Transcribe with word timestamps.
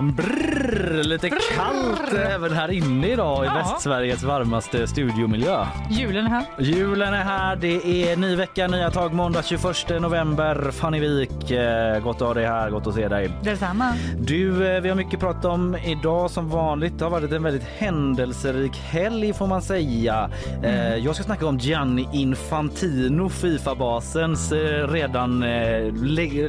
Brrr, 0.00 1.02
lite 1.04 1.30
kallt 1.30 2.12
även 2.12 2.52
här 2.52 2.70
inne 2.70 3.08
idag 3.08 3.44
i 3.44 3.46
Ja. 3.46 3.54
Västsveriges 3.54 4.22
varmaste 4.22 4.86
studiomiljö. 4.86 5.66
Julen 5.90 6.26
är 6.26 6.30
här. 6.30 6.44
Julen 6.58 7.14
är 7.14 7.24
här, 7.24 7.56
det 7.56 7.86
är 8.10 8.16
ny 8.16 8.36
vecka, 8.36 8.66
nya 8.68 8.90
tag 8.90 9.12
måndag 9.14 9.42
21 9.42 10.00
november. 10.00 10.70
Fanny 10.70 11.00
Wik, 11.00 11.50
eh, 11.50 12.00
gott 12.02 12.16
att 12.16 12.22
ha 12.26 12.34
dig 12.34 12.46
här, 12.46 12.70
gott 12.70 12.86
att 12.86 12.94
se 12.94 13.08
dig. 13.08 13.30
Detsamma. 13.42 13.92
Du, 14.18 14.66
eh, 14.76 14.80
vi 14.80 14.88
har 14.88 14.96
mycket 14.96 15.14
att 15.14 15.20
prata 15.20 15.48
om 15.48 15.76
idag 15.76 16.30
som 16.30 16.48
vanligt. 16.48 16.98
Det 16.98 17.04
har 17.04 17.10
varit 17.10 17.32
en 17.32 17.42
väldigt 17.42 17.68
händelserik 17.78 18.76
helg 18.76 19.32
får 19.32 19.46
man 19.46 19.62
säga. 19.62 20.30
Eh, 20.62 20.96
jag 20.96 21.14
ska 21.14 21.24
snacka 21.24 21.46
om 21.46 21.58
Gianni 21.58 22.08
Infantino, 22.12 23.28
Fifa-basens 23.28 24.52
redan 24.92 25.44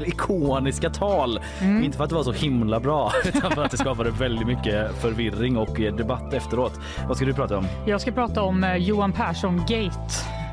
ikoniska 0.05 0.89
tal. 0.89 1.39
Inte 1.83 1.97
för 1.97 2.03
att 2.03 2.09
det 2.09 2.15
var 2.15 2.23
så 2.23 2.31
himla 2.31 2.79
bra 2.79 3.11
för 3.49 3.63
att 3.63 3.71
det 3.71 3.77
skapade 3.77 4.09
väldigt 4.11 4.47
mycket 4.47 5.01
förvirring 5.01 5.57
och 5.57 5.79
eh, 5.81 5.95
debatt 5.95 6.33
efteråt. 6.33 6.73
Vad 7.07 7.17
ska 7.17 7.25
du 7.25 7.33
prata 7.33 7.57
om? 7.57 7.67
Jag 7.85 8.01
ska 8.01 8.11
prata 8.11 8.41
om 8.41 8.63
eh, 8.63 8.75
Johan 8.75 9.11
Persson-gate. 9.13 9.91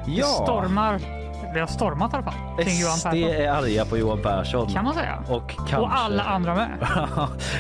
Det 0.06 0.12
Ja. 0.12 0.26
stormar. 0.26 1.00
Det 1.54 1.60
har 1.60 1.66
stormat 1.66 2.12
i 2.12 2.16
alla 2.16 2.24
fall 2.24 2.64
kring 2.64 2.80
Johan 2.80 2.96
SD 2.96 3.04
Persson. 3.04 3.30
är 3.30 3.50
arga 3.50 3.84
på 3.84 3.98
Johan 3.98 4.22
Persson. 4.22 4.72
Kan 4.72 4.84
man 4.84 4.94
säga. 4.94 5.18
Och, 5.28 5.48
kanske... 5.56 5.76
Och 5.76 5.94
alla 5.94 6.22
andra 6.22 6.54
med. 6.54 6.68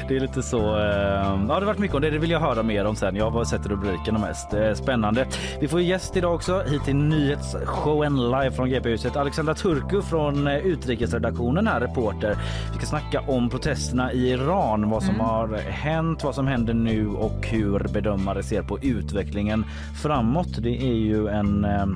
det 0.08 0.16
är 0.16 0.20
lite 0.20 0.42
så. 0.42 0.58
Eh, 0.58 0.84
ja, 0.84 1.38
det 1.46 1.54
har 1.54 1.62
varit 1.62 1.78
mycket 1.78 1.94
om 1.94 2.02
det. 2.02 2.10
Det 2.10 2.18
vill 2.18 2.30
jag 2.30 2.40
höra 2.40 2.62
mer 2.62 2.84
om 2.84 2.96
sen. 2.96 3.16
Jag 3.16 3.24
har 3.24 3.30
bara 3.30 3.44
sett 3.44 3.66
rubrikerna 3.66 4.18
mest. 4.18 4.54
Eh, 4.54 4.74
spännande. 4.74 5.26
Vi 5.60 5.68
får 5.68 5.80
gäst 5.80 6.16
idag 6.16 6.34
också 6.34 6.62
hit 6.62 6.84
till 6.84 6.96
nyhetsshowen 6.96 8.16
live 8.30 8.50
från 8.50 8.70
GP-huset. 8.70 9.16
Alexandra 9.16 9.54
Turku 9.54 10.02
från 10.02 10.46
eh, 10.46 10.56
utrikesredaktionen 10.56 11.66
här, 11.66 11.80
reporter. 11.80 12.38
Vi 12.72 12.78
ska 12.78 12.86
snacka 12.86 13.20
om 13.20 13.50
protesterna 13.50 14.12
i 14.12 14.30
Iran, 14.30 14.90
vad 14.90 15.02
som 15.02 15.20
har 15.20 15.56
hänt, 15.70 16.24
vad 16.24 16.34
som 16.34 16.46
händer 16.46 16.74
nu 16.74 17.08
och 17.08 17.46
hur 17.46 17.86
bedömare 17.92 18.42
ser 18.42 18.62
på 18.62 18.78
utvecklingen 18.78 19.64
framåt. 20.02 20.62
Det 20.62 20.82
är 20.82 20.94
ju 20.94 21.28
en 21.28 21.64
eh, 21.64 21.86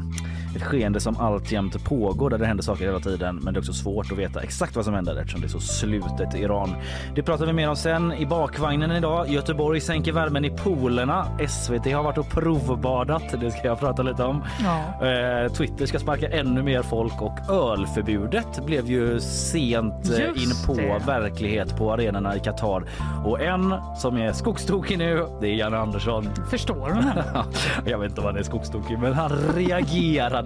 ett 0.56 0.62
skeende 0.62 1.00
som 1.00 1.16
alltjämt 1.16 1.84
pågår 1.84 2.30
där 2.30 2.38
det 2.38 2.46
händer 2.46 2.64
saker 2.64 2.84
hela 2.84 3.00
tiden 3.00 3.36
men 3.42 3.54
det 3.54 3.58
är 3.58 3.60
också 3.60 3.72
svårt 3.72 4.12
att 4.12 4.18
veta 4.18 4.40
exakt 4.40 4.76
vad 4.76 4.84
som 4.84 4.94
händer 4.94 5.16
eftersom 5.16 5.40
det 5.40 5.46
är 5.46 5.48
så 5.48 5.60
slutet 5.60 6.34
Iran. 6.34 6.74
Det 7.14 7.22
pratar 7.22 7.46
vi 7.46 7.52
mer 7.52 7.68
om 7.68 7.76
sen. 7.76 8.12
I 8.12 8.26
bakvagnen 8.26 8.90
idag. 8.92 9.28
Göteborg 9.28 9.80
sänker 9.80 10.12
värmen 10.12 10.44
i 10.44 10.50
poolerna. 10.50 11.26
SVT 11.48 11.92
har 11.92 12.02
varit 12.02 12.18
och 12.18 12.30
provbadat. 12.30 13.22
Det 13.40 13.50
ska 13.50 13.66
jag 13.66 13.80
prata 13.80 14.02
lite 14.02 14.24
om. 14.24 14.44
Ja. 14.64 15.06
Eh, 15.08 15.52
Twitter 15.52 15.86
ska 15.86 15.98
sparka 15.98 16.28
ännu 16.28 16.62
mer 16.62 16.82
folk 16.82 17.22
och 17.22 17.50
ölförbudet 17.50 18.66
blev 18.66 18.86
ju 18.90 19.20
sent 19.20 20.10
eh, 20.10 20.18
Just 20.20 20.36
in 20.44 20.66
på 20.66 20.74
det. 20.74 21.02
verklighet 21.06 21.76
på 21.76 21.92
arenorna 21.92 22.36
i 22.36 22.40
Qatar. 22.40 22.84
Och 23.24 23.40
en 23.40 23.74
som 23.96 24.16
är 24.16 24.32
skogstokig 24.32 24.98
nu, 24.98 25.26
det 25.40 25.48
är 25.48 25.54
Janne 25.54 25.76
Andersson. 25.78 26.28
Förstår 26.50 26.88
du 26.88 26.94
henne? 26.94 27.24
Jag 27.84 27.98
vet 27.98 28.08
inte 28.08 28.20
om 28.20 28.26
han 28.26 28.36
är 28.36 28.42
skogstokig, 28.42 28.98
men 28.98 29.12
han 29.14 29.32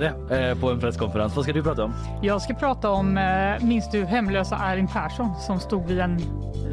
reagerade 0.01 0.51
eh, 0.51 0.59
på 0.59 0.71
en 0.71 0.81
presskonferens. 0.81 1.37
Vad 1.37 1.45
ska 1.45 1.53
du 1.53 1.63
prata 1.63 1.85
om? 1.85 1.95
Jag 2.23 2.43
ska 2.43 2.55
prata 2.55 2.91
om, 2.91 3.19
eh, 3.19 3.65
minns 3.67 3.91
du 3.91 4.05
hemlösa 4.05 4.57
Erling 4.57 4.87
Persson 4.89 5.31
som 5.47 5.61
stod 5.61 5.87
vid 5.87 6.01
en 6.01 6.21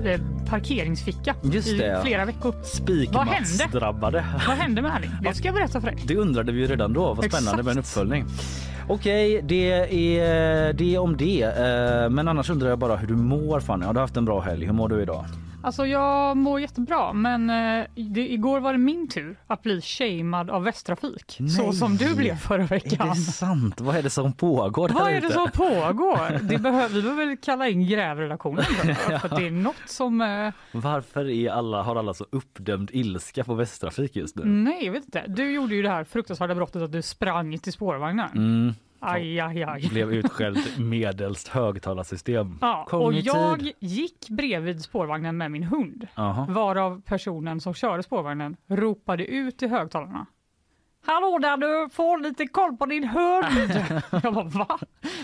eh, 0.05 0.19
parkeringsficka 0.49 1.36
Just 1.42 1.67
i 1.67 1.77
det. 1.77 1.99
flera 2.03 2.25
veckor. 2.25 2.55
Vad 3.14 3.27
hände? 3.27 3.48
Spikmatsdrabbade. 3.48 4.25
Vad 4.48 4.58
hände 4.58 4.81
med 4.81 4.92
Erling? 4.98 5.11
Det 5.21 5.33
ska 5.33 5.48
jag 5.48 5.55
berätta 5.55 5.81
för 5.81 5.87
dig. 5.87 5.98
Det 6.08 6.15
undrade 6.15 6.52
vi 6.52 6.59
ju 6.59 6.67
redan 6.67 6.93
då. 6.93 7.14
Vad 7.14 7.25
spännande 7.25 7.49
Exakt. 7.52 7.65
med 7.65 7.71
en 7.71 7.77
uppföljning. 7.77 8.25
Okej, 8.87 9.42
det 9.43 9.71
är 9.71 10.73
det 10.73 10.98
om 10.98 11.17
det. 11.17 11.53
Men 12.11 12.27
annars 12.27 12.49
undrar 12.49 12.69
jag 12.69 12.80
bara 12.80 12.95
hur 12.95 13.08
du 13.08 13.15
mår 13.15 13.59
Fanny. 13.59 13.86
Har 13.86 13.93
du 13.93 13.99
haft 13.99 14.17
en 14.17 14.25
bra 14.25 14.39
helg? 14.39 14.65
Hur 14.65 14.73
mår 14.73 14.89
du 14.89 15.02
idag? 15.02 15.25
Alltså 15.63 15.85
jag 15.85 16.37
mår 16.37 16.59
jättebra 16.61 17.13
men 17.13 17.49
eh, 17.49 17.85
det, 17.95 18.31
igår 18.33 18.59
var 18.59 18.71
det 18.71 18.77
min 18.79 19.07
tur 19.07 19.37
att 19.47 19.61
bli 19.61 19.81
shamead 19.81 20.49
av 20.49 20.63
Västtrafik. 20.63 21.37
Så 21.57 21.63
Nej. 21.63 21.73
som 21.73 21.97
du 21.97 22.15
blev 22.15 22.35
förra 22.35 22.63
Är 22.63 22.67
veckan. 22.67 23.09
det 23.09 23.15
sant? 23.15 23.81
Vad 23.81 23.95
är 23.95 24.03
det 24.03 24.09
som 24.09 24.33
pågår 24.33 24.89
Vad 24.89 25.11
är 25.13 25.21
det 25.21 25.31
som 25.31 25.51
pågår? 25.51 26.39
Det 26.41 26.57
behöver, 26.57 26.89
vi 26.95 27.01
behöver 27.01 27.25
väl 27.25 27.37
kalla 27.37 27.67
in 27.69 27.87
grävredaktionen 27.87 28.65
jag, 29.09 29.21
för 29.21 29.27
att 29.29 29.35
det 29.35 29.47
är 29.47 29.51
något 29.51 29.75
som... 29.85 30.21
Eh, 30.21 30.53
Varför 30.71 31.29
är 31.29 31.49
alla, 31.51 31.81
har 31.83 31.95
alla 31.95 32.13
så 32.13 32.25
uppdämd 32.30 32.89
ilska 32.93 33.43
på 33.43 33.53
Västtrafik 33.53 34.15
just 34.15 34.35
nu? 34.35 34.45
nej, 34.45 34.85
jag 34.85 34.91
vet 34.93 35.05
inte. 35.05 35.23
Du 35.27 35.51
gjorde 35.51 35.75
ju 35.75 35.81
det 35.81 35.89
här 35.89 36.03
fruktansvärda 36.03 36.55
brottet 36.55 36.81
att 36.81 36.91
du 36.91 37.01
sprang 37.01 37.57
till 37.57 37.73
spårvagnen. 37.73 38.30
Mm, 38.35 38.73
Aj, 39.03 39.39
aj, 39.39 39.64
aj. 39.64 39.89
blev 39.89 40.14
utskälld 40.14 40.80
medelst 40.80 41.47
högtalarsystem. 41.47 42.58
Ja, 42.61 42.81
och 42.83 42.89
Kom 42.89 43.14
jag 43.15 43.59
tid. 43.59 43.73
gick 43.80 44.30
bredvid 44.30 44.81
spårvagnen 44.83 45.37
med 45.37 45.52
min 45.52 45.64
hund. 45.64 46.08
Jaha. 46.15 46.45
Varav 46.49 47.02
personen 47.02 47.61
som 47.61 47.73
körde 47.73 48.03
spårvagnen 48.03 48.55
ropade 48.67 49.25
ut 49.25 49.63
i 49.63 49.67
högtalarna. 49.67 50.25
Hallå 51.05 51.39
där 51.42 51.58
du, 51.58 51.89
får 51.89 52.19
lite 52.19 52.47
koll 52.47 52.77
på 52.77 52.86
din 52.86 53.03
hund. 53.03 53.45
jag 54.23 54.33
bara 54.33 54.43
va? 54.43 54.80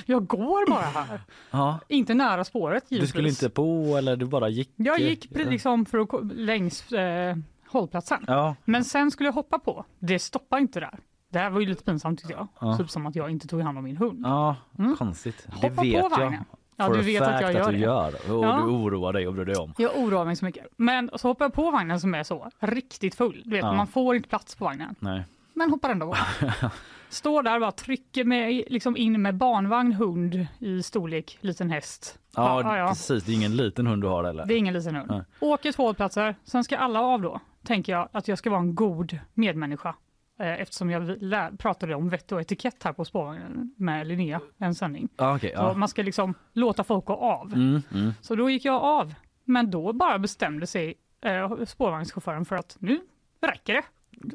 Jag 0.06 0.28
går 0.28 0.70
bara 0.70 0.82
här. 1.04 1.22
Ja. 1.52 1.80
Inte 1.88 2.14
nära 2.14 2.44
spåret 2.44 2.84
Du 2.90 2.96
givetvis. 2.96 3.10
skulle 3.10 3.30
inte 3.30 3.50
på 3.50 3.96
eller 3.98 4.16
du 4.16 4.26
bara 4.26 4.50
gick? 4.50 4.72
Jag 4.76 5.00
gick 5.00 5.28
liksom 5.32 5.86
för 5.86 6.00
att, 6.00 6.10
längs 6.34 6.92
eh, 6.92 7.36
hållplatsen. 7.68 8.24
Ja, 8.28 8.56
Men 8.66 8.84
sen 8.84 9.12
skulle 9.12 9.28
jag 9.28 9.34
hoppa 9.34 9.60
på. 9.60 9.86
Det 10.00 10.20
stoppade 10.20 10.62
inte 10.62 10.80
där. 10.80 11.00
Det 11.30 11.40
här 11.40 11.50
var 11.50 11.60
ju 11.60 11.66
lite 11.66 11.84
pinsamt 11.84 12.20
tyckte 12.20 12.34
jag. 12.34 12.48
Ja. 12.62 12.78
Typ 12.78 12.90
som 12.90 13.06
att 13.06 13.16
jag 13.16 13.30
inte 13.30 13.48
tog 13.48 13.62
hand 13.62 13.78
om 13.78 13.84
min 13.84 13.98
hund. 13.98 14.22
ja 14.24 14.56
Mm. 14.80 14.96
konstigt. 14.98 15.48
Hoppa 15.52 15.68
det 15.70 15.76
på 15.76 15.82
vet 15.82 15.94
jag. 15.94 16.10
vagnen. 16.10 16.44
Ja, 16.76 16.90
du 16.90 17.02
vet 17.02 17.22
att 17.22 17.42
jag 17.42 17.54
gör 17.54 17.66
du 17.72 17.78
det. 17.78 17.84
gör. 17.84 18.14
Och 18.14 18.46
Ja. 18.46 18.56
du 18.58 18.64
oroar 18.72 19.14
dig 19.14 19.28
och 19.28 19.34
bryr 19.34 19.46
dig 19.46 19.56
om. 19.56 19.74
Jag 19.78 19.98
oroar 19.98 20.26
mig 20.26 20.36
så 20.36 20.46
mycket. 20.46 20.66
Men 20.78 21.10
så 21.16 21.28
hoppar 21.28 21.46
jag 21.46 21.54
på 21.54 21.72
vagnen 21.72 22.00
som 22.00 22.16
är 22.16 22.24
så 22.24 22.50
riktigt 22.60 23.16
full. 23.16 23.42
Du 23.46 23.50
vet, 23.52 23.64
Ja. 23.64 23.74
man 23.74 23.88
får 23.88 24.16
inte 24.16 24.30
plats 24.30 24.56
på 24.56 24.66
vagnen. 24.66 24.96
Nej. 25.00 25.24
Men 25.54 25.70
hoppar 25.70 25.90
ändå 25.90 26.06
på. 26.14 26.16
Står 27.10 27.44
där 27.44 27.56
och 27.56 27.62
bara 27.62 27.72
trycker 27.72 28.24
mig 28.24 28.66
liksom 28.70 28.98
in 28.98 29.22
med 29.22 29.36
barnvagn, 29.36 29.94
hund 29.94 30.48
i 30.60 30.84
storlek, 30.84 31.38
liten 31.42 31.70
häst. 31.70 32.20
Ja, 32.36 32.62
ja, 32.62 32.78
ja. 32.78 32.88
precis. 32.88 33.24
Det 33.24 33.32
är 33.32 33.36
ingen 33.36 33.56
liten 33.58 33.88
hund 33.88 34.04
du 34.04 34.08
har 34.08 34.24
eller? 34.24 34.46
Det 34.46 34.54
är 34.54 34.58
ingen 34.58 34.74
liten 34.74 34.96
hund. 34.96 35.10
Nej. 35.12 35.22
Åker 35.40 35.72
två 35.72 35.84
hållplatser, 35.84 36.36
sen 36.44 36.64
ska 36.64 36.78
alla 36.78 37.02
av 37.02 37.22
då. 37.22 37.40
Tänker 37.64 37.92
jag 37.94 38.10
att 38.12 38.28
jag 38.28 38.38
ska 38.38 38.50
vara 38.50 38.60
en 38.62 38.76
god 38.76 39.20
medmänniska. 39.34 39.96
Eh, 40.40 40.62
Eftersom 40.62 40.90
jag 40.90 41.24
lär, 41.24 41.52
pratade 41.52 41.96
om 41.96 42.10
vett 42.10 42.32
och 42.32 42.42
etikett 42.42 42.84
här 42.84 42.94
på 42.94 43.06
spårvagnen 43.06 43.74
med 43.78 44.08
Linnea, 44.08 44.42
en 44.58 44.76
sändning. 44.76 45.10
Ja. 45.18 45.40
Så 45.40 45.48
ja. 45.54 45.74
man 45.74 45.90
ska 45.90 46.04
liksom 46.04 46.34
låta 46.54 46.84
folk 46.84 47.06
gå 47.06 47.14
av. 47.14 47.54
Mm, 47.54 47.82
mm. 47.94 48.14
Så 48.22 48.36
då 48.36 48.50
gick 48.50 48.66
jag 48.66 48.84
av. 48.84 49.14
Men 49.46 49.72
då 49.72 49.94
bara 49.94 50.20
bestämde 50.20 50.68
sig 50.68 50.96
eh, 51.22 51.66
spårvagnschauffören 51.66 52.46
för 52.46 52.56
att 52.56 52.78
nu 52.80 53.00
räcker 53.42 53.74
det. 53.74 53.84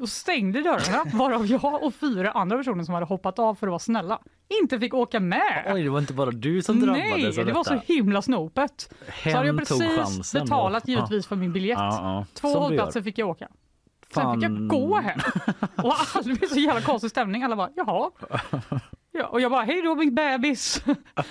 Och 0.01 0.09
stängde 0.09 0.61
dörrarna, 0.61 1.03
varav 1.17 1.45
jag 1.45 1.83
och 1.83 1.93
fyra 1.93 2.31
andra 2.31 2.57
personer 2.57 2.83
som 2.83 2.93
hade 2.93 3.05
hoppat 3.05 3.39
av 3.39 3.55
för 3.55 3.67
att 3.67 3.71
vara 3.71 3.79
snälla 3.79 4.19
inte 4.61 4.79
fick 4.79 4.93
åka 4.93 5.19
med. 5.19 5.71
Oj, 5.73 5.83
det 5.83 5.89
var 5.89 5.99
inte 5.99 6.13
bara 6.13 6.31
du 6.31 6.61
som 6.61 6.79
drabbades 6.79 7.11
Nej, 7.11 7.31
det 7.31 7.43
detta. 7.43 7.53
var 7.53 7.63
så 7.63 7.81
himla 7.85 8.21
snopet. 8.21 8.93
Hen 9.07 9.31
så 9.31 9.37
hade 9.37 9.47
jag 9.47 9.57
precis 9.57 10.33
betalat 10.33 10.87
givetvis 10.87 11.27
för 11.27 11.35
min 11.35 11.53
biljett. 11.53 11.77
Ja, 11.79 11.99
ja. 12.01 12.25
Två 12.33 12.51
Som 12.51 12.61
hållplatser 12.61 13.01
fick 13.01 13.17
jag 13.17 13.29
åka. 13.29 13.47
Sen 14.15 14.33
fick 14.33 14.43
jag 14.43 14.51
Fan. 14.51 14.67
gå 14.67 14.95
hem. 14.99 15.19
Och 15.75 15.93
alla, 16.15 16.21
det 16.23 16.33
blev 16.39 16.47
så 16.47 16.59
jävla 16.59 16.81
konstig 16.81 17.09
stämning. 17.11 17.43
Alla 17.43 17.55
bara, 17.55 17.69
jaha. 17.75 18.11
Ja, 19.11 19.25
och 19.25 19.41
jag 19.41 19.51
bara, 19.51 19.63
hej 19.63 19.81
då 19.81 19.95
min 19.95 20.15
bebis. 20.15 20.83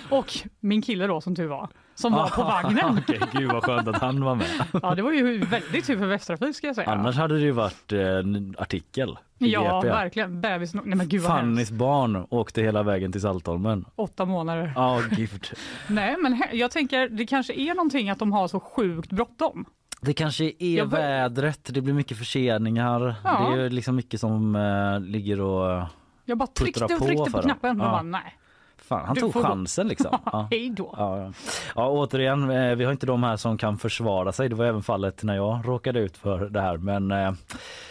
Och 0.09 0.33
min 0.59 0.81
kille 0.81 1.07
då 1.07 1.21
som 1.21 1.35
tur 1.35 1.47
var, 1.47 1.69
som 1.95 2.13
var 2.13 2.27
på 2.29 2.43
vagnen. 2.43 2.99
Okej, 3.07 3.19
gud 3.31 3.51
vad 3.51 3.63
skönt 3.63 3.87
att 3.87 4.01
han 4.01 4.23
var 4.23 4.35
med. 4.35 4.47
Ja, 4.83 4.95
det 4.95 5.01
var 5.01 5.11
ju 5.11 5.37
väldigt 5.45 5.85
tur 5.85 5.97
för 5.97 6.05
Västtrafik 6.05 6.55
ska 6.55 6.67
jag 6.67 6.75
säga. 6.75 6.89
Annars 6.91 7.15
hade 7.15 7.33
det 7.35 7.41
ju 7.41 7.51
varit 7.51 7.91
en 7.91 8.55
artikel 8.57 9.17
i 9.39 9.51
Ja, 9.53 9.81
GP. 9.81 9.87
verkligen. 9.93 10.41
Bebis, 10.41 10.73
nej 10.73 10.83
men 10.85 11.07
gud 11.07 11.21
vad 11.21 11.31
Fannys 11.31 11.57
hemskt. 11.57 11.71
barn 11.71 12.25
åkte 12.29 12.61
hela 12.61 12.83
vägen 12.83 13.11
till 13.11 13.21
Saltholmen. 13.21 13.85
Åtta 13.95 14.25
månader. 14.25 14.73
Ja, 14.75 15.01
gud. 15.11 15.49
Nej, 15.87 16.15
men 16.21 16.33
he- 16.33 16.53
jag 16.53 16.71
tänker 16.71 17.09
det 17.09 17.25
kanske 17.25 17.53
är 17.53 17.73
någonting 17.75 18.09
att 18.09 18.19
de 18.19 18.31
har 18.33 18.47
så 18.47 18.59
sjukt 18.59 19.11
bråttom. 19.11 19.65
Det 20.05 20.13
kanske 20.13 20.51
är 20.59 20.77
Jag 20.77 20.89
bör- 20.89 20.97
vädret, 20.97 21.59
det 21.73 21.81
blir 21.81 21.93
mycket 21.93 22.17
förseningar. 22.17 23.15
Ja. 23.23 23.49
Det 23.55 23.61
är 23.61 23.69
liksom 23.69 23.95
mycket 23.95 24.19
som 24.19 24.55
eh, 24.55 24.99
ligger 24.99 25.41
och... 25.41 25.83
Jag 26.25 26.37
bara 26.37 26.47
tryckte 26.47 26.79
Puttra 26.79 26.95
och 26.95 26.99
på 27.01 27.05
tryckte 27.07 27.23
för 27.31 27.31
på 27.31 27.37
dem. 27.37 27.43
knappen. 27.43 27.81
Och 27.81 27.87
Ja. 27.87 27.91
bara, 27.91 28.01
nej, 28.03 28.37
Fan, 28.77 29.05
han 29.05 29.15
Du 29.15 29.21
tog 29.21 29.33
får 29.33 29.41
gå. 29.41 29.47
chansen 29.47 29.87
liksom. 29.87 30.17
Ja. 30.25 30.47
hej 30.51 30.69
då. 30.69 30.93
Ja, 30.97 31.17
ja. 31.19 31.31
ja, 31.75 31.87
återigen, 31.89 32.49
eh, 32.51 32.75
vi 32.75 32.83
har 32.85 32.91
inte 32.91 33.05
de 33.05 33.23
här 33.23 33.37
som 33.37 33.57
kan 33.57 33.77
försvara 33.77 34.31
sig. 34.31 34.49
Det 34.49 34.55
var 34.55 34.65
även 34.65 34.83
fallet 34.83 35.23
när 35.23 35.35
jag 35.35 35.61
råkade 35.67 35.99
ut 35.99 36.17
för 36.17 36.39
det 36.49 36.61
här. 36.61 36.77
Men 36.77 37.11
eh, 37.11 37.31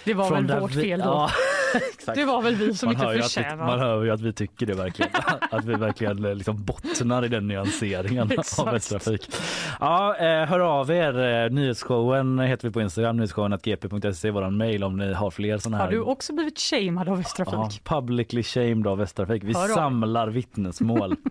Det 0.05 0.15
var 0.15 0.31
väl 0.31 0.47
där 0.47 0.61
vårt 0.61 0.75
vi- 0.75 0.83
fel 0.83 1.01
då. 1.01 1.07
Ja, 1.07 1.31
Det 2.15 2.25
var 2.25 2.43
väl 2.43 2.55
vi 2.55 2.75
som 2.75 2.87
man 2.87 2.95
inte 2.95 3.07
hör, 3.07 3.13
ju 3.13 3.19
att 3.19 3.25
vi, 3.25 3.29
förtjänar. 3.29 3.67
man 3.67 3.79
hör 3.79 4.05
ju 4.05 4.11
att 4.11 4.21
vi 4.21 4.33
tycker 4.33 4.67
det 4.67 4.75
verkligen. 4.75 5.11
att 5.51 5.65
vi 5.65 5.75
verkligen 5.75 6.25
eh, 6.25 6.35
liksom 6.35 6.65
bottnar 6.65 7.25
i 7.25 7.29
den 7.29 7.49
nyanseringen 7.49 8.31
av. 8.59 8.73
Västtrafik. 8.73 9.31
Ja, 9.81 10.17
eh, 10.17 10.45
hör 10.47 10.61
av 10.61 10.91
er. 10.91 11.45
Eh, 11.45 11.51
Nyhetsshowen 11.51 12.39
heter 12.39 12.69
vi 12.69 12.73
på 12.73 12.81
Instagram, 12.81 13.17
nyhetsshowen.gp.se 13.17 14.29
är 14.29 14.33
vår 14.33 14.51
mail 14.51 14.85
om 14.85 14.97
ni 14.97 15.13
har 15.13 15.31
fler 15.31 15.59
sådana 15.59 15.77
här 15.77 15.85
Har 15.85 15.93
du 15.93 16.01
också 16.01 16.33
blivit 16.33 16.59
shamed 16.59 17.09
av 17.09 17.19
Västtrafik? 17.19 17.55
Ja, 17.55 17.71
publicly 17.85 18.43
shamed 18.43 18.87
av 18.87 18.99
Västtrafik. 18.99 19.45
Vi 19.45 19.53
Hör 19.53 19.65
av 19.65 19.75
samlar 19.75 20.29
vittnesmål. 20.29 21.17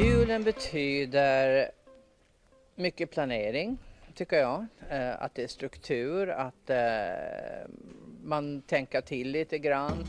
Julen 0.00 0.44
betyder 0.44 1.70
mycket 2.76 3.10
planering, 3.10 3.78
tycker 4.16 4.38
jag. 4.38 4.66
Eh, 4.90 5.22
att 5.22 5.34
det 5.34 5.42
är 5.42 5.48
struktur, 5.48 6.28
att 6.28 6.70
eh, 6.70 7.70
man 8.22 8.62
tänker 8.62 9.00
till 9.00 9.30
lite 9.30 9.58
grann. 9.58 10.04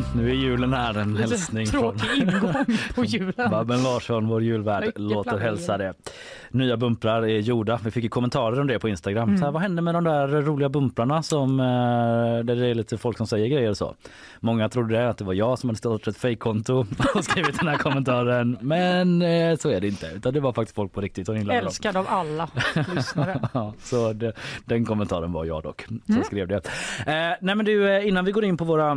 Mm, 0.00 0.24
nu 0.24 0.30
är 0.30 0.34
julen 0.34 0.72
här, 0.72 0.98
en 0.98 1.16
hälsning 1.16 1.66
från 1.66 1.96
på 2.94 3.04
julen. 3.04 3.50
Babben 3.50 3.82
Larsson, 3.82 4.28
vår 4.28 4.42
julvärd, 4.42 4.92
låter 4.96 5.38
hälsa 5.38 5.78
det. 5.78 5.94
Nya 6.50 6.76
bumprar 6.76 7.22
är 7.22 7.38
gjorda. 7.38 7.80
Vi 7.84 7.90
fick 7.90 8.10
kommentarer 8.10 8.60
om 8.60 8.66
det 8.66 8.78
på 8.78 8.88
Instagram. 8.88 9.28
Mm. 9.28 9.38
Så 9.38 9.44
här, 9.44 9.52
vad 9.52 9.62
hände 9.62 9.82
med 9.82 9.94
de 9.94 10.04
där 10.04 10.28
roliga 10.28 10.68
bumprarna 10.68 11.22
som, 11.22 11.60
eh, 11.60 11.66
där 12.44 12.56
det 12.56 12.66
är 12.66 12.74
lite 12.74 12.98
folk 12.98 13.16
som 13.16 13.26
säger 13.26 13.46
grejer 13.48 13.74
så? 13.74 13.94
Många 14.40 14.68
trodde 14.68 14.94
det, 14.94 15.08
att 15.08 15.18
det 15.18 15.24
var 15.24 15.34
jag 15.34 15.58
som 15.58 15.68
hade 15.70 15.78
startat 15.78 16.06
ett 16.08 16.16
fejkkonto 16.16 16.86
och 17.14 17.24
skrivit 17.24 17.58
den 17.58 17.68
här 17.68 17.76
kommentaren. 17.76 18.58
Men 18.60 19.22
eh, 19.22 19.56
så 19.56 19.70
är 19.70 19.80
det 19.80 19.86
inte, 19.88 20.06
utan 20.16 20.34
det 20.34 20.40
var 20.40 20.52
faktiskt 20.52 20.76
folk 20.76 20.92
på 20.92 21.00
riktigt 21.00 21.26
som 21.26 21.36
gillade 21.36 21.58
dem. 21.60 21.66
Älskad 21.66 21.96
av 21.96 22.06
alla 22.08 22.48
lyssnare. 22.94 23.40
Ja, 23.52 23.74
så 23.82 24.12
det, 24.12 24.32
den 24.64 24.84
kommentaren 24.84 25.32
var 25.32 25.44
jag 25.44 25.62
dock 25.62 25.82
som 25.86 26.00
Mm. 26.08 26.24
skrev 26.24 26.48
det. 26.48 26.56
Eh, 27.06 27.36
nej 27.40 27.54
men 27.54 27.64
du, 27.64 27.88
eh, 27.90 28.08
innan 28.08 28.24
vi 28.24 28.32
går 28.32 28.44
in 28.44 28.56
på 28.56 28.64
våra 28.64 28.96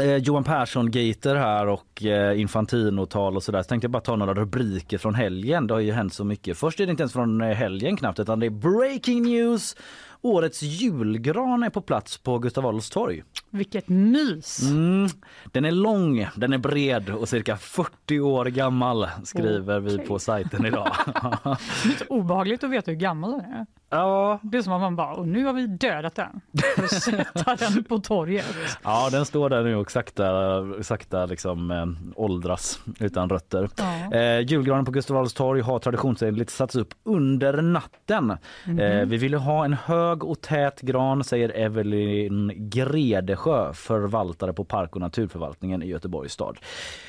eh, 0.00 0.16
Johan 0.16 0.44
Persson-gater 0.44 1.34
här 1.34 1.66
och 1.66 2.04
eh, 2.04 2.40
Infantino-tal 2.40 3.36
och 3.36 3.42
sådär 3.42 3.62
så 3.62 3.68
tänkte 3.68 3.84
jag 3.84 3.90
bara 3.90 4.02
ta 4.02 4.16
några 4.16 4.34
rubriker 4.34 4.98
från 4.98 5.14
helgen. 5.14 5.66
Det 5.66 5.74
har 5.74 5.80
ju 5.80 5.92
hänt 5.92 6.14
så 6.14 6.24
mycket. 6.24 6.58
Först 6.58 6.80
är 6.80 6.86
det 6.86 6.90
inte 6.90 7.02
ens 7.02 7.12
från 7.12 7.40
eh, 7.40 7.48
helgen 7.48 7.96
knappt 7.96 8.20
utan 8.20 8.40
det 8.40 8.46
är 8.46 8.50
breaking 8.50 9.22
news. 9.22 9.76
Årets 10.22 10.62
julgran 10.62 11.62
är 11.62 11.70
på 11.70 11.80
plats 11.80 12.18
på 12.18 12.38
Gustav 12.38 12.66
Adolfs 12.66 12.90
torg. 12.90 13.22
Vilket 13.50 13.88
mys! 13.88 14.62
Mm, 14.62 15.08
den 15.52 15.64
är 15.64 15.70
lång, 15.70 16.28
den 16.36 16.52
är 16.52 16.58
bred 16.58 17.10
och 17.10 17.28
cirka 17.28 17.56
40 17.56 18.20
år 18.20 18.44
gammal 18.44 19.08
skriver 19.24 19.80
vi 19.80 19.94
Okej. 19.94 20.06
på 20.06 20.18
sajten 20.18 20.66
idag. 20.66 20.96
Lite 21.84 22.04
obehagligt 22.08 22.64
att 22.64 22.70
veta 22.70 22.90
hur 22.90 22.98
gammal 22.98 23.32
den 23.32 23.40
är. 23.40 23.66
Ja, 23.90 24.38
Det 24.42 24.58
är 24.58 24.62
som 24.62 24.72
att 24.72 24.80
man 24.80 24.96
bara, 24.96 25.14
och 25.14 25.28
nu 25.28 25.44
har 25.44 25.52
vi 25.52 25.66
dödat 25.66 26.14
den. 26.14 26.40
För 26.76 26.82
att 26.84 26.90
sätta 27.02 27.56
den 27.56 27.84
på 27.84 27.98
torget. 27.98 28.44
Ja, 28.84 29.08
den 29.12 29.24
står 29.26 29.50
där 29.50 29.62
nu 29.64 29.76
och 29.76 29.90
sakta, 29.90 30.62
sakta 30.82 31.26
liksom 31.26 31.70
eh, 31.70 31.86
åldras 32.16 32.80
utan 33.00 33.28
rötter. 33.30 33.68
Ja. 33.76 34.16
Eh, 34.18 34.40
julgranen 34.40 34.84
på 34.84 34.90
Gustav 34.90 35.16
Adolfs 35.16 35.34
torg 35.34 35.60
har 35.60 35.78
traditionsenligt 35.78 36.50
satts 36.50 36.76
upp 36.76 36.94
under 37.02 37.62
natten. 37.62 38.30
Eh, 38.78 39.06
vi 39.06 39.16
ville 39.16 39.36
ha 39.36 39.64
en 39.64 39.72
hög 39.72 40.24
och 40.24 40.40
tät 40.40 40.80
gran, 40.80 41.24
säger 41.24 41.48
Evelyn 41.56 42.52
Gredesjö, 42.56 43.72
förvaltare 43.72 44.52
på 44.52 44.64
Park 44.64 44.94
och 44.94 45.00
naturförvaltningen 45.00 45.82
i 45.82 45.86
Göteborgs 45.86 46.32
stad. 46.32 46.58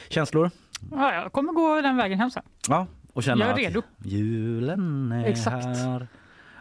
Känslor? 0.09 0.49
Ja, 0.91 1.13
jag 1.13 1.31
kommer 1.31 1.53
gå 1.53 1.81
den 1.81 1.97
vägen 1.97 2.19
hem 2.19 2.31
sen. 2.31 2.43
Ja, 2.69 2.87
och 3.13 3.23
känna 3.23 3.39
Jag 3.45 3.49
är 3.49 3.53
att 3.53 3.59
redo. 3.59 3.81
julen 4.03 5.11
är 5.11 5.25
Exakt. 5.25 5.65
här. 5.65 6.07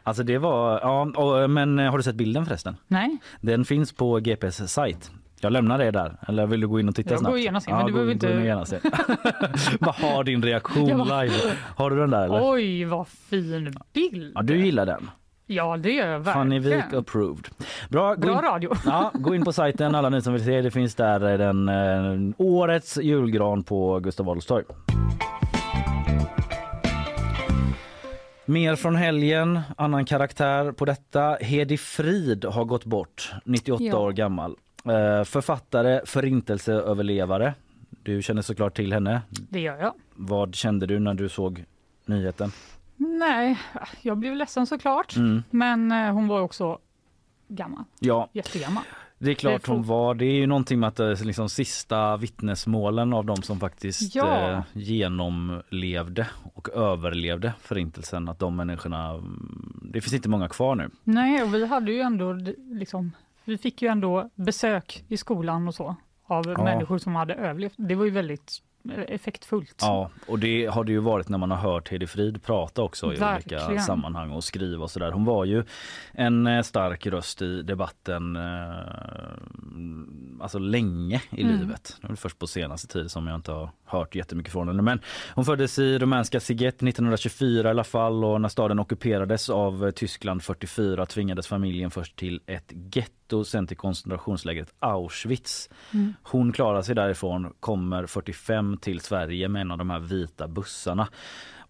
Alltså 0.06 0.23
det 0.23 0.38
var, 0.38 0.81
ja, 0.82 1.00
och, 1.17 1.50
men 1.50 1.79
eh, 1.79 1.91
har 1.91 1.97
du 1.99 2.03
sett 2.03 2.14
bilden 2.14 2.47
förresten? 2.47 2.76
Nej, 2.88 3.19
Den 3.41 3.64
finns 3.64 3.93
på 3.93 4.17
GPs 4.20 4.73
sajt. 4.73 5.11
Jag 5.41 5.53
lämnar 5.53 5.79
det 5.79 5.91
där. 5.91 6.17
Eller 6.29 6.47
vill 6.47 6.61
du 6.61 6.69
gå 6.69 6.81
in 6.81 6.88
och 6.88 6.94
titta 6.94 7.11
Jag 7.11 7.19
snabbt? 7.20 7.32
går 7.32 7.38
genast 7.38 7.69
in, 7.69 7.75
men 7.75 7.87
du 7.87 7.93
gå- 7.93 7.97
behöver 7.97 8.55
gå 8.55 8.61
inte-. 8.61 8.81
Vad 9.81 9.94
har 9.94 10.25
din 10.25 10.43
reaktion 10.43 10.88
Jag 10.88 10.99
bara- 10.99 11.23
live? 11.23 11.35
Har 11.76 11.91
du 11.91 11.97
den 11.97 12.11
där 12.11 12.25
eller? 12.25 12.50
oj 12.53 12.85
vad 12.85 13.08
fin 13.08 13.75
bild. 13.94 14.32
Ja, 14.35 14.43
du 14.43 14.56
gillar 14.64 14.87
den. 14.87 15.11
Ja, 15.47 15.76
det 15.76 15.91
gör 15.93 16.06
jag 16.08 16.25
Fanny 16.25 16.58
Wik 16.58 16.73
verkligen. 16.75 17.00
approved. 17.00 17.44
Bra, 17.88 18.14
gå 18.14 18.20
Bra 18.20 18.32
in, 18.38 18.43
radio. 18.44 18.73
ja, 18.87 19.11
gå 19.14 19.35
in 19.35 19.44
på 19.44 19.53
sajten 19.53 19.94
alla 19.94 20.08
ni 20.08 20.23
som 20.23 20.32
vill 20.32 20.44
se. 20.44 20.61
Det 20.62 20.70
finns 20.70 20.94
där 20.94 21.32
eh, 21.32 21.38
den 21.38 21.69
eh, 21.69 22.35
årets 22.38 22.99
julgran 22.99 23.62
på 23.64 24.00
Gustav 24.00 24.29
Adolfs 24.29 24.47
torg. 24.47 24.64
Mer 28.46 28.76
från 28.76 28.96
helgen, 28.96 29.60
annan 29.76 30.04
karaktär 30.04 30.72
på 30.72 30.84
detta. 30.84 31.38
Hedi 31.40 31.76
Frid 31.78 32.44
har 32.44 32.64
gått 32.64 32.84
bort, 32.84 33.32
98 33.44 33.84
Ja. 33.84 33.96
år 33.98 34.12
gammal. 34.12 34.56
Eh, 34.84 35.25
författare, 35.25 36.00
förintelseöverlevare. 36.06 37.54
Du 38.02 38.22
känner 38.22 38.43
såklart 38.43 38.76
till 38.76 38.93
henne. 38.93 39.22
Det 39.31 39.60
gör 39.60 39.78
jag. 39.78 39.93
Vad 40.14 40.54
kände 40.54 40.87
du 40.87 40.98
när 40.98 41.14
du 41.14 41.28
såg 41.28 41.64
nyheten? 42.04 42.52
Nej, 42.96 43.58
jag 44.02 44.19
blev 44.19 44.37
ledsen 44.37 44.66
såklart. 44.66 45.16
Mm. 45.16 45.43
Men 45.50 45.93
eh, 45.93 46.12
hon 46.12 46.28
var 46.28 46.40
också 46.40 46.78
gammal. 47.48 47.84
Ja, 47.98 48.28
Jättegammal. 48.32 48.84
Det 49.19 49.31
är 49.31 49.35
klart 49.35 49.65
Det 49.65 49.73
hon 49.73 49.83
var. 49.83 50.15
Det 50.15 50.25
är 50.25 50.33
ju 50.35 50.47
någonting 50.47 50.81
med 50.81 50.89
att 50.89 51.01
är 51.01 51.25
liksom 51.25 51.49
sista 51.49 52.17
vittnesmålen 52.17 53.13
av 53.13 53.25
de 53.25 53.37
som 53.43 53.61
faktiskt 53.61 54.15
Ja. 54.15 54.51
eh, 54.51 54.61
genomlevde 54.73 56.27
och 56.55 56.69
överlevde 56.69 57.53
förintelsen. 57.61 58.29
Att 58.29 58.39
de 58.39 58.57
människorna, 58.57 59.11
mm, 59.11 59.81
det 59.93 60.01
finns 60.01 60.15
inte 60.15 60.29
många 60.29 60.49
kvar 60.49 60.75
nu. 60.75 60.91
Nej, 61.05 61.43
och 61.43 61.55
vi 61.55 61.67
hade 61.67 61.93
ju 61.93 62.01
ändå 62.01 62.33
liksom, 62.57 63.13
vi 63.45 63.59
fick 63.59 63.83
ju 63.83 63.89
ändå 63.89 64.31
besök 64.35 65.05
i 65.09 65.17
skolan 65.17 65.69
och 65.69 65.75
så 65.75 65.97
av 66.27 66.47
Ja. 66.57 66.65
människor 66.65 66.99
som 66.99 67.15
hade 67.15 67.35
överlevt. 67.35 67.75
Det 67.77 67.95
var 67.95 68.05
ju 68.05 68.11
väldigt 68.11 68.53
eh, 68.63 68.66
effektfullt. 68.91 69.77
Ja, 69.81 70.11
och 70.27 70.38
det 70.38 70.67
har 70.67 70.85
det 70.85 70.93
ju 70.93 70.99
varit 70.99 71.29
när 71.29 71.38
man 71.38 71.50
har 71.50 71.59
hört 71.59 71.88
Hedi 71.88 72.06
Frid 72.06 72.43
prata 72.43 72.83
också 72.83 73.06
i 73.06 73.09
olika 73.09 73.25
Verkligen. 73.25 73.83
sammanhang 73.83 74.31
och 74.31 74.44
skriva 74.44 74.83
och 74.85 74.91
sådär. 74.91 75.11
Hon 75.12 75.25
var 75.25 75.44
ju 75.44 75.65
en 76.12 76.47
eh, 76.47 76.62
stark 76.62 77.06
röst 77.06 77.43
i 77.43 77.62
debatten 77.62 78.37
eh, 78.37 78.43
alltså 80.41 80.59
länge 80.59 81.23
i 81.31 81.43
Mm. 81.43 81.59
livet. 81.59 81.97
Det 82.00 82.09
var 82.09 82.17
först 82.17 82.38
på 82.38 82.47
senaste 82.47 82.88
tid 82.88 83.11
som 83.11 83.27
jag 83.27 83.35
inte 83.35 83.53
har 83.53 83.71
hört 83.85 84.15
jättemycket 84.15 84.53
från 84.53 84.69
henne. 84.69 84.83
Men 84.83 85.00
hon 85.35 85.44
föddes 85.44 85.79
i 85.79 85.99
rumänska 85.99 86.41
Siget 86.41 86.75
1924 86.82 87.69
i 87.69 87.71
alla 87.71 87.85
fall 87.85 88.25
och 88.25 88.41
när 88.41 88.49
staden 88.49 88.79
ockuperades 88.79 89.50
av 89.50 89.91
Tyskland 89.91 90.43
44 90.43 91.06
tvingades 91.06 91.47
familjen 91.47 91.91
först 91.91 92.17
till 92.17 92.41
ett 92.47 92.73
getto 92.94 93.44
sen 93.44 93.67
till 93.67 93.77
koncentrationslägret 93.77 94.73
Auschwitz. 94.79 95.69
Mm. 95.94 96.15
Hon 96.23 96.53
klarar 96.53 96.82
sig 96.82 96.94
därifrån, 96.94 97.53
kommer 97.60 98.06
45 98.06 98.76
till 98.77 99.01
Sverige 99.01 99.49
med 99.49 99.61
en 99.61 99.71
av 99.71 99.79
de 99.79 99.91
här 99.91 100.01
vita 100.01 100.49
bussarna. 100.49 101.09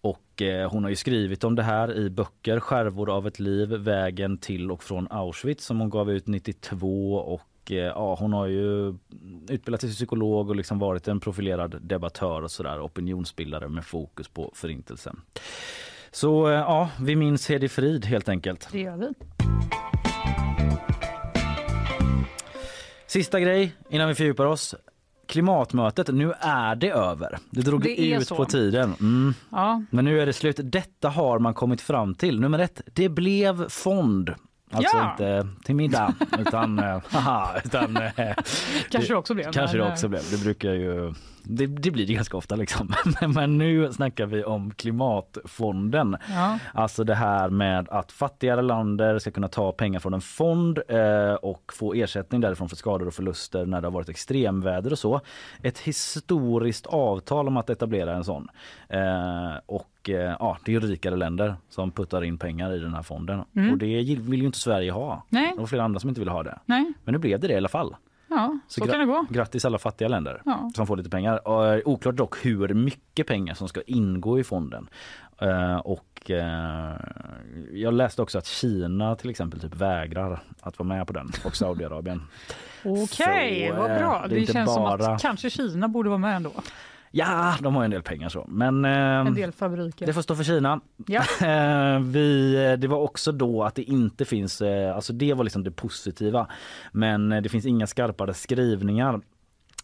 Och 0.01 0.41
eh, 0.41 0.71
hon 0.71 0.83
har 0.83 0.89
ju 0.89 0.95
skrivit 0.95 1.43
om 1.43 1.55
det 1.55 1.63
här 1.63 1.97
i 1.97 2.09
böcker, 2.09 2.59
Skärvor 2.59 3.09
av 3.09 3.27
ett 3.27 3.39
liv, 3.39 3.69
Vägen 3.69 4.37
till 4.37 4.71
och 4.71 4.83
från 4.83 5.07
Auschwitz 5.11 5.65
som 5.65 5.79
hon 5.79 5.89
gav 5.89 6.11
ut 6.11 6.27
92 6.27 7.15
och 7.15 7.71
eh, 7.71 7.77
ja, 7.77 8.15
hon 8.19 8.33
har 8.33 8.47
ju 8.47 8.95
utbildat 9.49 9.81
sig 9.81 9.89
till 9.89 9.95
psykolog 9.95 10.49
och 10.49 10.55
liksom 10.55 10.79
varit 10.79 11.07
en 11.07 11.19
profilerad 11.19 11.77
debattör 11.81 12.41
och 12.41 12.51
sådär, 12.51 12.85
opinionsbildare 12.85 13.69
med 13.69 13.85
fokus 13.85 14.27
på 14.27 14.51
förintelsen. 14.55 15.21
Så 16.11 16.47
eh, 16.47 16.53
ja, 16.53 16.89
vi 16.99 17.15
minns 17.15 17.49
Hedi 17.49 17.69
Frid 17.69 18.05
helt 18.05 18.29
enkelt. 18.29 18.69
Det 18.71 18.79
gör 18.79 18.97
vi. 18.97 19.13
Sista 23.07 23.39
grej 23.39 23.75
innan 23.89 24.07
vi 24.07 24.15
fördjupar 24.15 24.45
oss. 24.45 24.75
Klimatmötet, 25.27 26.07
nu 26.07 26.33
är 26.39 26.75
det 26.75 26.89
över. 26.89 27.37
Det 27.49 27.61
drog 27.61 27.81
Det 27.83 27.95
ut 27.95 28.27
så. 28.27 28.35
på 28.35 28.45
tiden. 28.45 28.93
Mm. 28.99 29.33
Ja, 29.49 29.81
Men 29.89 30.05
nu 30.05 30.21
är 30.21 30.25
det 30.25 30.33
slut. 30.33 30.59
Detta 30.63 31.09
har 31.09 31.39
man 31.39 31.53
kommit 31.53 31.81
fram 31.81 32.15
till. 32.15 32.39
Nummer 32.39 32.59
ett, 32.59 32.81
det 32.93 33.09
blev 33.09 33.69
fond. 33.69 34.33
Alltså 34.71 34.97
Ja. 34.97 35.11
inte 35.11 35.47
till 35.63 35.75
middag 35.75 36.13
utan, 36.39 36.79
eh, 36.79 37.01
haha, 37.09 37.49
utan 37.65 37.97
eh, 37.97 38.11
kanske 38.89 39.13
det 39.13 39.17
också 39.17 39.33
blev. 39.33 39.51
kanske 39.51 39.77
men, 39.77 39.85
det 39.85 39.87
eh, 39.87 39.93
också 39.93 40.07
blev. 40.07 40.21
Det 40.31 40.37
brukar 40.43 40.73
ju 40.73 41.13
det, 41.49 41.67
det 41.67 41.91
blir 41.91 42.07
det 42.07 42.13
ganska 42.13 42.37
ofta 42.37 42.55
liksom. 42.55 42.93
Men, 43.35 43.57
nu 43.57 43.93
snackar 43.93 44.25
vi 44.25 44.43
om 44.43 44.73
klimatfonden. 44.73 46.17
Ja. 46.29 46.59
Alltså 46.73 47.03
det 47.03 47.15
här 47.15 47.49
med 47.49 47.89
att 47.89 48.11
fattigare 48.11 48.61
länder 48.61 49.19
ska 49.19 49.31
kunna 49.31 49.47
ta 49.47 49.71
pengar 49.71 49.99
från 49.99 50.13
en 50.13 50.21
fond 50.21 50.79
eh, 50.87 51.33
och 51.33 51.73
få 51.73 51.93
ersättning 51.93 52.41
därifrån 52.41 52.69
för 52.69 52.75
skador 52.75 53.07
och 53.07 53.13
förluster 53.13 53.65
när 53.65 53.81
det 53.81 53.87
har 53.87 53.91
varit 53.91 54.09
extremväder 54.09 54.91
och 54.91 54.99
så. 54.99 55.21
Ett 55.61 55.79
historiskt 55.79 56.85
avtal 56.85 57.47
om 57.47 57.57
att 57.57 57.69
etablera 57.69 58.15
en 58.15 58.23
sån. 58.23 58.47
Eh, 58.89 59.55
och 59.65 60.09
eh, 60.09 60.35
ja, 60.39 60.57
det 60.65 60.75
är 60.75 60.79
rikare 60.79 61.15
länder 61.15 61.55
som 61.69 61.91
puttar 61.91 62.23
in 62.23 62.37
pengar 62.37 62.73
i 62.73 62.79
den 62.79 62.93
här 62.93 63.03
fonden. 63.03 63.41
Mm. 63.55 63.71
Och 63.71 63.77
det 63.77 63.85
vill 64.19 64.39
ju 64.39 64.45
inte 64.45 64.59
Sverige 64.59 64.91
ha. 64.91 65.23
Nej. 65.29 65.53
Var 65.57 65.65
flera 65.65 65.83
andra 65.83 65.99
som 65.99 66.09
inte 66.09 66.21
ville 66.21 66.31
ha 66.31 66.43
det. 66.43 66.59
Nej, 66.65 66.93
Men 67.03 67.13
nu 67.13 67.19
blev 67.19 67.39
det 67.39 67.47
det 67.47 67.53
i 67.53 67.57
alla 67.57 67.67
fall. 67.67 67.95
Ja, 68.37 68.59
så, 68.67 68.81
gra- 68.81 68.91
kan 68.91 68.99
det 68.99 69.05
gå. 69.05 69.25
Grattis 69.29 69.65
alla 69.65 69.77
fattiga 69.77 70.07
länder 70.07 70.41
Ja. 70.45 70.71
som 70.75 70.87
får 70.87 70.97
lite 70.97 71.09
pengar. 71.09 71.47
Och, 71.47 71.67
eh, 71.67 71.81
oklart 71.85 72.15
dock 72.15 72.45
hur 72.45 72.73
mycket 72.73 73.27
pengar 73.27 73.53
som 73.53 73.67
ska 73.67 73.81
ingå 73.87 74.39
i 74.39 74.43
fonden. 74.43 74.89
Eh, 75.41 75.77
och 75.77 76.31
eh, 76.31 76.95
jag 77.71 77.93
läste 77.93 78.21
också 78.21 78.37
att 78.37 78.45
Kina 78.45 79.15
till 79.15 79.29
exempel 79.29 79.59
typ 79.59 79.75
vägrar 79.75 80.43
att 80.61 80.79
vara 80.79 80.87
med 80.89 81.07
på 81.07 81.13
den 81.13 81.31
och 81.45 81.55
Saudiarabien. 81.55 82.21
Okej, 82.85 83.67
Så, 83.75 83.81
vad 83.81 83.89
bra. 83.99 84.25
det 84.29 84.35
Det, 84.35 84.45
känns 84.53 84.73
som 84.73 84.83
bara- 84.83 85.13
att 85.13 85.21
kanske 85.21 85.49
Kina 85.49 85.87
borde 85.87 86.09
vara 86.09 86.19
med 86.19 86.35
ändå. 86.35 86.51
Ja, 87.17 87.55
de 87.61 87.75
har 87.75 87.83
en 87.83 87.91
del 87.91 88.01
pengar 88.01 88.29
så. 88.29 88.45
Men 88.47 88.85
eh, 88.85 88.91
En 88.91 89.33
del 89.33 89.51
fabriker. 89.51 90.05
det 90.05 90.13
får 90.13 90.21
stå 90.21 90.35
för 90.35 90.43
Kina. 90.43 90.79
Ja. 91.07 91.21
Eh, 91.47 91.99
Vi, 91.99 92.75
det 92.79 92.87
var 92.87 92.97
också 92.97 93.31
då 93.31 93.63
att 93.63 93.75
det 93.75 93.83
inte 93.83 94.25
finns, 94.25 94.61
eh, 94.61 94.95
alltså 94.95 95.13
det 95.13 95.33
var 95.33 95.43
liksom 95.43 95.63
det 95.63 95.71
positiva. 95.71 96.47
Men 96.91 97.31
eh, 97.31 97.41
det 97.41 97.49
finns 97.49 97.65
inga 97.65 97.87
skarpare 97.87 98.33
skrivningar 98.33 99.21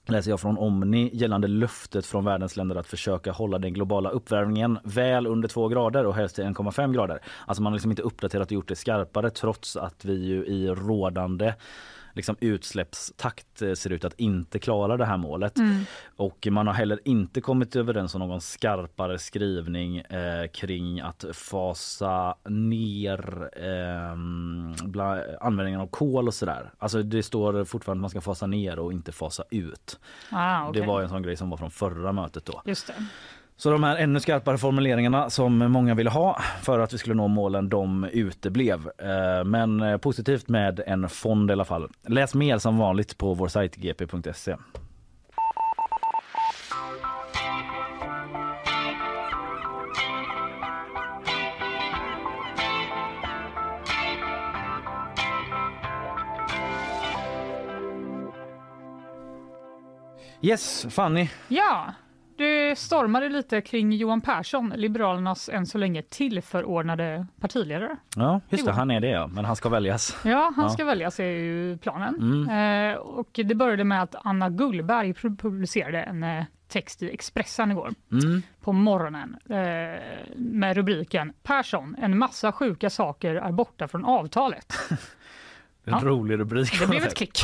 läser 0.08 0.30
jag 0.32 0.40
från 0.40 0.58
Omni 0.58 1.10
gällande 1.14 1.48
löftet 1.48 2.06
från 2.06 2.26
världens 2.26 2.58
länder 2.58 2.76
att 2.76 2.88
försöka 2.88 3.32
hålla 3.32 3.60
den 3.60 3.74
globala 3.74 4.10
uppvärmningen 4.10 4.80
väl 4.84 5.28
under 5.28 5.48
2 5.48 5.68
grader 5.68 6.06
och 6.06 6.16
helst 6.16 6.36
till 6.36 6.44
1,5 6.44 6.94
grader. 6.94 7.20
Alltså 7.46 7.64
man 7.64 7.74
har 7.74 7.78
liksom 7.78 7.92
inte 7.92 8.02
uppdaterat 8.02 8.48
och 8.48 8.52
gjort 8.52 8.68
det 8.68 8.76
skarpare 8.76 9.30
trots 9.30 9.76
att 9.78 10.06
vi 10.06 10.14
ju 10.26 10.46
i 10.46 10.68
rådande 10.68 11.54
liksom 12.14 12.36
utsläppstakt 12.40 13.62
eh, 13.62 13.74
ser 13.74 13.90
ut 13.90 14.06
att 14.06 14.14
inte 14.20 14.60
klara 14.60 14.98
det 14.98 15.06
här 15.06 15.18
målet. 15.18 15.54
Och 16.16 16.48
man 16.52 16.68
har 16.68 16.74
heller 16.74 17.00
inte 17.06 17.42
kommit 17.42 17.76
överens 17.76 18.16
om 18.16 18.20
någon 18.20 18.42
skarpare 18.42 19.20
skrivning 19.20 19.98
eh, 19.98 20.48
kring 20.48 21.00
att 21.00 21.26
fasa 21.34 22.36
ner 22.50 23.50
eh, 23.56 24.16
bla, 24.88 25.24
användningen 25.42 25.82
av 25.82 25.88
kol 25.88 26.28
och 26.28 26.34
sådär. 26.34 26.74
Alltså 26.78 27.04
det 27.04 27.24
står 27.24 27.66
fortfarande 27.66 28.00
att 28.00 28.02
man 28.02 28.10
ska 28.10 28.22
fasa 28.22 28.48
ner 28.48 28.80
och 28.80 28.94
inte 28.94 29.12
fasa 29.12 29.44
ut. 29.50 30.00
Ah, 30.32 30.68
okej. 30.68 30.82
Det 30.82 30.88
var 30.88 31.02
en 31.02 31.10
sån 31.10 31.24
grej 31.24 31.36
som 31.36 31.50
var 31.50 31.58
från 31.58 31.72
förra 31.72 32.12
mötet 32.12 32.46
då. 32.46 32.62
Just 32.66 32.88
det. 32.88 32.94
Så 33.64 33.70
de 33.70 33.84
här 33.84 33.98
ännu 33.98 34.20
skarpare 34.20 34.58
formuleringarna 34.58 35.30
som 35.30 35.58
många 35.58 35.94
ville 35.94 36.10
ha 36.10 36.42
för 36.62 36.80
att 36.80 36.94
vi 36.94 36.98
skulle 36.98 37.16
nå 37.16 37.28
målen, 37.28 37.70
de 37.70 38.04
uteblev. 38.04 38.90
Eh, 38.98 39.44
men 39.46 39.82
eh, 39.82 39.98
positivt 39.98 40.50
med 40.50 40.80
en 40.88 41.10
fond 41.10 41.50
i 41.50 41.54
alla 41.54 41.66
fall. 41.66 41.90
Läs 42.08 42.34
mer 42.34 42.58
som 42.58 42.78
vanligt 42.78 43.18
på 43.18 43.34
vår 43.34 43.48
sajt 43.48 43.76
gp.se. 43.76 44.56
Yes, 60.42 60.86
Fanny. 60.90 61.30
Ja, 61.48 61.94
det 62.38 62.76
stormade 62.80 63.30
lite 63.30 63.62
kring 63.62 63.92
Johan 63.92 64.22
Persson, 64.22 64.74
Liberalernas 64.76 65.50
än 65.50 65.66
så 65.66 65.78
länge 65.78 66.02
tillförordnade 66.02 67.28
partiledare. 67.40 67.98
Ja, 68.16 68.42
just 68.50 68.66
det, 68.66 68.72
han 68.72 68.92
är 68.92 69.00
det 69.00 69.08
ja. 69.10 69.28
Men 69.28 69.46
han 69.46 69.56
ska 69.56 69.70
väljas. 69.70 70.18
Ja, 70.26 70.52
han 70.56 70.66
Ja. 70.66 70.70
ska 70.70 70.86
väljas 70.86 71.20
är 71.20 71.24
ju 71.24 71.78
planen. 71.78 72.16
Mm. 72.48 72.92
Eh, 72.92 72.98
och 72.98 73.30
det 73.34 73.56
började 73.56 73.84
med 73.84 74.02
att 74.04 74.16
Anna 74.24 74.50
Gullberg 74.50 75.12
pu- 75.12 75.38
publicerade 75.38 76.02
en 76.04 76.24
eh, 76.24 76.44
text 76.68 77.04
i 77.04 77.10
Expressen 77.14 77.72
igår 77.72 77.94
Mm. 78.12 78.42
på 78.62 78.74
morgonen 78.74 79.38
eh, 79.50 80.02
med 80.36 80.76
rubriken 80.76 81.34
Persson, 81.44 81.96
en 82.02 82.18
massa 82.18 82.52
sjuka 82.52 82.90
saker 82.90 83.36
är 83.36 83.52
borta 83.52 83.88
från 83.88 84.06
avtalet. 84.06 84.74
En 85.86 85.94
Ja. 85.94 86.00
rolig 86.04 86.40
rubrik. 86.40 86.80
Det 86.80 86.88
blev 86.88 87.04
ett 87.04 87.16
klick. 87.16 87.38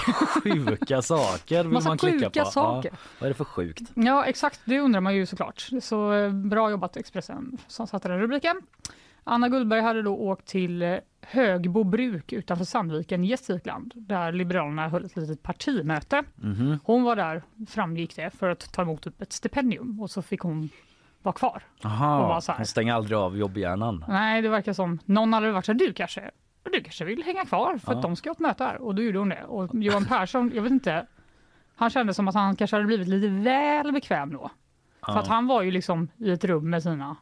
Sjuka 0.43 1.01
saker 1.01 1.63
vill 1.63 1.74
Massa 1.74 1.89
man 1.89 1.98
klicka 1.98 2.17
sjuka 2.25 2.43
på. 2.43 2.51
saker. 2.51 2.89
Ja, 2.93 2.98
vad 3.19 3.25
är 3.25 3.29
det 3.29 3.38
för 3.38 3.43
sjukt? 3.43 3.81
Ja, 3.93 4.25
exakt. 4.25 4.60
Det 4.65 4.79
undrar 4.79 5.01
man 5.01 5.15
ju 5.15 5.25
såklart. 5.25 5.67
Så 5.81 6.13
eh, 6.13 6.31
bra 6.31 6.69
jobbat 6.72 6.98
Expressen 6.98 7.58
som 7.67 7.88
satte 7.88 8.08
den 8.08 8.19
rubriken. 8.19 8.62
Anna 9.24 9.50
Gullberg 9.50 9.81
hade 9.81 10.01
då 10.01 10.15
åkt 10.15 10.46
till 10.48 10.81
eh, 10.81 10.96
Högbo 11.22 11.84
bruk 11.84 12.34
utanför 12.34 12.65
Sandviken 12.65 13.24
i 13.24 13.27
Gästrikland 13.27 13.93
där 13.96 14.31
Liberalerna 14.31 14.89
höll 14.89 15.05
ett 15.05 15.15
litet 15.17 15.43
partimöte. 15.43 16.24
Mhm. 16.36 16.79
Hon 16.84 17.03
var 17.03 17.15
där, 17.15 17.43
framgick 17.69 18.15
det, 18.15 18.29
för 18.39 18.50
att 18.50 18.74
ta 18.74 18.81
emot 18.81 19.08
upp 19.08 19.22
ett 19.22 19.34
stipendium 19.34 20.00
och 20.01 20.10
så 20.12 20.22
fick 20.22 20.39
hon 20.41 20.69
vara 21.22 21.34
kvar. 21.36 21.63
Och 21.79 21.86
Aha, 21.86 22.19
bara 22.27 22.41
så 22.41 22.51
här. 22.51 22.60
hon 22.60 22.65
stänger 22.65 22.93
aldrig 22.93 23.17
av 23.17 23.38
jobbhjärnan. 23.38 24.05
Nej, 24.08 24.41
det 24.41 24.50
verkar 24.50 24.74
som 24.74 25.00
någon 25.05 25.34
hade 25.34 25.51
varit 25.51 25.65
så 25.65 25.72
här, 25.72 25.79
du 25.79 25.93
kanske, 25.93 26.31
du 26.63 26.82
kanske 26.84 27.06
vill 27.06 27.24
hänga 27.24 27.46
kvar 27.46 27.78
för 27.78 27.94
att 27.94 28.01
de 28.01 28.16
ska 28.16 28.30
ha 28.30 28.34
ett 28.34 28.39
möte 28.39 28.63
här. 28.63 28.82
Och 28.82 28.96
då 28.96 29.01
gjorde 29.01 29.20
hon 29.20 29.30
det. 29.30 29.44
Och 29.44 29.70
Johan 29.75 30.06
Persson, 30.06 30.51
jag 30.56 30.62
vet 30.63 30.72
inte, 30.72 31.06
han 31.75 31.89
kände 31.89 32.13
som 32.13 32.28
att 32.28 32.36
han 32.36 32.56
kanske 32.56 32.75
hade 32.75 32.86
blivit 32.88 33.08
lite 33.08 33.28
väl 33.28 33.92
bekväm 33.92 34.34
då. 34.34 34.51
För 35.06 35.20
att 35.20 35.28
han 35.28 35.48
var 35.48 35.62
ju 35.62 35.72
liksom 35.72 36.08
i 36.18 36.32
ett 36.32 36.44
rum 36.44 36.70
med 36.70 36.84
sina 36.84 37.16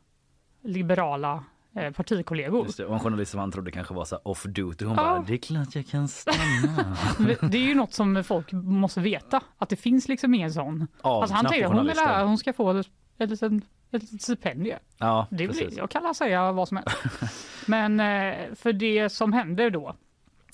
liberala 0.63 1.43
eh, 1.75 1.91
partikollegor. 1.93 2.65
Just 2.65 2.77
det, 2.77 2.85
och 2.85 2.93
en 2.93 2.99
journalist 2.99 3.31
som 3.31 3.39
han 3.39 3.51
trodde 3.51 3.71
kanske 3.71 3.93
var 3.93 4.05
så 4.05 4.17
off 4.23 4.43
duty. 4.43 4.85
Hon 4.85 4.95
Ja. 4.97 5.03
bara, 5.03 5.21
det 5.27 5.33
är 5.33 5.37
klart 5.37 5.75
jag 5.75 5.87
kan 5.87 6.07
stanna. 6.07 6.95
Det 7.41 7.57
är 7.57 7.61
ju 7.67 7.75
något 7.75 7.93
som 7.93 8.23
folk 8.23 8.51
måste 8.51 8.99
veta, 9.01 9.41
att 9.57 9.69
det 9.69 9.75
finns 9.75 10.07
liksom 10.07 10.33
ingen 10.33 10.53
sån. 10.53 10.87
Alltså 11.01 11.33
han 11.35 11.45
Avknapp 11.45 11.51
tänkte 11.51 11.67
hon, 11.67 11.87
vill 11.87 12.27
hon 12.27 12.37
ska 12.37 12.53
få 12.53 12.71
ett, 12.73 12.87
litet- 13.19 13.63
ett 13.91 14.21
stipendium. 14.21 14.79
Ja, 14.97 15.27
Det 15.31 15.47
precis. 15.47 15.61
vill, 15.71 15.77
jag 15.77 15.89
kan 15.89 16.15
säga 16.15 16.51
vad 16.51 16.67
som 16.67 16.77
helst. 16.77 16.97
Men 17.67 17.99
eh, 17.99 18.55
för 18.55 18.73
det 18.73 19.09
som 19.09 19.33
hände 19.33 19.69
då 19.69 19.95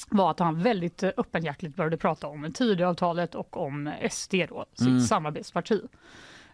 var 0.10 0.32
att 0.32 0.40
han 0.40 0.60
väldigt 0.64 1.04
öppenhjärtigt 1.04 1.76
började 1.76 1.98
prata 1.98 2.28
om 2.28 2.52
Tidöavtalet 2.54 3.36
och 3.36 3.58
om 3.58 3.92
SD, 4.12 4.34
då, 4.50 4.66
sitt 4.74 4.88
Mm. 4.88 5.00
samarbetsparti. 5.02 5.82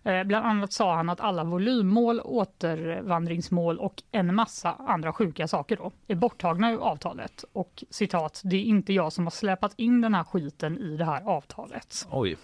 Eh, 0.03 0.23
Bland 0.23 0.45
annat 0.45 0.73
sa 0.73 0.95
han 0.95 1.09
att 1.09 1.19
alla 1.19 1.43
volymmål, 1.43 2.21
återvandringsmål 2.23 3.79
och 3.79 4.03
en 4.11 4.35
massa 4.35 4.73
andra 4.73 5.13
sjuka 5.13 5.47
saker 5.47 5.75
då 5.77 5.91
är 6.07 6.15
borttagna 6.15 6.71
ur 6.71 6.79
avtalet. 6.79 7.45
Och 7.53 7.83
citat, 7.89 8.41
det 8.43 8.55
är 8.55 8.61
inte 8.63 8.93
jag 8.93 9.13
som 9.13 9.23
har 9.25 9.31
släpat 9.31 9.73
in 9.75 10.01
den 10.01 10.13
här 10.13 10.23
skiten 10.23 10.77
i 10.77 10.97
det 10.97 11.05
här 11.05 11.21
avtalet. 11.29 12.07
Oj, 12.11 12.37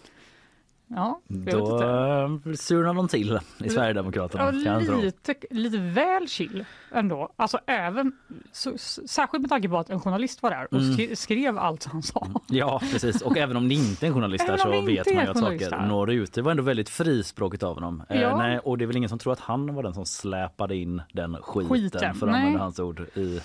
Ja, 0.88 1.20
vet 1.28 1.54
då 1.54 1.82
eh, 1.84 2.54
surnar 2.56 2.94
de 2.94 3.08
till 3.08 3.40
i 3.64 3.70
Sverigedemokraterna. 3.70 4.44
Ja, 4.46 4.52
kan 4.52 4.64
jag 4.64 4.86
tro. 4.86 5.02
lite, 5.02 5.36
lite 5.50 5.78
väl 5.78 6.28
chill 6.28 6.66
ändå. 6.92 7.30
Alltså 7.36 7.60
även, 7.68 8.12
så, 8.52 8.78
särskilt 9.06 9.42
med 9.42 9.50
tanke 9.50 9.70
på 9.70 9.78
att 9.78 9.90
en 9.90 10.00
journalist 10.00 10.44
var 10.44 10.50
där 10.50 10.68
och 10.74 10.80
Mm. 10.82 11.16
skrev 11.16 11.58
allt 11.58 11.84
han 11.86 12.04
sa. 12.04 12.28
Ja 12.48 12.82
precis 12.92 13.22
och 13.22 13.38
även 13.38 13.58
om 13.58 13.70
det 13.70 13.76
inte 13.76 14.06
är 14.06 14.08
en 14.08 14.14
journalist 14.14 14.48
där 14.48 14.58
så 14.58 14.82
vet 14.82 15.06
man 15.16 15.24
ju 15.26 15.30
att 15.32 15.38
saker 15.40 15.88
når 15.88 16.12
ut. 16.12 16.34
Det 16.34 16.42
var 16.42 16.52
ändå 16.52 16.64
väldigt 16.64 16.90
frispråkigt 16.90 17.64
av 17.64 17.74
honom. 17.74 18.04
Eh, 18.10 18.22
Ja. 18.22 18.38
nej, 18.38 18.60
och 18.60 18.78
det 18.78 18.84
är 18.86 18.88
väl 18.88 18.98
ingen 18.98 19.10
som 19.10 19.20
tror 19.20 19.34
att 19.34 19.40
han 19.40 19.76
var 19.76 19.84
den 19.84 19.94
som 19.94 20.06
släpade 20.06 20.76
in 20.76 21.02
den 21.14 21.38
skiten, 21.42 21.70
Skiten, 21.70 22.16
för 22.16 22.28
att 22.28 22.36
använda 22.36 22.60
hans 22.60 22.80
ord. 22.80 23.00
I... 23.16 23.40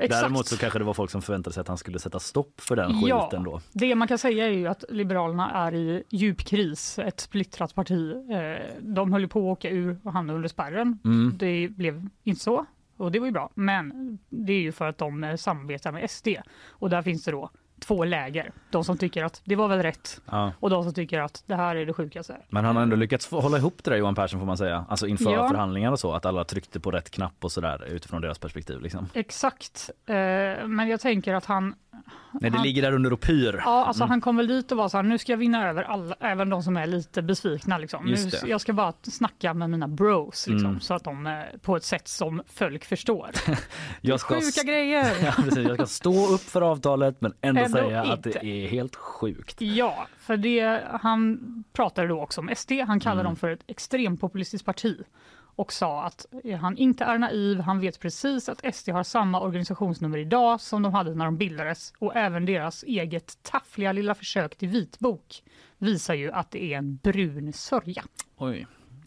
Exakt. 0.00 0.22
Däremot 0.22 0.46
så 0.46 0.56
kanske 0.56 0.78
det 0.78 0.84
var 0.84 0.94
folk 0.94 1.10
som 1.10 1.22
förväntade 1.22 1.54
sig 1.54 1.60
att 1.60 1.68
han 1.68 1.78
skulle 1.78 1.98
sätta 1.98 2.18
stopp 2.20 2.60
för 2.60 2.76
den 2.76 3.00
Ja. 3.00 3.22
skiten 3.24 3.44
då. 3.44 3.60
Det 3.72 3.94
man 3.94 4.08
kan 4.08 4.18
säga 4.18 4.46
är 4.46 4.50
ju 4.50 4.66
att 4.66 4.84
Liberalerna 4.88 5.50
är 5.50 5.74
i 5.74 6.02
djup 6.10 6.38
kris, 6.44 6.98
ett 6.98 7.20
splittrat 7.20 7.74
parti. 7.74 8.12
Eh, 8.30 8.66
De 8.80 9.12
höll 9.12 9.28
på 9.28 9.38
att 9.38 9.58
åka 9.58 9.70
ur 9.70 9.98
och 10.02 10.12
hamna 10.12 10.32
under 10.32 10.48
spärren. 10.48 10.98
Mm. 11.04 11.34
Det 11.38 11.68
blev 11.68 12.08
inte 12.24 12.40
så 12.42 12.66
och 12.96 13.12
det 13.12 13.18
var 13.18 13.26
ju 13.26 13.32
bra. 13.32 13.50
Men 13.54 14.18
det 14.28 14.52
är 14.52 14.60
ju 14.60 14.72
för 14.72 14.88
att 14.88 14.98
de 14.98 15.24
eh, 15.24 15.36
samarbetar 15.36 15.92
med 15.92 16.10
SD 16.10 16.28
och 16.68 16.90
där 16.90 17.02
finns 17.02 17.24
det 17.24 17.30
då 17.30 17.50
två 17.80 18.04
läger. 18.04 18.52
De 18.70 18.84
som 18.84 18.98
tycker 18.98 19.24
att 19.24 19.40
det 19.44 19.56
var 19.56 19.68
väl 19.68 19.82
rätt 19.82 20.20
Ja. 20.30 20.52
och 20.60 20.70
de 20.70 20.84
som 20.84 20.94
tycker 20.94 21.20
att 21.20 21.42
det 21.46 21.54
här 21.54 21.76
är 21.76 21.86
det 21.86 21.92
sjukaste. 21.92 22.36
Men 22.48 22.64
han 22.64 22.76
har 22.76 22.82
ändå 22.82 22.96
lyckats 22.96 23.30
hålla 23.30 23.58
ihop 23.58 23.84
det 23.84 23.90
där 23.90 23.96
Johan 23.98 24.14
Persson 24.14 24.40
får 24.40 24.46
man 24.46 24.56
säga. 24.56 24.84
Alltså 24.88 25.06
inför 25.06 25.32
Ja. 25.32 25.48
förhandlingar 25.48 25.92
och 25.92 26.00
så. 26.00 26.12
Att 26.12 26.26
alla 26.26 26.44
tryckte 26.44 26.80
på 26.80 26.90
rätt 26.90 27.10
knapp 27.10 27.44
och 27.44 27.52
sådär 27.52 27.84
utifrån 27.88 28.20
deras 28.22 28.38
perspektiv. 28.38 28.80
Liksom. 28.80 29.06
Exakt, 29.14 29.90
eh, 30.06 30.14
men 30.66 30.88
jag 30.88 31.00
tänker 31.00 31.34
att 31.34 31.44
han, 31.44 31.74
Nej 32.32 32.50
det 32.50 32.56
Han- 32.56 32.66
ligger 32.66 32.82
där 32.82 32.92
under 32.92 33.12
och 33.12 33.20
pyr. 33.20 33.60
ja, 33.64 33.84
alltså 33.84 34.02
Mm. 34.02 34.10
han 34.10 34.20
kom 34.20 34.36
väl 34.36 34.46
dit 34.46 34.72
och 34.72 34.78
var 34.78 34.88
så 34.88 34.96
här, 34.98 35.02
nu 35.02 35.18
ska 35.18 35.32
jag 35.32 35.36
vinna 35.36 35.68
över 35.68 35.82
alla, 35.82 36.14
även 36.20 36.48
de 36.48 36.62
som 36.62 36.76
är 36.76 36.86
lite 36.86 37.22
besvikna. 37.22 37.78
Liksom. 37.78 38.04
Nu, 38.04 38.16
jag 38.46 38.60
ska 38.60 38.72
bara 38.72 38.92
snacka 39.02 39.54
med 39.54 39.70
mina 39.70 39.88
bros 39.88 40.46
liksom, 40.48 40.68
Mm. 40.68 40.80
så 40.80 40.94
att 40.94 41.04
de 41.04 41.26
eh, 41.26 41.32
på 41.62 41.76
ett 41.76 41.84
sätt 41.84 42.08
som 42.08 42.42
folk 42.46 42.84
förstår. 42.84 43.30
Jag 44.00 44.20
ska, 44.20 44.34
Sjuka 44.34 44.62
grejer! 44.72 45.12
ja, 45.24 45.32
precis, 45.36 45.66
jag 45.68 45.74
ska 45.76 45.86
stå 45.86 46.26
upp 46.34 46.40
för 46.40 46.62
avtalet 46.62 47.20
men 47.20 47.32
ändå, 47.40 47.60
Ändå 47.60 47.78
säga 47.78 48.02
att 48.02 48.26
inte. 48.26 48.38
det 48.42 48.64
är 48.64 48.68
helt 48.68 48.96
sjukt. 48.96 49.60
Ja, 49.60 50.06
för 50.18 50.36
det, 50.36 50.82
han 51.00 51.38
pratade 51.72 52.08
då 52.08 52.20
också 52.20 52.40
om 52.40 52.50
SD. 52.56 52.72
Han 52.86 53.00
kallade 53.00 53.20
Mm. 53.20 53.30
dem 53.30 53.36
för 53.36 53.50
ett 53.50 53.64
extrempopulistiskt 53.66 54.66
parti 54.66 54.96
och 55.56 55.72
sa 55.72 56.04
att 56.04 56.26
han 56.60 56.76
inte 56.76 57.04
är 57.04 57.18
naiv. 57.18 57.60
Han 57.60 57.80
vet 57.80 58.00
precis 58.00 58.48
att 58.48 58.74
SD 58.74 58.88
har 58.88 59.02
samma 59.02 59.40
organisationsnummer 59.40 60.18
idag 60.18 60.60
som 60.60 60.82
de 60.82 60.94
hade 60.94 61.14
när 61.14 61.24
de 61.24 61.36
bildades 61.36 61.92
och 61.98 62.16
även 62.16 62.46
deras 62.46 62.82
eget 62.82 63.42
taffliga 63.42 63.92
lilla 63.92 64.14
försök 64.14 64.56
till 64.56 64.68
vitbok 64.68 65.42
visar 65.78 66.14
ju 66.14 66.32
att 66.32 66.50
det 66.50 66.64
är 66.72 66.78
en 66.78 66.96
brun 66.96 67.52
sörja. 67.52 68.04
Oj. 68.36 68.66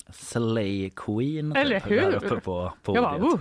Slay 0.09 0.89
Queen 0.89 1.55
Eller 1.55 1.79
typ, 1.79 1.91
hur? 1.91 2.01
där 2.01 2.15
uppe 2.15 2.29
på 2.39 2.71
bara, 2.85 3.03
podiet. 3.03 3.21
oh, 3.33 3.39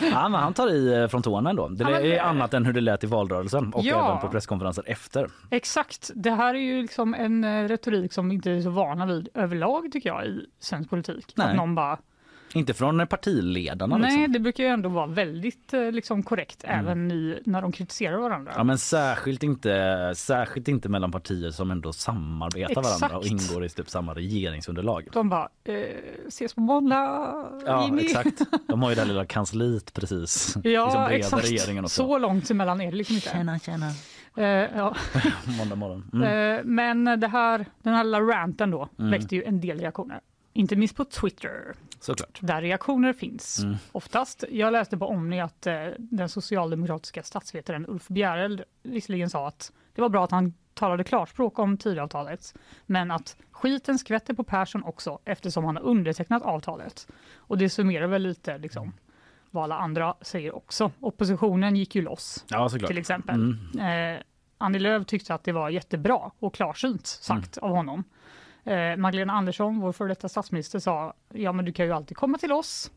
Ja, 0.00 0.28
men 0.28 0.40
han 0.40 0.54
tar 0.54 0.70
i 0.72 0.94
eh, 1.02 1.08
från 1.08 1.22
tårna 1.22 1.50
ändå. 1.50 1.68
Det 1.68 1.84
Ja, 1.90 2.00
är 2.00 2.20
annat 2.20 2.54
än 2.54 2.66
hur 2.66 2.72
det 2.72 2.80
lät 2.80 3.04
i 3.04 3.06
valrörelsen 3.06 3.72
och 3.74 3.84
Ja. 3.84 4.08
även 4.10 4.20
på 4.20 4.28
presskonferenser 4.28 4.84
efter. 4.86 5.30
exakt. 5.50 6.10
Det 6.14 6.30
här 6.30 6.54
är 6.54 6.58
ju 6.58 6.82
liksom 6.82 7.14
en 7.14 7.44
eh, 7.44 7.68
retorik 7.68 8.12
som 8.12 8.28
vi 8.28 8.34
inte 8.34 8.50
är 8.50 8.60
så 8.60 8.70
vana 8.70 9.06
vid 9.06 9.28
överlag 9.34 9.92
tycker 9.92 10.08
jag 10.08 10.26
i 10.26 10.46
svensk 10.58 10.90
politik. 10.90 11.32
Nej. 11.36 11.46
Att 11.50 11.56
någon 11.56 11.74
bara 11.74 11.98
Inte 12.54 12.74
från 12.74 13.06
partiledarna 13.06 13.96
Nej, 13.96 14.10
liksom. 14.16 14.32
det 14.32 14.38
brukar 14.40 14.64
ju 14.64 14.70
ändå 14.70 14.88
vara 14.88 15.06
väldigt 15.06 15.74
eh, 15.74 15.92
liksom, 15.92 16.22
korrekt 16.22 16.64
Mm. 16.64 16.78
även 16.86 17.10
i, 17.10 17.38
när 17.44 17.62
de 17.62 17.72
kritiserar 17.72 18.16
varandra. 18.18 18.52
Ja 18.56 18.64
men 18.64 18.78
särskilt 18.78 19.42
inte, 19.42 20.12
särskilt 20.16 20.68
inte 20.68 20.88
mellan 20.88 21.12
partier 21.12 21.50
som 21.50 21.70
ändå 21.70 21.92
samarbetar 21.92 22.82
varandra 22.82 23.16
och 23.18 23.24
Exakt. 23.26 23.50
ingår 23.50 23.64
i 23.64 23.68
typ 23.68 23.90
samma 23.90 24.14
regeringsunderlag. 24.14 25.08
De 25.12 25.28
bara, 25.28 25.48
eh, 25.64 25.74
ses 26.28 26.54
på 26.54 26.60
måndag 26.60 27.34
Ja 27.66 27.84
Jimmy. 27.84 28.02
exakt. 28.02 28.40
De 28.68 28.82
har 28.82 28.90
ju 28.90 28.96
det 28.96 29.04
lilla 29.04 29.26
kansliet 29.26 29.92
precis. 29.94 30.46
liksom 30.56 30.62
Ja, 30.72 30.90
breda 31.08 31.10
exakt. 31.18 31.50
regeringen 31.50 31.84
och 31.84 31.90
så. 31.90 32.02
Så 32.06 32.18
långt 32.18 32.50
emellan 32.50 32.80
är 32.80 32.90
det 32.90 32.96
liksom 32.96 33.14
inte. 33.16 33.28
Tjena 33.30 33.58
tjena. 33.58 33.86
Eh, 34.36 34.44
ja. 34.76 34.96
Måndag 35.58 35.76
morgon. 35.76 36.10
Mm. 36.12 36.56
Eh, 36.58 36.64
men 36.64 37.20
det 37.20 37.28
här, 37.28 37.66
den 37.82 37.94
här 37.94 38.04
lilla 38.04 38.20
ranten 38.20 38.70
då 38.70 38.88
Mm. 38.98 39.10
väckte 39.10 39.36
ju 39.36 39.42
en 39.44 39.60
del 39.60 39.78
reaktioner. 39.80 40.20
Inte 40.58 40.76
minst 40.76 40.96
på 40.96 41.04
Twitter, 41.04 41.74
Såklart. 42.00 42.38
där 42.42 42.62
reaktioner 42.62 43.12
finns. 43.12 43.58
Mm. 43.58 43.76
Oftast. 43.92 44.44
Jag 44.50 44.72
läste 44.72 44.96
på 44.98 45.06
Omni 45.06 45.40
att 45.40 45.66
eh, 45.66 45.86
den 45.98 46.28
socialdemokratiska 46.28 47.22
statsvetaren 47.22 47.86
Ulf 47.88 48.08
Bjereld 48.08 48.62
visserligen 48.82 49.30
sa 49.30 49.48
att 49.48 49.72
det 49.94 50.00
var 50.02 50.08
bra 50.08 50.24
att 50.24 50.30
han 50.30 50.54
talade 50.74 51.04
klarspråk 51.04 51.58
om 51.58 51.76
Tidöavtalet, 51.76 52.54
men 52.86 53.10
att 53.10 53.36
skiten 53.50 53.98
skvätter 53.98 54.34
på 54.34 54.44
Persson 54.44 54.82
också 54.82 55.18
eftersom 55.24 55.64
han 55.64 55.76
har 55.76 55.82
undertecknat 55.82 56.42
avtalet. 56.42 57.06
Och 57.36 57.58
det 57.58 57.70
summerar 57.70 58.06
väl 58.06 58.22
lite 58.22 58.58
liksom, 58.58 58.92
vad 59.50 59.64
alla 59.64 59.78
andra 59.78 60.14
säger 60.20 60.56
också. 60.56 60.90
Oppositionen 61.00 61.76
gick 61.76 61.94
ju 61.94 62.02
loss 62.02 62.44
Ja 62.48 62.68
till 62.68 62.98
exempel. 62.98 63.34
Mm. 63.74 64.14
Eh, 64.16 64.22
Annie 64.58 64.78
Lööf 64.78 65.06
tyckte 65.06 65.34
att 65.34 65.44
det 65.44 65.52
var 65.52 65.70
jättebra 65.70 66.30
och 66.38 66.54
klarsynt 66.54 67.06
sagt 67.06 67.56
Mm. 67.58 67.70
av 67.70 67.76
honom. 67.76 68.04
Eh, 68.68 68.96
Magdalena 68.96 69.32
Andersson, 69.32 69.80
vår 69.80 69.92
före 69.92 70.08
detta 70.08 70.28
statsminister, 70.28 70.78
sa 70.78 71.14
ja 71.34 71.52
men 71.52 71.64
du 71.64 71.72
kan 71.72 71.86
ju 71.86 71.92
alltid 71.92 72.16
komma 72.16 72.38
till 72.38 72.52
oss. 72.52 72.90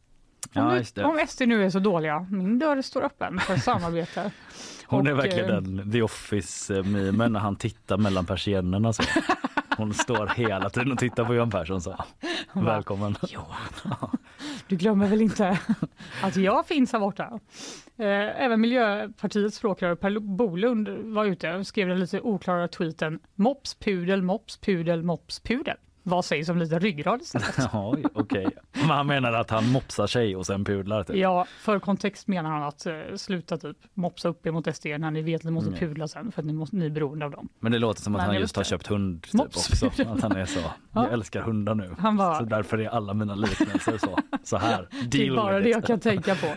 Om, 0.56 0.84
Ja, 0.96 1.06
om 1.06 1.28
SD 1.28 1.42
nu 1.42 1.66
är 1.66 1.70
så 1.70 1.80
dåliga, 1.80 2.28
min 2.30 2.60
dörr 2.60 2.82
står 2.82 3.02
öppen 3.04 3.40
för 3.40 3.56
samarbete. 3.58 4.32
Hon 4.86 5.08
är 5.08 5.14
verkligen 5.14 5.50
eh, 5.50 5.56
den 5.56 5.92
The 5.92 6.02
Office-mimen 6.02 7.34
när 7.34 7.40
han 7.40 7.56
tittar 7.56 7.98
mellan 7.98 8.26
persiennerna. 8.26 8.94
Så. 8.94 9.04
Hon 9.78 9.94
står 9.94 10.28
hela 10.28 10.70
tiden 10.70 10.92
och 10.92 10.98
tittar 10.98 11.26
på 11.26 11.36
Johan 11.36 11.50
Persson 11.50 11.82
så. 11.82 11.96
Välkommen. 12.54 13.16
Du 14.68 14.76
glömmer 14.76 15.08
väl 15.08 15.22
inte 15.22 15.60
att 16.24 16.36
jag 16.36 16.68
finns 16.68 16.94
här 16.94 17.00
borta? 17.00 17.40
Eh, 17.98 18.44
även 18.44 18.62
Miljöpartiets 18.62 19.58
språkrör 19.58 19.96
Per 19.96 20.20
Bolund 20.20 20.90
var 20.90 21.26
ute 21.26 21.54
och 21.54 21.68
skrev 21.68 21.88
den 21.88 22.00
lite 22.00 22.22
oklara 22.22 22.68
tweeten 22.68 23.20
Mops, 23.36 23.76
pudel, 23.76 24.22
mops, 24.22 24.58
pudel, 24.58 25.04
mops, 25.04 25.40
pudel. 25.40 25.78
Vad 26.04 26.26
sägs 26.26 26.50
om 26.50 26.58
lite 26.58 26.80
ryggrad 26.80 27.22
istället? 27.22 27.56
Ja, 27.74 27.96
okej. 28.14 28.48
Men 28.72 28.90
han 28.90 29.08
menar 29.08 29.34
att 29.34 29.50
han 29.50 29.72
mopsar 29.72 30.08
sig 30.08 30.36
och 30.36 30.46
sen 30.46 30.66
pudlar. 30.66 31.04
Typ. 31.04 31.16
Ja, 31.16 31.46
för 31.60 31.80
kontext 31.80 32.28
menar 32.28 32.50
han 32.50 32.64
att 32.64 32.86
eh, 32.86 32.94
sluta 33.16 33.58
typ 33.58 33.78
mopsa 33.94 34.30
upp 34.30 34.46
emot 34.46 34.76
SD 34.76 34.86
när 34.86 35.12
ni 35.12 35.22
vet 35.22 35.42
att 35.42 35.44
ni 35.46 35.52
måste 35.52 35.68
Mm. 35.70 35.80
pudla 35.80 36.08
sen 36.08 36.32
för 36.32 36.42
att 36.42 36.46
ni, 36.46 36.54
måste, 36.54 36.76
ni 36.76 36.86
är 36.86 36.90
beroende 36.90 37.26
av 37.26 37.32
dem. 37.32 37.50
Men 37.60 37.72
det 37.72 37.80
låter 37.80 38.02
som 38.02 38.16
att 38.16 38.20
Men 38.22 38.30
han 38.30 38.40
just 38.40 38.56
har 38.56 38.64
köpt 38.64 38.88
hund 38.88 39.24
typ, 39.24 39.34
Mops. 39.34 39.84
också. 39.86 39.86
Att 40.08 40.22
han 40.22 40.32
är 40.32 40.46
så. 40.46 40.60
Ja. 40.60 40.74
Jag 41.04 41.14
älskar 41.14 41.42
hundar 41.42 41.76
nu. 41.76 41.96
Han 42.00 42.18
bara- 42.18 42.38
Så 42.40 42.44
därför 42.46 42.78
är 42.78 42.90
alla 42.90 43.14
mina 43.14 43.36
liknelser 43.36 43.98
så. 43.98 44.18
Så 44.44 44.58
här. 44.58 44.88
Det 45.12 45.18
är 45.22 45.26
Deal 45.26 45.36
bara 45.36 45.60
det 45.60 45.70
jag 45.70 45.86
kan 45.86 46.00
tänka 46.00 46.36
på. 46.36 46.48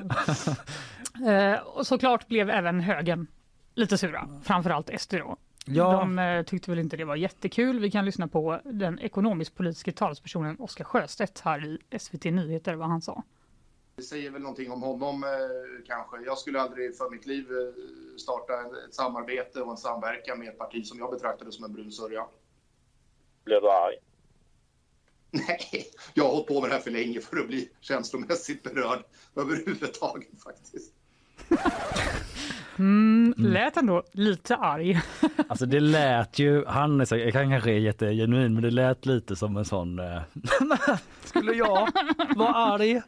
eh, 1.30 1.58
och 1.60 1.86
såklart 1.86 2.28
blev 2.28 2.50
även 2.50 2.80
högen 2.80 3.26
lite 3.74 3.98
sura, 3.98 4.28
framförallt 4.42 4.90
SD 5.00 5.14
då. 5.14 5.36
Ja. 5.64 5.92
De 5.92 6.18
eh, 6.18 6.42
tyckte 6.42 6.70
väl 6.70 6.78
inte 6.78 6.96
det 6.96 7.04
var 7.04 7.16
jättekul. 7.16 7.80
Vi 7.80 7.90
kan 7.90 8.04
lyssna 8.04 8.28
på 8.28 8.60
den 8.64 8.98
ekonomisk-politiska 8.98 9.92
talespersonen 9.92 10.56
Oskar 10.58 10.84
Sjöstedt 10.84 11.40
här 11.40 11.64
i 11.66 11.98
SVT 11.98 12.24
Nyheter, 12.24 12.74
vad 12.74 12.88
han 12.88 13.02
sa. 13.02 13.22
Det 13.96 14.02
säger 14.02 14.30
väl 14.30 14.42
någonting 14.42 14.70
om 14.70 14.82
honom 14.82 15.24
eh, 15.24 15.30
kanske. 15.86 16.16
Jag 16.26 16.38
skulle 16.38 16.60
aldrig 16.60 16.96
för 16.96 17.10
mitt 17.10 17.26
liv 17.26 17.46
eh, 17.50 18.18
starta 18.18 18.52
ett 18.88 18.94
samarbete 18.94 19.60
och 19.60 19.70
en 19.70 19.76
samverkan 19.76 20.38
med 20.38 20.48
ett 20.48 20.58
parti 20.58 20.86
som 20.86 20.98
jag 20.98 21.10
betraktade 21.10 21.52
som 21.52 21.64
en 21.64 21.72
brun 21.72 21.92
sörja. 21.92 22.26
Blev 23.44 23.60
du 23.60 23.70
arg? 23.70 23.96
Nej, 25.30 25.86
jag 26.14 26.24
har 26.24 26.30
hållit 26.30 26.46
på 26.46 26.60
med 26.60 26.70
det 26.70 26.74
här 26.74 26.82
för 26.82 26.90
länge 26.90 27.20
för 27.20 27.36
att 27.36 27.46
bli 27.46 27.70
känslomässigt 27.80 28.62
berörd 28.62 29.04
överhuvudtaget 29.36 30.42
faktiskt. 30.42 30.92
Mm, 32.78 33.34
lät 33.36 33.76
ändå 33.76 34.02
lite 34.12 34.56
arg. 34.56 35.00
Alltså 35.48 35.66
det 35.66 35.80
lät 35.80 36.38
ju, 36.38 36.64
han 36.66 37.00
är 37.00 37.04
så, 37.04 37.16
jag 37.16 37.32
kan 37.32 37.50
kanske 37.50 37.70
är 37.70 37.78
jättegenuin 37.78 38.54
men 38.54 38.62
det 38.62 38.70
lät 38.70 39.06
lite 39.06 39.36
som 39.36 39.56
en 39.56 39.64
sån, 39.64 39.98
eh, 39.98 40.20
skulle 41.24 41.52
jag 41.52 41.88
vara 42.36 42.54
arg? 42.54 43.02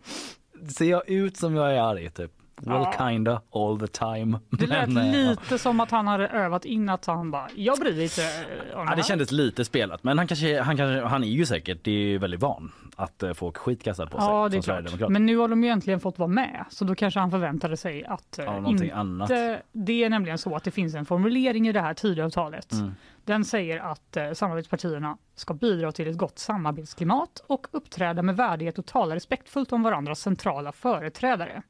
Ser 0.69 0.85
jag 0.91 1.09
ut 1.09 1.37
som 1.37 1.55
jag 1.57 1.75
är 1.75 1.81
arg 1.81 2.11
typ? 2.11 2.33
Well 2.63 2.77
Ja. 2.77 2.95
kinda 2.99 3.41
all 3.55 3.81
the 3.81 3.87
time. 3.87 4.39
Det 4.51 4.67
lät 4.67 4.89
Men, 4.89 5.15
eh, 5.15 5.29
lite 5.31 5.59
som 5.59 5.81
att 5.81 5.91
han 5.91 6.07
hade 6.07 6.29
övat 6.29 6.65
in 6.65 6.89
att 6.89 7.07
han 7.07 7.31
bara, 7.31 7.49
jag 7.55 7.79
bryr 7.79 7.93
mig 7.95 8.03
inte 8.03 8.23
eh, 8.23 8.79
om 8.79 8.85
Ja, 8.85 8.85
här." 8.85 8.97
det 8.97 9.03
kändes 9.03 9.33
lite 9.33 9.65
spelat 9.65 10.05
men 10.05 10.19
han 10.19 10.27
kanske, 10.27 10.61
han 10.63 10.77
kanske, 10.77 11.07
han 11.09 11.25
är 11.25 11.29
ju 11.29 11.47
säkert, 11.47 11.85
det 11.85 11.91
är 11.91 12.19
väldigt 12.19 12.41
van 12.41 12.73
att 12.97 13.23
eh, 13.23 13.33
få 13.33 13.53
skit 13.53 13.85
på 13.85 13.95
sig 13.95 14.07
Ja, 14.13 14.49
det 14.49 14.57
är 14.57 14.63
klart. 14.63 15.11
Men 15.11 15.27
nu 15.27 15.37
har 15.37 15.49
de 15.49 15.65
ju 15.65 15.71
äntligen 15.71 16.01
fått 16.01 16.19
vara 16.19 16.29
med, 16.29 16.65
så 16.71 16.85
då 16.85 16.95
kanske 16.95 17.21
han 17.21 17.31
förväntade 17.31 17.77
sig 17.77 18.05
att 18.05 18.39
Ja, 18.47 18.69
inte... 18.69 18.95
annat. 18.95 19.29
Det 19.73 20.05
är 20.05 20.11
nämligen 20.11 20.39
så 20.39 20.57
att 20.57 20.65
det 20.65 20.71
finns 20.71 20.95
en 20.95 21.07
formulering 21.07 21.69
i 21.69 21.73
det 21.73 21.81
här 21.81 21.95
Tidöavtalet. 21.95 22.73
Mm. 22.73 22.95
Den 23.25 23.45
säger 23.45 23.79
att 23.81 24.17
samarbetspartierna 24.35 25.17
ska 25.35 25.55
bidra 25.55 25.93
till 25.93 26.09
ett 26.09 26.17
gott 26.17 26.39
samarbetsklimat 26.39 27.45
och 27.47 27.67
uppträda 27.71 28.23
med 28.23 28.37
värdighet 28.37 28.79
och 28.79 28.87
tala 28.87 29.15
respektfullt 29.15 29.73
om 29.73 29.83
varandras 29.83 30.21
centrala 30.21 30.73
företrädare. 30.73 31.63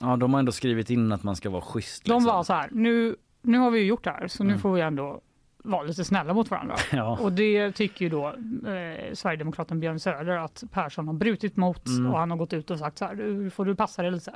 Ja, 0.00 0.16
de 0.16 0.32
har 0.32 0.38
ändå 0.40 0.52
skrivit 0.52 0.90
in 0.90 1.12
att 1.12 1.22
man 1.22 1.36
ska 1.36 1.50
vara 1.50 1.62
schysst. 1.62 2.04
De 2.04 2.12
liksom. 2.12 2.24
var 2.24 2.42
så 2.42 2.52
här, 2.52 2.68
nu, 2.72 3.16
nu 3.42 3.58
har 3.58 3.70
vi 3.70 3.78
ju 3.78 3.84
gjort 3.86 4.04
det 4.04 4.10
här, 4.10 4.28
så 4.28 4.44
nu 4.44 4.50
Mm. 4.50 4.60
får 4.60 4.72
vi 4.72 4.80
ändå 4.80 5.20
vara 5.64 5.82
lite 5.82 6.04
snälla 6.04 6.34
mot 6.34 6.50
varandra. 6.50 6.74
Ja. 6.92 7.18
Och 7.20 7.32
det 7.32 7.72
tycker 7.72 8.04
ju 8.04 8.08
då 8.08 8.26
eh, 8.28 9.12
Sverigedemokraten 9.14 9.80
Björn 9.80 10.00
Söder 10.00 10.36
att 10.36 10.64
Persson 10.72 11.06
har 11.06 11.14
brutit 11.14 11.56
mot 11.56 11.86
Mm. 11.86 12.12
och 12.12 12.18
han 12.18 12.30
har 12.30 12.38
gått 12.38 12.52
ut 12.52 12.70
och 12.70 12.78
sagt 12.78 12.98
så 12.98 13.04
här, 13.04 13.14
nu 13.14 13.50
får 13.50 13.64
du 13.64 13.74
passa 13.74 14.02
dig 14.02 14.10
lite 14.10 14.32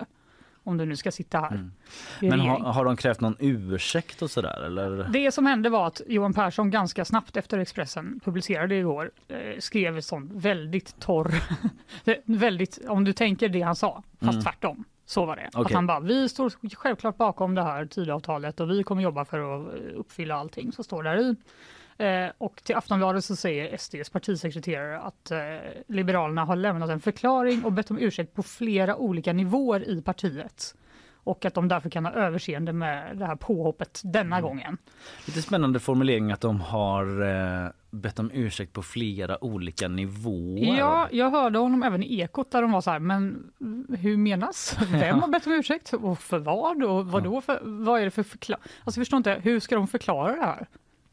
om 0.64 0.76
du 0.76 0.86
nu 0.86 0.96
ska 0.96 1.10
sitta 1.10 1.38
här. 1.40 1.50
Mm. 1.54 1.72
Men 2.20 2.30
regering." 2.30 2.48
har, 2.50 2.72
har 2.72 2.84
de 2.84 2.96
krävt 2.96 3.20
någon 3.20 3.36
ursäkt 3.38 4.22
och 4.22 4.30
sådär 4.30 4.62
eller? 4.66 5.08
Det 5.12 5.32
som 5.32 5.46
hände 5.46 5.68
var 5.70 5.86
att 5.86 6.00
Johan 6.06 6.34
Persson 6.34 6.70
ganska 6.70 7.04
snabbt 7.04 7.36
efter 7.36 7.58
Expressen 7.58 8.20
publicerade 8.24 8.74
igår 8.74 9.10
eh, 9.28 9.36
skrev 9.58 9.96
en 9.96 10.02
sån 10.02 10.30
väldigt 10.38 11.00
torr, 11.00 11.34
väldigt, 12.24 12.78
om 12.88 13.04
du 13.04 13.12
tänker 13.12 13.48
det 13.48 13.60
han 13.62 13.76
sa, 13.76 14.02
fast 14.20 14.32
Mm. 14.32 14.42
tvärtom. 14.44 14.84
Så 15.08 15.24
var 15.24 15.36
det. 15.36 15.46
Att 15.46 15.56
Okej. 15.56 15.74
han 15.74 15.86
bara, 15.86 16.00
vi 16.00 16.28
står 16.28 16.76
självklart 16.76 17.16
bakom 17.16 17.54
det 17.54 17.62
här 17.62 17.86
Tidöavtalet 17.86 18.60
och 18.60 18.70
vi 18.70 18.82
kommer 18.82 19.02
jobba 19.02 19.24
för 19.24 19.38
att 19.38 19.74
uppfylla 19.94 20.34
allting 20.34 20.72
som 20.72 20.84
står 20.84 21.02
där 21.02 21.16
i. 21.16 21.36
Eh, 21.98 22.30
och 22.38 22.64
till 22.64 22.76
Aftonbladet 22.76 23.24
så 23.24 23.36
säger 23.36 23.76
SDs 23.76 24.10
partisekreterare 24.10 25.00
att 25.00 25.30
eh, 25.30 25.38
Liberalerna 25.86 26.44
har 26.44 26.56
lämnat 26.56 26.90
en 26.90 27.00
förklaring 27.00 27.64
och 27.64 27.72
bett 27.72 27.90
om 27.90 27.98
ursäkt 27.98 28.34
på 28.34 28.42
flera 28.42 28.96
olika 28.96 29.32
nivåer 29.32 29.88
i 29.88 30.02
partiet. 30.02 30.74
Och 31.28 31.44
att 31.44 31.54
de 31.54 31.68
därför 31.68 31.90
kan 31.90 32.04
ha 32.04 32.12
överseende 32.12 32.72
med 32.72 33.18
det 33.18 33.26
här 33.26 33.36
påhoppet 33.36 34.00
denna 34.04 34.36
Mm. 34.38 34.48
gången. 34.48 34.78
Lite 35.26 35.42
spännande 35.42 35.80
formulering 35.80 36.32
att 36.32 36.40
de 36.40 36.60
har 36.60 37.22
eh, 37.64 37.70
bett 37.90 38.18
om 38.18 38.30
ursäkt 38.34 38.72
på 38.72 38.82
flera 38.82 39.44
olika 39.44 39.88
nivåer. 39.88 40.78
Ja, 40.78 41.08
jag 41.10 41.30
hörde 41.30 41.58
honom 41.58 41.82
även 41.82 42.02
i 42.02 42.20
Ekot 42.20 42.50
där 42.50 42.62
de 42.62 42.72
var 42.72 42.80
så 42.80 42.90
här, 42.90 42.98
men 42.98 43.50
hur 43.98 44.16
menas? 44.16 44.76
Vem 44.90 45.20
har 45.20 45.28
bett 45.28 45.46
om 45.46 45.52
ursäkt 45.52 45.92
och 45.92 46.18
för 46.18 46.38
vad? 46.38 46.82
Och 46.82 47.06
vad, 47.06 47.22
då 47.24 47.40
för, 47.40 47.60
vad 47.62 48.00
är 48.00 48.04
det 48.04 48.10
för 48.10 48.22
förklaring? 48.22 48.62
Alltså 48.84 49.00
jag 49.00 49.06
förstår 49.06 49.16
inte, 49.16 49.40
hur 49.42 49.60
ska 49.60 49.74
de 49.76 49.86
förklara 49.88 50.36
det 50.36 50.42
här? 50.42 50.66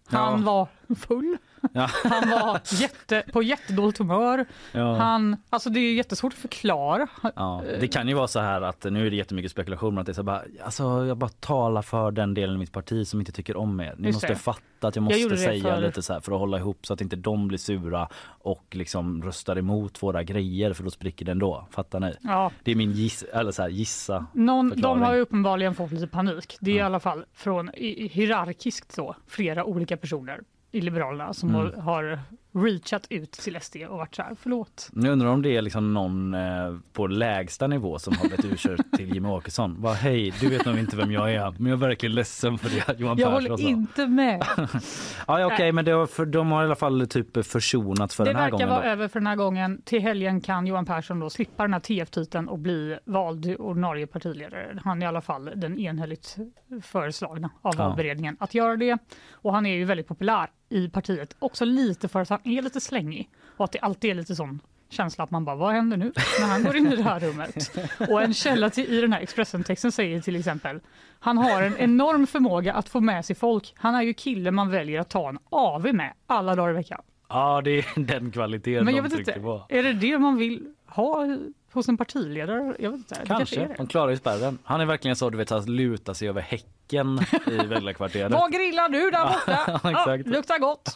Han 0.08 0.40
Ja. 0.42 0.46
var 0.46 0.96
full, 0.96 1.38
Ja. 1.74 1.90
han 2.04 2.30
var 2.30 2.60
jätte, 2.82 3.24
på 3.34 3.44
jättedåligt 3.44 3.98
humör. 3.98 4.46
Ja. 4.72 4.96
Han, 4.96 5.38
alltså 5.50 5.70
det 5.70 5.80
är 5.80 5.94
jättesvårt 5.94 6.34
att 6.34 6.40
förklara. 6.40 7.08
Ja, 7.36 7.62
det 7.80 7.88
kan 7.88 8.08
ju 8.08 8.14
vara 8.14 8.28
så 8.28 8.40
här 8.40 8.62
att 8.62 8.84
nu 8.84 9.06
är 9.08 9.10
det 9.10 9.16
jättemycket 9.16 9.52
spekulation 9.52 9.94
men 9.94 10.02
att 10.02 10.06
det 10.06 10.12
är 10.12 10.14
så 10.14 10.24
bara, 10.24 10.42
alltså 10.64 11.06
jag 11.06 11.18
bara 11.18 11.30
talar 11.30 11.82
för 11.82 12.12
den 12.12 12.34
delen 12.34 12.56
i 12.56 12.60
mitt 12.60 12.72
parti 12.72 13.08
som 13.08 13.20
inte 13.20 13.32
tycker 13.32 13.58
om 13.58 13.80
er. 13.80 13.96
Ni 13.98 14.08
Just 14.08 14.16
måste 14.16 14.28
det. 14.28 14.36
fatta 14.36 14.62
att 14.88 14.96
jag 14.96 14.96
Jag 14.96 15.02
måste 15.04 15.30
det 15.30 15.38
säga 15.38 15.76
för- 15.76 15.82
lite 15.82 16.02
så 16.02 16.14
här 16.14 16.20
för 16.20 16.32
att 16.32 16.40
hålla 16.40 16.58
ihop 16.58 16.86
så 16.86 16.94
att 16.94 17.02
inte 17.02 17.16
de 17.16 17.48
blir 17.48 17.58
sura 17.58 18.08
och 18.26 18.66
liksom 18.72 19.24
röstar 19.24 19.58
emot 19.58 20.04
våra 20.04 20.24
grejer 20.24 20.74
för 20.74 20.84
då 20.84 20.92
spricker 20.92 21.26
det 21.26 21.32
ändå. 21.32 21.68
Fattar 21.72 22.00
ni? 22.00 22.14
Ja, 22.22 22.52
Det 22.64 22.72
är 22.72 22.76
min 22.76 22.92
giss, 22.92 23.24
eller 23.24 23.52
så 23.52 23.62
här, 23.62 23.70
gissa. 23.70 24.26
någon, 24.34 24.74
de 24.82 25.02
har 25.02 25.14
ju 25.14 25.20
uppenbarligen 25.22 25.76
fått 25.76 25.92
lite 25.92 26.08
panik. 26.08 26.58
Det 26.60 26.72
är 26.72 26.76
i 26.76 26.78
Ja. 26.78 26.86
alla 26.86 27.00
fall 27.00 27.26
från 27.34 27.70
i- 27.76 28.04
i- 28.06 28.08
hierarkiskt 28.08 28.92
så, 28.92 29.16
flera 29.28 29.64
olika 29.66 29.98
personer 29.98 30.40
i 30.76 30.82
Liberalerna 30.82 31.34
som 31.34 31.56
Mm. 31.56 31.80
har, 31.80 32.20
reachat 32.58 33.08
ut 33.10 33.32
till 33.32 33.58
SD 33.62 33.76
och 33.90 33.98
varit 33.98 34.16
så 34.16 34.22
här, 34.22 34.36
förlåt. 34.42 34.90
Nu 34.94 35.10
undrar 35.10 35.28
om 35.30 35.42
det 35.42 35.58
är 35.58 35.62
liksom 35.62 35.94
någon 35.94 36.34
eh, 36.34 36.76
på 36.94 37.08
lägsta 37.08 37.68
nivå 37.68 38.00
som 38.00 38.14
har 38.18 38.28
blivit 38.28 38.46
ursäkt 38.46 38.84
till 38.98 39.14
Jimmie 39.14 39.32
Åkesson. 39.32 39.82
Bara, 39.82 39.94
hej, 39.94 40.34
du 40.40 40.50
vet 40.50 40.66
nog 40.66 40.80
inte 40.80 40.98
vem 40.98 41.12
jag 41.12 41.34
är, 41.34 41.52
men 41.58 41.66
jag 41.72 41.78
är 41.84 41.88
verkligen 41.88 42.16
ledsen 42.16 42.58
för 42.58 42.70
det 42.70 43.00
Johan 43.00 43.18
Jag 43.18 43.32
håller 43.32 43.62
inte 43.62 44.08
med. 44.08 44.44
Ja, 45.28 45.40
ja, 45.40 45.46
okej, 45.54 45.72
men 45.72 45.86
det 45.86 46.08
för, 46.08 46.26
de 46.26 46.52
har 46.52 46.62
i 46.62 46.66
alla 46.66 46.76
fall 46.76 47.08
typ 47.08 47.46
försonats 47.46 48.16
för 48.16 48.24
Det 48.26 48.30
den 48.30 48.36
här 48.36 48.44
verkar 48.44 48.52
gången. 48.58 48.70
vara 48.70 48.82
Då. 48.82 48.88
över 48.90 49.08
för 49.08 49.20
den 49.20 49.28
här 49.28 49.36
gången. 49.36 49.82
Till 49.86 50.02
helgen 50.02 50.42
kan 50.42 50.68
Johan 50.68 50.86
Persson 50.86 51.20
då 51.20 51.30
slippa 51.30 51.64
den 51.64 51.74
här 51.74 51.80
TF-titeln 51.80 52.48
och 52.50 52.60
bli 52.60 52.98
vald 53.06 53.56
ordinarie 53.60 54.08
partiledare. 54.08 54.80
Han 54.84 55.02
är 55.02 55.06
i 55.06 55.08
alla 55.08 55.22
fall 55.22 55.50
den 55.56 55.80
enhälligt 55.80 56.38
föreslagna 56.82 57.50
av 57.62 57.74
Ja. 57.78 57.88
valberedningen 57.88 58.38
att 58.40 58.54
göra 58.54 58.76
det. 58.76 58.98
Och 59.32 59.54
han 59.54 59.66
är 59.66 59.76
ju 59.76 59.86
väldigt 59.86 60.08
populär 60.08 60.48
i 60.70 60.90
partiet, 60.90 61.36
också 61.40 61.66
lite 61.66 62.08
för 62.08 62.22
att 62.22 62.30
han 62.30 62.40
är 62.44 62.62
lite 62.62 62.82
slängig 62.82 63.30
och 63.58 63.66
att 63.66 63.72
det 63.72 63.80
alltid 63.80 64.12
är 64.12 64.16
lite 64.16 64.36
sån 64.36 64.60
känsla 64.90 65.24
att 65.24 65.32
man 65.32 65.46
bara, 65.46 65.56
vad 65.56 65.74
händer 65.74 65.98
nu 65.98 66.12
när 66.40 66.48
han 66.48 66.64
går 66.64 66.76
in 66.76 66.88
i 66.88 66.96
det 66.96 67.04
här 67.04 67.20
rummet? 67.20 67.78
Och 68.10 68.22
en 68.22 68.34
källa 68.34 68.70
till, 68.70 68.94
i 68.94 69.02
den 69.02 69.14
här 69.14 69.22
Expressen-texten 69.22 69.92
säger 69.92 70.22
till 70.22 70.36
exempel, 70.36 70.80
han 71.20 71.38
har 71.38 71.62
en 71.62 71.78
enorm 71.78 72.28
förmåga 72.28 72.74
att 72.74 72.90
få 72.90 73.00
med 73.00 73.26
sig 73.26 73.36
folk. 73.36 73.74
Han 73.78 73.96
är 73.96 74.02
ju 74.02 74.14
kille 74.14 74.52
man 74.52 74.70
väljer 74.70 75.00
att 75.00 75.10
ta 75.10 75.30
en 75.30 75.38
AV 75.50 75.94
med 75.94 76.14
alla 76.28 76.56
dagar 76.56 76.70
i 76.70 76.74
veckan. 76.74 77.02
Ja, 77.30 77.62
det 77.62 77.72
är 77.80 77.86
den 78.06 78.32
kvaliteten 78.32 78.86
Men 78.86 78.94
de 78.94 78.98
jag 78.98 79.04
vet 79.04 79.12
trycker 79.12 79.32
inte, 79.32 79.42
på. 79.44 79.66
är 79.70 79.84
det 79.84 79.94
det 79.94 80.20
man 80.20 80.38
vill 80.38 80.74
ha 80.86 81.38
hos 81.76 81.90
en 81.90 81.98
partiledare? 81.98 82.76
Jag 82.80 82.92
vet 82.92 82.98
inte, 82.98 83.16
det 83.20 83.26
kanske 83.26 83.34
är 83.34 83.38
Kanske. 83.60 83.60
det. 83.60 83.74
De 83.78 83.88
klarar 83.88 84.10
ju 84.12 84.18
spärren. 84.18 84.58
Han 84.64 84.82
är 84.82 84.86
verkligen 84.86 85.16
så 85.16 85.30
du 85.30 85.38
vet 85.38 85.52
att 85.52 85.70
luta 85.70 86.14
sig 86.14 86.30
över 86.30 86.42
häcken 86.42 87.20
i 87.48 87.58
väljarkvarteret. 87.68 88.32
Vad 88.32 88.52
grillar 88.54 88.90
du 88.90 89.12
där 89.12 89.26
borta? 89.26 89.80
Ja, 90.06 90.16
luktar 90.32 90.60
gott. 90.60 90.96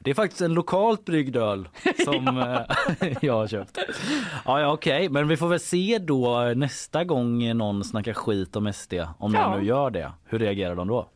Det 0.00 0.10
är 0.10 0.14
faktiskt 0.14 0.40
en 0.40 0.54
lokalt 0.54 1.04
bryggd 1.04 1.36
öl 1.36 1.68
som 2.04 2.38
eh, 3.00 3.16
jag 3.22 3.34
har 3.34 3.46
köpt. 3.46 3.78
Ja, 4.44 4.60
ja 4.60 4.72
okej, 4.72 5.08
men 5.08 5.28
vi 5.28 5.36
får 5.36 5.48
väl 5.48 5.60
se 5.60 5.98
då 5.98 6.52
nästa 6.56 7.04
gång 7.04 7.56
någon 7.56 7.84
snackar 7.84 8.12
skit 8.12 8.56
om 8.56 8.72
SD, 8.72 8.94
om 9.18 9.34
Ja. 9.34 9.48
någon 9.48 9.60
nu 9.60 9.66
gör 9.66 9.90
det. 9.90 10.12
Hur 10.24 10.38
reagerar 10.38 10.74
de 10.74 10.88
då? 10.88 11.08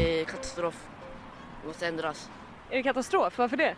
Eh, 0.00 0.26
katastrof. 0.26 0.88
Det 1.62 1.66
måste 1.68 1.86
ändras. 1.86 2.30
Är 2.70 2.76
det 2.76 2.82
katastrof? 2.82 3.38
Varför 3.38 3.56
det? 3.56 3.74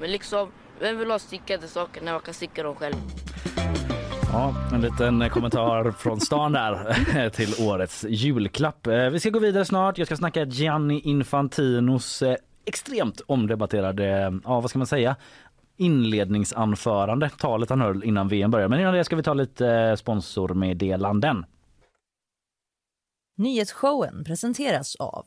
Men 0.00 0.10
liksom, 0.12 0.48
vem 0.80 0.98
vill 0.98 1.10
ha 1.10 1.18
stickade 1.18 1.68
saker 1.68 2.00
när 2.02 2.12
man 2.12 2.20
kan 2.20 2.34
sticka 2.34 2.62
dem 2.62 2.74
själv? 2.74 2.94
Ja, 4.32 4.54
en 4.72 4.80
liten 4.80 5.30
kommentar 5.30 5.90
från 5.90 6.20
stan 6.20 6.52
där 6.52 7.30
till 7.30 7.54
årets 7.68 8.04
julklapp. 8.08 8.86
Eh, 8.86 9.10
Vi 9.10 9.20
ska 9.20 9.30
gå 9.30 9.38
vidare 9.38 9.64
snart. 9.64 9.98
Jag 9.98 10.06
ska 10.06 10.16
snacka 10.16 10.44
Gianni 10.44 11.00
Infantinos 11.00 12.22
eh, 12.22 12.36
extremt 12.64 13.20
omdebatterade, 13.26 14.38
ja 14.44 14.60
vad 14.60 14.70
ska 14.70 14.78
man 14.78 14.86
säga, 14.86 15.16
inledningsanförande, 15.76 17.30
talet 17.38 17.70
han 17.70 17.80
höll 17.80 18.04
innan 18.04 18.28
VM 18.28 18.50
börjar. 18.50 18.68
Men 18.68 18.80
innan 18.80 18.94
det 18.94 19.04
ska 19.04 19.16
vi 19.16 19.22
ta 19.22 19.34
lite 19.34 19.68
eh, 19.68 19.96
sponsormeddelanden. 19.96 21.46
Nyhetsshowen 23.36 24.24
presenteras 24.24 24.96
av 24.96 25.26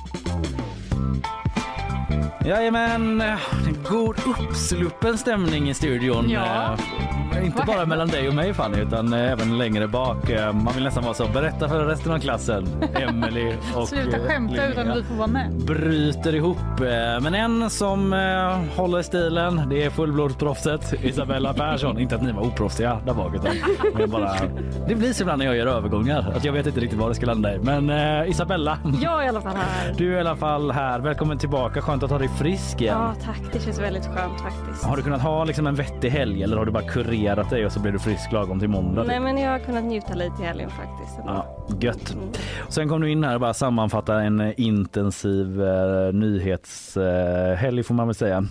Jajamän, 2.45 3.23
god 3.89 4.15
uppsluppen 4.27 5.17
stämning 5.17 5.69
i 5.69 5.73
studion. 5.73 6.29
Ja. 6.29 6.77
Eh, 7.35 7.45
Inte 7.45 7.57
Vad 7.57 7.67
bara 7.67 7.77
händer? 7.77 7.85
mellan 7.85 8.07
dig 8.07 8.27
och 8.27 8.33
mig 8.35 8.53
Fanny 8.53 8.77
utan 8.81 9.13
eh, 9.13 9.31
även 9.31 9.57
längre 9.57 9.87
bak. 9.87 10.29
Eh, 10.29 10.53
Man 10.53 10.73
vill 10.73 10.83
nästan 10.83 11.03
vara 11.03 11.13
så, 11.13 11.27
berätta 11.27 11.69
för 11.69 11.85
resten 11.85 12.11
av 12.11 12.19
klassen. 12.19 12.67
Emily 12.95 13.53
och 13.75 13.87
Sluta 13.87 14.19
skämta 14.19 14.53
Linnea 14.53 14.69
utan 14.71 14.93
vi 14.97 15.03
får 15.03 15.15
vara 15.15 15.27
med. 15.27 15.51
bryter 15.67 16.35
ihop. 16.35 16.57
Men 17.21 17.33
en 17.35 17.69
som 17.69 18.11
håller 18.75 19.01
stilen, 19.01 19.61
det 19.69 19.83
är 19.83 19.89
fullblodsproffset 19.89 20.93
Isabella 21.03 21.53
Persson. 21.53 21.99
inte 21.99 22.15
att 22.15 22.21
ni 22.23 22.31
var 22.31 22.41
oproffsiga 22.47 22.99
där 23.05 23.13
bak 23.13 23.35
utan 23.35 23.51
men 23.93 24.09
bara, 24.09 24.31
det 24.87 24.95
blir 24.95 25.13
så 25.13 25.23
ibland 25.23 25.39
när 25.39 25.45
jag 25.45 25.55
gör 25.55 25.67
övergångar 25.67 26.33
att 26.35 26.45
jag 26.45 26.53
vet 26.53 26.67
inte 26.67 26.79
riktigt 26.79 26.99
vad 26.99 27.09
det 27.09 27.15
ska 27.15 27.25
landa 27.25 27.55
i. 27.55 27.59
Men 27.59 27.89
Isabella, 28.27 28.77
Jag 29.01 29.21
är 29.21 29.25
i 29.25 29.29
alla 29.29 29.41
fall 29.41 29.55
här. 29.55 29.93
du 29.97 30.13
är 30.13 30.17
i 30.17 30.19
alla 30.19 30.35
fall 30.35 30.71
här. 30.71 30.99
Välkommen 30.99 31.37
tillbaka. 31.37 31.81
Skönt 31.81 32.00
att 32.03 32.11
ha 32.11 32.17
dig 32.17 32.29
frisk 32.29 32.81
igen. 32.81 32.97
Ja, 32.97 33.15
tack. 33.25 33.53
Det 33.53 33.59
känns 33.59 33.79
väldigt 33.79 34.05
skönt 34.05 34.41
faktiskt. 34.41 34.83
Har 34.83 34.97
du 34.97 35.03
kunnat 35.03 35.21
ha 35.21 35.43
liksom 35.43 35.67
en 35.67 35.75
vettig 35.75 36.09
helg 36.09 36.43
eller 36.43 36.57
har 36.57 36.65
du 36.65 36.71
bara 36.71 36.83
kurerat 36.83 37.49
dig 37.49 37.65
och 37.65 37.71
så 37.71 37.79
blir 37.79 37.91
du 37.91 37.99
frisk 37.99 38.31
lagom 38.31 38.59
till 38.59 38.69
måndag? 38.69 39.03
Nej, 39.03 39.17
typ? 39.17 39.23
men 39.23 39.37
jag 39.37 39.51
har 39.51 39.59
kunnat 39.59 39.83
njuta 39.83 40.13
lite 40.13 40.41
i 40.41 40.45
helgen 40.45 40.69
faktiskt. 40.69 41.19
Ja, 41.25 41.67
gött. 41.81 42.13
Mm. 42.13 42.29
Sen 42.69 42.89
kom 42.89 43.01
du 43.01 43.11
in 43.11 43.23
här 43.23 43.33
och 43.33 43.41
bara 43.41 43.53
sammanfatta 43.53 44.21
en 44.21 44.39
eh, 44.39 44.53
intensiv 44.57 45.63
eh, 45.63 46.13
nyhetshelg 46.13 47.83
får 47.83 47.93
man 47.93 48.07
väl 48.07 48.15
säga. 48.15 48.45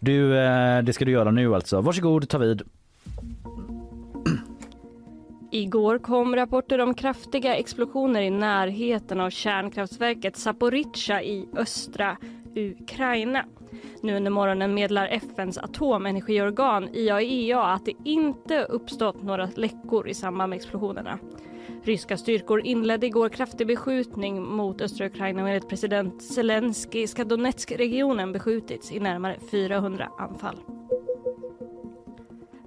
Du, 0.00 0.38
eh, 0.38 0.82
det 0.82 0.92
ska 0.92 1.04
du 1.04 1.10
göra 1.10 1.30
nu 1.30 1.54
alltså. 1.54 1.80
Varsågod, 1.80 2.28
ta 2.28 2.38
vid. 2.38 2.62
Igår 5.50 5.98
kom 5.98 6.36
rapporter 6.36 6.80
om 6.80 6.94
kraftiga 6.94 7.56
explosioner 7.56 8.20
i 8.20 8.30
närheten 8.30 9.20
av 9.20 9.30
kärnkraftverket 9.30 10.36
Zaporizjzja 10.36 11.22
i 11.22 11.48
östra 11.56 12.16
Ukraina. 12.56 13.44
Nu 14.02 14.16
under 14.16 14.30
morgonen 14.30 14.74
meddelar 14.74 15.06
FNs 15.06 15.58
atomenergiorgan 15.58 16.88
IAEA 16.92 17.62
att 17.62 17.84
det 17.84 17.92
inte 18.04 18.64
uppstått 18.64 19.22
några 19.22 19.48
läckor 19.54 20.08
i 20.08 20.14
samband 20.14 20.50
med 20.50 20.56
explosionerna. 20.56 21.18
Ryska 21.82 22.16
styrkor 22.16 22.60
inledde 22.66 23.06
igår 23.06 23.28
kraftig 23.28 23.66
beskjutning 23.66 24.42
mot 24.42 24.80
östra 24.80 25.06
Ukraina 25.06 25.42
och 25.42 25.48
enligt 25.48 25.68
president 25.68 26.22
Zelensky 26.22 27.06
ska 27.06 27.24
Donetsk-regionen 27.24 28.32
beskjutits 28.32 28.92
i 28.92 29.00
närmare 29.00 29.36
400 29.50 30.08
anfall. 30.18 30.56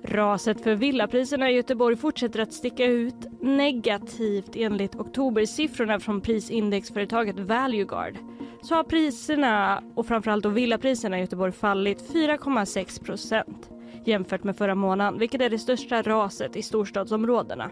Raset 0.04 0.62
för 0.62 0.76
villapriserna 0.76 1.52
i 1.52 1.56
Göteborg 1.56 1.96
fortsätter 1.96 2.40
att 2.40 2.54
sticka 2.54 2.86
ut 2.86 3.42
negativt 3.42 4.56
enligt 4.56 4.96
oktobersiffrorna 4.96 6.00
från 6.00 6.22
prisindexföretaget 6.22 7.40
Valueguard. 7.40 8.18
Så 8.62 8.76
har 8.76 8.84
priserna 8.84 9.84
och 9.96 10.06
framförallt 10.06 10.44
då 10.44 10.50
villapriserna 10.50 11.18
i 11.18 11.22
Göteborg 11.22 11.52
fallit 11.52 12.12
4,6 12.14 13.04
procent 13.04 13.70
jämfört 14.06 14.44
med 14.44 14.58
förra 14.58 14.76
månaden, 14.76 15.20
vilket 15.20 15.42
är 15.42 15.50
det 15.50 15.60
största 15.60 16.02
raset 16.02 16.56
i 16.56 16.62
storstadsområdena. 16.62 17.70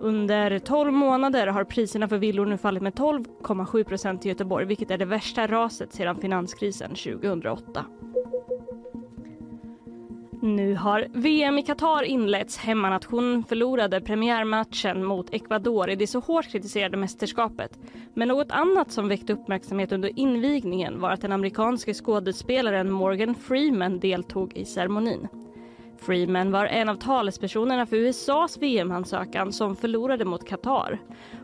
Under 0.00 0.58
12 0.58 0.92
månader 0.92 1.46
har 1.46 1.64
priserna 1.64 2.08
för 2.08 2.18
villor 2.18 2.46
nu 2.46 2.58
fallit 2.58 2.82
med 2.82 2.94
12,7 2.94 3.84
procent 3.84 4.26
i 4.26 4.28
Göteborg, 4.28 4.66
vilket 4.66 4.90
är 4.90 4.98
det 4.98 5.04
värsta 5.04 5.46
raset 5.46 5.92
sedan 5.92 6.20
finanskrisen 6.20 6.90
2008. 6.90 7.84
Nu 10.40 10.74
har 10.74 11.06
VM 11.12 11.58
i 11.58 11.62
Qatar 11.62 12.02
inletts. 12.02 12.56
Hemmanationen 12.56 13.44
förlorade 13.44 14.00
premiärmatchen 14.00 15.04
mot 15.04 15.34
Ecuador 15.34 15.90
i 15.90 15.96
det 15.96 16.06
så 16.06 16.20
hårt 16.20 16.48
kritiserade 16.48 16.96
mästerskapet. 16.96 17.78
Men 18.14 18.28
något 18.28 18.50
annat 18.50 18.92
som 18.92 19.08
väckte 19.08 19.32
uppmärksamhet 19.32 19.92
under 19.92 20.18
invigningen 20.18 21.00
var 21.00 21.10
att 21.10 21.20
den 21.20 21.32
amerikanske 21.32 21.94
skådespelaren 21.94 22.92
Morgan 22.92 23.34
Freeman 23.34 23.98
deltog 23.98 24.56
i 24.56 24.64
ceremonin. 24.64 25.28
Freeman 25.98 26.50
var 26.50 26.66
en 26.66 26.88
av 26.88 26.94
talespersonerna 26.94 27.86
för 27.86 27.96
USAs 27.96 28.58
VM-ansökan 28.58 29.52
som 29.52 29.76
förlorade 29.76 30.24
mot 30.24 30.48
Qatar. 30.48 30.98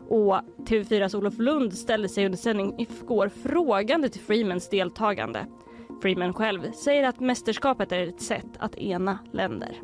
Och 0.09 0.39
TV4s 0.67 1.15
Olof 1.15 1.39
Lund 1.39 1.73
ställde 1.73 2.09
sig 2.09 2.25
under 2.25 2.37
sändning 2.37 2.75
igår 2.77 3.29
frågande 3.29 4.09
till 4.09 4.21
Freemans 4.21 4.69
deltagande. 4.69 5.45
Freeman 6.01 6.33
själv 6.33 6.71
säger 6.71 7.03
att 7.09 7.19
mästerskapet 7.19 7.91
är 7.91 8.07
ett 8.07 8.21
sätt 8.21 8.45
att 8.59 8.75
ena 8.75 9.17
länder. 9.31 9.81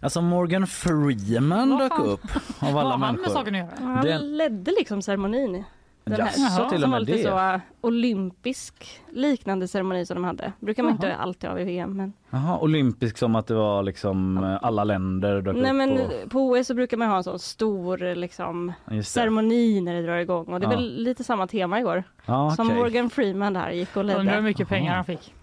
Alltså 0.00 0.20
Morgan 0.22 0.66
Freeman 0.66 1.78
dök 1.78 1.98
upp 1.98 2.20
av 2.58 2.68
alla 2.78 2.82
har 2.82 2.90
han 2.90 3.00
med 3.00 3.12
människor. 3.12 3.32
saken 3.34 3.54
att 3.54 3.58
göra? 3.60 3.70
Han 3.94 4.04
Den- 4.04 4.36
ledde 4.36 4.70
liksom 4.78 5.02
ceremonin. 5.02 5.64
Den 6.06 6.20
här, 6.20 6.32
Jaså, 6.38 6.68
till 6.70 6.80
som 6.80 6.90
var 6.90 7.00
lite 7.00 7.22
så 7.22 7.60
olympisk 7.80 9.00
liknande 9.12 9.68
ceremoni 9.68 10.06
som 10.06 10.14
de 10.14 10.24
hade. 10.24 10.52
brukar 10.60 10.82
man 10.82 10.92
inte 10.92 11.16
alltid 11.16 11.50
ha 11.50 11.58
i 11.58 11.64
VM. 11.64 11.96
Men... 11.96 12.12
Jaha, 12.30 12.58
olympisk 12.58 13.18
som 13.18 13.34
att 13.36 13.46
det 13.46 13.54
var 13.54 13.82
liksom 13.82 14.44
eh, 14.44 14.58
alla 14.62 14.84
länder 14.84 15.40
dök 15.42 15.56
Nej 15.56 15.70
upp. 15.70 15.76
men 15.76 15.90
och... 16.00 16.30
på 16.30 16.38
OS 16.50 16.66
så 16.66 16.74
brukar 16.74 16.96
man 16.96 17.08
ha 17.08 17.16
en 17.16 17.24
sån 17.24 17.38
stor 17.38 18.14
liksom, 18.14 18.72
ceremoni 19.04 19.80
när 19.80 19.94
det 19.94 20.02
drar 20.02 20.16
igång. 20.16 20.46
Och 20.46 20.60
det 20.60 20.66
är 20.66 20.70
Ja. 20.70 20.76
väl 20.76 21.02
lite 21.02 21.24
samma 21.24 21.46
tema 21.46 21.80
igår. 21.80 22.04
Ja, 22.26 22.50
Som 22.50 22.66
okej. 22.66 22.78
Morgan 22.78 23.10
Freeman 23.10 23.52
där 23.52 23.70
gick 23.70 23.96
och 23.96 24.00
Undrar 24.00 24.18
hur 24.18 24.24
ledde. 24.24 24.40
mycket 24.40 24.68
pengar 24.68 24.86
Jaha. 24.86 24.96
han 24.96 25.04
fick. 25.04 25.34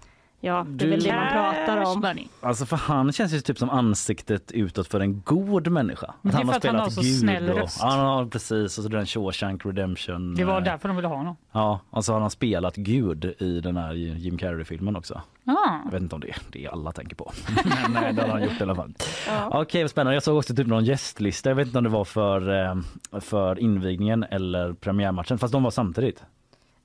Ja, 0.44 0.66
det 0.70 0.86
är 0.86 0.90
väl 0.90 1.04
det 1.04 1.16
man 1.16 1.28
pratar 1.28 1.78
om. 1.78 2.00
Money. 2.02 2.28
Alltså 2.42 2.66
för 2.66 2.78
han 2.78 3.12
känns 3.12 3.34
ju 3.34 3.42
typ 3.42 3.58
som 3.58 3.70
ansiktet 3.70 4.52
utåt 4.52 4.88
för 4.88 5.00
en 5.00 5.22
god 5.22 5.68
människa. 5.68 6.14
Men 6.22 6.36
det 6.36 6.42
är 6.42 6.46
för 6.46 6.54
att 6.54 6.66
han 6.66 6.76
har 6.76 6.90
så 6.90 7.04
snäll 7.04 7.50
och, 7.50 7.58
röst. 7.58 7.80
Ja, 7.82 8.28
precis. 8.32 8.78
Och 8.78 8.84
så 8.84 8.90
den 8.90 9.06
Shawshank 9.06 9.66
Redemption. 9.66 10.36
Det 10.36 10.44
var 10.44 10.58
eh, 10.58 10.64
därför 10.64 10.88
de 10.88 10.96
ville 10.96 11.08
ha 11.08 11.16
honom. 11.16 11.36
Ja, 11.52 11.80
och 11.90 12.06
så 12.06 12.14
har 12.14 12.20
han 12.20 12.30
spelat 12.30 12.76
Gud 12.76 13.26
i 13.26 13.62
den 13.62 13.78
här 13.78 13.94
Jim 13.94 14.38
Carrey-filmen 14.38 14.96
också. 14.96 15.22
Ah. 15.46 15.80
Jag 15.86 15.92
vet 15.92 16.02
inte 16.02 16.16
om 16.16 16.22
det 16.22 16.30
är 16.30 16.38
det 16.52 16.68
alla 16.68 16.92
tänker 16.92 17.16
på. 17.16 17.32
Men 17.94 18.04
eh, 18.04 18.16
det 18.16 18.22
har 18.22 18.30
han 18.30 18.44
gjort 18.44 18.60
i 18.60 18.64
alla 18.64 18.76
fall. 18.76 18.94
Okej, 19.52 19.84
vad 19.84 19.92
spännande. 19.92 20.14
Jag 20.14 20.24
såg 20.24 20.38
också 20.38 20.56
typ 20.56 20.68
någon 20.68 20.86
gästlista. 20.86 21.50
Jag 21.50 21.56
vet 21.56 21.68
inte 21.68 21.78
om 21.78 21.84
det 21.84 21.90
var 21.90 22.06
för, 22.06 22.66
eh, 22.66 22.76
för 23.20 23.60
invigningen 23.60 24.24
eller 24.24 24.74
premiärmatchen. 24.74 25.38
Fast 25.38 25.52
de 25.52 25.64
var 25.64 25.72
samtidigt. 25.72 26.24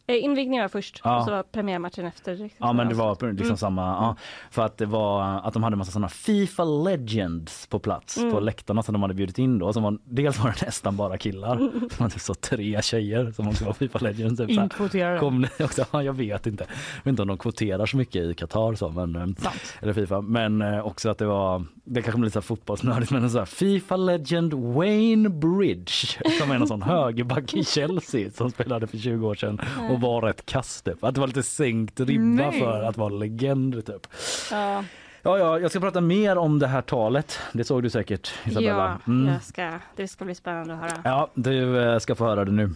Eh, 0.09 0.25
Invigningen 0.25 0.63
var 0.65 0.69
först 0.69 1.01
Ja. 1.05 1.19
och 1.19 1.25
så 1.25 1.31
var 1.31 1.43
premiärmatchen 1.43 2.05
efter. 2.07 2.37
direkt. 2.37 2.55
Ja 2.59 2.73
men 2.73 2.89
det 2.89 2.95
var 2.95 3.11
liksom 3.31 3.47
Mm. 3.47 3.57
samma, 3.57 3.83
ja, 3.83 4.17
för 4.51 4.63
att 4.63 4.79
det 4.79 4.87
var 4.87 5.41
att 5.45 5.55
de 5.55 5.63
hade 5.63 5.77
massa 5.77 5.93
sådana 5.93 6.09
Fifa 6.09 6.65
Legends 6.65 7.67
på 7.67 7.79
plats 7.79 8.19
Mm. 8.19 8.31
på 8.33 8.41
läktarna 8.41 8.83
som 8.83 8.93
de 8.93 9.03
hade 9.03 9.15
bjudit 9.15 9.39
in 9.39 9.59
då. 9.59 9.73
Som 9.73 9.83
var, 9.83 9.99
dels 10.05 10.39
var 10.39 10.51
det 10.61 10.67
nästan 10.67 10.97
bara 10.97 11.19
killar, 11.19 11.57
Mm. 11.57 11.71
som 11.71 11.89
var 12.05 12.09
typ 12.11 12.21
så 12.21 12.35
tre 12.35 12.83
tjejer 12.83 13.31
som 13.33 13.49
också 13.49 13.65
var 13.65 13.73
Fifa 13.73 13.99
Legends. 13.99 14.41
Typ. 14.41 14.51
Inkvoterade. 14.51 15.19
Kom 15.19 15.41
ni 15.41 15.65
också? 15.65 15.85
Ja, 15.93 16.03
jag 16.03 16.13
vet 16.13 16.47
inte. 16.47 16.65
Jag 16.69 17.05
vet 17.05 17.07
inte 17.11 17.23
om 17.23 17.29
de 17.29 17.39
kvoterar 17.39 17.87
så 17.87 17.97
mycket 17.97 18.23
i 18.25 18.35
Qatar 18.35 18.75
så, 18.75 18.89
men, 18.89 19.17
eh, 19.17 19.27
Sant. 19.39 19.77
eller 19.81 19.93
Fifa. 19.93 20.21
Men 20.21 20.63
eh, 20.63 20.87
också 20.87 21.09
att 21.11 21.19
det 21.19 21.27
var, 21.27 21.65
det 21.85 22.03
kanske 22.03 22.19
blir 22.19 22.27
lite 22.29 22.41
fotbollsnördigt, 22.41 23.11
men 23.11 23.23
en 23.23 23.31
så 23.31 23.39
här 23.39 23.45
Fifa 23.45 23.97
Legend 23.97 24.55
Wayne 24.55 25.29
Bridge 25.29 25.93
som 26.41 26.51
är 26.51 26.55
en 26.55 26.67
sån 26.67 26.83
högerback 26.93 27.55
i 27.55 27.65
Chelsea 27.65 28.31
som 28.31 28.51
spelade 28.51 28.87
för 28.87 28.99
20 28.99 29.27
år 29.29 29.35
sedan 29.35 29.61
och 29.97 30.01
var 30.03 30.23
rätt 30.23 30.47
kass 30.47 30.83
typ. 30.83 31.05
Att 31.05 31.15
det 31.15 31.21
var 31.21 31.27
lite 31.29 31.43
sänkt 31.43 32.01
ribba 32.01 32.25
Nej. 32.25 32.61
för 32.61 32.83
att 32.83 32.97
vara 32.97 33.09
legend 33.09 33.87
typ. 33.87 34.07
Ja, 34.51 34.85
Ja, 35.23 35.39
ja, 35.39 35.59
jag 35.59 35.71
ska 35.71 35.81
prata 35.81 36.01
mer 36.01 36.39
om 36.39 36.59
det 36.59 36.67
här 36.67 36.83
talet. 36.83 37.39
Det 37.53 37.65
såg 37.65 37.83
du 37.83 37.91
säkert 37.91 38.35
Isabella. 38.45 38.69
ja 39.07 39.13
Mm. 39.13 39.33
jag 39.33 39.43
ska, 39.43 39.73
det 39.97 40.09
ska 40.09 40.25
bli 40.25 40.35
spännande 40.35 40.75
att 40.75 40.81
höra. 40.81 41.01
Ja, 41.05 41.31
du 41.35 41.83
eh, 41.93 41.99
ska 41.99 42.15
få 42.15 42.25
höra 42.25 42.45
det 42.45 42.53
nu. 42.53 42.71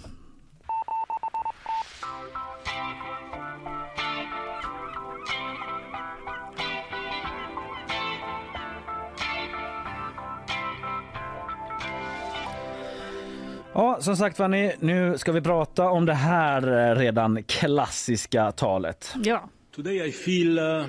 Ja, 13.74 13.98
som 14.00 14.16
sagt 14.16 14.38
ni, 14.38 14.72
nu 14.80 15.18
ska 15.18 15.32
vi 15.32 15.40
prata 15.40 15.88
om 15.90 16.06
det 16.06 16.14
här 16.14 16.90
eh, 16.90 16.96
redan 16.96 17.42
klassiska 17.42 18.52
talet. 18.52 19.14
Ja. 19.24 19.48
Today 19.70 20.08
I 20.08 20.12
feel 20.12 20.58
uh, 20.58 20.86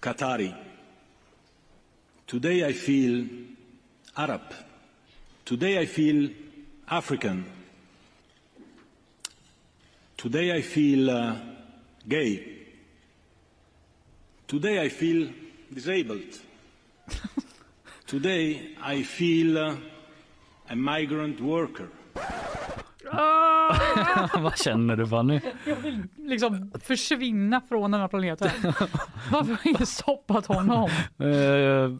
Qatari. 0.00 0.54
Today 2.26 2.70
I 2.70 2.72
feel 2.72 3.26
Arab. 4.14 4.40
Today 5.44 5.82
I 5.82 5.86
feel 5.86 6.28
African. 6.86 7.44
Today 10.16 10.58
I 10.58 10.62
feel 10.62 11.10
uh, 11.10 11.32
gay. 12.04 12.42
Today 14.46 14.86
I 14.86 14.90
feel 14.90 15.28
disabled. 15.68 16.40
Today 18.06 18.76
I 18.82 19.02
feel 19.02 19.58
uh, 19.58 19.74
a 20.68 20.74
migrant 20.74 21.40
worker. 21.40 21.86
Vad 24.40 24.58
känner 24.58 24.96
du 24.96 25.06
Fanny? 25.06 25.40
Jag 25.66 25.76
vill 25.76 26.02
liksom 26.28 26.72
försvinna 26.82 27.60
från 27.68 27.90
den 27.90 28.00
här 28.00 28.08
planeten. 28.08 28.50
Varför 29.30 29.52
har 29.52 29.60
ingen 29.64 29.86
stoppat 29.86 30.46
honom? 30.46 30.90
Uh, 31.22 31.28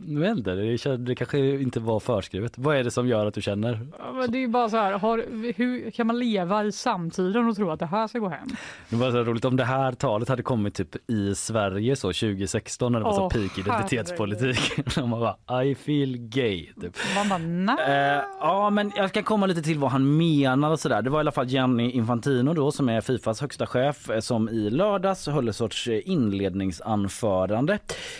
jag 0.06 0.20
vet 0.20 0.38
inte, 0.38 0.54
det, 0.96 1.14
kanske 1.14 1.38
inte 1.38 1.80
var 1.80 2.00
förskrivet. 2.00 2.58
Vad 2.58 2.76
är 2.76 2.84
det 2.84 2.90
som 2.90 3.08
gör 3.08 3.26
att 3.26 3.34
du 3.34 3.42
känner? 3.42 3.86
Men 4.14 4.30
Det 4.30 4.44
är 4.44 4.48
bara 4.48 4.68
så 4.68 4.76
här, 4.76 4.92
har, 4.92 5.24
hur 5.56 5.90
kan 5.90 6.06
man 6.06 6.18
leva 6.18 6.64
i 6.64 6.72
samtiden 6.72 7.48
och 7.48 7.56
tro 7.56 7.70
att 7.70 7.80
det 7.80 7.86
här 7.86 8.06
ska 8.06 8.18
gå 8.18 8.28
hem? 8.28 8.48
Det 8.88 8.96
var 8.96 9.10
så 9.10 9.24
roligt 9.24 9.44
om 9.44 9.56
det 9.56 9.64
här 9.64 9.92
talet 9.92 10.28
hade 10.28 10.42
kommit 10.42 10.74
typ 10.74 11.10
i 11.10 11.34
Sverige 11.34 11.96
så 11.96 12.08
2016 12.08 12.92
när 12.92 12.98
det 12.98 13.04
var 13.04 13.12
så 13.12 13.30
peak 13.30 13.58
identitetspolitik. 13.58 14.94
De 14.94 15.10
bara 15.10 15.64
I 15.64 15.74
feel 15.74 16.16
gay. 16.16 16.66
Typ. 16.80 16.96
Man 17.16 17.28
bara, 17.28 17.38
nej. 17.38 18.16
Eh, 18.16 18.22
ja, 18.40 18.70
men 18.70 18.92
jag 18.96 19.08
ska 19.08 19.22
komma 19.22 19.46
lite 19.46 19.62
till 19.62 19.78
vad 19.78 19.90
han 19.90 20.16
menar 20.16 20.70
och 20.70 20.80
sådär. 20.80 21.02
Det 21.02 21.10
var 21.10 21.18
i 21.18 21.20
alla 21.20 21.32
fall 21.32 21.46
Gianni 21.46 21.90
Infantino 21.90 22.54
då 22.54 22.72
som 22.72 22.88
är 22.88 23.00
Fifas 23.00 23.40
högsta 23.40 23.66
chef 23.66 24.10
eh, 24.10 24.15
Eh, 24.16 24.20
som 24.20 24.48
i 24.48 24.70
lördags 24.70 25.26
höll 25.26 25.48
ett 25.48 25.57
sorts 25.57 25.88
eh, 25.88 26.00
inledningsanförande 26.05 27.79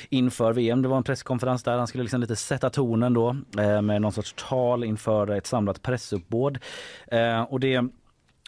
inför 0.09 0.52
VM. 0.52 0.82
Det 0.82 0.88
var 0.88 0.96
en 0.96 1.02
presskonferens 1.02 1.62
där 1.62 1.78
han 1.78 1.87
skulle 1.87 2.04
liksom 2.04 2.20
lite 2.20 2.37
sätta 2.37 2.70
tonen 2.70 3.14
då 3.14 3.37
eh, 3.59 3.82
med 3.82 4.02
någon 4.02 4.12
sorts 4.12 4.35
tal 4.37 4.85
inför 4.85 5.30
ett 5.30 5.46
samlat 5.46 5.82
pressuppbåd. 5.82 6.59
Och 7.48 7.61
det 7.61 7.85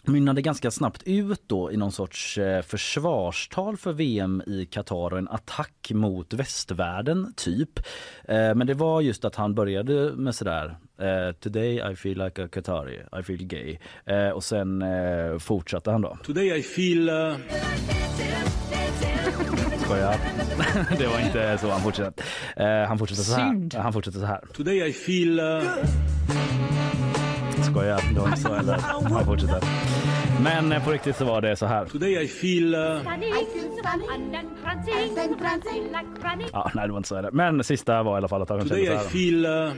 mynnade 0.03 0.41
ganska 0.41 0.71
snabbt 0.71 1.03
ut 1.05 1.43
då 1.47 1.71
i 1.71 1.77
någon 1.77 1.91
sorts 1.91 2.37
eh, 2.37 2.61
försvarstal 2.61 3.77
för 3.77 3.93
VM 3.93 4.43
i 4.47 4.65
Qatar 4.65 5.13
och 5.13 5.17
en 5.17 5.27
attack 5.27 5.91
mot 5.93 6.33
västvärlden 6.33 7.33
typ. 7.37 7.79
Eh, 8.23 8.55
men 8.55 8.67
det 8.67 8.73
var 8.73 9.01
just 9.01 9.25
att 9.25 9.35
han 9.35 9.55
började 9.55 10.11
med 10.15 10.35
sådär 10.35 10.77
eh, 10.99 11.31
Today 11.39 11.91
I 11.91 11.95
feel 11.95 12.17
like 12.17 12.43
a 12.43 12.47
Qatari, 12.51 12.99
I 13.19 13.23
feel 13.23 13.43
gay. 13.43 13.77
Eh, 14.05 14.29
och 14.29 14.43
sen 14.43 14.83
fortsatte 15.39 15.91
han 15.91 16.01
då. 16.01 16.17
Today 16.23 16.59
I 16.59 16.61
feel 16.63 17.09
uh, 17.09 17.35
Skojar. 19.77 20.15
det 20.97 21.07
var 21.07 21.19
inte 21.19 21.57
så 21.57 21.69
han 21.69 21.81
fortsatte. 21.81 22.23
Han 22.87 22.99
fortsatte 22.99 23.21
så 23.21 23.33
här. 23.35 23.49
Synd. 23.49 23.73
Han 23.73 23.93
fortsatte 23.93 24.19
så 24.19 24.25
här. 24.25 24.41
today 24.53 24.89
I 24.89 24.93
feel 24.93 25.39
uh, 25.39 25.61
Skojar, 27.71 28.01
det 28.13 28.19
var 28.19 28.27
inte 28.27 28.39
så 28.39 28.53
heller. 28.53 28.77
Han 29.13 29.25
fortsatte. 29.25 29.67
Men 30.43 30.71
eh, 30.71 30.85
på 30.85 30.91
riktigt 30.91 31.15
så 31.15 31.25
var 31.25 31.41
det 31.41 31.55
så 31.55 31.65
här. 31.65 31.85
today 31.85 32.23
I 32.23 32.27
feel 32.27 32.75
uh, 32.75 32.81
Ja, 36.53 36.71
nej 36.75 36.87
det 36.87 36.91
var 36.91 36.97
inte 36.97 37.09
så 37.09 37.15
heller. 37.15 37.31
Men 37.31 37.63
sista 37.63 38.03
var 38.03 38.13
i 38.13 38.17
alla 38.17 38.27
fall 38.27 38.41
att 38.41 38.49
han 38.49 38.59
kände 38.59 38.75
today 38.75 38.85
så 38.85 38.93
I 38.93 38.95
här. 38.95 39.03
feel 39.03 39.45
uh, 39.45 39.73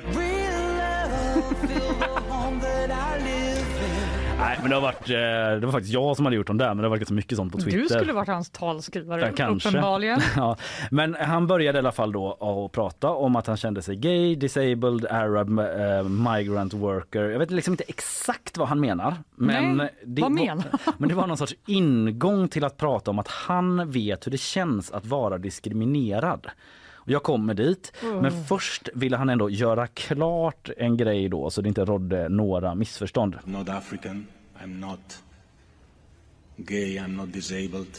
Nej, 4.41 4.57
men 4.61 4.69
det 4.69 4.75
har 4.75 4.81
varit, 4.81 5.09
eh, 5.09 5.59
det 5.59 5.65
var 5.65 5.71
faktiskt 5.71 5.93
jag 5.93 6.15
som 6.15 6.25
hade 6.25 6.35
gjort 6.35 6.47
dem 6.47 6.57
där, 6.57 6.67
men 6.67 6.77
det 6.77 6.83
har 6.83 6.89
varit 6.89 6.99
ganska 6.99 7.13
mycket 7.13 7.37
sånt 7.37 7.51
på 7.51 7.57
Twitter. 7.57 7.77
Du 7.79 7.87
skulle 7.89 8.13
varit 8.13 8.27
hans 8.27 8.49
talskrivare, 8.49 9.33
Ja, 9.37 9.47
uppenbarligen. 9.47 10.19
Ja, 10.35 10.57
men 10.91 11.15
han 11.19 11.47
började 11.47 11.77
i 11.77 11.79
alla 11.79 11.91
fall 11.91 12.11
då 12.11 12.33
att 12.65 12.71
prata 12.71 13.09
om 13.09 13.35
att 13.35 13.47
han 13.47 13.57
kände 13.57 13.81
sig 13.81 13.95
gay, 13.95 14.35
disabled, 14.35 15.05
arab, 15.05 15.59
eh, 15.59 16.03
migrant 16.03 16.73
worker. 16.73 17.23
Jag 17.23 17.39
vet 17.39 17.51
liksom 17.51 17.73
inte 17.73 17.83
exakt 17.87 18.57
vad 18.57 18.67
han 18.67 18.79
menar. 18.79 19.15
Men, 19.35 19.77
Nej, 19.77 19.89
det 20.05 20.21
vad 20.21 20.31
var, 20.31 20.45
menar 20.45 20.65
men 20.97 21.09
det 21.09 21.15
var 21.15 21.27
någon 21.27 21.37
sorts 21.37 21.55
ingång 21.65 22.47
till 22.47 22.63
att 22.63 22.77
prata 22.77 23.11
om 23.11 23.19
att 23.19 23.27
han 23.27 23.91
vet 23.91 24.25
hur 24.27 24.31
det 24.31 24.39
känns 24.41 24.91
att 24.91 25.05
vara 25.05 25.37
diskriminerad. 25.37 26.47
Och 27.03 27.09
jag 27.11 27.23
kommer 27.23 27.53
dit, 27.53 27.93
men 28.21 28.43
först 28.45 28.89
ville 28.93 29.17
han 29.17 29.29
ändå 29.29 29.49
göra 29.49 29.87
klart 29.87 30.69
en 30.77 30.97
grej 30.97 31.29
då 31.29 31.49
så 31.49 31.61
det 31.61 31.67
inte 31.67 31.85
rådde 31.85 32.29
några 32.29 32.75
missförstånd. 32.75 33.35
I'm 33.35 33.49
not 33.57 33.69
African. 33.69 34.27
I'm 34.63 34.79
not 34.79 35.23
gay. 36.57 36.97
I'm 36.99 37.07
not 37.15 37.33
disabled. 37.33 37.97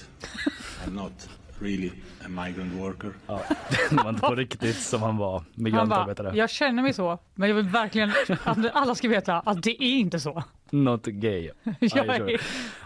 I'm 0.87 0.91
not 0.95 1.29
really 1.59 1.91
a 2.25 2.29
migrant 2.29 2.73
worker. 2.73 3.13
Ja, 3.27 3.41
det 3.91 3.97
var 3.97 4.09
inte 4.11 4.21
på 4.21 4.35
riktigt 4.35 4.77
som 4.81 5.03
han 5.03 5.17
var 5.17 5.33
Han 5.33 5.45
bara, 5.45 5.63
migrantarbetare. 5.65 6.37
jag 6.37 6.51
känner 6.51 6.83
mig 6.83 6.93
så, 6.93 7.19
men 7.35 7.49
jag 7.49 7.57
vill 7.57 7.69
verkligen 7.69 8.13
att 8.45 8.59
alla 8.73 8.95
ska 8.95 9.09
veta 9.09 9.41
att 9.41 9.63
det 9.63 9.83
är 9.83 9.99
inte 9.99 10.21
så. 10.21 10.43
Not 10.73 11.07
gay. 11.07 11.51
Jag 11.81 12.39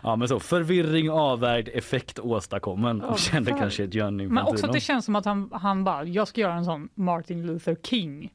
Ja, 0.03 0.16
men 0.16 0.29
så 0.29 0.40
förvirring 0.40 1.11
avvägd 1.11 1.68
effekt 1.75 2.18
åstadkommen 2.18 3.03
Ja, 3.09 3.16
kände 3.16 3.51
fan. 3.51 3.59
kanske 3.61 3.85
Gianni 3.85 4.27
men 4.27 4.44
också 4.44 4.66
att 4.66 4.72
det 4.72 4.81
känns 4.81 5.05
som 5.05 5.16
att 5.16 5.25
han, 5.25 5.51
han 5.53 5.85
bara, 5.85 6.05
jag 6.05 6.29
ska 6.29 6.40
göra 6.40 6.55
en 6.55 6.64
sån 6.64 6.88
Martin 6.94 7.46
Luther 7.46 7.77
King. 7.83 8.33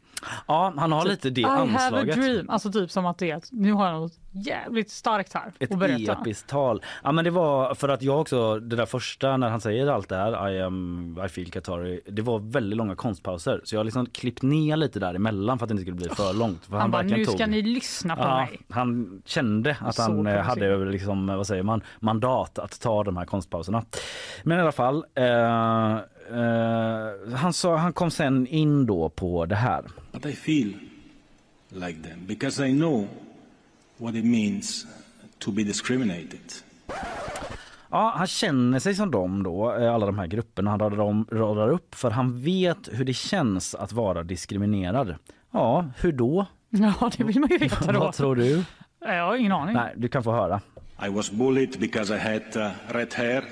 Ja 0.47 0.73
han 0.77 0.91
har 0.91 1.05
lite 1.05 1.29
det 1.29 1.41
I 1.41 1.43
have 1.43 1.61
a 1.61 1.61
anslaget. 1.61 2.15
dream. 2.15 2.49
Alltså 2.49 2.71
typ 2.71 2.91
som 2.91 3.05
att 3.05 3.17
det 3.17 3.31
är 3.31 3.41
nu 3.51 3.73
har 3.73 3.85
jag 3.85 4.01
något 4.01 4.13
jävligt 4.33 4.89
starkt 4.91 5.33
här 5.33 5.51
Ett 5.59 5.71
att 5.71 5.79
berätta. 5.79 6.11
episkt 6.21 6.49
tal. 6.49 6.81
Ja 7.03 7.11
men 7.11 7.23
det 7.25 7.31
var 7.31 7.75
för 7.75 7.89
att 7.89 8.01
jag 8.01 8.21
också, 8.21 8.59
det 8.59 8.75
där 8.75 8.85
första 8.85 9.37
när 9.37 9.49
han 9.49 9.61
säger 9.61 9.87
allt 9.87 10.09
det 10.09 10.15
här, 10.15 10.49
I 10.49 10.61
am, 10.61 11.19
I 11.25 11.29
feel 11.29 11.51
Qatari, 11.51 12.01
det 12.07 12.21
var 12.21 12.39
väldigt 12.39 12.77
långa 12.77 12.95
konstpauser. 12.95 13.61
Så 13.63 13.75
jag 13.75 13.79
har 13.79 13.83
liksom 13.83 14.05
klippt 14.05 14.41
ner 14.41 14.75
lite 14.75 14.99
däremellan 14.99 15.59
för 15.59 15.65
att 15.65 15.69
det 15.69 15.71
inte 15.73 15.81
skulle 15.83 15.97
bli 15.97 16.09
för 16.09 16.33
långt. 16.33 16.65
För 16.65 16.77
Han, 16.77 16.91
bara, 16.91 16.97
verkligen 17.01 17.19
nu 17.19 17.25
tog- 17.25 17.35
ska 17.35 17.47
ni 17.47 17.61
lyssna 17.61 18.15
på 18.15 18.21
Ja, 18.21 18.35
mig. 18.37 18.59
han 18.69 19.21
kände 19.25 19.77
att 19.81 19.95
Så 19.95 20.01
han 20.01 20.27
eh, 20.27 20.33
hade 20.41 20.59
provocerande. 20.61 20.91
liksom, 20.91 21.27
vad 21.27 21.47
säger 21.47 21.63
man, 21.63 21.81
mandat 21.99 22.59
att 22.59 22.79
ta 22.81 23.03
de 23.03 23.17
här 23.17 23.25
konstpauserna. 23.25 23.83
Men 24.43 24.57
i 24.57 24.61
alla 24.61 24.71
fall, 24.71 25.05
eh, 25.15 25.91
eh, 25.95 27.35
han, 27.35 27.53
sa, 27.53 27.75
han 27.75 27.93
kom 27.93 28.11
sen 28.11 28.47
in 28.47 28.85
då 28.85 29.09
på 29.09 29.45
det 29.45 29.55
här. 29.55 29.81
But 30.21 30.31
I 30.31 30.35
feel 30.35 30.73
like 31.69 32.03
them 32.03 32.25
because 32.27 32.67
I 32.67 32.73
know 32.73 33.07
what 33.97 34.15
it 34.15 34.25
means 34.25 34.85
to 35.39 35.51
be 35.51 35.63
discriminated. 35.63 36.39
Ja, 37.89 38.13
han 38.17 38.27
känner 38.27 38.79
sig 38.79 38.95
som 38.95 39.11
dem 39.11 39.43
då, 39.43 39.75
eh, 39.75 39.93
alla 39.93 40.05
de 40.05 40.19
här 40.19 40.27
grupperna 40.27 40.69
han 40.71 40.79
radar, 40.79 40.99
om, 40.99 41.25
radar 41.31 41.69
upp 41.69 41.95
för 41.95 42.11
han 42.11 42.41
vet 42.41 42.89
hur 42.91 43.05
det 43.05 43.13
känns 43.13 43.75
att 43.75 43.91
vara 43.91 44.23
diskriminerad. 44.23 45.15
Ja, 45.51 45.85
hur 45.97 46.11
då? 46.11 46.45
Ja, 46.69 47.11
det 47.17 47.23
vill 47.23 47.39
man 47.39 47.49
ju 47.49 47.57
veta 47.57 47.91
då. 47.91 47.99
Vad 47.99 48.13
tror 48.13 48.35
du? 48.35 48.63
Jag 48.99 49.25
har 49.25 49.35
ingen 49.35 49.51
aning. 49.51 49.75
Nej, 49.75 49.93
du 49.97 50.07
kan 50.07 50.23
få 50.23 50.31
höra. 50.31 50.61
I 51.05 51.09
was 51.09 51.31
bullied 51.31 51.79
because 51.79 52.15
I 52.15 52.19
had 52.19 52.41
uh, 52.55 52.71
red 52.95 53.13
hair 53.13 53.43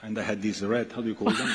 and 0.00 0.18
I 0.18 0.22
had 0.22 0.42
these 0.42 0.66
red, 0.66 0.86
how 0.94 1.02
do 1.02 1.08
you 1.08 1.14
call 1.14 1.32
them? 1.36 1.48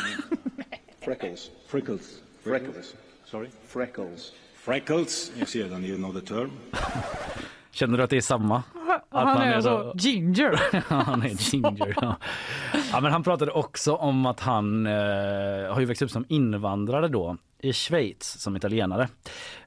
Freckles. 1.05 1.51
Freckles. 1.67 2.01
Freckles. 2.43 2.93
Sorry? 3.25 3.47
Freckles. 3.67 4.31
Freckles. 4.67 5.31
You 5.37 5.65
I 5.65 5.69
don't 5.69 5.85
even 5.85 5.97
know 5.97 6.13
the 6.13 6.21
term. 6.27 6.51
Känner 7.71 7.97
du 7.97 8.03
att 8.03 8.09
det 8.09 8.17
är 8.17 8.21
samma? 8.21 8.55
Att 8.57 8.63
Han 9.11 9.25
man 9.25 9.37
är 9.41 9.51
är 9.51 9.55
alltså 9.55 9.91
så- 9.91 9.97
ginger. 9.97 10.59
han 11.05 11.21
är 11.21 11.29
ginger. 11.53 11.93
Ja. 12.01 12.15
ja, 12.91 13.01
men 13.01 13.11
han 13.11 13.23
pratade 13.23 13.51
också 13.51 13.95
om 13.95 14.25
att 14.25 14.39
han 14.39 14.85
eh, 14.85 14.93
har 15.73 15.79
ju 15.79 15.85
växt 15.85 16.01
upp 16.01 16.11
som 16.11 16.25
invandrare 16.29 17.07
då 17.07 17.37
i 17.59 17.73
Schweiz 17.73 18.39
som 18.39 18.55
italienare. 18.55 19.07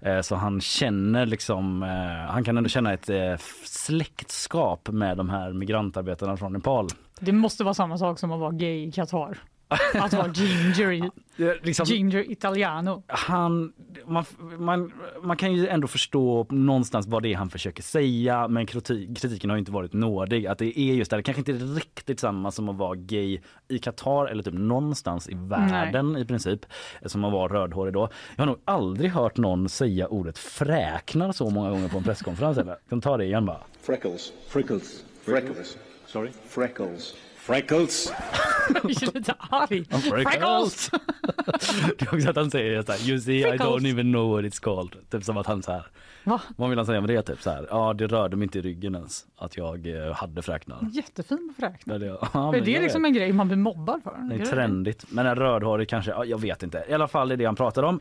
Eh, 0.01 0.21
så 0.21 0.37
han 0.37 0.61
känner 0.61 1.27
liksom, 1.27 1.83
eh, 1.83 2.33
han 2.33 2.45
kan 2.45 2.57
ändå 2.57 2.69
känna 2.69 2.93
ett 2.93 3.11
eh, 3.11 3.37
släktskap 3.65 4.89
med 4.89 5.17
de 5.17 5.31
här 5.31 5.53
migrantarbetarna 5.53 6.37
från 6.37 6.53
Nepal. 6.53 6.89
Det 7.21 7.33
måste 7.33 7.65
vara 7.65 7.75
samma 7.75 7.99
sak 7.99 8.19
som 8.19 8.33
att 8.33 8.41
vara 8.41 8.51
gay 8.53 8.87
i 8.89 8.93
Qatar. 8.93 9.39
Att 9.95 10.13
vara 10.13 10.33
ginger, 10.33 11.11
liksom, 11.63 11.87
ginger 11.87 12.31
italiano. 12.31 13.03
han, 13.07 13.73
man, 14.07 14.25
man, 14.59 14.93
man 15.23 15.37
kan 15.37 15.53
ju 15.53 15.69
ändå 15.69 15.89
förstå 15.89 16.47
någonstans 16.51 17.07
vad 17.07 17.23
det 17.23 17.33
är 17.33 17.37
han 17.37 17.51
försöker 17.51 17.83
säga 17.83 18.49
men 18.49 18.67
kritik, 18.67 19.19
kritiken 19.19 19.51
har 19.51 19.57
ju 19.57 19.59
inte 19.59 19.73
varit 19.73 19.93
nådig. 19.93 20.47
Att 20.47 20.59
det 20.59 20.79
är 20.79 20.95
just 20.95 21.11
det, 21.11 21.17
det 21.17 21.23
kanske 21.23 21.41
inte 21.41 21.53
är 21.53 21.75
riktigt 21.75 22.21
samma 22.21 22.51
som 22.51 22.69
att 22.69 22.77
vara 22.77 22.95
gay 22.95 23.41
i 23.69 23.79
Qatar 23.79 24.27
eller 24.27 24.43
typ 24.43 24.55
någonstans 24.55 25.29
i 25.29 25.35
världen 25.35 26.17
i 26.17 26.25
princip 26.25 26.67
som 27.07 27.25
att 27.25 27.33
vara 27.33 27.53
rödhårig 27.53 27.95
då. 27.95 28.09
Jag 28.37 28.43
har 28.43 28.47
nog 28.47 28.61
aldrig 28.65 29.11
hört 29.11 29.37
någon 29.37 29.69
säga 29.69 30.09
ordet 30.09 30.39
fräknar 30.39 31.33
så 31.33 31.51
många 31.51 31.71
gånger 31.71 31.89
på 31.89 31.99
en 31.99 32.05
presskonferens. 32.05 32.59
Eller? 32.59 32.71
Jag 32.73 32.89
kan 32.89 33.01
ta 33.01 33.17
det 33.17 33.25
igen 33.25 33.47
bara. 33.47 33.61
Freckles. 33.83 34.33
Freckles. 34.49 35.05
Freckles. 35.25 35.77
Sorry? 36.07 36.31
Freckles. 36.49 37.15
Freckles. 37.41 38.13
Jag 38.75 38.85
är 39.03 39.15
lite 39.15 39.35
arg. 39.39 39.85
Freckles! 39.85 40.91
det 41.99 42.03
är 42.03 42.15
också 42.15 42.31
att 42.31 42.37
han 42.37 42.51
säger 42.51 42.83
så 42.83 42.93
här, 42.93 43.09
you 43.09 43.21
see 43.21 43.39
I 43.39 43.43
Freckles. 43.43 43.69
don't 43.71 43.87
even 43.91 44.13
know 44.13 44.31
what 44.31 44.45
it's 44.45 44.61
called. 44.63 44.97
Typ 45.11 45.25
som 45.25 45.37
att 45.37 45.47
han 45.47 45.63
så 45.63 45.73
här, 45.73 45.87
Va? 46.25 46.41
vad 46.57 46.69
vill 46.71 46.79
han 46.79 46.87
säga 46.87 47.01
med 47.01 47.11
det? 47.11 47.23
Typ 47.23 47.43
så 47.43 47.51
här, 47.51 47.67
ja 47.71 47.93
det 47.93 48.07
rörde 48.07 48.37
mig 48.37 48.45
inte 48.45 48.59
i 48.59 48.63
ryggen 48.63 48.95
ens 48.95 49.25
att 49.37 49.57
jag 49.57 49.87
eh, 50.07 50.13
hade 50.13 50.43
fräknar. 50.43 50.79
Jättefin 50.93 51.55
fräknar. 51.59 51.95
Ja, 51.95 51.99
det, 51.99 52.07
ja, 52.07 52.49
är 52.49 52.53
men 52.53 52.65
det 52.65 52.71
jag 52.71 52.83
liksom 52.83 53.03
vet. 53.03 53.09
en 53.09 53.15
grej 53.15 53.33
man 53.33 53.49
blir 53.49 53.59
mobbad 53.59 54.03
för? 54.03 54.29
Det 54.31 54.35
Är 54.43 54.47
trendigt. 54.47 55.05
Men 55.09 55.27
en 55.27 55.37
rödhårig 55.37 55.89
kanske, 55.89 56.11
ja, 56.11 56.25
jag 56.25 56.41
vet 56.41 56.63
inte. 56.63 56.85
I 56.89 56.93
alla 56.93 57.09
fall 57.09 57.31
är 57.33 57.37
det 57.37 57.45
han 57.45 57.57
pratar 57.57 57.83
om. 57.83 58.01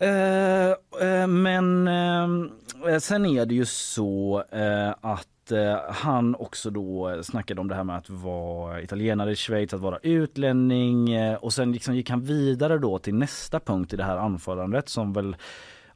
Eh, 0.00 0.68
eh, 1.10 1.26
men 1.26 1.88
eh, 1.88 2.98
sen 3.00 3.26
är 3.26 3.46
det 3.46 3.54
ju 3.54 3.64
så 3.66 4.44
eh, 4.52 4.90
att 5.00 5.28
eh, 5.52 5.78
han 5.88 6.34
också 6.34 6.70
då 6.70 7.20
snackade 7.22 7.60
om 7.60 7.68
det 7.68 7.74
här 7.74 7.84
med 7.84 7.96
att 7.96 8.10
vara 8.10 8.82
italienare 8.82 9.32
i 9.32 9.36
Schweiz, 9.36 9.74
att 9.74 9.80
vara 9.80 9.98
utlänning 10.02 11.12
eh, 11.12 11.34
och 11.34 11.52
sen 11.52 11.72
liksom 11.72 11.94
gick 11.94 12.10
han 12.10 12.22
vidare 12.22 12.78
då 12.78 12.98
till 12.98 13.14
nästa 13.14 13.60
punkt 13.60 13.92
i 13.92 13.96
det 13.96 14.04
här 14.04 14.16
anförandet 14.16 14.88
som 14.88 15.12
väl 15.12 15.36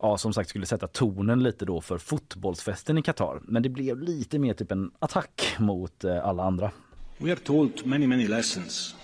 ja, 0.01 0.19
som 0.19 0.33
sagt 0.33 0.51
skulle 0.51 0.67
sätta 0.67 0.87
tonen 0.87 1.43
lite 1.43 1.65
då 1.65 1.81
för 1.81 1.99
fotbollsfesten 1.99 2.99
i 2.99 3.03
Qatar. 3.03 3.41
Men 3.43 3.63
det 3.63 3.69
blev 3.69 4.01
lite 4.01 4.39
mer 4.39 4.55
typ 4.55 4.73
en 4.73 4.91
attack 4.99 5.57
mot 5.59 6.05
eh, 6.05 6.29
alla 6.29 6.43
andra. 6.43 6.71
We 7.19 7.31
are 7.33 7.41
told 7.41 7.87
many, 7.87 8.07
many 8.07 8.29
lessons 8.29 8.95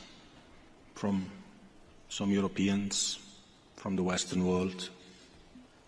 from 0.94 1.24
some 2.08 2.34
Europeans, 2.34 3.20
from 3.76 3.96
the 3.96 4.02
Western 4.02 4.44
world. 4.44 4.82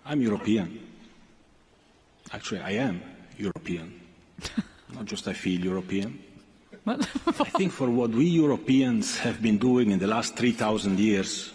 I'm 0.07 0.27
European. 0.27 0.79
Actually, 2.31 2.75
I 2.75 2.79
am 2.79 3.01
European. 3.37 4.01
Not 4.95 5.05
just 5.05 5.29
I 5.29 5.33
feel 5.33 5.61
European. 5.61 6.19
I 6.87 7.51
think 7.59 7.73
for 7.73 7.91
what 7.91 8.11
we 8.11 8.25
Europeans 8.25 9.19
have 9.19 9.41
been 9.43 9.59
doing 9.59 9.91
in 9.91 9.99
the 9.99 10.07
last 10.07 10.37
3,000 10.37 10.99
years 10.99 11.53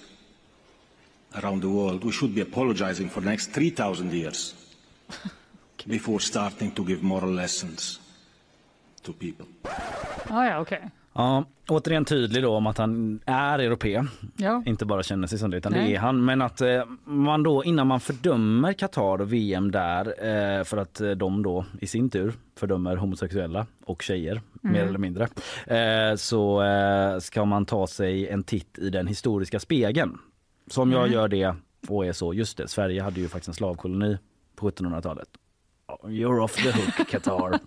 around 1.35 1.61
the 1.61 1.69
world, 1.69 2.03
we 2.03 2.11
should 2.11 2.33
be 2.33 2.41
apologizing 2.41 3.09
for 3.09 3.21
the 3.21 3.29
next 3.29 3.47
3,000 3.47 4.13
years 4.13 4.53
before 5.87 6.19
starting 6.19 6.71
to 6.71 6.85
give 6.85 7.03
moral 7.03 7.31
lessons 7.31 7.99
to 9.03 9.13
people. 9.13 9.47
Oh, 10.29 10.43
yeah, 10.43 10.59
okej. 10.59 10.91
Ja, 11.17 11.45
återigen 11.67 12.05
tydlig 12.05 12.43
då 12.43 12.55
om 12.55 12.67
att 12.67 12.77
han 12.77 13.19
är 13.25 13.59
europé. 13.59 14.03
Ja. 14.37 14.63
Inte 14.65 14.85
bara 14.85 15.03
känner 15.03 15.27
sig 15.27 15.39
som 15.39 15.51
det 15.51 15.57
utan 15.57 15.71
Nej. 15.71 15.87
det 15.87 15.95
är 15.95 15.99
han. 15.99 16.25
Men 16.25 16.41
att 16.41 16.61
eh, 16.61 16.83
man 17.03 17.43
då 17.43 17.63
innan 17.63 17.87
man 17.87 17.99
fördömer 17.99 18.73
Qatar 18.73 19.21
och 19.21 19.33
VM 19.33 19.71
där 19.71 20.05
eh, 20.07 20.63
för 20.63 20.77
att 20.77 21.01
eh, 21.01 21.11
de 21.11 21.43
då 21.43 21.65
i 21.81 21.87
sin 21.87 22.09
tur 22.09 22.33
fördömer 22.55 22.95
homosexuella 22.95 23.67
och 23.85 24.01
tjejer 24.01 24.41
mer 24.61 24.85
eller 24.85 24.99
mindre. 24.99 25.27
Eh, 25.67 26.15
så 26.15 26.63
eh, 26.63 27.19
ska 27.19 27.45
man 27.45 27.65
ta 27.65 27.87
sig 27.87 28.27
en 28.27 28.43
titt 28.43 28.79
i 28.79 28.89
den 28.89 29.07
historiska 29.07 29.59
spegeln. 29.59 30.17
Som 30.67 30.91
jag 30.91 31.11
gör 31.11 31.27
det 31.27 31.55
och 31.87 32.05
är 32.05 32.13
så, 32.13 32.33
just 32.33 32.57
det, 32.57 32.67
Sverige 32.67 33.01
hade 33.01 33.19
ju 33.19 33.27
faktiskt 33.27 33.47
en 33.47 33.53
slavkoloni 33.53 34.17
på 34.55 34.69
1700-talet. 34.69 35.27
You're 36.03 36.39
off 36.43 36.55
the 36.55 36.71
hook 36.71 37.07
Qatar. 37.09 37.59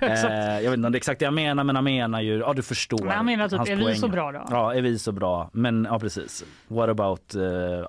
eh, 0.00 0.60
jag 0.60 0.70
vet 0.70 0.74
inte 0.74 0.86
om 0.86 0.92
det 0.92 0.96
är 0.96 1.00
exakt 1.00 1.18
det 1.18 1.24
jag 1.24 1.34
menar 1.34 1.64
men 1.64 1.76
han 1.76 1.84
menar 1.84 2.20
ju, 2.20 2.38
ja 2.38 2.52
du 2.52 2.62
förstår. 2.62 2.98
Men 2.98 3.10
han 3.10 3.26
menar 3.26 3.48
typ, 3.48 3.68
är 3.68 3.76
vi 3.76 3.94
så 3.94 4.08
bra 4.08 4.32
då? 4.32 4.42
Ja, 4.50 4.74
är 4.74 4.82
vi 4.82 4.98
så 4.98 5.12
bra? 5.12 5.50
Men 5.52 5.86
ja 5.90 5.98
precis. 5.98 6.44
What 6.68 6.88
about 6.88 7.34
eh, 7.34 7.42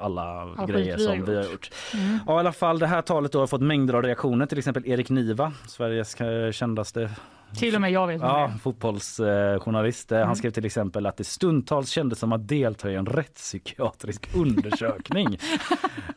alla 0.05 0.47
skit 0.57 0.69
grejer 0.69 0.97
vi 0.97 1.03
som 1.03 1.25
vi 1.25 1.35
har 1.35 1.43
gjort. 1.43 1.51
gjort? 1.51 1.69
Ja 2.27 2.35
i 2.35 2.39
alla 2.39 2.51
fall 2.51 2.79
det 2.79 2.87
här 2.87 3.01
talet 3.01 3.31
då 3.31 3.39
har 3.39 3.47
fått 3.47 3.61
mängder 3.61 3.93
av 3.93 4.01
reaktioner. 4.03 4.45
Till 4.45 4.57
exempel 4.57 4.83
Erik 4.85 5.09
Niva, 5.09 5.53
Sveriges 5.67 6.21
eh, 6.21 6.51
kändaste 6.51 7.09
Till 7.57 7.75
och 7.75 7.81
med 7.81 7.91
jag 7.91 8.07
vet 8.07 8.21
det 8.21 8.27
Ja, 8.27 8.47
är. 8.47 8.57
fotbollsjournalist. 8.57 10.11
Eh, 10.11 10.25
Han 10.25 10.35
skrev 10.35 10.51
till 10.51 10.65
exempel 10.65 11.05
att 11.05 11.17
det 11.17 11.23
stundtals 11.23 11.89
kändes 11.89 12.19
som 12.19 12.31
att 12.31 12.47
delta 12.47 12.91
i 12.91 12.95
en 12.95 13.05
rättspsykiatrisk 13.05 14.29
undersökning. 14.35 15.27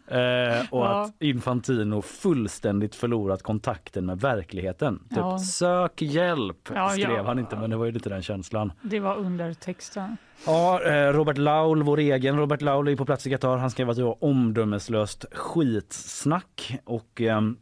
eh, 0.09 0.61
och 0.71 0.85
Ja. 0.85 1.03
att 1.05 1.23
Infantino 1.23 2.03
fullständigt 2.03 2.95
förlorat 2.95 3.43
kontakten 3.43 4.07
med 4.07 4.21
verkligheten. 4.21 4.99
Typ, 5.09 5.19
Ja. 5.19 5.39
Sök 5.39 6.03
hjälp 6.03 6.69
Ja, 6.75 6.89
skrev 6.89 7.25
han 7.27 7.39
inte 7.39 7.57
men 7.57 7.71
det 7.71 7.77
var 7.77 7.85
ju 7.87 7.93
lite 7.93 8.09
den 8.09 8.23
känslan. 8.23 8.73
Det 8.83 9.01
var 9.01 9.17
under 9.17 9.55
texten. 9.55 10.17
Ja, 10.47 10.83
eh, 10.83 11.13
Robert 11.13 11.39
Laul, 11.39 11.83
vår 11.83 11.99
egen 11.99 12.37
Robert 12.37 12.63
Laul 12.63 12.89
är 12.89 12.97
på 12.97 13.05
plats 13.05 13.27
i 13.27 13.31
Qatar. 13.31 13.57
Han 13.57 13.71
skrev 13.71 13.91
att 13.91 13.97
det 13.97 14.03
var 14.03 14.25
omdömeslöst 14.25 15.25
skitsnack 15.33 16.79
och 16.85 17.21
ehm, 17.21 17.57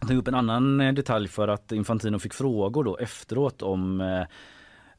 jag 0.00 0.08
tog 0.08 0.16
upp 0.18 0.28
en 0.28 0.34
annan 0.34 0.80
eh, 0.80 0.92
detalj 0.92 1.28
för 1.28 1.48
att 1.48 1.72
Infantino 1.72 2.18
fick 2.18 2.34
frågor 2.34 2.84
då 2.84 2.96
efteråt 2.96 3.62
om 3.62 4.00
eh, 4.00 4.24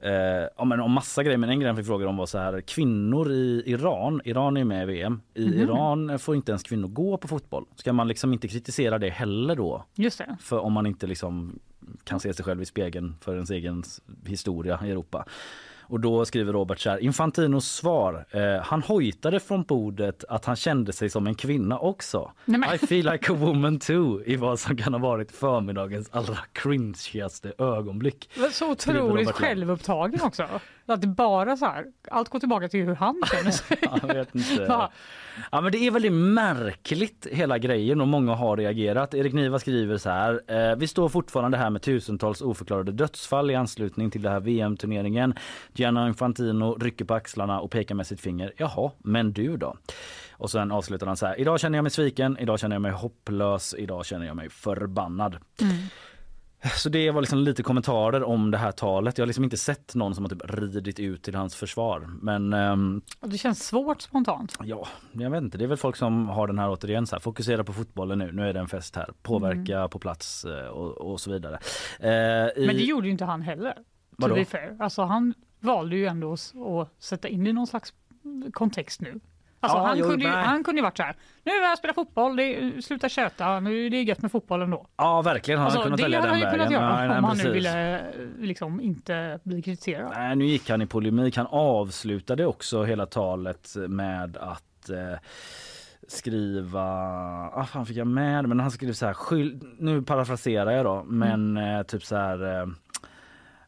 Eh, 0.03 0.65
men 0.65 0.79
om 0.79 0.91
massa 0.91 1.23
grejer 1.23 1.37
men 1.37 1.49
en 1.49 1.59
grej 1.59 1.67
han 1.67 1.77
fick 1.77 1.85
frågor 1.85 2.07
om 2.07 2.17
var 2.17 2.25
så 2.25 2.37
här 2.37 2.61
kvinnor 2.61 3.31
i 3.31 3.63
Iran, 3.65 4.21
Iran 4.25 4.57
är 4.57 4.63
med 4.63 4.83
i 4.83 4.85
VM, 4.85 5.21
i 5.33 5.45
Mhm. 5.47 5.59
Iran 5.59 6.19
får 6.19 6.35
inte 6.35 6.51
ens 6.51 6.63
kvinnor 6.63 6.87
gå 6.87 7.17
på 7.17 7.27
fotboll. 7.27 7.65
Ska 7.75 7.93
man 7.93 8.07
liksom 8.07 8.33
inte 8.33 8.47
kritisera 8.47 8.99
det 8.99 9.09
heller 9.09 9.55
då? 9.55 9.85
Just 9.95 10.17
det. 10.17 10.37
För 10.39 10.59
om 10.59 10.73
man 10.73 10.85
inte 10.85 11.07
liksom 11.07 11.59
kan 12.03 12.19
se 12.19 12.33
sig 12.33 12.45
själv 12.45 12.61
i 12.61 12.65
spegeln 12.65 13.15
för 13.21 13.33
ens 13.33 13.49
egen 13.49 13.83
historia 14.25 14.79
i 14.85 14.91
Europa. 14.91 15.25
Och 15.91 15.99
då 15.99 16.25
skriver 16.25 16.53
Robert 16.53 16.79
så 16.79 16.89
här, 16.89 16.97
Infantinos 16.97 17.71
svar, 17.71 18.25
eh, 18.31 18.63
han 18.63 18.81
hojtade 18.81 19.39
från 19.39 19.63
bordet 19.63 20.23
att 20.29 20.45
han 20.45 20.55
kände 20.55 20.93
sig 20.93 21.09
som 21.09 21.27
en 21.27 21.35
kvinna 21.35 21.79
också. 21.79 22.31
Nej, 22.45 22.75
I 22.75 22.87
feel 22.87 23.11
like 23.11 23.31
a 23.31 23.35
woman 23.35 23.79
too 23.79 24.23
i 24.25 24.35
vad 24.35 24.59
som 24.59 24.77
kan 24.77 24.93
ha 24.93 24.99
varit 24.99 25.31
förmiddagens 25.31 26.09
allra 26.11 26.37
cringigaste 26.53 27.53
ögonblick. 27.57 28.29
Så 28.51 28.71
otroligt 28.71 29.31
självupptagen 29.31 30.21
också. 30.21 30.47
Att 30.85 31.01
det 31.01 31.07
bara 31.07 31.57
så 31.57 31.65
här, 31.65 31.85
allt 32.11 32.29
går 32.29 32.39
tillbaka 32.39 32.69
till 32.69 32.85
hur 32.85 32.95
han 32.95 33.21
känner 33.31 33.51
sig. 33.51 33.77
Jag 34.01 34.13
vet 34.13 34.35
inte. 34.35 34.89
Ja, 35.51 35.61
men 35.61 35.71
det 35.71 35.77
är 35.77 35.91
väldigt 35.91 36.13
märkligt 36.13 37.27
hela 37.31 37.57
grejen 37.57 38.01
och 38.01 38.07
många 38.07 38.35
har 38.35 38.57
reagerat. 38.57 39.13
Erik 39.13 39.33
Niva 39.33 39.59
skriver 39.59 39.97
så 39.97 40.09
här. 40.09 40.41
Eh, 40.47 40.75
vi 40.75 40.87
står 40.87 41.09
fortfarande 41.09 41.57
här 41.57 41.69
med 41.69 41.81
tusentals 41.81 42.41
oförklarade 42.41 42.91
dödsfall 42.91 43.51
i 43.51 43.55
anslutning 43.55 44.11
till 44.11 44.21
det 44.21 44.29
här 44.29 44.39
VM-turneringen. 44.39 45.33
Gianna 45.73 46.07
Infantino 46.07 46.77
rycker 46.77 47.05
på 47.05 47.13
axlarna 47.13 47.59
och 47.59 47.71
pekar 47.71 47.95
med 47.95 48.07
sitt 48.07 48.21
finger. 48.21 48.53
Jaha, 48.57 48.91
men 48.99 49.33
du 49.33 49.57
då? 49.57 49.75
Och 50.31 50.51
sen 50.51 50.71
avslutar 50.71 51.07
han 51.07 51.17
så 51.17 51.25
här. 51.25 51.39
Idag 51.39 51.59
känner 51.59 51.77
jag 51.77 51.83
mig 51.83 51.91
sviken, 51.91 52.37
idag 52.39 52.59
känner 52.59 52.75
jag 52.75 52.81
mig 52.81 52.91
hopplös, 52.91 53.75
idag 53.77 54.05
känner 54.05 54.25
jag 54.25 54.35
mig 54.35 54.49
förbannad. 54.49 55.37
Mm. 55.61 55.75
Så 56.75 56.89
det 56.89 57.11
var 57.11 57.21
liksom 57.21 57.39
lite 57.39 57.63
kommentarer 57.63 58.23
om 58.23 58.51
det 58.51 58.57
här 58.57 58.71
talet. 58.71 59.17
Jag 59.17 59.23
har 59.23 59.27
liksom 59.27 59.43
inte 59.43 59.57
sett 59.57 59.95
någon 59.95 60.15
som 60.15 60.23
har 60.23 60.29
typ 60.29 60.41
ridit 60.45 60.99
ut 60.99 61.23
till 61.23 61.35
hans 61.35 61.55
försvar. 61.55 62.09
Men 62.21 62.53
ehm, 62.53 63.01
Det 63.21 63.37
känns 63.37 63.67
svårt 63.67 64.01
spontant. 64.01 64.57
Ja, 64.63 64.87
jag 65.11 65.29
vet 65.29 65.43
inte. 65.43 65.57
Det 65.57 65.63
är 65.63 65.67
väl 65.67 65.77
folk 65.77 65.95
som 65.95 66.29
har 66.29 66.47
den 66.47 66.59
här 66.59 66.69
återigen 66.69 67.07
så 67.07 67.15
här, 67.15 67.21
fokusera 67.21 67.63
på 67.63 67.73
fotbollen 67.73 68.19
nu, 68.19 68.31
nu 68.31 68.49
är 68.49 68.53
det 68.53 68.59
en 68.59 68.67
fest 68.67 68.95
här, 68.95 69.09
påverka 69.21 69.87
på 69.87 69.99
plats 69.99 70.45
eh, 70.45 70.67
och, 70.67 71.11
och 71.11 71.21
så 71.21 71.31
vidare. 71.31 71.59
Eh, 71.99 72.09
i, 72.09 72.65
Men 72.65 72.75
det 72.75 72.83
gjorde 72.83 73.07
ju 73.07 73.11
inte 73.11 73.25
han 73.25 73.41
heller. 73.41 73.77
Vadå? 74.17 74.43
Alltså 74.79 75.03
han 75.03 75.33
valde 75.59 75.95
ju 75.95 76.05
ändå 76.05 76.33
att 76.33 77.03
sätta 77.03 77.27
in 77.27 77.47
i 77.47 77.53
någon 77.53 77.67
slags 77.67 77.93
kontext 78.53 79.01
nu. 79.01 79.19
Alltså 79.63 79.77
Ja, 79.77 79.87
han, 79.87 80.01
kunde 80.01 80.25
ju, 80.25 80.31
nej. 80.31 80.43
han 80.45 80.63
kunde 80.63 80.79
ju 80.79 80.83
varit 80.83 80.97
så 80.97 81.03
här, 81.03 81.15
nu 81.43 81.51
vill 81.51 81.61
jag 81.63 81.77
spela 81.77 81.93
fotboll, 81.93 82.35
det, 82.35 82.81
sluta 82.85 83.09
köta, 83.09 83.59
nu 83.59 83.85
är 83.85 83.89
det 83.89 84.01
gött 84.01 84.21
med 84.21 84.31
fotboll 84.31 84.61
ändå. 84.61 84.87
Ja, 84.97 85.21
verkligen 85.21 85.59
har 85.59 85.65
Alltså, 85.65 85.79
han 85.79 85.83
kunnat 85.97 86.11
det 86.11 86.17
hade 86.17 86.29
han 86.29 86.39
ju 86.39 86.49
kunnat 86.51 86.71
göra 86.71 86.95
Nej, 86.95 87.07
nej, 87.07 87.17
om 87.17 87.23
han 87.23 87.37
nu 87.37 87.43
precis. 87.43 87.55
ville 87.55 87.99
eh, 87.99 88.05
liksom 88.39 88.81
inte 88.81 89.39
bli 89.43 89.61
kritiserad. 89.61 90.11
Nej, 90.15 90.35
nu 90.35 90.45
gick 90.45 90.69
han 90.69 90.81
i 90.81 90.85
polemik. 90.85 91.37
Han 91.37 91.47
avslutade 91.49 92.45
också 92.45 92.83
hela 92.83 93.05
talet 93.05 93.73
med 93.87 94.37
att 94.37 94.89
eh, 94.89 95.19
skriva... 96.07 96.83
Ah, 97.53 97.65
fan 97.65 97.85
fick 97.85 97.97
jag 97.97 98.07
med? 98.07 98.49
Men 98.49 98.59
han 98.59 98.71
skrev 98.71 98.93
så 98.93 99.05
här... 99.05 99.13
Skyll, 99.13 99.59
nu 99.79 100.01
parafraserar 100.01 100.71
jag 100.71 100.85
då, 100.85 101.03
men 101.03 101.57
eh, 101.57 101.83
typ 101.83 102.03
så 102.03 102.15
här... 102.15 102.61
Eh, 102.61 102.67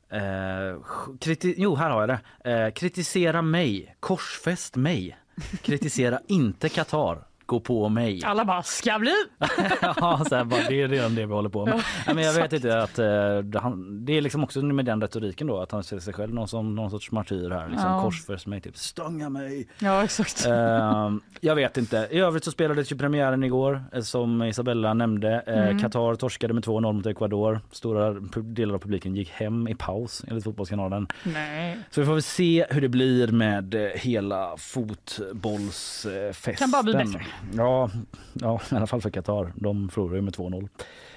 Eh, 0.10 0.76
kriti- 1.20 1.54
jo, 1.58 1.76
här 1.76 1.90
har 1.90 2.08
jag 2.08 2.10
det. 2.44 2.52
Eh, 2.52 2.72
kritisera 2.72 3.42
mig, 3.42 3.96
korsfäst 4.00 4.76
mig. 4.76 5.18
Kritisera 5.62 6.20
inte 6.28 6.70
Qatar. 6.70 7.28
Gå 7.54 7.60
på 7.60 7.90
mig. 7.90 8.22
Alla 8.26 8.46
bara, 8.46 8.64
ska 8.64 9.00
bli! 9.00 9.14
ja, 9.82 10.26
så 10.30 10.36
här, 10.36 10.44
bara, 10.44 10.60
det 10.70 10.82
är 10.82 10.88
redan 10.88 11.16
det 11.16 11.26
vi 11.26 11.34
håller 11.34 11.50
på 11.50 11.66
med. 11.66 11.82
Nej, 12.06 12.16
men 12.16 12.24
jag 12.24 12.34
vet 12.34 12.54
inte 12.54 12.82
att 12.84 13.00
eh, 13.00 13.06
det- 13.44 13.60
han, 13.60 14.06
det 14.06 14.18
är 14.18 14.22
liksom 14.22 14.44
också 14.44 14.62
med 14.62 14.86
den 14.86 15.02
retoriken 15.02 15.48
då 15.48 15.60
att 15.60 15.72
han 15.72 15.84
ser 15.84 16.00
sig 16.00 16.14
själv 16.14 16.34
någon 16.34 16.48
som 16.48 16.76
någon 16.76 16.90
sorts 16.92 17.12
martyr 17.12 17.50
här. 17.50 17.70
Liksom 17.70 17.90
Ja. 17.92 18.02
korsfäst 18.04 18.48
mig, 18.48 18.62
typ 18.62 18.78
stånga 18.78 19.30
mig. 19.30 19.68
Ja, 19.80 20.04
exakt. 20.04 20.46
Eh, 20.46 21.12
jag 21.42 21.56
vet 21.56 21.78
inte. 21.78 22.08
I 22.12 22.20
övrigt 22.20 22.44
så 22.44 22.52
spelades 22.52 22.92
ju 22.92 22.96
premiären 22.98 23.44
igår 23.44 23.84
eh, 23.94 24.02
som 24.02 24.44
Isabella 24.44 24.94
nämnde. 24.94 25.44
Eh, 25.48 25.64
Mm. 25.64 25.80
Qatar 25.80 26.16
torskade 26.16 26.54
med 26.54 26.64
2-0 26.64 26.94
mot 26.94 27.06
Ecuador. 27.06 27.62
Stora 27.72 28.12
delar 28.44 28.74
av 28.76 28.80
publiken 28.80 29.16
gick 29.16 29.30
hem 29.30 29.68
i 29.68 29.76
paus 29.76 30.24
enligt 30.28 30.44
Fotbollskanalen. 30.44 31.08
Nej. 31.24 31.78
Så 31.92 32.02
vi 32.02 32.06
får 32.06 32.14
väl 32.14 32.22
se 32.24 32.66
hur 32.70 32.82
det 32.82 32.90
blir 32.90 33.28
med 33.28 33.76
eh, 33.76 33.82
hela 33.96 34.58
fotbollsfesten. 34.58 36.56
Kan 36.56 36.72
bara 36.72 36.84
bli 36.84 36.94
bättre. 36.94 37.22
Ja, 37.58 37.90
ja, 38.34 38.62
i 38.72 38.76
alla 38.76 38.88
fall 38.88 39.02
för 39.02 39.10
Qatar. 39.10 39.54
De 39.56 39.90
förlorar 39.90 40.16
ju 40.16 40.22
med 40.22 40.34
2-0. 40.34 40.70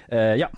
Eh, 0.07 0.19
ja. 0.19 0.49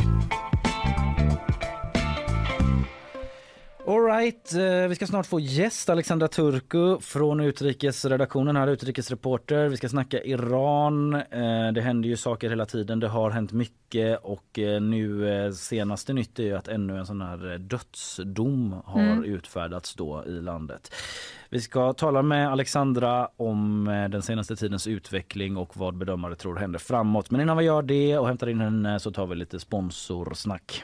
All 3.89 4.03
right, 4.05 4.53
eh, 4.53 4.87
vi 4.89 4.95
ska 4.95 5.07
snart 5.07 5.25
få 5.25 5.39
gäst 5.39 5.89
Alexandra 5.89 6.27
Turku 6.27 6.99
från 7.01 7.39
utrikesredaktionen 7.39 8.55
här, 8.55 8.67
utrikesreporter. 8.67 9.67
Vi 9.69 9.77
ska 9.77 9.89
snacka 9.89 10.23
Iran. 10.23 11.13
Eh, 11.15 11.71
Det 11.73 11.81
händer 11.81 12.09
ju 12.09 12.17
saker 12.17 12.49
hela 12.49 12.65
tiden. 12.65 12.99
Det 12.99 13.07
har 13.07 13.31
hänt 13.31 13.51
mycket 13.51 14.19
och 14.23 14.59
eh, 14.59 14.81
nu 14.81 15.25
senaste 15.53 16.13
nytt 16.13 16.39
är 16.39 16.43
ju 16.43 16.55
att 16.57 16.67
ännu 16.67 16.97
en 16.97 17.05
sån 17.05 17.21
här 17.21 17.57
dödsdom 17.57 18.81
har 18.85 19.01
Mm. 19.01 19.23
utfärdats 19.23 19.95
då 19.95 20.23
i 20.27 20.41
landet. 20.41 20.93
Vi 21.49 21.61
ska 21.61 21.93
tala 21.93 22.21
med 22.21 22.51
Alexandra 22.51 23.29
om 23.37 23.85
den 24.11 24.21
senaste 24.21 24.55
tidens 24.55 24.87
utveckling 24.87 25.57
och 25.57 25.77
vad 25.77 25.97
bedömare 25.97 26.35
tror 26.35 26.55
händer 26.55 26.79
framåt. 26.79 27.31
Men 27.31 27.41
innan 27.41 27.57
vi 27.57 27.63
gör 27.63 27.81
det 27.81 28.17
och 28.17 28.27
hämtar 28.27 28.49
in 28.49 28.61
henne 28.61 28.99
så 28.99 29.11
tar 29.11 29.27
vi 29.27 29.35
lite 29.35 29.59
sponsorsnack. 29.59 30.83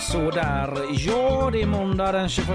Så 0.00 0.30
där, 0.30 0.74
ja 1.06 1.50
det 1.52 1.62
är 1.62 1.66
måndag 1.66 2.12
den 2.12 2.28
21 2.28 2.48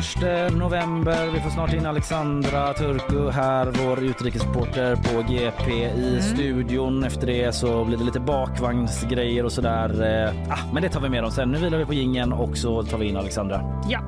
november. 0.52 1.28
Vi 1.34 1.40
får 1.40 1.50
snart 1.50 1.74
in 1.74 1.86
Alexandra 1.86 2.74
Turku 2.74 3.30
här, 3.30 3.66
vår 3.66 4.04
utrikesreporter 4.04 4.96
på 4.96 5.34
GP 5.34 5.72
i 5.86 6.22
studion. 6.22 7.04
Efter 7.04 7.28
det 7.28 7.56
så 7.56 7.86
blir 7.86 7.98
det 7.98 8.04
lite 8.04 8.20
bakvagnsgrejer 8.20 9.46
och 9.46 9.52
sådär. 9.52 10.04
Eh, 10.26 10.52
ah, 10.52 10.74
men 10.74 10.84
det 10.84 10.90
tar 10.90 11.02
vi 11.02 11.10
med 11.10 11.24
om 11.24 11.32
sen. 11.32 11.52
Nu 11.52 11.58
vilar 11.58 11.78
vi 11.78 11.86
på 11.86 11.94
gingen 11.94 12.34
och 12.34 12.58
så 12.58 12.84
tar 12.84 12.98
vi 12.98 13.08
in 13.08 13.18
Alexandra. 13.18 13.62
Ja. 13.90 14.00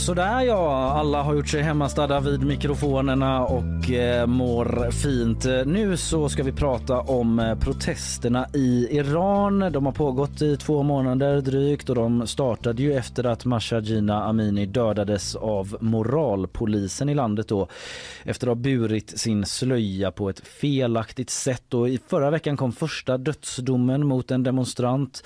Sådär 0.00 0.40
ja, 0.40 0.92
alla 0.92 1.22
har 1.22 1.34
gjort 1.34 1.48
sig 1.48 1.62
hemmastadda 1.62 2.20
vid 2.20 2.42
mikrofonerna 2.42 3.44
och 3.44 3.90
eh, 3.90 4.26
mår 4.26 4.90
fint. 4.90 5.44
Nu 5.66 5.96
så 5.96 6.28
ska 6.28 6.42
vi 6.42 6.52
prata 6.52 7.00
om 7.00 7.38
eh, 7.38 7.58
protesterna 7.58 8.46
i 8.54 8.88
Iran. 8.90 9.72
De 9.72 9.86
har 9.86 9.92
pågått 9.92 10.42
i 10.42 10.56
två 10.56 10.82
månader 10.82 11.40
drygt 11.40 11.88
och 11.88 11.94
de 11.94 12.26
startade 12.26 12.82
ju 12.82 12.94
efter 12.94 13.24
att 13.24 13.44
Masha 13.44 13.80
Jina 13.80 14.24
Amini 14.24 14.66
dödades 14.66 15.36
av 15.36 15.76
moralpolisen 15.80 17.08
i 17.08 17.14
landet 17.14 17.48
då 17.48 17.68
efter 18.24 18.46
att 18.46 18.56
ha 18.56 18.62
burit 18.62 19.18
sin 19.18 19.46
slöja 19.46 20.10
på 20.10 20.30
ett 20.30 20.40
felaktigt 20.40 21.30
sätt. 21.30 21.74
Och 21.74 21.88
I 21.88 21.98
förra 22.08 22.30
veckan 22.30 22.56
kom 22.56 22.72
första 22.72 23.18
dödsdomen 23.18 24.06
mot 24.06 24.30
en 24.30 24.42
demonstrant. 24.42 25.22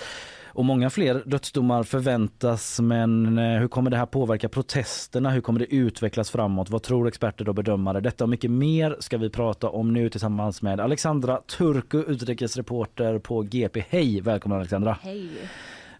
Och 0.54 0.64
många 0.64 0.90
fler 0.90 1.22
dödsdomar 1.26 1.82
förväntas 1.82 2.80
men 2.80 3.38
eh, 3.38 3.60
hur 3.60 3.68
kommer 3.68 3.90
det 3.90 3.96
här 3.96 4.06
påverka 4.06 4.48
protesterna? 4.48 5.30
Hur 5.30 5.40
kommer 5.40 5.60
det 5.60 5.74
utvecklas 5.74 6.30
framåt? 6.30 6.70
Vad 6.70 6.82
tror 6.82 7.08
experter 7.08 7.48
och 7.48 7.54
bedömare? 7.54 8.00
Detta 8.00 8.24
och 8.24 8.30
mycket 8.30 8.50
mer 8.50 8.96
ska 9.00 9.18
vi 9.18 9.30
prata 9.30 9.68
om 9.68 9.92
nu 9.92 10.10
tillsammans 10.10 10.62
med 10.62 10.80
Alexandra 10.80 11.40
Turku, 11.58 11.98
utrikesreporter 11.98 13.18
på 13.18 13.42
GP. 13.42 13.84
Hej! 13.88 14.20
Välkommen 14.20 14.58
Alexandra! 14.58 14.98
Hej. 15.02 15.28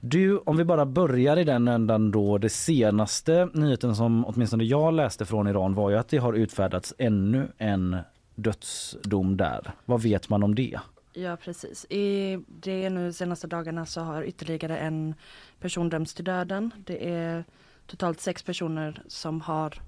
Du, 0.01 0.39
om 0.39 0.57
vi 0.57 0.65
bara 0.65 0.87
börjar 0.87 1.37
i 1.37 1.45
den 1.45 1.69
ändan 1.69 2.11
då. 2.11 2.39
Det 2.39 2.49
senaste 2.49 3.49
nyheten 3.53 3.97
som 3.97 4.25
åtminstone 4.25 4.65
jag 4.65 4.95
läste 4.95 5.25
från 5.25 5.49
Iran 5.49 5.75
var 5.75 5.91
ju 5.91 5.97
att 5.97 6.09
det 6.09 6.19
har 6.19 6.33
utfärdats 6.33 6.95
ännu 6.99 7.49
en 7.59 7.97
dödsdom 8.35 9.37
där. 9.37 9.73
Vad 9.85 10.03
vet 10.03 10.29
man 10.29 10.43
om 10.43 10.55
det? 10.55 10.79
Ja 11.17 11.37
precis. 11.37 11.87
I 11.91 12.39
det 12.49 12.91
nu 12.91 13.13
senaste 13.13 13.47
dagarna 13.47 13.87
så 13.87 14.01
har 14.01 14.23
ytterligare 14.23 14.79
en 14.79 15.15
person 15.61 15.89
dömts 15.89 16.15
till 16.15 16.25
döden. 16.25 16.71
Det 16.87 17.09
är 17.15 17.45
totalt 17.87 18.21
sex 18.21 18.43
personer 18.43 19.03
som 19.09 19.41
har 19.41 19.81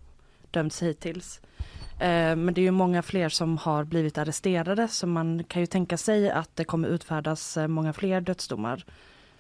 dömts 0.51 0.83
hittills. 0.83 1.41
Eh, 2.01 2.37
Men 2.37 2.55
det 2.55 2.61
är 2.61 2.63
ju 2.63 2.71
många 2.71 3.03
fler 3.03 3.29
som 3.29 3.59
har 3.59 3.85
blivit 3.85 4.19
arresterade 4.19 4.89
så 4.89 5.07
man 5.07 5.45
kan 5.45 5.63
ju 5.63 5.67
tänka 5.67 5.97
sig 5.97 6.31
att 6.31 6.51
det 6.57 6.65
kommer 6.65 6.89
utfärdas 6.89 7.57
eh, 7.57 7.69
många 7.69 7.93
fler 7.93 8.21
dödsdomar. 8.21 8.85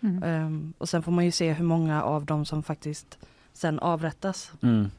Mm. 0.01 0.23
Eh, 0.23 0.73
Och 0.79 0.89
sen 0.89 1.03
får 1.03 1.13
man 1.13 1.25
ju 1.25 1.31
se 1.33 1.53
hur 1.53 1.65
många 1.65 2.03
av 2.03 2.25
dem 2.25 2.45
som 2.45 2.63
faktiskt 2.63 3.19
sen 3.53 3.79
avrättas. 3.79 4.53
Mm. 4.63 4.91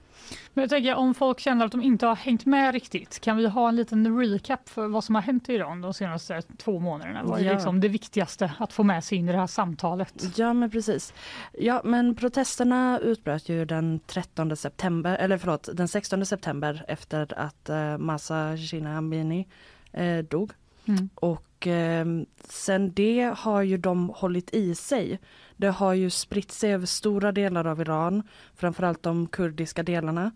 Men 0.54 0.62
jag 0.62 0.70
tänker 0.70 0.96
om 0.96 1.14
folk 1.14 1.40
känner 1.40 1.66
att 1.66 1.72
de 1.72 1.82
inte 1.82 2.06
har 2.06 2.16
hängt 2.16 2.46
med 2.46 2.74
riktigt, 2.74 3.20
kan 3.20 3.38
vi 3.38 3.48
ha 3.48 3.70
en 3.70 3.76
liten 3.76 4.20
recap 4.20 4.70
för 4.70 4.88
vad 4.88 5.04
som 5.04 5.16
har 5.16 5.22
hänt 5.22 5.50
i 5.50 5.54
Iran 5.54 5.82
de 5.82 5.94
senaste 5.94 6.42
två 6.58 6.80
månaderna? 6.80 7.24
Vad 7.24 7.40
är 7.40 7.44
Ja. 7.46 7.54
liksom 7.54 7.80
det 7.82 7.88
viktigaste 7.88 8.52
att 8.60 8.74
få 8.74 8.84
med 8.84 9.04
sig 9.04 9.18
in 9.18 9.30
i 9.30 9.32
det 9.32 9.38
här 9.38 9.48
samtalet? 9.48 10.24
Ja 10.38 10.54
men 10.54 10.72
precis. 10.72 11.14
Ja 11.60 11.82
men 11.84 12.16
protesterna 12.16 13.00
utbröt 13.00 13.50
ju 13.50 13.66
den 13.66 14.00
13 14.08 14.56
september, 14.58 15.16
eller 15.16 15.38
förlåt 15.38 15.70
den 15.74 15.88
16 15.88 16.26
september 16.26 16.86
efter 16.88 17.40
att 17.40 17.70
eh, 17.70 17.98
Masa 17.98 18.58
Shina 18.58 18.98
Amini 18.98 19.48
eh, 19.92 20.18
dog. 20.18 20.52
Mm. 20.86 21.10
Och 21.16 21.68
eh, 21.68 22.06
sen 22.44 22.94
det 22.94 23.34
har 23.38 23.62
ju 23.62 23.78
de 23.78 24.10
hållit 24.10 24.54
i 24.54 24.76
sig. 24.76 25.20
Det 25.58 25.68
har 25.68 25.94
ju 25.94 26.10
spritt 26.10 26.52
sig 26.52 26.74
över 26.74 26.86
stora 26.86 27.32
delar 27.32 27.68
av 27.68 27.82
Iran, 27.82 28.24
framförallt 28.56 29.04
de 29.04 29.28
kurdiska 29.28 29.84
delarna. 29.84 30.32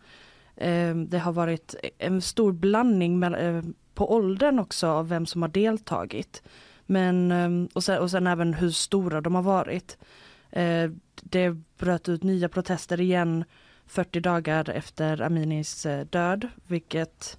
Ehm, 0.57 1.09
det 1.09 1.19
har 1.19 1.31
varit 1.31 1.75
en 1.97 2.21
stor 2.21 2.51
blandning 2.51 3.23
eh, 3.23 3.63
på 3.93 4.13
åldern 4.13 4.59
också 4.59 4.87
av 4.87 5.09
vem 5.09 5.25
som 5.25 5.41
har 5.41 5.49
deltagit. 5.49 6.43
Men, 6.85 7.31
ehm, 7.31 7.69
och, 7.73 7.83
sen, 7.83 7.99
och 7.99 8.11
sen 8.11 8.27
även 8.27 8.53
hur 8.53 8.69
stora 8.69 9.21
de 9.21 9.35
har 9.35 9.43
varit. 9.43 9.97
Ehm, 10.51 10.99
det 11.21 11.55
bröt 11.77 12.09
ut 12.09 12.23
nya 12.23 12.49
protester 12.49 13.01
igen 13.01 13.43
40 13.85 14.19
dagar 14.19 14.69
efter 14.69 15.21
Aminis 15.21 15.85
eh, 15.85 16.05
död, 16.05 16.47
vilket 16.67 17.37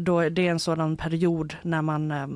då, 0.00 0.28
det 0.28 0.46
är 0.46 0.50
en 0.50 0.60
sådan 0.60 0.96
period 0.96 1.56
när 1.62 1.82
man 1.82 2.10
eh, 2.10 2.26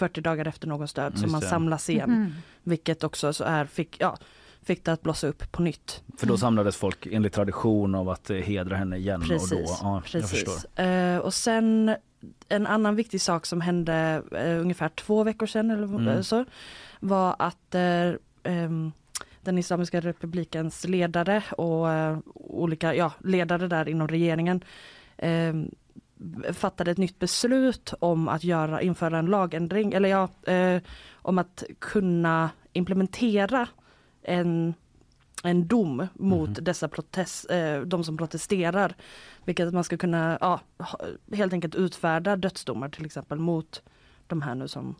40 0.00 0.20
dagar 0.20 0.48
efter 0.48 0.68
någons 0.68 0.92
död 0.92 1.18
som 1.18 1.32
man 1.32 1.40
samlas 1.40 1.90
igen. 1.90 2.10
Mhm. 2.10 2.32
Vilket 2.62 3.04
också 3.04 3.32
så 3.32 3.44
är, 3.44 3.64
fick, 3.64 3.96
ja, 4.00 4.16
fick 4.62 4.84
det 4.84 4.92
att 4.92 5.02
blossa 5.02 5.26
upp 5.26 5.52
på 5.52 5.62
nytt. 5.62 6.02
För 6.18 6.26
då 6.26 6.36
samlades 6.38 6.76
folk 6.76 7.06
enligt 7.06 7.32
tradition 7.32 7.94
av 7.94 8.08
att 8.08 8.30
eh, 8.30 8.36
hedra 8.36 8.76
henne 8.76 8.96
igen. 8.96 9.20
Precis. 9.20 9.52
Och 9.52 9.58
då, 9.58 9.64
ja, 9.82 9.94
Jag 9.94 10.04
precis. 10.04 10.30
förstår. 10.30 10.82
Eh, 10.84 11.18
och 11.18 11.34
sen 11.34 11.96
en 12.48 12.66
annan 12.66 12.96
viktig 12.96 13.20
sak 13.20 13.46
som 13.46 13.60
hände 13.60 14.22
eh, 14.32 14.60
ungefär 14.60 14.88
två 14.88 15.24
veckor 15.24 15.46
sedan 15.46 15.70
eller 15.70 15.86
Mm. 15.86 16.24
så 16.24 16.44
var 17.00 17.36
att 17.38 17.74
eh, 17.74 18.12
ehm, 18.42 18.92
den 19.42 19.58
Islamiska 19.58 20.00
republikens 20.00 20.84
ledare 20.88 21.42
och 21.50 21.86
olika 22.34 22.94
ja, 22.94 23.12
ledare 23.24 23.66
där 23.68 23.88
inom 23.88 24.08
regeringen 24.08 24.64
ehm, 25.16 25.70
fattade 26.52 26.90
ett 26.90 26.98
nytt 26.98 27.18
beslut 27.18 27.94
om 27.98 28.28
att 28.28 28.44
göra, 28.44 28.82
införa 28.82 29.18
en 29.18 29.26
lagändring, 29.26 29.92
eller 29.92 30.08
ja, 30.08 30.52
eh, 30.52 30.82
om 31.12 31.38
att 31.38 31.64
kunna 31.78 32.50
implementera 32.72 33.68
en, 34.22 34.74
en 35.42 35.66
dom 35.66 36.06
mot 36.14 36.64
dessa 36.64 36.88
protest, 36.88 37.50
eh, 37.50 37.80
de 37.80 38.04
som 38.04 38.16
protesterar. 38.16 38.96
Vilket 39.44 39.72
man 39.72 39.84
ska 39.84 39.96
kunna 39.96 40.38
ja, 40.40 40.60
helt 41.32 41.52
enkelt 41.52 41.74
utfärda 41.74 42.36
dödsdomar 42.36 42.88
till 42.88 43.06
exempel 43.06 43.38
mot 43.38 43.82
de 44.26 44.42
här 44.42 44.54
nu 44.54 44.68
som 44.68 44.94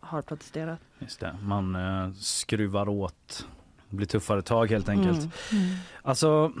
har 0.00 0.22
protesterat. 0.22 0.80
Just 0.98 1.20
det. 1.20 1.38
Man 1.42 1.76
eh, 1.76 2.12
skruvar 2.12 2.88
åt, 2.88 3.46
blir 3.88 4.06
tuffare 4.06 4.42
tag 4.42 4.70
helt 4.70 4.88
enkelt. 4.88 5.52
Mm. 5.52 5.76
Alltså 6.02 6.52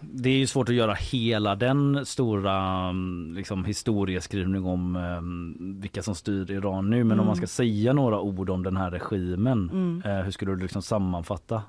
det 0.00 0.30
är 0.30 0.36
ju 0.38 0.46
svårt 0.46 0.68
att 0.68 0.74
göra 0.74 0.94
hela 0.94 1.54
den 1.54 2.06
stora 2.06 2.56
mm, 2.88 3.32
liksom, 3.36 3.64
historieskrivning 3.64 4.64
om 4.64 4.96
eh, 4.96 5.80
vilka 5.82 6.02
som 6.02 6.14
styr 6.14 6.50
Iran 6.50 6.90
nu. 6.90 6.96
Men 6.96 7.12
om 7.12 7.12
Mm. 7.12 7.26
man 7.26 7.36
ska 7.36 7.46
säga 7.46 7.92
några 7.92 8.20
ord 8.20 8.50
om 8.50 8.62
den 8.62 8.76
här 8.76 8.90
regimen, 8.90 9.70
Mm. 9.72 10.02
eh, 10.04 10.24
hur 10.24 10.30
skulle 10.30 10.52
du 10.52 10.62
liksom 10.62 10.82
sammanfatta? 10.82 11.62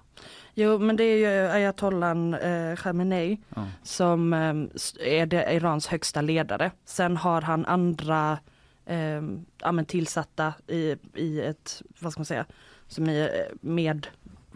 Jo 0.54 0.80
men 0.80 0.96
det 0.96 1.04
är 1.04 1.18
ju 1.18 1.50
ayatollan 1.52 2.34
eh, 2.34 2.76
Khamenei 2.76 3.38
Ja. 3.56 3.66
som 3.84 4.34
eh, 4.34 4.54
s- 4.76 4.96
är 5.06 5.26
det 5.26 5.54
Irans 5.56 5.88
högsta 5.88 6.22
ledare. 6.22 6.72
Sen 6.86 7.18
har 7.18 7.42
han 7.42 7.66
andra 7.66 8.38
eh, 8.86 9.22
ja, 9.62 9.84
tillsatta 9.88 10.54
i, 10.68 10.96
i 11.16 11.42
ett, 11.42 11.82
vad 12.00 12.12
ska 12.12 12.20
man 12.20 12.26
säga, 12.26 12.46
som 12.88 13.10
är 13.10 13.24
eh, 13.24 13.30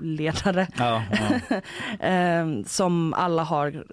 medledare. 0.03 0.67
Ja, 0.77 1.03
ja. 1.11 1.55
eh, 2.07 2.63
som 2.65 3.13
alla 3.13 3.43
har 3.43 3.85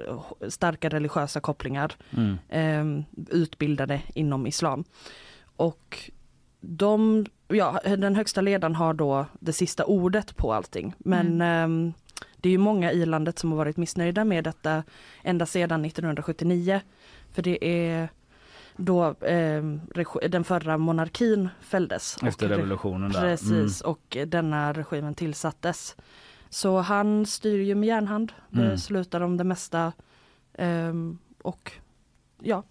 starka 0.50 0.88
religiösa 0.88 1.40
kopplingar, 1.40 1.92
Mm. 2.10 2.38
eh, 2.48 3.04
utbildade 3.30 4.02
inom 4.14 4.46
islam. 4.46 4.84
Och 5.56 6.10
de, 6.60 7.26
ja, 7.48 7.80
den 7.84 8.14
högsta 8.16 8.40
ledaren 8.40 8.74
har 8.74 8.94
då 8.94 9.26
det 9.40 9.52
sista 9.52 9.84
ordet 9.84 10.36
på 10.36 10.52
allting. 10.52 10.94
Men 10.98 11.40
ehm, 11.40 11.92
det 12.36 12.48
är 12.48 12.50
ju 12.50 12.58
många 12.58 12.92
i 12.92 13.06
landet 13.06 13.38
som 13.38 13.50
har 13.50 13.56
varit 13.56 13.76
missnöjda 13.76 14.24
med 14.24 14.44
detta 14.44 14.82
ända 15.22 15.46
sedan 15.46 15.84
1979. 15.84 16.80
För 17.32 17.42
det 17.42 17.64
är 17.64 18.08
då 18.80 19.14
regi- 19.94 20.28
den 20.28 20.44
förra 20.44 20.78
monarkin 20.78 21.48
fälldes. 21.60 22.18
Efter 22.22 22.48
revolutionen 22.48 23.12
där. 23.12 23.20
Precis, 23.20 23.80
och 23.80 24.16
denna 24.26 24.72
regimen 24.72 25.14
tillsattes. 25.14 25.96
Så 26.48 26.78
han 26.78 27.26
styr 27.26 27.58
ju 27.62 27.74
med 27.74 27.86
järnhand, 27.86 28.32
Mm. 28.52 28.68
beslutar 28.70 29.20
om 29.20 29.36
det 29.36 29.44
mesta. 29.44 29.92
ehm, 30.54 31.18
och 31.42 31.72
ja, 32.40 32.62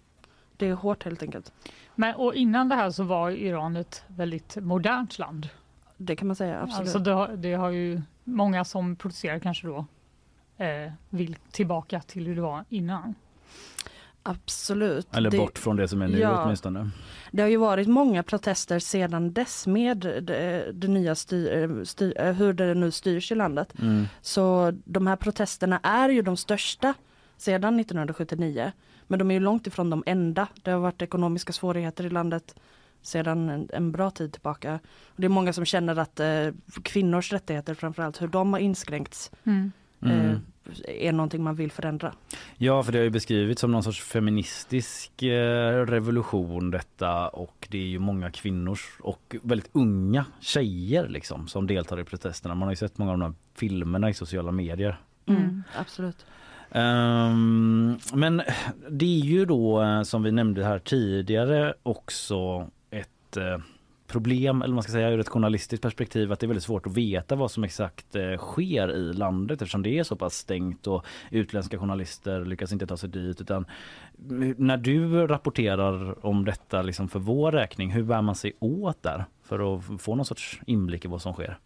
det 0.56 0.66
är 0.68 0.74
hårt 0.74 1.04
helt 1.04 1.22
enkelt. 1.22 1.52
Men, 1.94 2.14
och 2.14 2.34
innan 2.34 2.68
det 2.68 2.74
här 2.74 2.90
så 2.90 3.02
var 3.04 3.30
Iran 3.30 3.76
ett 3.76 4.02
väldigt 4.06 4.56
modernt 4.56 5.18
land. 5.18 5.48
Det 5.96 6.16
kan 6.16 6.26
man 6.26 6.36
säga, 6.36 6.60
absolut. 6.60 6.80
Alltså 6.80 6.98
det, 6.98 7.10
har, 7.12 7.28
det 7.28 7.54
har 7.54 7.70
ju 7.70 8.02
många 8.24 8.64
som 8.64 8.96
protesterar 8.96 9.38
kanske 9.38 9.66
då 9.66 9.84
eh, 10.64 10.92
vill 11.08 11.36
tillbaka 11.50 12.00
till 12.00 12.26
hur 12.26 12.34
det 12.36 12.42
var 12.42 12.64
innan. 12.68 13.14
Absolut. 14.22 15.16
Eller 15.16 15.30
det, 15.30 15.36
bort 15.36 15.58
från 15.58 15.76
det 15.76 15.88
som 15.88 16.02
är 16.02 16.08
nu 16.08 16.18
Ja. 16.18 16.44
åtminstone. 16.44 16.90
det 17.32 17.42
har 17.42 17.48
ju 17.48 17.56
varit 17.56 17.88
många 17.88 18.22
protester 18.22 18.78
sedan 18.78 19.32
dess 19.32 19.66
med 19.66 19.98
det, 19.98 20.72
det 20.72 20.88
nya 20.88 21.14
styr, 21.14 21.84
styr, 21.84 22.20
eh, 22.20 22.32
hur 22.32 22.52
det 22.52 22.74
nu 22.74 22.90
styrs 22.90 23.32
i 23.32 23.34
landet. 23.34 23.72
Mm. 23.80 24.04
Så 24.20 24.72
de 24.84 25.06
här 25.06 25.16
protesterna 25.16 25.78
är 25.82 26.08
ju 26.08 26.22
de 26.22 26.36
största 26.36 26.94
sedan 27.36 27.80
1979. 27.80 28.72
Men 29.06 29.18
de 29.18 29.30
är 29.30 29.34
ju 29.34 29.40
långt 29.40 29.66
ifrån 29.66 29.90
de 29.90 30.02
enda. 30.06 30.46
Det 30.62 30.70
har 30.70 30.78
varit 30.80 31.02
ekonomiska 31.02 31.52
svårigheter 31.52 32.06
i 32.06 32.10
landet 32.10 32.54
sedan 33.02 33.48
en, 33.48 33.68
en 33.72 33.92
bra 33.92 34.10
tid 34.10 34.32
tillbaka. 34.32 34.78
Och 35.06 35.14
det 35.20 35.24
är 35.24 35.28
många 35.28 35.52
som 35.52 35.64
känner 35.64 35.96
att 35.98 36.20
eh, 36.20 36.46
kvinnors 36.82 37.32
rättigheter 37.32 37.74
framförallt, 37.74 38.22
hur 38.22 38.28
de 38.28 38.52
har 38.52 38.60
inskränkts, 38.60 39.30
Mm. 39.44 39.72
eh, 40.02 40.38
är 40.88 41.12
någonting 41.12 41.42
man 41.42 41.54
vill 41.54 41.72
förändra. 41.72 42.12
Ja, 42.56 42.82
för 42.82 42.92
det 42.92 42.98
har 42.98 43.04
ju 43.04 43.10
beskrivits 43.10 43.60
som 43.60 43.72
någon 43.72 43.82
sorts 43.82 44.00
feministisk 44.00 45.22
eh, 45.22 45.86
revolution 45.86 46.70
detta 46.70 47.28
och 47.28 47.68
det 47.70 47.78
är 47.78 47.86
ju 47.86 47.98
många 47.98 48.30
kvinnor 48.30 48.78
och 49.00 49.36
väldigt 49.42 49.70
unga 49.72 50.24
tjejer 50.40 51.08
liksom 51.08 51.48
som 51.48 51.66
deltar 51.66 52.00
i 52.00 52.04
protesterna. 52.04 52.54
Man 52.54 52.66
har 52.66 52.72
ju 52.72 52.76
sett 52.76 52.98
många 52.98 53.12
av 53.12 53.18
de 53.18 53.24
här 53.24 53.34
filmerna 53.54 54.10
i 54.10 54.14
sociala 54.14 54.52
medier. 54.52 55.00
Mm, 55.26 55.62
Absolut. 55.76 56.26
Ehm, 56.70 57.98
men 58.12 58.42
det 58.90 59.04
är 59.04 59.24
ju 59.24 59.44
då 59.44 59.82
eh, 59.82 60.02
som 60.02 60.22
vi 60.22 60.32
nämnde 60.32 60.64
här 60.64 60.78
tidigare 60.78 61.74
också 61.82 62.68
ett 62.90 63.36
eh, 63.36 63.58
problem, 64.10 64.62
eller 64.62 64.74
man 64.74 64.82
ska 64.82 64.92
säga 64.92 65.10
ur 65.10 65.20
ett 65.20 65.28
journalistiskt 65.28 65.82
perspektiv, 65.82 66.32
att 66.32 66.40
det 66.40 66.46
är 66.46 66.48
väldigt 66.48 66.64
svårt 66.64 66.86
att 66.86 66.96
veta 66.96 67.34
vad 67.34 67.50
som 67.50 67.64
exakt 67.64 68.16
eh, 68.16 68.36
sker 68.36 68.92
i 68.96 69.12
landet 69.12 69.62
eftersom 69.62 69.82
det 69.82 69.98
är 69.98 70.02
så 70.04 70.16
pass 70.16 70.34
stängt 70.34 70.86
och 70.86 71.04
utländska 71.30 71.78
journalister 71.78 72.44
lyckas 72.44 72.72
inte 72.72 72.86
ta 72.86 72.96
sig 72.96 73.08
dit. 73.08 73.40
Utan 73.40 73.66
mm, 74.30 74.54
när 74.58 74.76
du 74.76 75.26
rapporterar 75.26 76.26
om 76.26 76.44
detta 76.44 76.82
liksom 76.82 77.08
för 77.08 77.18
vår 77.18 77.52
räkning, 77.52 77.90
hur 77.90 78.02
bär 78.02 78.22
man 78.22 78.34
sig 78.34 78.52
åt 78.58 79.02
där 79.02 79.24
för 79.42 79.76
att 79.76 80.02
få 80.02 80.14
någon 80.14 80.26
sorts 80.26 80.60
inblick 80.66 81.04
i 81.04 81.08
vad 81.08 81.22
som 81.22 81.32
sker? 81.32 81.58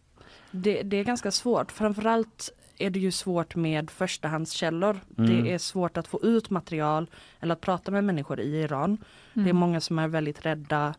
Det, 0.51 0.83
det 0.83 0.97
är 0.97 1.03
ganska 1.03 1.31
svårt. 1.31 1.71
Framförallt 1.71 2.51
är 2.77 2.89
det 2.89 2.99
ju 2.99 3.11
svårt 3.11 3.55
med 3.55 3.89
förstahandskällor. 3.89 4.99
Mm. 5.17 5.43
Det 5.43 5.53
är 5.53 5.57
svårt 5.57 5.97
att 5.97 6.07
få 6.07 6.19
ut 6.23 6.49
material 6.49 7.07
eller 7.39 7.53
att 7.53 7.61
prata 7.61 7.91
med 7.91 8.03
människor 8.03 8.39
i 8.39 8.61
Iran. 8.61 8.97
Det 9.33 9.39
är 9.39 9.43
Mm. 9.43 9.57
många 9.57 9.81
som 9.81 9.99
är 9.99 10.07
väldigt 10.07 10.45
rädda 10.45 10.93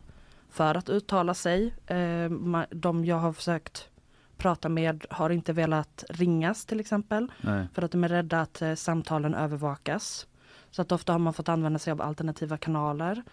för 0.49 0.75
att 0.75 0.89
uttala 0.89 1.33
sig. 1.33 1.73
Eh, 1.87 2.29
De 2.69 3.05
jag 3.05 3.15
har 3.17 3.33
försökt 3.33 3.89
prata 4.37 4.69
med 4.69 5.05
har 5.09 5.29
inte 5.29 5.53
velat 5.53 6.03
ringas 6.09 6.65
till 6.65 6.79
exempel. 6.79 7.31
Nej. 7.41 7.67
För 7.73 7.81
att 7.81 7.91
de 7.91 8.03
är 8.03 8.09
rädda 8.09 8.41
att 8.41 8.61
eh, 8.61 8.75
samtalen 8.75 9.33
övervakas. 9.33 10.27
Så 10.71 10.81
att 10.81 10.91
ofta 10.91 11.11
har 11.11 11.19
man 11.19 11.33
fått 11.33 11.49
använda 11.49 11.79
sig 11.79 11.91
av 11.91 12.01
alternativa 12.01 12.57
kanaler. 12.57 13.23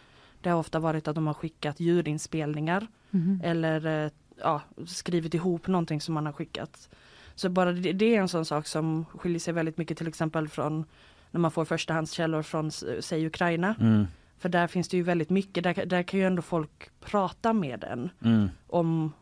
Det 0.40 0.50
har 0.50 0.58
ofta 0.58 0.78
varit 0.78 1.08
att 1.08 1.14
de 1.14 1.26
har 1.26 1.34
skickat 1.34 1.80
ljudinspelningar 1.80 2.86
Mhm. 3.10 3.40
eller 3.44 4.04
eh, 4.04 4.10
ja, 4.40 4.60
skrivit 4.86 5.34
ihop 5.34 5.66
någonting 5.66 6.00
som 6.00 6.14
man 6.14 6.26
har 6.26 6.32
skickat. 6.32 6.88
Så 7.34 7.48
bara 7.48 7.72
det, 7.72 7.92
det 7.92 8.16
är 8.16 8.20
en 8.20 8.28
sån 8.28 8.44
sak 8.44 8.66
som 8.66 9.04
skiljer 9.04 9.38
sig 9.40 9.54
väldigt 9.54 9.78
mycket 9.78 9.98
till 9.98 10.08
exempel 10.08 10.48
från 10.48 10.84
när 11.30 11.40
man 11.40 11.50
får 11.50 11.64
förstahandskällor 11.64 12.42
från 12.42 12.70
säg 13.00 13.26
Ukraina. 13.26 13.74
Mm. 13.80 14.06
För 14.44 14.48
där 14.48 14.66
finns 14.66 14.88
det 14.88 14.96
ju 14.96 15.02
väldigt 15.02 15.30
mycket, 15.30 15.64
där, 15.64 15.86
där 15.86 16.02
kan 16.02 16.20
ju 16.20 16.26
ändå 16.26 16.42
folk 16.42 16.90
prata 17.00 17.52
med 17.52 17.84
en 17.84 18.10
Mm. 18.24 18.48
om 18.66 19.12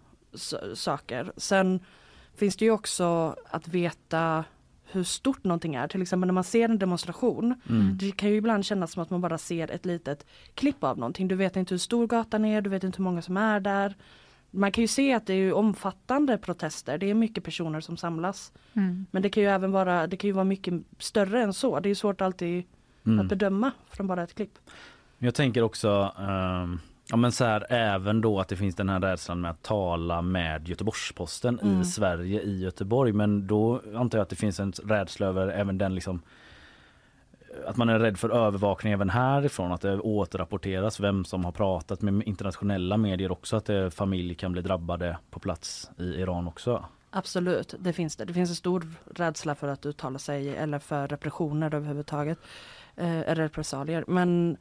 saker. 0.75 1.33
Sen 1.37 1.81
finns 2.35 2.57
det 2.57 2.65
ju 2.65 2.71
också 2.71 3.37
att 3.51 3.69
veta 3.69 4.45
hur 4.85 5.05
stort 5.05 5.45
någonting 5.45 5.75
är. 5.75 5.89
Till 5.89 6.03
exempel 6.03 6.27
när 6.27 6.33
man 6.35 6.45
ser 6.45 6.69
en 6.69 6.79
demonstration. 6.79 7.55
Mm. 7.71 7.99
Det 7.99 8.13
kan 8.13 8.29
ju 8.29 8.37
ibland 8.37 8.65
kännas 8.65 8.93
som 8.93 9.03
att 9.03 9.11
man 9.11 9.21
bara 9.21 9.39
ser 9.39 9.71
ett 9.71 9.87
litet 9.87 10.27
klipp 10.55 10.85
av 10.85 10.99
någonting. 10.99 11.29
Du 11.29 11.35
vet 11.35 11.57
inte 11.57 11.75
hur 11.75 11.79
stor 11.79 12.07
gatan 12.07 12.45
är, 12.45 12.61
du 12.61 12.71
vet 12.71 12.85
inte 12.85 12.97
hur 12.99 13.05
många 13.05 13.23
som 13.23 13.37
är 13.37 13.61
där. 13.61 13.95
Man 14.51 14.73
kan 14.73 14.83
ju 14.83 14.89
se 14.89 15.13
att 15.15 15.27
det 15.27 15.35
är 15.35 15.53
omfattande 15.53 16.39
protester. 16.39 16.99
Det 16.99 17.11
är 17.11 17.15
mycket 17.15 17.45
personer 17.45 17.81
som 17.81 17.97
samlas. 17.97 18.53
Mm. 18.73 19.07
Men 19.11 19.23
det 19.23 19.31
kan 19.31 19.43
ju 19.43 19.49
även 19.49 19.73
vara, 19.73 20.07
det 20.07 20.17
kan 20.17 20.29
ju 20.29 20.35
vara 20.35 20.45
mycket 20.45 20.75
större 20.99 21.43
än 21.43 21.53
så. 21.53 21.81
Det 21.81 21.91
är 21.91 21.95
svårt 21.95 22.21
alltid 22.21 22.65
Mm. 23.07 23.21
att 23.21 23.27
bedöma 23.27 23.71
från 23.91 24.07
bara 24.07 24.23
ett 24.23 24.35
klipp. 24.35 24.59
Jag 25.25 25.35
tänker 25.35 25.63
också 25.63 26.13
ehm, 26.19 26.81
ja, 27.09 27.17
men 27.17 27.33
så 27.33 27.45
här, 27.45 27.67
även 27.69 28.21
då 28.21 28.41
att 28.41 28.49
det 28.49 28.57
finns 28.57 28.75
den 28.75 28.89
här 28.89 29.01
rädslan 29.01 29.41
med 29.41 29.51
att 29.51 29.63
tala 29.63 30.23
med 30.23 30.69
Göteborgs-Posten 30.69 31.59
Mm. 31.63 31.81
i 31.81 31.85
Sverige 31.85 32.41
i 32.41 32.61
Göteborg. 32.61 33.13
Men 33.13 33.47
då 33.47 33.83
antar 33.95 34.19
jag 34.19 34.23
att 34.23 34.29
det 34.29 34.37
finns 34.37 34.61
en 34.61 34.73
rädsla 34.73 35.27
över 35.27 35.49
även 35.49 35.79
den 35.79 35.95
liksom 35.95 36.23
att 37.67 37.77
man 37.77 37.89
är 37.89 37.99
rädd 37.99 38.19
för 38.19 38.31
övervakning 38.31 38.93
även 38.93 39.11
härifrån, 39.11 39.73
att 39.73 39.81
det 39.81 40.01
återrapporteras 40.01 41.01
vem 41.01 41.25
som 41.25 41.45
har 41.45 41.53
pratat 41.53 42.03
med 42.03 42.23
internationella 42.23 42.97
medier 42.97 43.33
också, 43.33 43.57
att 43.57 43.65
det, 43.65 43.91
familj 43.91 44.35
kan 44.35 44.53
bli 44.53 44.63
drabbade 44.63 45.19
på 45.31 45.41
plats 45.41 45.91
i 45.99 46.05
Iran 46.05 46.49
också. 46.49 46.85
Absolut, 47.11 47.75
det 47.79 47.93
finns 47.93 48.17
det. 48.17 48.25
Det 48.25 48.33
finns 48.33 48.51
en 48.51 48.57
stor 48.57 48.87
rädsla 49.15 49.55
för 49.55 49.69
att 49.69 49.87
uttala 49.87 50.19
sig 50.19 50.57
eller 50.57 50.79
för 50.79 51.09
repressioner 51.09 51.75
överhuvudtaget. 51.75 52.39
Eh, 52.97 53.21
eller 53.21 53.43
repressalier. 53.43 54.05
Men 54.07 54.57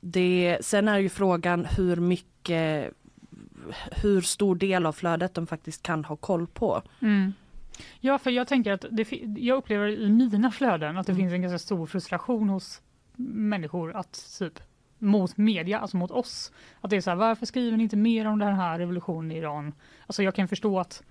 det, 0.00 0.58
sen 0.60 0.88
är 0.88 0.98
ju 0.98 1.08
frågan 1.08 1.64
hur 1.64 1.96
mycket, 1.96 2.92
hur 4.02 4.20
stor 4.20 4.56
del 4.56 4.86
av 4.86 4.92
flödet 4.92 5.34
de 5.34 5.46
faktiskt 5.46 5.82
kan 5.82 6.04
ha 6.04 6.16
koll 6.16 6.46
på. 6.46 6.82
Mm. 7.02 7.32
Ja, 8.00 8.18
för 8.18 8.30
jag 8.30 8.48
tänker 8.48 8.72
att 8.72 8.84
det, 8.90 9.12
jag 9.38 9.56
upplever 9.56 9.88
i 9.88 10.10
mina 10.10 10.50
flöden 10.50 10.98
att 10.98 11.06
det 11.06 11.12
Mm. 11.12 11.22
finns 11.22 11.32
en 11.32 11.42
ganska 11.42 11.58
stor 11.58 11.86
frustration 11.86 12.48
hos 12.48 12.82
människor 13.16 13.96
att 13.96 14.36
typ 14.38 14.60
mot 14.98 15.36
media, 15.36 15.78
alltså 15.78 15.96
mot 15.96 16.10
oss. 16.10 16.52
Att 16.80 16.90
det 16.90 16.96
är 16.96 17.00
så 17.00 17.10
här, 17.10 17.16
varför 17.16 17.46
skriver 17.46 17.76
ni 17.76 17.82
inte 17.82 17.96
mer 17.96 18.26
om 18.26 18.38
den 18.38 18.54
här 18.54 18.78
revolutionen 18.78 19.32
i 19.32 19.36
Iran? 19.36 19.72
Alltså 20.06 20.22
jag 20.22 20.34
kan 20.34 20.48
förstå 20.48 20.80
att 20.80 21.02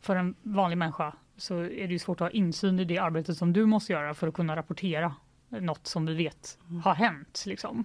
för 0.00 0.16
en 0.16 0.34
vanlig 0.42 0.78
människa 0.78 1.12
så 1.36 1.58
är 1.58 1.86
det 1.86 1.92
ju 1.92 1.98
svårt 1.98 2.20
att 2.20 2.24
ha 2.24 2.30
insyn 2.30 2.78
i 2.80 2.84
det 2.84 2.98
arbetet 2.98 3.36
som 3.36 3.52
du 3.52 3.66
måste 3.66 3.92
göra 3.92 4.14
för 4.14 4.28
att 4.28 4.34
kunna 4.34 4.56
rapportera 4.56 5.14
något 5.50 5.86
som 5.86 6.06
vi 6.06 6.14
vet 6.14 6.58
har 6.84 6.94
hänt. 6.94 7.42
Liksom. 7.46 7.84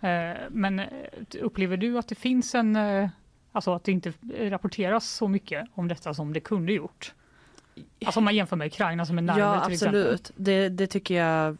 Eh, 0.00 0.36
men 0.50 0.78
eh, 0.78 0.86
upplever 1.40 1.76
du 1.76 1.98
att 1.98 2.08
det 2.08 2.14
finns 2.14 2.54
en, 2.54 2.76
eh, 2.76 3.08
alltså 3.52 3.74
att 3.74 3.84
det 3.84 3.92
inte 3.92 4.12
rapporteras 4.38 5.08
så 5.10 5.28
mycket 5.28 5.68
om 5.74 5.88
detta 5.88 6.14
som 6.14 6.32
det 6.32 6.40
kunde 6.40 6.72
gjort? 6.72 7.14
Alltså 8.04 8.20
om 8.20 8.24
man 8.24 8.34
jämför 8.34 8.56
med 8.56 8.66
Ukraina 8.66 9.06
som 9.06 9.18
är 9.18 9.22
närmare 9.22 9.40
Ja 9.58 9.64
till 9.64 9.72
exempel. 9.74 10.00
absolut, 10.02 10.30
det, 10.36 10.68
det 10.68 10.86
tycker 10.86 11.14
jag 11.14 11.56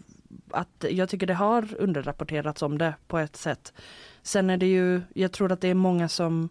att 0.51 0.85
jag 0.91 1.09
tycker 1.09 1.27
det 1.27 1.35
har 1.35 1.75
underrapporterats 1.79 2.63
om 2.63 2.79
det 2.79 2.95
på 3.07 3.19
ett 3.19 3.37
sätt. 3.37 3.73
Sen 4.23 4.51
är 4.51 4.57
det 4.57 4.67
ju, 4.67 5.03
jag 5.15 5.33
tror 5.33 5.53
att 5.53 5.61
det 5.61 5.69
är 5.69 5.75
många 5.75 6.09
som 6.09 6.49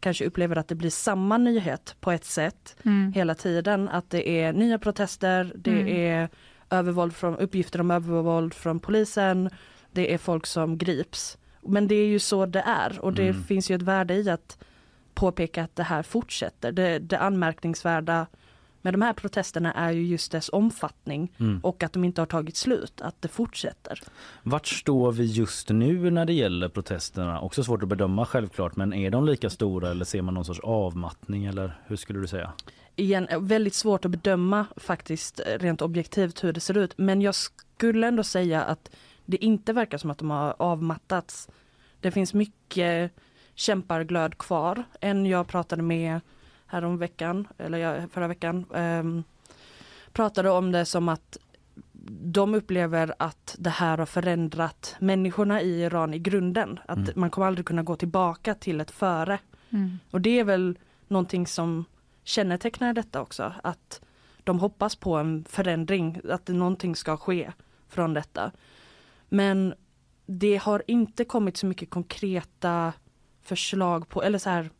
kanske 0.00 0.24
upplever 0.24 0.56
att 0.56 0.68
det 0.68 0.74
blir 0.74 0.90
samma 0.90 1.38
nyhet 1.38 1.96
på 2.00 2.10
ett 2.12 2.24
sätt 2.24 2.76
Mm. 2.84 3.12
hela 3.12 3.34
tiden. 3.34 3.88
Att 3.88 4.10
det 4.10 4.28
är 4.28 4.52
nya 4.52 4.78
protester, 4.78 5.52
det 5.56 5.70
Mm. 5.70 5.88
är 5.88 6.28
övervåld 6.70 7.14
från, 7.14 7.36
uppgifter 7.36 7.80
om 7.80 7.90
övervåld 7.90 8.54
från 8.54 8.80
polisen, 8.80 9.50
det 9.92 10.14
är 10.14 10.18
folk 10.18 10.46
som 10.46 10.78
grips. 10.78 11.38
Men 11.62 11.88
det 11.88 11.94
är 11.94 12.06
ju 12.06 12.18
så 12.18 12.46
det 12.46 12.60
är 12.60 12.98
och 13.00 13.12
det 13.12 13.28
Mm. 13.28 13.42
finns 13.44 13.70
ju 13.70 13.74
ett 13.74 13.82
värde 13.82 14.14
i 14.14 14.30
att 14.30 14.58
påpeka 15.14 15.64
att 15.64 15.76
det 15.76 15.82
här 15.82 16.02
fortsätter. 16.02 16.72
Det, 16.72 16.98
det 16.98 17.18
anmärkningsvärda 17.18 18.26
med 18.82 18.94
de 18.94 19.02
här 19.02 19.12
protesterna 19.12 19.72
är 19.72 19.90
ju 19.90 20.02
just 20.06 20.32
dess 20.32 20.48
omfattning 20.52 21.32
Mm. 21.40 21.60
och 21.62 21.82
att 21.82 21.92
de 21.92 22.04
inte 22.04 22.20
har 22.20 22.26
tagit 22.26 22.56
slut, 22.56 23.00
att 23.00 23.22
det 23.22 23.28
fortsätter. 23.28 24.00
Vart 24.42 24.66
står 24.66 25.12
vi 25.12 25.24
just 25.24 25.68
nu 25.68 26.10
när 26.10 26.24
det 26.24 26.32
gäller 26.32 26.68
protesterna? 26.68 27.40
Också 27.40 27.64
svårt 27.64 27.82
att 27.82 27.88
bedöma 27.88 28.26
självklart, 28.26 28.76
men 28.76 28.92
är 28.92 29.10
de 29.10 29.24
lika 29.26 29.50
stora 29.50 29.90
eller 29.90 30.04
ser 30.04 30.22
man 30.22 30.34
någon 30.34 30.44
sorts 30.44 30.60
avmattning 30.60 31.44
eller 31.44 31.80
hur 31.86 31.96
skulle 31.96 32.18
du 32.20 32.26
säga? 32.26 32.52
Igen, 32.96 33.28
eh, 33.28 33.40
väldigt 33.40 33.74
svårt 33.74 34.04
att 34.04 34.10
bedöma 34.10 34.66
faktiskt 34.76 35.40
eh, 35.40 35.58
rent 35.58 35.82
objektivt 35.82 36.44
hur 36.44 36.52
det 36.52 36.60
ser 36.60 36.78
ut. 36.78 36.98
Men 36.98 37.22
jag 37.22 37.34
skulle 37.34 38.06
ändå 38.08 38.22
säga 38.22 38.62
att 38.62 38.90
det 39.26 39.44
inte 39.44 39.72
verkar 39.72 39.98
som 39.98 40.10
att 40.10 40.18
de 40.18 40.30
har 40.30 40.54
avmattats. 40.58 41.48
Det 42.00 42.10
finns 42.10 42.34
mycket 42.34 43.12
kämparglöd 43.54 44.38
kvar. 44.38 44.84
En 45.00 45.26
jag 45.26 45.48
pratade 45.48 45.82
med 45.82 46.20
härom 46.70 46.98
veckan, 46.98 47.48
eller 47.58 48.06
förra 48.08 48.28
veckan, 48.28 48.64
ehm, 48.74 49.22
pratade 50.12 50.50
om 50.50 50.72
det 50.72 50.84
som 50.84 51.08
att 51.08 51.38
de 52.22 52.54
upplever 52.54 53.14
att 53.18 53.56
det 53.58 53.70
här 53.70 53.98
har 53.98 54.06
förändrat 54.06 54.96
människorna 54.98 55.62
i 55.62 55.82
Iran 55.82 56.14
i 56.14 56.18
grunden. 56.18 56.78
Att 56.88 56.98
Mm. 56.98 57.12
man 57.16 57.30
kommer 57.30 57.46
aldrig 57.46 57.66
kunna 57.66 57.82
gå 57.82 57.96
tillbaka 57.96 58.54
till 58.54 58.80
ett 58.80 58.90
före. 58.90 59.38
Mm. 59.70 59.98
Och 60.10 60.20
det 60.20 60.38
är 60.38 60.44
väl 60.44 60.78
någonting 61.08 61.46
som 61.46 61.84
kännetecknar 62.24 62.92
detta 62.92 63.20
också. 63.20 63.52
Att 63.62 64.00
de 64.44 64.58
hoppas 64.60 64.96
på 64.96 65.16
en 65.16 65.44
förändring, 65.48 66.20
att 66.30 66.46
det, 66.46 66.52
någonting 66.52 66.96
ska 66.96 67.16
ske 67.16 67.52
från 67.88 68.14
detta. 68.14 68.52
Men 69.28 69.74
det 70.26 70.56
har 70.56 70.82
inte 70.86 71.24
kommit 71.24 71.56
så 71.56 71.66
mycket 71.66 71.90
konkreta 71.90 72.92
förslag 73.42 74.08
på, 74.08 74.22
eller 74.22 74.38
så 74.38 74.50
här 74.50 74.70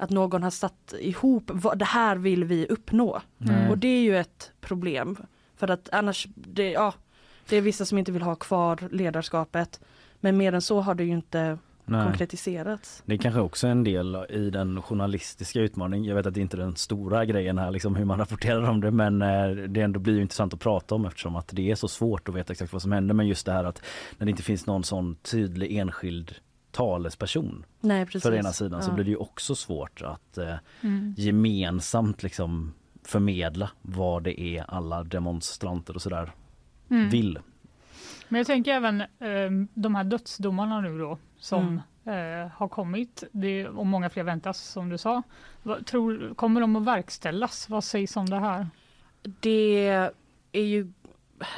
att 0.00 0.10
någon 0.10 0.42
har 0.42 0.50
satt 0.50 0.94
ihop, 1.00 1.50
vad, 1.54 1.78
det 1.78 1.84
här 1.84 2.16
vill 2.16 2.44
vi 2.44 2.66
uppnå. 2.66 3.20
Nej. 3.38 3.70
Och 3.70 3.78
det 3.78 3.88
är 3.88 4.00
ju 4.00 4.16
ett 4.16 4.52
problem. 4.60 5.16
För 5.56 5.70
att 5.70 5.88
annars, 5.92 6.26
det, 6.34 6.70
ja, 6.70 6.94
det 7.48 7.56
är 7.56 7.60
vissa 7.60 7.84
som 7.84 7.98
inte 7.98 8.12
vill 8.12 8.22
ha 8.22 8.34
kvar 8.34 8.88
ledarskapet. 8.90 9.80
Men 10.20 10.36
mer 10.36 10.52
än 10.52 10.62
så 10.62 10.80
har 10.80 10.94
det 10.94 11.04
ju 11.04 11.12
inte 11.12 11.58
Nej. 11.84 12.04
konkretiserats. 12.04 13.02
Det 13.06 13.14
är 13.14 13.18
kanske 13.18 13.40
också 13.40 13.66
en 13.66 13.84
del 13.84 14.26
i 14.28 14.50
den 14.50 14.82
journalistiska 14.82 15.60
utmaningen. 15.60 16.04
Jag 16.04 16.14
vet 16.14 16.26
att 16.26 16.34
det 16.34 16.40
inte 16.40 16.56
är 16.56 16.60
den 16.60 16.76
stora 16.76 17.24
grejen 17.24 17.58
här, 17.58 17.70
liksom 17.70 17.96
hur 17.96 18.04
man 18.04 18.18
rapporterar 18.18 18.70
om 18.70 18.80
det, 18.80 18.90
men 18.90 19.22
eh, 19.22 19.50
det 19.50 19.80
ändå 19.80 20.00
blir 20.00 20.20
intressant 20.20 20.54
att 20.54 20.60
prata 20.60 20.94
om 20.94 21.06
eftersom 21.06 21.36
att 21.36 21.48
det 21.52 21.70
är 21.70 21.74
så 21.74 21.88
svårt 21.88 22.28
att 22.28 22.34
veta 22.34 22.52
exakt 22.52 22.72
vad 22.72 22.82
som 22.82 22.92
händer. 22.92 23.14
Men 23.14 23.28
just 23.28 23.46
det 23.46 23.52
här 23.52 23.64
att 23.64 23.82
när 24.18 24.26
det 24.26 24.30
inte 24.30 24.42
finns 24.42 24.66
någon 24.66 24.84
sån 24.84 25.14
tydlig 25.14 25.76
enskild 25.76 26.34
talesperson 26.72 27.64
Nej, 27.80 28.06
precis. 28.06 28.22
för 28.22 28.32
ena 28.32 28.52
sidan 28.52 28.82
så 28.82 28.90
Ja. 28.90 28.94
blir 28.94 29.04
det 29.04 29.10
ju 29.10 29.16
också 29.16 29.54
svårt 29.54 30.02
att 30.02 30.38
eh, 30.38 30.54
Mm. 30.82 31.14
gemensamt 31.18 32.22
liksom 32.22 32.72
förmedla 33.04 33.70
vad 33.82 34.22
det 34.22 34.40
är 34.40 34.64
alla 34.68 35.04
demonstranter 35.04 35.94
och 35.94 36.02
sådär 36.02 36.32
Mm. 36.90 37.08
vill. 37.10 37.38
Men 38.28 38.38
jag 38.38 38.46
tänker 38.46 38.72
även 38.72 39.00
eh, 39.00 39.50
de 39.74 39.94
här 39.94 40.04
dödsdomarna 40.04 40.80
nu 40.80 40.98
då 40.98 41.18
som 41.38 41.80
Mm. 42.04 42.42
eh, 42.44 42.50
har 42.54 42.68
kommit 42.68 43.24
det, 43.32 43.68
och 43.68 43.86
många 43.86 44.10
fler 44.10 44.22
väntas 44.22 44.58
som 44.60 44.88
du 44.88 44.98
sa. 44.98 45.22
Vad, 45.62 45.86
tror, 45.86 46.34
kommer 46.34 46.60
de 46.60 46.76
att 46.76 46.84
verkställas? 46.84 47.68
Vad 47.68 47.84
sägs 47.84 48.16
om 48.16 48.30
det 48.30 48.38
här? 48.38 48.66
Det 49.40 49.86
är 50.52 50.62
ju 50.62 50.92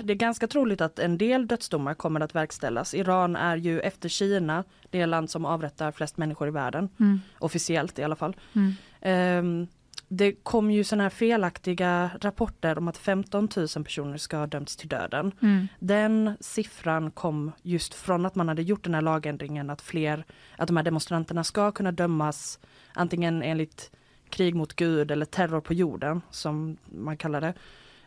det 0.03 0.13
är 0.13 0.17
ganska 0.17 0.47
troligt 0.47 0.81
att 0.81 0.99
en 0.99 1.19
del 1.19 1.47
dödsdomar 1.47 1.95
kommer 1.95 2.21
att 2.21 2.35
verkställas. 2.35 2.95
Iran 2.95 3.37
är 3.37 3.57
ju 3.57 3.81
efter 3.81 4.09
Kina 4.09 4.65
det 4.91 5.07
land 5.07 5.31
som 5.31 5.45
avrättar 5.45 5.93
flest 5.93 6.17
människor 6.17 6.49
i 6.49 6.51
världen. 6.51 6.89
Mm. 7.01 7.21
Officiellt 7.39 7.99
i 7.99 8.03
alla 8.03 8.17
fall. 8.17 8.37
Mm. 8.53 8.75
Ehm, 9.01 9.67
det 10.09 10.33
kom 10.33 10.71
ju 10.71 10.85
sådana 10.85 11.03
här 11.03 11.11
felaktiga 11.11 12.11
rapporter 12.21 12.79
om 12.79 12.89
att 12.89 12.97
15 12.97 13.49
000 13.57 13.85
personer 13.85 14.17
ska 14.17 14.37
ha 14.37 14.47
dömts 14.47 14.77
till 14.77 14.89
döden. 14.89 15.33
Mm. 15.43 15.69
Den 15.79 16.37
siffran 16.41 17.11
kom 17.11 17.53
just 17.63 17.95
från 17.95 18.27
att 18.27 18.35
man 18.35 18.49
hade 18.49 18.63
gjort 18.63 18.85
den 18.85 18.95
här 18.95 19.03
lagändringen 19.03 19.71
att 19.71 19.83
fler, 19.83 20.25
att 20.57 20.67
de 20.67 20.77
här 20.77 20.85
demonstranterna 20.85 21.45
ska 21.45 21.73
kunna 21.73 21.93
dömas 21.93 22.59
antingen 22.95 23.43
enligt 23.43 23.91
krig 24.31 24.55
mot 24.55 24.75
Gud 24.75 25.11
eller 25.11 25.27
terror 25.27 25.61
på 25.61 25.75
jorden 25.75 26.23
som 26.31 26.77
man 26.85 27.17
kallar 27.17 27.41
det. 27.41 27.55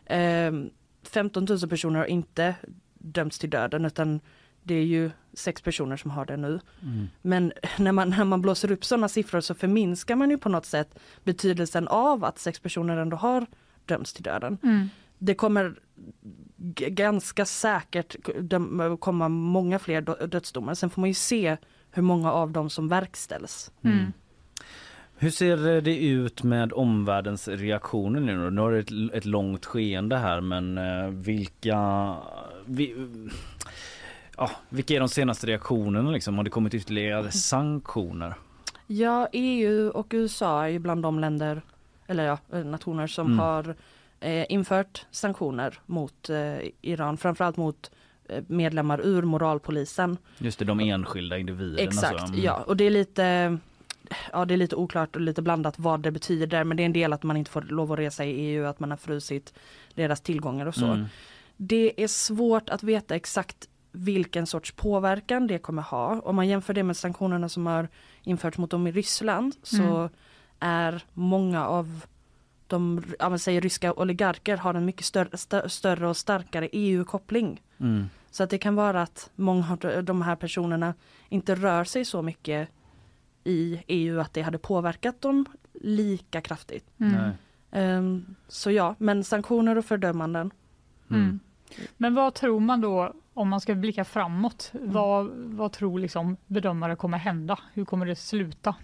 Ehm, 0.06 0.70
15 1.08 1.46
000 1.48 1.68
personer 1.68 1.98
har 1.98 2.06
inte 2.06 2.54
dömts 2.94 3.38
till 3.38 3.50
döden 3.50 3.84
utan 3.84 4.20
det 4.62 4.74
är 4.74 4.84
ju 4.84 5.10
sex 5.32 5.62
personer 5.62 5.96
som 5.96 6.10
har 6.10 6.26
det 6.26 6.36
nu. 6.36 6.60
Men 7.22 7.52
när 7.78 7.92
man, 7.92 8.10
när 8.10 8.24
man 8.24 8.42
blåser 8.42 8.72
upp 8.72 8.84
sådana 8.84 9.08
siffror 9.08 9.40
så 9.40 9.54
förminskar 9.54 10.16
man 10.16 10.30
ju 10.30 10.38
på 10.38 10.48
något 10.48 10.66
sätt 10.66 10.98
betydelsen 11.24 11.88
av 11.88 12.24
att 12.24 12.38
sex 12.38 12.60
personer 12.60 12.96
ändå 12.96 13.16
har 13.16 13.46
dömts 13.84 14.12
till 14.12 14.22
döden. 14.22 14.58
Mm. 14.62 14.88
Det 15.18 15.34
kommer 15.34 15.74
ganska 16.88 17.44
säkert 17.44 18.16
komma 19.00 19.28
många 19.28 19.78
fler 19.78 20.00
dö- 20.00 20.26
dödsdomar. 20.26 20.74
Sen 20.74 20.90
får 20.90 21.00
man 21.00 21.10
ju 21.10 21.14
se 21.14 21.56
hur 21.90 22.02
många 22.02 22.32
av 22.32 22.50
dem 22.50 22.70
som 22.70 22.88
verkställs. 22.88 23.72
Mm. 23.82 24.12
Hur 25.18 25.30
ser 25.30 25.80
det 25.80 25.96
ut 26.04 26.42
med 26.42 26.72
omvärldens 26.72 27.48
reaktioner 27.48 28.20
nu 28.20 28.44
då? 28.44 28.50
Nu 28.50 28.60
har 28.60 28.72
det 28.72 28.78
ett, 28.78 29.14
ett 29.14 29.24
långt 29.24 29.64
skeende 29.66 30.16
här 30.16 30.40
men 30.40 30.78
eh, 30.78 31.08
vilka 31.08 32.14
vi, 32.66 32.94
ja, 34.36 34.50
vilka 34.68 34.94
är 34.94 35.00
de 35.00 35.08
senaste 35.08 35.46
reaktionerna 35.46 36.10
liksom? 36.10 36.36
Har 36.36 36.44
det 36.44 36.50
kommit 36.50 36.74
ytterligare 36.74 37.30
sanktioner? 37.30 38.34
Ja, 38.86 39.28
EU 39.32 39.88
och 39.90 40.06
USA 40.10 40.68
är 40.68 40.78
bland 40.78 41.02
de 41.02 41.18
länder, 41.20 41.62
eller 42.06 42.24
ja, 42.24 42.38
eh, 42.52 42.64
nationer 42.64 43.06
som 43.06 43.26
Mm. 43.26 43.38
har 43.38 43.74
eh, 44.20 44.46
infört 44.52 45.06
sanktioner 45.10 45.78
mot 45.86 46.30
eh, 46.30 46.56
Iran, 46.82 47.16
framförallt 47.16 47.56
mot 47.56 47.90
eh, 48.28 48.42
medlemmar 48.46 49.00
ur 49.06 49.22
moralpolisen. 49.22 50.16
Just 50.38 50.58
det, 50.58 50.64
de 50.64 50.80
enskilda 50.80 51.38
individerna. 51.38 51.82
Exakt, 51.88 52.20
så. 52.20 52.26
Mm. 52.26 52.40
ja. 52.42 52.64
Och 52.66 52.76
det 52.76 52.84
är 52.84 52.90
lite 52.90 53.58
Ja 54.32 54.44
det 54.44 54.54
är 54.54 54.58
lite 54.58 54.76
oklart 54.76 55.16
och 55.16 55.22
lite 55.22 55.42
blandat 55.42 55.78
vad 55.78 56.00
det 56.00 56.10
betyder 56.10 56.64
men 56.64 56.76
det 56.76 56.82
är 56.82 56.86
en 56.86 56.92
del 56.92 57.12
att 57.12 57.22
man 57.22 57.36
inte 57.36 57.50
får 57.50 57.62
lov 57.62 57.92
att 57.92 57.98
resa 57.98 58.24
i 58.24 58.30
EU, 58.30 58.66
att 58.66 58.80
man 58.80 58.90
har 58.90 58.96
frusit 58.96 59.54
deras 59.94 60.20
tillgångar 60.20 60.66
och 60.66 60.74
så. 60.74 60.86
Mm. 60.86 61.06
Det 61.56 62.02
är 62.02 62.08
svårt 62.08 62.68
att 62.68 62.82
veta 62.82 63.14
exakt 63.16 63.68
vilken 63.92 64.46
sorts 64.46 64.72
påverkan 64.72 65.46
det 65.46 65.58
kommer 65.58 65.82
ha. 65.82 66.20
Om 66.20 66.36
man 66.36 66.48
jämför 66.48 66.74
det 66.74 66.82
med 66.82 66.96
sanktionerna 66.96 67.48
som 67.48 67.66
har 67.66 67.88
införts 68.22 68.58
mot 68.58 68.70
dem 68.70 68.86
i 68.86 68.92
Ryssland 68.92 69.54
så 69.62 69.82
Mm. 69.82 70.08
är 70.60 71.04
många 71.12 71.66
av 71.66 72.00
de 72.66 73.04
ja, 73.18 73.28
men 73.28 73.38
säger 73.38 73.60
ryska 73.60 73.92
oligarker 73.92 74.56
har 74.56 74.74
en 74.74 74.84
mycket 74.84 75.04
större, 75.04 75.28
stö- 75.28 75.68
större 75.68 76.08
och 76.08 76.16
starkare 76.16 76.68
EU-koppling. 76.72 77.62
Mm. 77.80 78.08
Så 78.30 78.42
att 78.42 78.50
det 78.50 78.58
kan 78.58 78.74
vara 78.74 79.02
att 79.02 79.30
många 79.34 79.78
av 79.96 80.04
de 80.04 80.22
här 80.22 80.36
personerna 80.36 80.94
inte 81.28 81.54
rör 81.54 81.84
sig 81.84 82.04
så 82.04 82.22
mycket 82.22 82.68
i 83.46 83.82
EU 83.86 84.20
att 84.20 84.34
det 84.34 84.42
hade 84.42 84.58
påverkat 84.58 85.20
dem 85.20 85.46
lika 85.72 86.40
kraftigt. 86.40 86.84
Mm. 86.98 87.30
Ehm, 87.70 88.34
så 88.48 88.70
ja, 88.70 88.94
men 88.98 89.24
sanktioner 89.24 89.78
och 89.78 89.84
fördömanden. 89.84 90.50
Mm. 91.10 91.40
Men 91.96 92.14
vad 92.14 92.34
tror 92.34 92.60
man 92.60 92.80
då 92.80 93.12
om 93.34 93.48
man 93.48 93.60
ska 93.60 93.74
blicka 93.74 94.04
framåt? 94.04 94.70
Vad, 94.72 95.26
vad 95.34 95.72
tror 95.72 95.98
liksom 95.98 96.36
bedömare 96.46 96.96
kommer 96.96 97.18
hända? 97.18 97.58
Hur 97.72 97.84
kommer 97.84 98.06
det 98.06 98.16
sluta? 98.16 98.74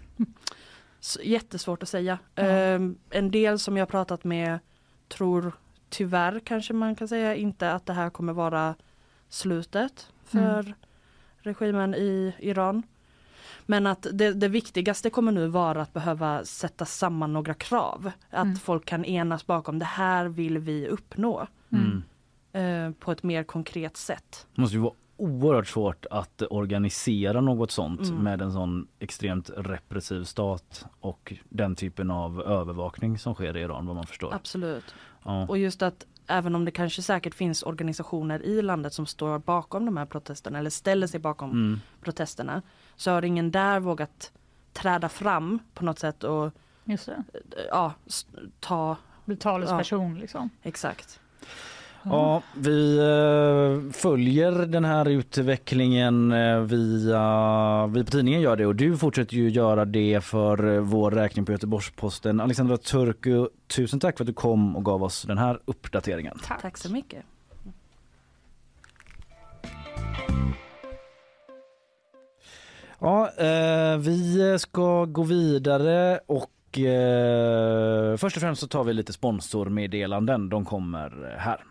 Jättesvårt 1.23 1.83
att 1.83 1.89
säga. 1.89 2.19
Ehm, 2.35 2.95
en 3.09 3.31
del 3.31 3.59
som 3.59 3.77
jag 3.77 3.87
pratat 3.87 4.23
med 4.23 4.59
tror 5.07 5.51
tyvärr 5.89 6.39
kanske 6.39 6.73
man 6.73 6.95
kan 6.95 7.07
säga 7.07 7.35
inte 7.35 7.71
att 7.71 7.85
det 7.85 7.93
här 7.93 8.09
kommer 8.09 8.33
vara 8.33 8.75
slutet 9.29 10.11
för 10.25 10.75
regimen 11.39 11.95
i 11.95 12.33
Iran. 12.39 12.83
Men 13.65 13.87
att 13.87 14.07
det, 14.13 14.33
det 14.33 14.47
viktigaste 14.47 15.09
kommer 15.09 15.31
nu 15.31 15.47
vara 15.47 15.81
att 15.81 15.93
behöva 15.93 16.45
sätta 16.45 16.85
samman 16.85 17.33
några 17.33 17.53
krav. 17.53 18.11
Att 18.29 18.43
Mm. 18.45 18.55
folk 18.55 18.85
kan 18.85 19.05
enas 19.05 19.47
bakom 19.47 19.79
det 19.79 19.85
här 19.85 20.25
vill 20.25 20.57
vi 20.57 20.87
uppnå. 20.87 21.47
Mm. 21.71 22.03
eh, 22.53 22.91
på 22.99 23.11
ett 23.11 23.23
mer 23.23 23.43
konkret 23.43 23.97
sätt. 23.97 24.47
Det 24.55 24.61
måste 24.61 24.75
ju 24.75 24.81
vara 24.81 24.93
oerhört 25.17 25.67
svårt 25.67 26.05
att 26.11 26.41
organisera 26.49 27.41
något 27.41 27.71
sånt 27.71 28.01
Mm. 28.09 28.23
med 28.23 28.41
en 28.41 28.51
sån 28.53 28.87
extremt 28.99 29.49
repressiv 29.57 30.23
stat 30.23 30.85
och 30.99 31.33
den 31.49 31.75
typen 31.75 32.11
av 32.11 32.41
övervakning 32.41 33.17
som 33.17 33.33
sker 33.33 33.57
i 33.57 33.61
Iran 33.61 33.85
vad 33.85 33.95
man 33.95 34.05
förstår. 34.07 34.33
Absolut. 34.33 34.95
Ja. 35.23 35.47
Och 35.47 35.57
just 35.57 35.81
att 35.81 36.05
även 36.27 36.55
om 36.55 36.65
det 36.65 36.71
kanske 36.71 37.01
säkert 37.01 37.33
finns 37.35 37.63
organisationer 37.63 38.43
i 38.43 38.61
landet 38.61 38.93
som 38.93 39.05
står 39.05 39.39
bakom 39.39 39.85
de 39.85 39.97
här 39.97 40.05
protesterna 40.05 40.59
eller 40.59 40.69
ställer 40.69 41.07
sig 41.07 41.19
bakom 41.19 41.51
Mm. 41.51 41.79
protesterna 42.01 42.61
så 42.95 43.11
har 43.11 43.25
ingen 43.25 43.51
där 43.51 43.79
vågat 43.79 44.31
träda 44.73 45.09
fram 45.09 45.59
på 45.73 45.85
något 45.85 45.99
sätt 45.99 46.23
och 46.23 46.51
Just 46.85 47.05
det. 47.05 47.23
ja, 47.69 47.93
ta 48.59 48.97
Bli 49.25 49.35
talesperson 49.35 50.19
liksom. 50.19 50.49
exakt. 50.61 51.19
Ja, 52.05 52.41
vi 52.55 52.97
eh, 52.97 53.91
följer 53.93 54.51
den 54.51 54.85
här 54.85 55.09
utvecklingen 55.09 56.31
eh, 56.31 56.59
via, 56.59 57.87
vi 57.87 58.03
på 58.03 58.11
tidningen 58.11 58.41
gör 58.41 58.55
det 58.55 58.65
och 58.65 58.75
du 58.75 58.97
fortsätter 58.97 59.35
ju 59.35 59.49
göra 59.49 59.85
det 59.85 60.23
för 60.23 60.75
eh, 60.75 60.81
vår 60.81 61.11
räkning 61.11 61.45
på 61.45 61.51
Göteborgs-Posten. 61.51 62.39
Alexandra 62.39 62.77
Turku, 62.77 63.47
tusen 63.67 63.99
tack 63.99 64.17
för 64.17 64.23
att 64.23 64.27
du 64.27 64.33
kom 64.33 64.75
och 64.75 64.85
gav 64.85 65.03
oss 65.03 65.23
den 65.23 65.37
här 65.37 65.59
uppdateringen. 65.65 66.39
Tack. 66.43 66.61
Tack 66.61 66.77
så 66.77 66.91
mycket. 66.91 67.25
Ja, 73.05 73.31
eh, 73.31 73.97
vi 73.97 74.55
ska 74.59 75.05
gå 75.05 75.23
vidare 75.23 76.19
och 76.25 76.79
eh, 76.79 78.17
först 78.17 78.37
och 78.37 78.41
främst 78.41 78.61
så 78.61 78.67
tar 78.67 78.83
vi 78.83 78.93
lite 78.93 79.13
sponsormeddelanden. 79.13 80.49
De 80.49 80.65
kommer 80.65 81.37
här. 81.39 81.63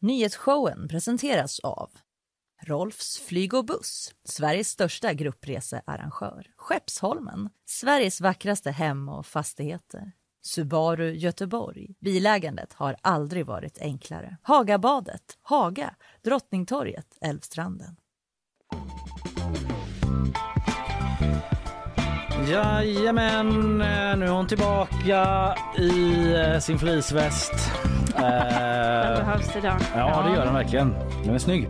Nyhetsshowen 0.00 0.88
presenteras 0.88 1.60
av 1.60 1.90
Rolfs 2.66 3.18
flyg 3.18 3.54
och 3.54 3.64
buss, 3.64 4.14
Sveriges 4.24 4.68
största 4.68 5.12
gruppresearrangör. 5.12 6.46
Skeppsholmen, 6.56 7.50
Sveriges 7.66 8.20
vackraste 8.20 8.70
hem 8.70 9.08
och 9.08 9.26
fastigheter. 9.26 10.12
Subaru 10.42 11.12
Göteborg. 11.12 11.94
Bilägandet 12.00 12.72
har 12.72 12.96
aldrig 13.02 13.46
varit 13.46 13.78
enklare. 13.80 14.36
Hagabadet, 14.42 15.38
Haga, 15.42 15.94
Drottningtorget, 16.22 17.18
Älvstranden. 17.20 17.96
Jajamän, 22.48 23.80
eh, 23.80 24.16
nu 24.16 24.24
är 24.26 24.30
hon 24.30 24.46
tillbaka 24.46 25.54
i 25.78 26.34
eh, 26.34 26.58
sin 26.58 26.78
fleeceväst. 26.78 27.52
Den 28.16 28.24
Eh, 28.24 29.18
behövs 29.18 29.56
idag. 29.56 29.76
Ja, 29.96 30.24
det 30.28 30.36
gör 30.36 30.44
den 30.44 30.54
verkligen. 30.54 30.94
Den 31.24 31.34
är 31.34 31.38
snygg. 31.38 31.68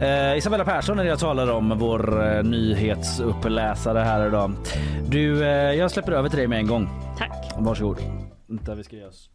Eh, 0.00 0.36
Isabella 0.36 0.64
Persson 0.64 0.98
är 0.98 1.02
det 1.04 1.08
jag 1.10 1.18
talar 1.18 1.50
om, 1.50 1.78
vår 1.78 2.26
eh, 2.36 2.42
nyhetsuppläsare 2.42 3.98
här 3.98 4.26
idag. 4.26 4.52
Du, 5.08 5.44
eh, 5.44 5.50
jag 5.74 5.90
släpper 5.90 6.12
över 6.12 6.28
till 6.28 6.38
dig 6.38 6.46
med 6.48 6.58
en 6.58 6.66
gång. 6.66 6.88
Tack. 7.18 7.52
Varsågod. 7.58 7.98
Vänta, 8.46 8.74
vi 8.74 8.84
ska 8.84 8.96
göra 8.96 9.12
så. 9.12 9.30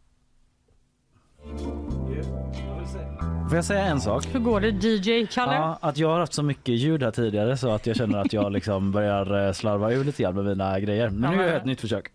Får 3.48 3.56
jag 3.56 3.64
säga 3.64 3.84
en 3.84 4.00
sak? 4.00 4.26
Hur 4.32 4.40
går 4.40 4.60
det 4.60 4.68
DJ 4.68 5.26
Kalle? 5.26 5.54
Ja, 5.54 5.78
att 5.80 5.98
jag 5.98 6.08
har 6.08 6.18
haft 6.18 6.32
så 6.32 6.42
mycket 6.42 6.74
ljud 6.74 7.02
här 7.02 7.10
tidigare 7.10 7.56
så 7.56 7.70
att 7.70 7.86
jag 7.86 7.96
känner 7.96 8.18
att 8.18 8.32
jag 8.32 8.52
liksom 8.52 8.92
börjar 8.92 9.46
eh, 9.46 9.52
slarva 9.52 9.92
ur 9.92 10.04
lite 10.04 10.22
grann 10.22 10.34
med 10.34 10.44
mina 10.44 10.80
grejer. 10.80 11.10
Men 11.10 11.30
nu 11.30 11.36
gör 11.36 11.46
jag 11.46 11.56
ett 11.56 11.64
nytt 11.64 11.80
försök. 11.80 12.12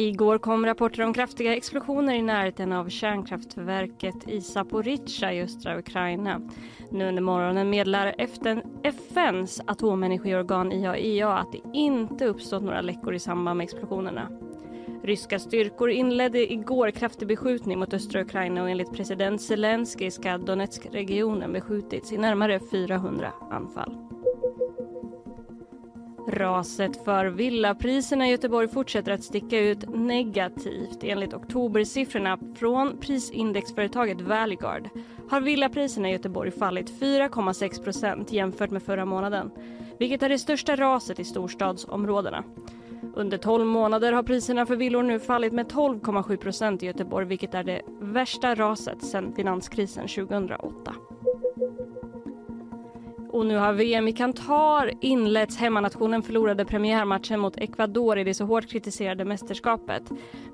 Igår 0.00 0.38
kom 0.38 0.66
rapporter 0.66 1.02
om 1.02 1.14
kraftiga 1.14 1.56
explosioner 1.56 2.14
i 2.14 2.22
närheten 2.22 2.72
av 2.72 2.88
kärnkraftverket 2.88 4.28
i 4.28 4.40
Zaporizjzja 4.40 5.32
i 5.32 5.42
östra 5.42 5.78
Ukraina. 5.78 6.40
Nu 6.90 7.08
under 7.08 7.22
morgonen 7.22 7.70
meddelar 7.70 8.14
FN, 8.18 8.62
FNs 8.82 9.60
atomenergiorgan 9.66 10.72
IAEA 10.72 11.38
att 11.38 11.52
det 11.52 11.60
inte 11.72 12.24
uppstått 12.24 12.62
några 12.62 12.80
läckor 12.80 13.14
i 13.14 13.18
samband 13.18 13.56
med 13.56 13.64
explosionerna. 13.64 14.28
Ryska 15.02 15.38
styrkor 15.38 15.90
inledde 15.90 16.52
igår 16.52 16.90
kraftig 16.90 17.28
beskjutning 17.28 17.78
mot 17.78 17.94
östra 17.94 18.20
Ukraina 18.20 18.62
och 18.62 18.70
enligt 18.70 18.92
president 18.92 19.42
Zelenskyj 19.42 20.10
ska 20.10 20.38
Donetsk-regionen 20.38 21.52
beskjutits 21.52 22.12
i 22.12 22.18
närmare 22.18 22.60
400 22.70 23.32
anfall. 23.50 23.96
Raset 26.28 27.04
för 27.04 27.26
villapriserna 27.26 28.28
i 28.28 28.30
Göteborg 28.30 28.68
fortsätter 28.68 29.12
att 29.12 29.22
sticka 29.22 29.60
ut 29.60 29.94
negativt. 29.94 30.98
Enligt 31.02 31.34
oktobersiffrorna 31.34 32.38
från 32.56 32.98
prisindexföretaget 32.98 34.20
Valueguard 34.20 34.88
har 35.30 35.40
villapriserna 35.40 36.08
i 36.08 36.12
Göteborg 36.12 36.50
fallit 36.50 37.00
4,6 37.00 38.34
jämfört 38.34 38.70
med 38.70 38.82
förra 38.82 39.04
månaden, 39.04 39.50
vilket 39.98 40.22
är 40.22 40.28
det 40.28 40.38
största 40.38 40.76
raset 40.76 41.18
i 41.20 41.24
storstadsområdena. 41.24 42.44
Under 43.14 43.38
12 43.38 43.66
månader 43.66 44.12
har 44.12 44.22
priserna 44.22 44.66
för 44.66 44.76
villor 44.76 45.02
nu 45.02 45.18
fallit 45.18 45.52
med 45.52 45.66
12,7 45.66 46.36
procent 46.36 46.82
i 46.82 46.86
Göteborg, 46.86 47.26
vilket 47.26 47.54
är 47.54 47.64
det 47.64 47.82
värsta 48.00 48.54
raset 48.54 49.02
sedan 49.02 49.32
finanskrisen 49.36 50.08
2008. 50.08 50.94
Och 53.30 53.46
nu 53.46 53.56
har 53.56 53.72
VM 53.72 54.08
i 54.08 54.12
Qatar 54.12 54.92
inletts. 55.00 55.56
Hemmanationen 55.56 56.22
förlorade 56.22 56.64
premiärmatchen 56.64 57.40
mot 57.40 57.56
Ecuador 57.56 58.18
i 58.18 58.24
det 58.24 58.34
så 58.34 58.44
hårt 58.44 58.68
kritiserade 58.68 59.24
mästerskapet. 59.24 60.02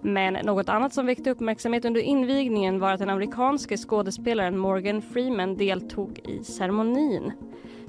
Men 0.00 0.34
något 0.34 0.68
annat 0.68 0.94
som 0.94 1.06
väckte 1.06 1.30
uppmärksamhet 1.30 1.84
under 1.84 2.00
invigningen 2.00 2.78
var 2.80 2.92
att 2.92 2.98
den 2.98 3.10
amerikanske 3.10 3.76
skådespelaren 3.76 4.58
Morgan 4.58 5.02
Freeman 5.02 5.56
deltog 5.56 6.20
i 6.24 6.44
ceremonin. 6.44 7.32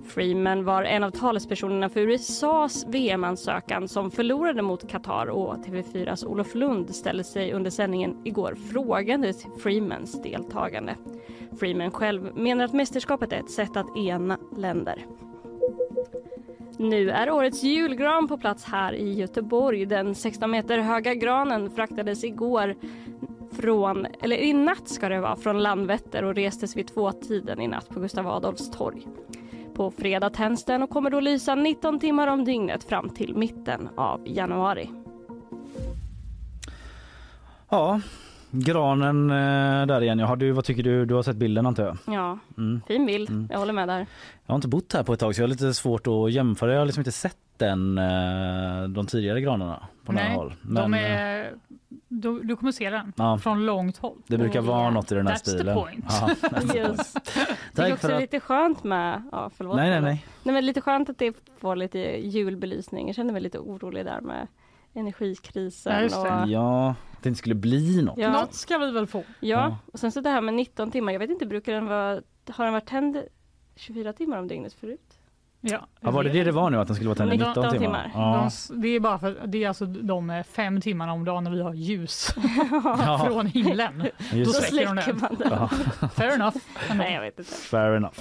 Freeman 0.07 0.65
var 0.65 0.83
en 0.83 1.03
av 1.03 1.11
talespersonerna 1.11 1.89
för 1.89 2.01
USAs 2.01 2.85
VM-ansökan 2.87 3.87
som 3.87 4.11
förlorade 4.11 4.61
mot 4.61 4.89
Qatar 4.89 5.27
och 5.27 5.55
TV4s 5.55 6.25
Olof 6.25 6.55
Lund 6.55 6.95
ställde 6.95 7.23
sig 7.23 7.53
under 7.53 7.71
sändningen 7.71 8.17
igår 8.23 8.55
frågande 8.71 9.33
till 9.33 9.51
Freemans 9.59 10.21
deltagande. 10.21 10.95
Freeman 11.59 11.91
själv 11.91 12.37
menar 12.37 12.65
att 12.65 12.73
mästerskapet 12.73 13.31
är 13.31 13.39
ett 13.39 13.51
sätt 13.51 13.77
att 13.77 13.97
ena 13.97 14.37
länder. 14.57 15.05
Nu 16.77 17.09
är 17.09 17.31
årets 17.31 17.63
julgran 17.63 18.27
på 18.27 18.37
plats 18.37 18.63
här 18.63 18.93
i 18.93 19.13
Göteborg. 19.13 19.85
Den 19.85 20.15
16 20.15 20.51
meter 20.51 20.77
höga 20.77 21.13
granen 21.13 21.71
fraktades 21.71 22.23
igår 22.23 22.75
från, 23.51 24.07
eller 24.21 24.37
i 24.37 24.53
natt 24.53 24.87
ska 24.87 25.09
det 25.09 25.19
vara, 25.19 25.35
från 25.35 25.63
Landvetter 25.63 26.23
och 26.23 26.35
restes 26.35 26.75
vid 26.75 26.87
tvåtiden 26.87 27.61
i 27.61 27.67
natt 27.67 27.89
på 27.89 27.99
Gustav 27.99 28.27
Adolfs 28.27 28.71
torg. 28.71 29.07
På 29.75 29.91
fredag 29.91 30.29
tänds 30.29 30.65
den 30.65 30.83
och 30.83 30.89
kommer 30.89 31.09
då 31.09 31.19
lysa 31.19 31.55
19 31.55 31.99
timmar 31.99 32.27
om 32.27 32.45
dygnet 32.45 32.83
fram 32.83 33.09
till 33.09 33.35
mitten 33.35 33.89
av 33.97 34.21
januari. 34.25 34.89
Ja, 37.69 38.01
granen 38.59 39.29
eh, 39.29 39.85
där 39.87 40.01
igen. 40.01 40.19
Jaha, 40.19 40.35
du, 40.35 40.51
vad 40.51 40.65
tycker 40.65 40.83
du? 40.83 41.05
Du 41.05 41.13
har 41.13 41.23
sett 41.23 41.35
bilden 41.37 41.65
antar 41.65 41.83
jag? 41.85 41.97
Ja, 42.15 42.39
Mm. 42.57 42.81
fin 42.87 43.05
bild. 43.05 43.47
Jag 43.51 43.59
håller 43.59 43.73
med 43.73 43.87
där. 43.87 43.99
Jag 44.45 44.53
har 44.53 44.55
inte 44.55 44.67
bott 44.67 44.93
här 44.93 45.03
på 45.03 45.13
ett 45.13 45.19
tag 45.19 45.35
så 45.35 45.41
jag 45.41 45.43
har 45.43 45.49
lite 45.49 45.73
svårt 45.73 46.07
att 46.07 46.31
jämföra. 46.31 46.71
Jag 46.73 46.79
har 46.79 46.85
liksom 46.85 47.01
inte 47.01 47.11
sett 47.11 47.37
den, 47.57 47.97
eh, 47.97 48.83
de 48.89 49.05
tidigare 49.07 49.41
granarna 49.41 49.83
på 50.05 50.11
nära 50.11 50.23
Nej, 50.27 50.35
håll. 50.35 50.53
de 50.61 50.93
eh, 50.93 51.01
är, 51.21 51.51
du, 52.07 52.39
du 52.43 52.55
kommer 52.55 52.71
se 52.71 52.89
den 52.89 53.13
Ja. 53.15 53.37
från 53.37 53.65
långt 53.65 53.97
håll. 53.97 54.17
Det 54.27 54.37
brukar 54.37 54.59
Oh, 54.61 54.65
vara 54.65 54.81
yeah. 54.81 54.93
något 54.93 55.11
i 55.11 55.15
den 55.15 55.27
här 55.27 55.33
That's 55.35 55.43
the 55.43 55.51
stilen. 55.51 55.75
point. 55.75 56.05
Ja, 56.09 56.27
that's 56.41 56.71
the 56.71 56.83
point. 56.83 57.15
Det 57.73 57.81
är 57.81 57.93
också 57.93 58.11
att... 58.11 58.21
lite 58.21 58.39
skönt 58.39 58.83
med, 58.83 59.23
ja 59.31 59.51
förlåt. 59.57 59.75
Nej, 59.75 59.89
nej, 59.89 60.01
nej. 60.01 60.25
Nej 60.43 60.53
men 60.55 60.65
lite 60.65 60.81
skönt 60.81 61.09
att 61.09 61.17
det 61.17 61.33
får 61.59 61.75
lite 61.75 61.99
julbelysning. 62.27 63.07
Jag 63.07 63.15
känner 63.15 63.33
mig 63.33 63.41
lite 63.41 63.59
orolig 63.59 64.05
där 64.05 64.21
med 64.21 64.47
energikrisen. 64.95 66.09
Ja, 66.11 66.41
och, 66.43 66.49
Ja, 66.49 66.89
att 66.89 67.23
det 67.23 67.29
inte 67.29 67.39
skulle 67.39 67.55
bli 67.55 68.01
något. 68.01 68.17
Ja. 68.17 68.31
Något 68.31 68.53
ska 68.53 68.77
vi 68.77 68.91
väl 68.91 69.07
få. 69.07 69.17
ja, 69.19 69.25
Ja. 69.39 69.77
och 69.93 69.99
sen 69.99 70.11
så 70.11 70.21
det 70.21 70.29
här 70.29 70.41
med 70.41 70.53
19 70.53 70.91
timmar. 70.91 71.11
Jag 71.11 71.19
vet 71.19 71.29
inte, 71.29 71.45
brukar 71.45 71.73
den 71.73 71.85
vara, 71.87 72.21
har 72.49 72.63
den 72.63 72.73
varit 72.73 72.85
tänd 72.87 73.17
24 73.75 74.13
timmar 74.13 74.37
om 74.37 74.47
dygnet 74.47 74.73
förut? 74.73 74.99
Ja, 75.61 75.87
Ja, 75.99 76.11
var 76.11 76.23
det 76.23 76.29
det 76.29 76.43
det 76.43 76.51
var 76.51 76.69
nu 76.69 76.77
att 76.79 76.87
den 76.87 76.95
skulle 76.95 77.09
vara 77.09 77.17
tänd 77.17 77.33
i 77.33 77.37
19 77.37 77.49
19 77.49 77.69
timmar? 77.69 77.79
timmar. 78.03 78.11
Ja. 78.13 78.49
De, 78.69 78.81
det 78.81 78.87
är 78.87 78.99
bara 78.99 79.19
för 79.19 79.41
det 79.47 79.63
är 79.63 79.67
alltså 79.67 79.85
de 79.85 80.29
eh, 80.29 80.43
fem 80.43 80.81
timmarna 80.81 81.13
om 81.13 81.25
dagen 81.25 81.43
när 81.43 81.51
vi 81.51 81.61
har 81.61 81.73
ljus 81.73 82.27
från 83.27 83.45
himlen. 83.47 84.03
Då 84.31 84.37
just 84.37 84.53
Då 84.53 84.59
det. 84.59 84.65
släcker 84.67 85.13
man 85.13 85.35
den. 85.39 85.51
Ja, 85.51 85.67
Fair 86.15 86.33
enough. 86.33 86.57
Nej 86.95 87.13
jag 87.13 87.21
vet 87.21 87.39
inte. 87.39 87.51
fair 87.51 87.95
enough. 87.95 88.19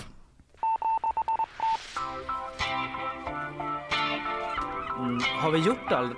Mm, 4.99 5.19
har 5.41 5.51
vi 5.51 5.59
gjort 5.59 5.93
all... 5.93 6.09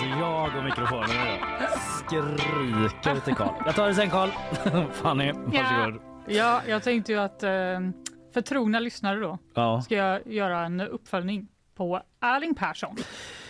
Alltså 0.00 0.18
jag 0.18 0.56
och 0.58 0.64
mikrofonen 0.64 1.10
idag 1.10 2.90
skriker 2.90 3.20
till 3.24 3.34
Karl. 3.34 3.48
Jag 3.66 3.74
tar 3.74 3.88
det 3.88 3.94
sen 3.94 4.10
Karl. 4.10 4.28
Fanny, 4.92 5.32
varsågod. 5.32 6.00
Ja, 6.26 6.62
jag 6.68 6.82
tänkte 6.82 7.12
ju 7.12 7.18
att 7.18 7.42
eh, 7.42 7.50
för 8.34 8.40
trogna 8.40 8.80
lyssnare 8.80 9.20
då 9.20 9.38
Ja. 9.54 9.82
ska 9.82 9.94
jag 9.96 10.26
göra 10.26 10.60
en 10.60 10.80
uppföljning 10.80 11.48
på 11.76 12.00
Erling 12.20 12.54
Persson. 12.54 12.96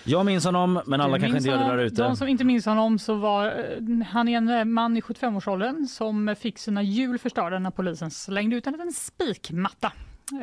Jag 0.05 0.27
minns 0.27 0.45
honom, 0.45 0.81
men 0.87 1.01
alla 1.01 1.15
Du 1.15 1.21
kanske 1.21 1.33
minns 1.33 1.47
inte 1.47 1.51
gör 1.51 1.57
det 1.59 1.63
honom. 1.65 1.77
där 1.79 1.85
ute. 1.85 2.03
De 2.03 2.17
som 2.17 2.29
inte 2.29 2.45
minns 2.45 2.67
honom 2.67 2.99
så 2.99 3.15
var 3.15 3.47
eh, 3.47 4.07
han 4.13 4.29
är 4.29 4.37
en 4.37 4.49
eh, 4.49 4.65
man 4.65 4.97
i 4.97 5.01
75-årsåldern 5.01 5.87
som 5.87 6.37
fick 6.41 6.59
sina 6.59 6.83
hjul 6.83 7.19
förstörda 7.19 7.59
när 7.59 7.71
polisen 7.71 8.11
slängde 8.11 8.57
ut 8.57 8.67
en 8.67 8.73
liten 8.73 8.93
spikmatta 8.93 9.93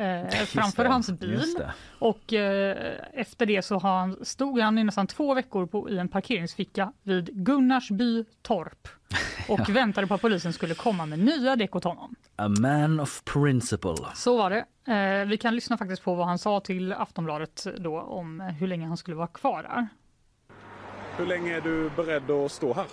eh, 0.00 0.44
framför 0.44 0.84
det, 0.84 0.90
hans 0.90 1.10
bil. 1.10 1.56
Och 1.98 2.32
eh, 2.32 2.98
efter 3.12 3.46
det 3.46 3.62
så 3.62 3.78
har 3.78 3.98
han, 3.98 4.24
stod 4.24 4.60
han 4.60 4.78
i 4.78 4.84
nästan 4.84 5.06
två 5.06 5.34
veckor 5.34 5.66
på, 5.66 5.90
i 5.90 5.98
en 5.98 6.08
parkeringsficka 6.08 6.92
vid 7.02 7.44
Gunnarsby 7.44 8.24
torp 8.42 8.88
och 9.48 9.68
väntade 9.68 10.06
på 10.06 10.14
att 10.14 10.20
polisen 10.20 10.52
skulle 10.52 10.74
komma 10.74 11.06
med 11.06 11.18
nya 11.18 11.56
däck 11.56 11.76
åt 11.76 11.84
honom. 11.84 12.14
A 12.36 12.48
man 12.48 13.00
of 13.00 13.24
principle. 13.24 13.96
Så 14.14 14.36
var 14.36 14.50
det. 14.50 14.92
Eh, 14.92 15.26
vi 15.26 15.36
kan 15.36 15.54
lyssna 15.54 15.78
faktiskt 15.78 16.02
på 16.02 16.14
vad 16.14 16.26
han 16.26 16.38
sa 16.38 16.60
till 16.60 16.92
Aftonbladet 16.92 17.66
då 17.78 18.00
om 18.00 18.40
hur 18.40 18.66
länge 18.66 18.86
han 18.86 18.96
skulle 18.96 19.16
vara 19.16 19.26
kvar 19.26 19.62
där. 19.62 19.88
Hur 21.16 21.26
länge 21.26 21.56
är 21.56 21.60
du 21.60 21.90
beredd 21.96 22.30
att 22.30 22.52
stå 22.52 22.74
här? 22.74 22.86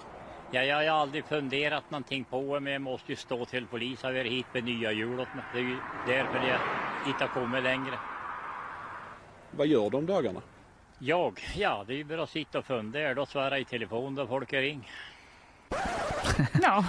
Ja, 0.51 0.63
jag 0.63 0.91
har 0.93 0.99
aldrig 1.01 1.25
funderat 1.25 1.91
någonting 1.91 2.23
på 2.23 2.53
det, 2.55 2.59
men 2.59 2.73
jag 2.73 2.81
måste 2.81 3.11
ju 3.11 3.15
stå 3.15 3.45
till 3.45 3.67
polis 3.67 4.03
och 4.03 4.13
vara 4.13 4.23
hit 4.23 4.45
med 4.53 4.63
nya 4.63 4.91
hjul 4.91 5.19
åt 5.19 5.33
mig. 5.35 5.43
Det 5.53 5.59
är 5.59 5.63
ju 5.63 5.77
därför 6.07 6.47
jag 6.47 6.59
inte 7.07 7.23
har 7.23 7.27
kommit 7.41 7.63
längre. 7.63 7.93
Vad 9.51 9.67
gör 9.67 9.89
du 9.89 9.97
om 9.97 10.05
dagarna? 10.05 10.41
Jag? 10.99 11.39
Ja, 11.55 11.83
det 11.87 11.93
är 11.93 11.97
ju 11.97 12.03
bara 12.03 12.23
att 12.23 12.29
sitta 12.29 12.59
och 12.59 12.65
fundera 12.65 13.13
då, 13.13 13.25
svara 13.25 13.59
i 13.59 13.65
telefon 13.65 14.15
då 14.15 14.27
folk 14.27 14.53
ringer. 14.53 14.89
Ja, 16.61 16.85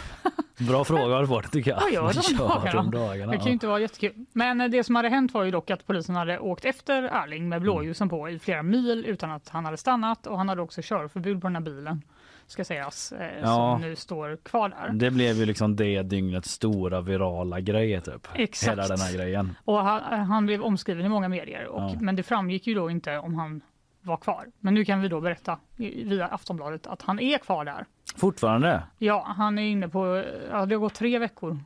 Bra 0.58 0.84
fråga 0.84 1.14
har 1.14 1.20
du 1.20 1.26
fått 1.26 1.52
tycker 1.52 1.70
jag. 1.70 1.80
vad 1.80 1.92
gör 1.92 2.12
de 2.12 2.36
dagarna? 2.38 2.72
de 2.82 2.90
dagarna? 2.90 3.32
Det 3.32 3.38
kan 3.38 3.46
ju 3.46 3.52
inte 3.52 3.66
vara 3.66 3.78
jättekul. 3.80 4.26
Men 4.32 4.70
det 4.70 4.84
som 4.84 4.94
hade 4.94 5.08
hänt 5.08 5.34
var 5.34 5.44
ju 5.44 5.50
dock 5.50 5.70
att 5.70 5.86
polisen 5.86 6.16
hade 6.16 6.38
åkt 6.38 6.64
efter 6.64 7.02
Erling 7.02 7.48
med 7.48 7.62
blåljusen 7.62 8.08
på 8.08 8.28
i 8.28 8.38
flera 8.38 8.62
mil 8.62 9.04
utan 9.06 9.30
att 9.30 9.48
han 9.48 9.64
hade 9.64 9.76
stannat 9.76 10.26
och 10.26 10.38
han 10.38 10.48
hade 10.48 10.62
också 10.62 10.80
körförbud 10.84 11.40
på 11.40 11.46
den 11.46 11.54
här 11.56 11.62
bilen 11.62 12.02
ska 12.46 12.64
sägas, 12.64 13.12
eh, 13.12 13.38
Ja. 13.40 13.46
som 13.46 13.80
nu 13.80 13.96
står 13.96 14.36
kvar 14.36 14.68
där. 14.68 14.90
Det 14.92 15.10
blev 15.10 15.36
ju 15.36 15.44
liksom 15.46 15.76
det 15.76 16.02
dygnets 16.02 16.50
stora 16.50 17.00
virala 17.00 17.60
grej 17.60 18.00
typ. 18.00 18.28
Exakt. 18.34 18.72
Hela 18.72 18.86
den 18.88 18.98
här 18.98 19.14
grejen. 19.16 19.56
Och 19.64 19.78
han, 19.78 20.20
han 20.26 20.46
blev 20.46 20.62
omskriven 20.62 21.06
i 21.06 21.08
många 21.08 21.28
medier, 21.28 21.66
och, 21.66 21.82
Ja. 21.82 21.94
men 22.00 22.16
det 22.16 22.22
framgick 22.22 22.66
ju 22.66 22.74
då 22.74 22.90
inte 22.90 23.18
om 23.18 23.34
han 23.34 23.60
var 24.02 24.16
kvar. 24.16 24.46
Men 24.60 24.74
nu 24.74 24.84
kan 24.84 25.00
vi 25.00 25.08
då 25.08 25.20
berätta 25.20 25.58
via 25.76 26.26
Aftonbladet 26.26 26.86
att 26.86 27.02
han 27.02 27.20
är 27.20 27.38
kvar 27.38 27.64
där. 27.64 27.84
Fortfarande? 28.16 28.82
Ja, 28.98 29.24
han 29.36 29.58
är 29.58 29.62
inne 29.62 29.88
på, 29.88 30.24
ja 30.50 30.66
det 30.66 30.74
har 30.74 30.80
gått 30.80 30.94
tre 30.94 31.18
veckor 31.18 31.58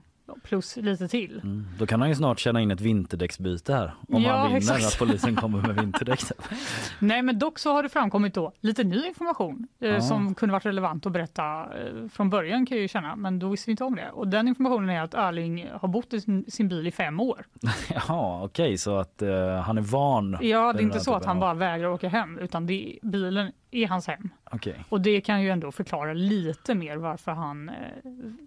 plus 0.43 0.76
lite 0.76 1.09
till. 1.09 1.41
Mm. 1.45 1.66
Då 1.78 1.87
kan 1.87 2.01
han 2.01 2.09
ju 2.09 2.14
snart 2.14 2.39
tjäna 2.39 2.61
in 2.61 2.70
ett 2.70 2.81
vinterdäcksbyte 2.81 3.74
här. 3.74 3.95
Om 4.09 4.22
Ja, 4.22 4.37
han 4.37 4.47
vinner 4.47 4.57
exakt. 4.59 4.85
att 4.87 4.99
polisen 4.99 5.37
kommer 5.37 5.62
med 5.66 5.76
vinterdäck. 5.76 6.20
Nej, 6.99 7.22
men 7.22 7.39
dock 7.39 7.59
så 7.59 7.72
har 7.72 7.83
det 7.83 7.89
framkommit 7.89 8.35
då 8.35 8.53
lite 8.61 8.85
ny 8.85 9.07
information 9.07 9.66
eh, 9.81 9.89
Ja. 9.91 10.01
som 10.01 10.35
kunde 10.35 10.53
varit 10.53 10.66
relevant 10.66 11.07
att 11.07 11.12
berätta 11.12 11.61
eh, 11.61 12.09
från 12.12 12.31
början 12.31 12.66
kan 12.66 12.76
jag 12.76 12.83
ju 12.83 12.89
känna, 12.89 13.16
men 13.16 13.39
då 13.39 13.49
visste 13.49 13.68
vi 13.68 13.70
inte 13.70 13.85
om 13.85 13.97
det. 13.97 14.11
Och 14.11 14.28
den 14.28 14.49
informationen 14.49 14.91
är 14.91 15.03
att 15.03 15.14
Erling 15.14 15.68
har 15.81 15.89
bott 15.89 16.12
i 16.12 16.20
sin, 16.20 16.45
sin 16.49 16.68
bil 16.68 16.87
i 16.87 16.91
fem 16.91 17.20
år. 17.20 17.47
Jaha, 17.95 18.45
okej, 18.45 18.78
så 18.78 18.97
att 18.99 19.22
eh, 19.22 19.55
han 19.61 19.78
är 19.78 19.83
van. 19.83 20.39
Ja, 20.41 20.72
det 20.72 20.78
är 20.78 20.83
inte 20.83 21.01
så 21.01 21.14
att 21.14 21.24
han 21.24 21.37
av- 21.37 21.41
bara 21.41 21.55
vägrar 21.55 21.89
åka 21.89 22.09
hem, 22.09 22.39
utan 22.39 22.66
det, 22.66 22.99
bilen 23.03 23.53
är 23.70 23.87
hans 23.89 24.07
hem. 24.07 24.28
Okej. 24.53 24.85
Och 24.89 25.01
det 25.01 25.20
kan 25.20 25.43
ju 25.43 25.51
ändå 25.51 25.72
förklara 25.72 26.12
lite 26.12 26.74
mer 26.74 26.97
varför 26.97 27.33
han 27.33 27.68
eh, 27.68 27.74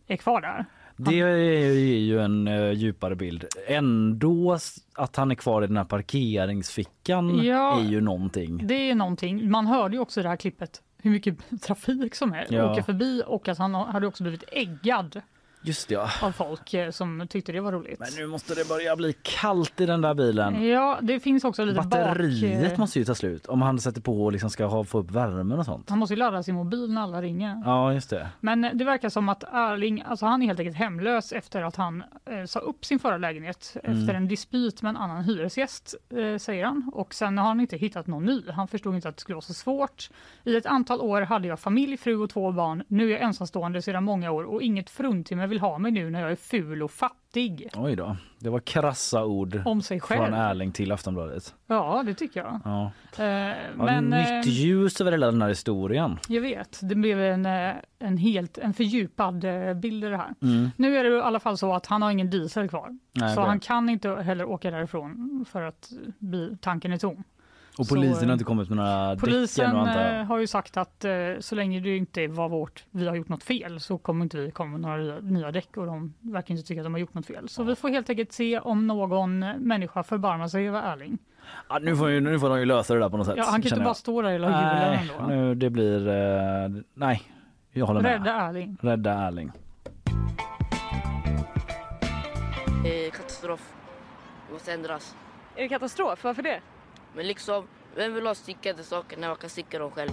är 0.07 0.17
kvar 0.17 0.41
där. 0.41 0.65
Det 0.97 1.19
är 1.19 1.73
ju 1.99 2.19
en 2.19 2.47
uh, 2.47 2.71
djupare 2.73 3.15
bild. 3.15 3.45
Ändå 3.67 4.57
att 4.93 5.15
han 5.15 5.31
är 5.31 5.35
kvar 5.35 5.63
i 5.63 5.67
den 5.67 5.77
här 5.77 5.83
parkeringsfickan 5.83 7.43
Ja. 7.43 7.79
är 7.79 7.83
ju 7.83 8.01
någonting. 8.01 8.67
Det 8.67 8.89
är 8.89 8.95
någonting. 8.95 9.51
Man 9.51 9.67
hörde 9.67 9.95
ju 9.95 10.01
också 10.01 10.19
i 10.19 10.23
det 10.23 10.29
här 10.29 10.35
klippet 10.35 10.81
hur 10.97 11.11
mycket 11.11 11.37
trafik 11.61 12.15
som 12.15 12.33
är, 12.33 12.45
Ja. 12.49 12.71
åker 12.71 12.81
förbi 12.83 13.23
och 13.27 13.47
att 13.47 13.57
han 13.57 13.73
hade 13.75 14.07
också 14.07 14.23
blivit 14.23 14.43
äggad 14.51 15.21
Just 15.65 15.87
det, 15.87 15.93
ja. 15.93 16.09
av 16.21 16.31
folk 16.31 16.73
eh, 16.73 16.89
som 16.91 17.27
tyckte 17.29 17.51
det 17.51 17.59
var 17.59 17.71
roligt. 17.71 17.99
Men 17.99 18.09
nu 18.17 18.27
måste 18.27 18.55
det 18.55 18.67
börja 18.67 18.95
bli 18.95 19.13
kallt 19.21 19.81
i 19.81 19.85
den 19.85 20.01
där 20.01 20.13
bilen. 20.13 20.67
Ja, 20.67 20.99
det 21.01 21.19
finns 21.19 21.43
också 21.43 21.65
lite 21.65 21.81
Batteriet 21.81 22.69
bak... 22.69 22.77
måste 22.77 22.99
ju 22.99 23.05
ta 23.05 23.15
slut 23.15 23.45
om 23.45 23.61
han 23.61 23.79
sätter 23.79 24.01
på 24.01 24.23
och 24.23 24.31
liksom 24.31 24.49
ska 24.49 24.65
ha, 24.65 24.83
få 24.83 24.99
upp 24.99 25.11
värmen 25.11 25.59
och 25.59 25.65
sånt. 25.65 25.89
Han 25.89 25.99
måste 25.99 26.13
ju 26.13 26.19
ladda 26.19 26.43
sin 26.43 26.55
mobil 26.55 26.91
när 26.93 27.01
alla 27.01 27.21
ringer. 27.21 27.61
Ja, 27.65 27.93
just 27.93 28.09
det. 28.09 28.29
Men 28.39 28.69
det 28.73 28.83
verkar 28.85 29.09
som 29.09 29.29
att 29.29 29.43
Erling, 29.43 30.03
alltså 30.07 30.25
han 30.25 30.41
är 30.41 30.45
helt 30.47 30.59
enkelt 30.59 30.77
hemlös 30.77 31.31
efter 31.31 31.61
att 31.61 31.75
han 31.75 32.03
eh, 32.25 32.45
sa 32.45 32.59
upp 32.59 32.85
sin 32.85 32.99
förra 32.99 33.17
lägenhet 33.17 33.77
Mm. 33.83 33.99
efter 33.99 34.13
en 34.13 34.27
dispyt 34.27 34.81
med 34.81 34.89
en 34.89 34.97
annan 34.97 35.23
hyresgäst, 35.23 35.95
eh, 36.09 36.37
säger 36.37 36.65
han. 36.65 36.91
Och 36.93 37.13
sen 37.13 37.37
har 37.37 37.45
han 37.47 37.59
inte 37.59 37.77
hittat 37.77 38.07
någon 38.07 38.25
ny. 38.25 38.41
Han 38.51 38.67
förstod 38.67 38.95
inte 38.95 39.09
att 39.09 39.15
det 39.15 39.21
skulle 39.21 39.35
vara 39.35 39.41
så 39.41 39.53
svårt. 39.53 40.09
I 40.43 40.55
ett 40.55 40.65
antal 40.65 41.01
år 41.01 41.21
hade 41.21 41.47
jag 41.47 41.59
familj, 41.59 41.97
fru 41.97 42.15
och 42.17 42.29
två 42.29 42.51
barn. 42.51 42.83
Nu 42.87 43.07
är 43.07 43.11
jag 43.11 43.21
ensamstående 43.21 43.81
sedan 43.81 44.03
många 44.03 44.31
år 44.31 44.43
och 44.43 44.61
inget 44.61 44.89
fruntimmer 44.89 45.47
vill 45.53 45.61
ha 45.61 45.77
mig 45.77 45.91
nu 45.91 46.09
när 46.09 46.21
jag 46.21 46.31
är 46.31 46.35
ful 46.35 46.83
och 46.83 46.91
fattig. 46.91 47.69
Oj 47.75 47.95
då. 47.95 48.17
Det 48.39 48.49
var 48.49 48.59
krassa 48.59 49.25
ord 49.25 49.61
Om 49.65 49.81
sig 49.81 49.99
själv. 49.99 50.25
från 50.25 50.33
Erling 50.33 50.71
till 50.71 50.91
Aftonbladet. 50.91 51.53
Ja, 51.67 52.03
det 52.05 52.13
tycker 52.13 52.39
jag. 52.39 52.59
Ja. 52.65 52.91
Eh, 53.23 53.55
men 53.75 54.09
nytt 54.09 54.45
eh, 54.45 54.51
ljus 54.51 55.01
över 55.01 55.11
hela 55.11 55.25
den 55.31 55.41
här 55.41 55.49
historien. 55.49 56.19
jag 56.27 56.41
vet, 56.41 56.79
det 56.81 56.95
blev 56.95 57.21
en, 57.21 57.45
eh, 57.45 57.73
en 57.99 58.17
helt 58.17 58.57
en 58.57 58.73
fördjupad 58.73 59.43
eh, 59.43 59.73
bild 59.73 60.03
i 60.03 60.07
det 60.09 60.17
här. 60.17 60.33
Mm. 60.41 60.69
Nu 60.75 60.97
är 60.97 61.03
det 61.03 61.17
i 61.17 61.21
alla 61.21 61.39
fall 61.39 61.57
så 61.57 61.73
att 61.73 61.85
han 61.85 62.01
har 62.01 62.11
ingen 62.11 62.29
diesel 62.29 62.69
kvar. 62.69 62.97
Nej, 63.11 63.29
så 63.29 63.41
bra. 63.41 63.47
han 63.47 63.59
kan 63.59 63.89
inte 63.89 64.09
heller 64.09 64.45
åka 64.45 64.71
därifrån 64.71 65.45
för 65.49 65.61
att 65.61 65.89
tanken 66.61 66.93
är 66.93 66.97
tom. 66.97 67.23
Och 67.77 67.85
Så, 67.85 67.95
polisen 67.95 68.23
eh, 68.23 68.27
har 68.27 68.33
inte 68.33 68.45
kommit 68.45 68.69
med 68.69 68.77
några 68.77 69.09
däcken 69.15 69.19
Polisen 69.19 69.75
och 69.75 69.79
antar 69.87 70.05
eh, 70.11 70.15
jag. 70.17 70.25
har 70.25 70.39
ju 70.39 70.47
sagt 70.47 70.77
att 70.77 71.05
eh, 71.05 71.11
så 71.39 71.55
länge 71.55 71.79
det 71.79 71.97
inte 71.97 72.27
var 72.27 72.49
vårt, 72.49 72.85
vi 72.91 73.07
har 73.07 73.15
gjort 73.15 73.29
något 73.29 73.43
fel 73.43 73.79
så 73.79 73.97
kommer 73.97 74.23
inte 74.23 74.37
vi 74.37 74.51
komma 74.51 74.71
med 74.77 74.81
några 74.81 75.19
nya- 75.19 75.51
däck 75.51 75.77
och 75.77 75.85
de 75.85 76.13
verkar 76.19 76.53
inte 76.53 76.67
tycka 76.67 76.81
att 76.81 76.85
de 76.85 76.93
har 76.93 76.99
gjort 76.99 77.13
något 77.13 77.25
fel. 77.25 77.49
Så 77.49 77.63
vi 77.63 77.75
får 77.75 77.89
helt 77.89 78.09
enkelt 78.09 78.31
se 78.31 78.59
om 78.59 78.87
någon 78.87 79.39
människa 79.39 80.03
förbarmar 80.03 80.47
sig 80.47 80.67
över 80.67 80.93
Erling. 80.93 81.17
Ja, 81.69 81.79
nu, 81.81 81.95
får 81.95 82.09
ju, 82.09 82.21
nu 82.21 82.39
får 82.39 82.49
de 82.49 82.59
ju 82.59 82.65
lösa 82.65 82.93
det 82.93 82.99
där 82.99 83.09
på 83.09 83.17
något 83.17 83.27
sätt. 83.27 83.35
Ja, 83.37 83.43
han 83.43 83.61
kan 83.61 83.69
inte 83.71 83.75
bara 83.75 83.85
jag. 83.89 83.97
stå 83.97 84.21
där 84.21 84.29
hela 84.31 84.47
julen 84.47 84.75
Nej, 84.75 85.09
ändå. 85.19 85.35
nu, 85.35 85.55
det 85.55 85.69
blir... 85.69 86.07
Eh, 86.07 86.69
nej, 86.93 87.21
jag 87.71 87.85
håller 87.85 88.01
med. 88.01 88.11
Rädda 88.11 88.31
Erling. 88.49 88.77
Rädda 88.81 89.11
Erling. 89.13 89.51
Eh, 92.85 93.11
katastrof. 93.11 93.73
Det 94.47 94.53
måste 94.53 94.73
ändras. 94.73 95.15
Är 95.55 95.61
det 95.63 95.69
katastrof? 95.69 96.23
Varför 96.23 96.41
det? 96.43 96.59
Men 97.15 97.27
liksom, 97.27 97.63
vem 97.95 98.13
vill 98.13 98.27
ha 98.27 98.35
stickade 98.35 98.83
saker 98.83 99.17
när 99.17 99.27
man 99.27 99.37
kan 99.37 99.49
sticka 99.49 99.79
dem 99.79 99.91
själv? 99.91 100.11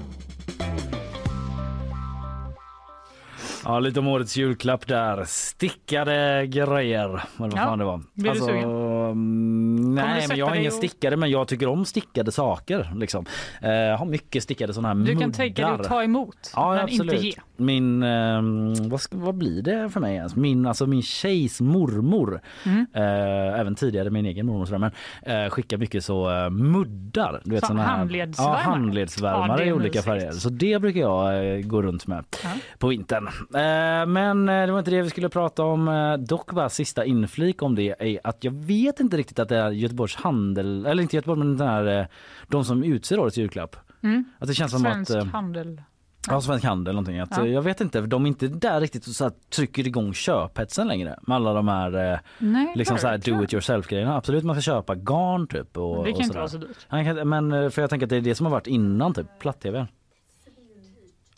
Ja, 3.65 3.81
lite 3.81 4.01
om 4.01 4.09
årets 4.09 4.37
julklapp 4.37 4.87
där. 4.87 5.25
Stickade 5.27 6.47
grejer. 6.47 7.05
Eller 7.09 7.21
vad 7.37 7.53
Ja, 7.53 7.57
fan 7.57 7.79
det 7.79 7.85
var. 7.85 8.03
blir 8.15 8.33
du 8.33 8.41
sugen? 8.41 8.65
mm, 8.65 9.77
du 9.87 9.93
nej, 9.93 10.21
sätta 10.23 10.29
men 10.29 10.39
jag 10.39 10.47
har 10.47 10.55
ingen 10.55 10.67
och- 10.67 10.73
stickade, 10.73 11.17
men 11.17 11.31
jag 11.31 11.49
tycker 11.49 11.67
om 11.69 11.85
stickade 11.85 12.33
saker. 12.33 12.93
Liksom. 12.97 13.27
Eh, 13.63 13.71
jag 13.71 13.99
har 13.99 14.07
mycket 14.07 14.43
stickade 14.43 14.75
sådana 14.75 14.89
här 14.89 14.95
Du 14.95 15.07
kan 15.13 15.17
muddar. 15.19 15.33
tänka 15.33 15.63
dig 15.67 15.75
att 15.75 15.85
ta 15.85 16.03
emot, 16.03 16.53
Ja, 16.55 16.71
men 16.75 16.81
absolut. 16.85 17.13
inte 17.13 17.27
ge. 17.27 17.35
Min, 17.61 18.03
eh, 18.03 18.43
vad, 18.91 19.01
ska, 19.01 19.17
vad 19.17 19.35
blir 19.35 19.63
det 19.63 19.91
för 19.91 20.01
mig 20.01 20.15
ens? 20.17 20.37
Min, 20.37 20.67
alltså 20.67 20.87
min 20.87 21.03
tjejs 21.03 21.61
mormor, 21.61 22.41
Mm. 22.67 22.87
eh, 22.95 23.61
även 23.61 23.75
tidigare 23.75 24.11
min 24.11 24.27
egen 24.27 24.47
mormor, 24.47 24.79
men 24.79 24.93
eh, 25.23 25.51
skickar 25.51 25.77
mycket 25.79 26.05
så 26.05 26.31
eh, 26.45 26.51
muddar. 26.51 27.41
Du 27.45 27.51
vet, 27.51 27.61
Så 27.61 27.67
såna 27.67 27.83
här, 27.83 27.97
handledsvärmare? 27.97 28.61
Ja, 28.65 28.71
handledsvärmare 28.71 29.61
Ja, 29.63 29.67
i 29.69 29.73
olika 29.73 29.89
mysigt. 29.89 30.05
färger. 30.05 30.31
Så 30.33 30.49
det 30.49 30.81
brukar 30.81 31.01
jag 31.01 31.55
eh, 31.59 31.61
gå 31.67 31.83
runt 31.83 32.07
med 32.07 32.25
Ja. 32.43 32.49
på 32.79 32.89
vintern. 32.89 33.27
Eh, 33.55 34.07
men 34.07 34.49
eh, 34.49 34.67
det 34.67 34.73
var 34.73 34.79
inte 34.79 34.91
det 34.91 35.03
vi 35.03 35.11
skulle 35.11 35.29
prata 35.29 35.63
om. 35.65 36.17
Dock 36.29 36.53
bara 36.53 36.69
sista 36.69 37.05
inflik 37.05 37.63
om 37.63 37.75
det 37.75 37.95
är 37.99 38.21
att 38.25 38.45
jag 38.45 38.53
vet 38.53 39.01
inte 39.01 39.17
riktigt 39.17 39.39
att 39.39 39.49
det 39.49 39.57
är 39.57 39.71
Göteborgs 39.71 40.17
handel, 40.17 40.87
eller 40.87 41.03
inte 41.03 41.17
Göteborg 41.17 41.39
men 41.39 41.57
den 41.57 41.69
här, 41.69 42.09
de 42.49 42.65
som 42.65 42.83
utser 42.85 43.19
årets 43.19 43.37
julklapp. 43.39 43.77
Mm. 44.03 44.25
Att 44.39 44.49
det 44.49 44.55
känns 44.55 44.71
som 44.73 44.81
Svensk 44.81 45.11
att... 45.11 45.17
eh, 45.17 45.25
handel. 45.25 45.83
Ja, 46.31 46.41
Svensk 46.41 46.64
Handel 46.64 46.95
någonting. 46.95 47.18
Att, 47.18 47.37
Ja. 47.37 47.47
eh, 47.47 47.53
Jag 47.53 47.62
vet 47.62 47.81
inte, 47.81 48.01
de 48.01 48.24
är 48.24 48.28
inte 48.28 48.49
där 48.49 48.81
riktigt 48.81 49.07
och 49.07 49.12
så 49.12 49.24
här, 49.24 49.33
trycker 49.55 49.87
igång 49.87 50.14
köphetsen 50.14 50.89
längre 50.89 51.18
med 51.22 51.37
alla 51.37 51.53
de 51.53 51.68
här 51.68 52.12
eh, 52.12 52.18
Nej, 52.39 52.72
liksom 52.76 52.99
så 52.99 53.07
här 53.07 53.18
do 53.18 53.45
it 53.45 53.53
yourself 53.53 53.87
grejerna. 53.87 54.16
Absolut 54.16 54.45
man 54.45 54.57
ska 54.57 54.62
köpa 54.62 54.95
garn 54.95 55.47
typ. 55.47 55.76
Och, 55.76 56.05
Det 56.05 56.11
kan 56.12 56.16
och 56.16 56.22
inte 56.22 56.37
vara 56.39 56.49
så 56.49 56.59
dyrt. 56.59 57.24
Men 57.24 57.53
eh, 57.53 57.70
för 57.70 57.83
jag 57.83 57.91
tänker 57.91 58.07
att 58.07 58.11
det 58.11 58.16
är 58.16 58.20
det 58.20 58.35
som 58.35 58.47
har 58.47 58.51
varit 58.51 58.66
innan 58.66 59.14
typ 59.14 59.26
platt-tv. 59.39 59.87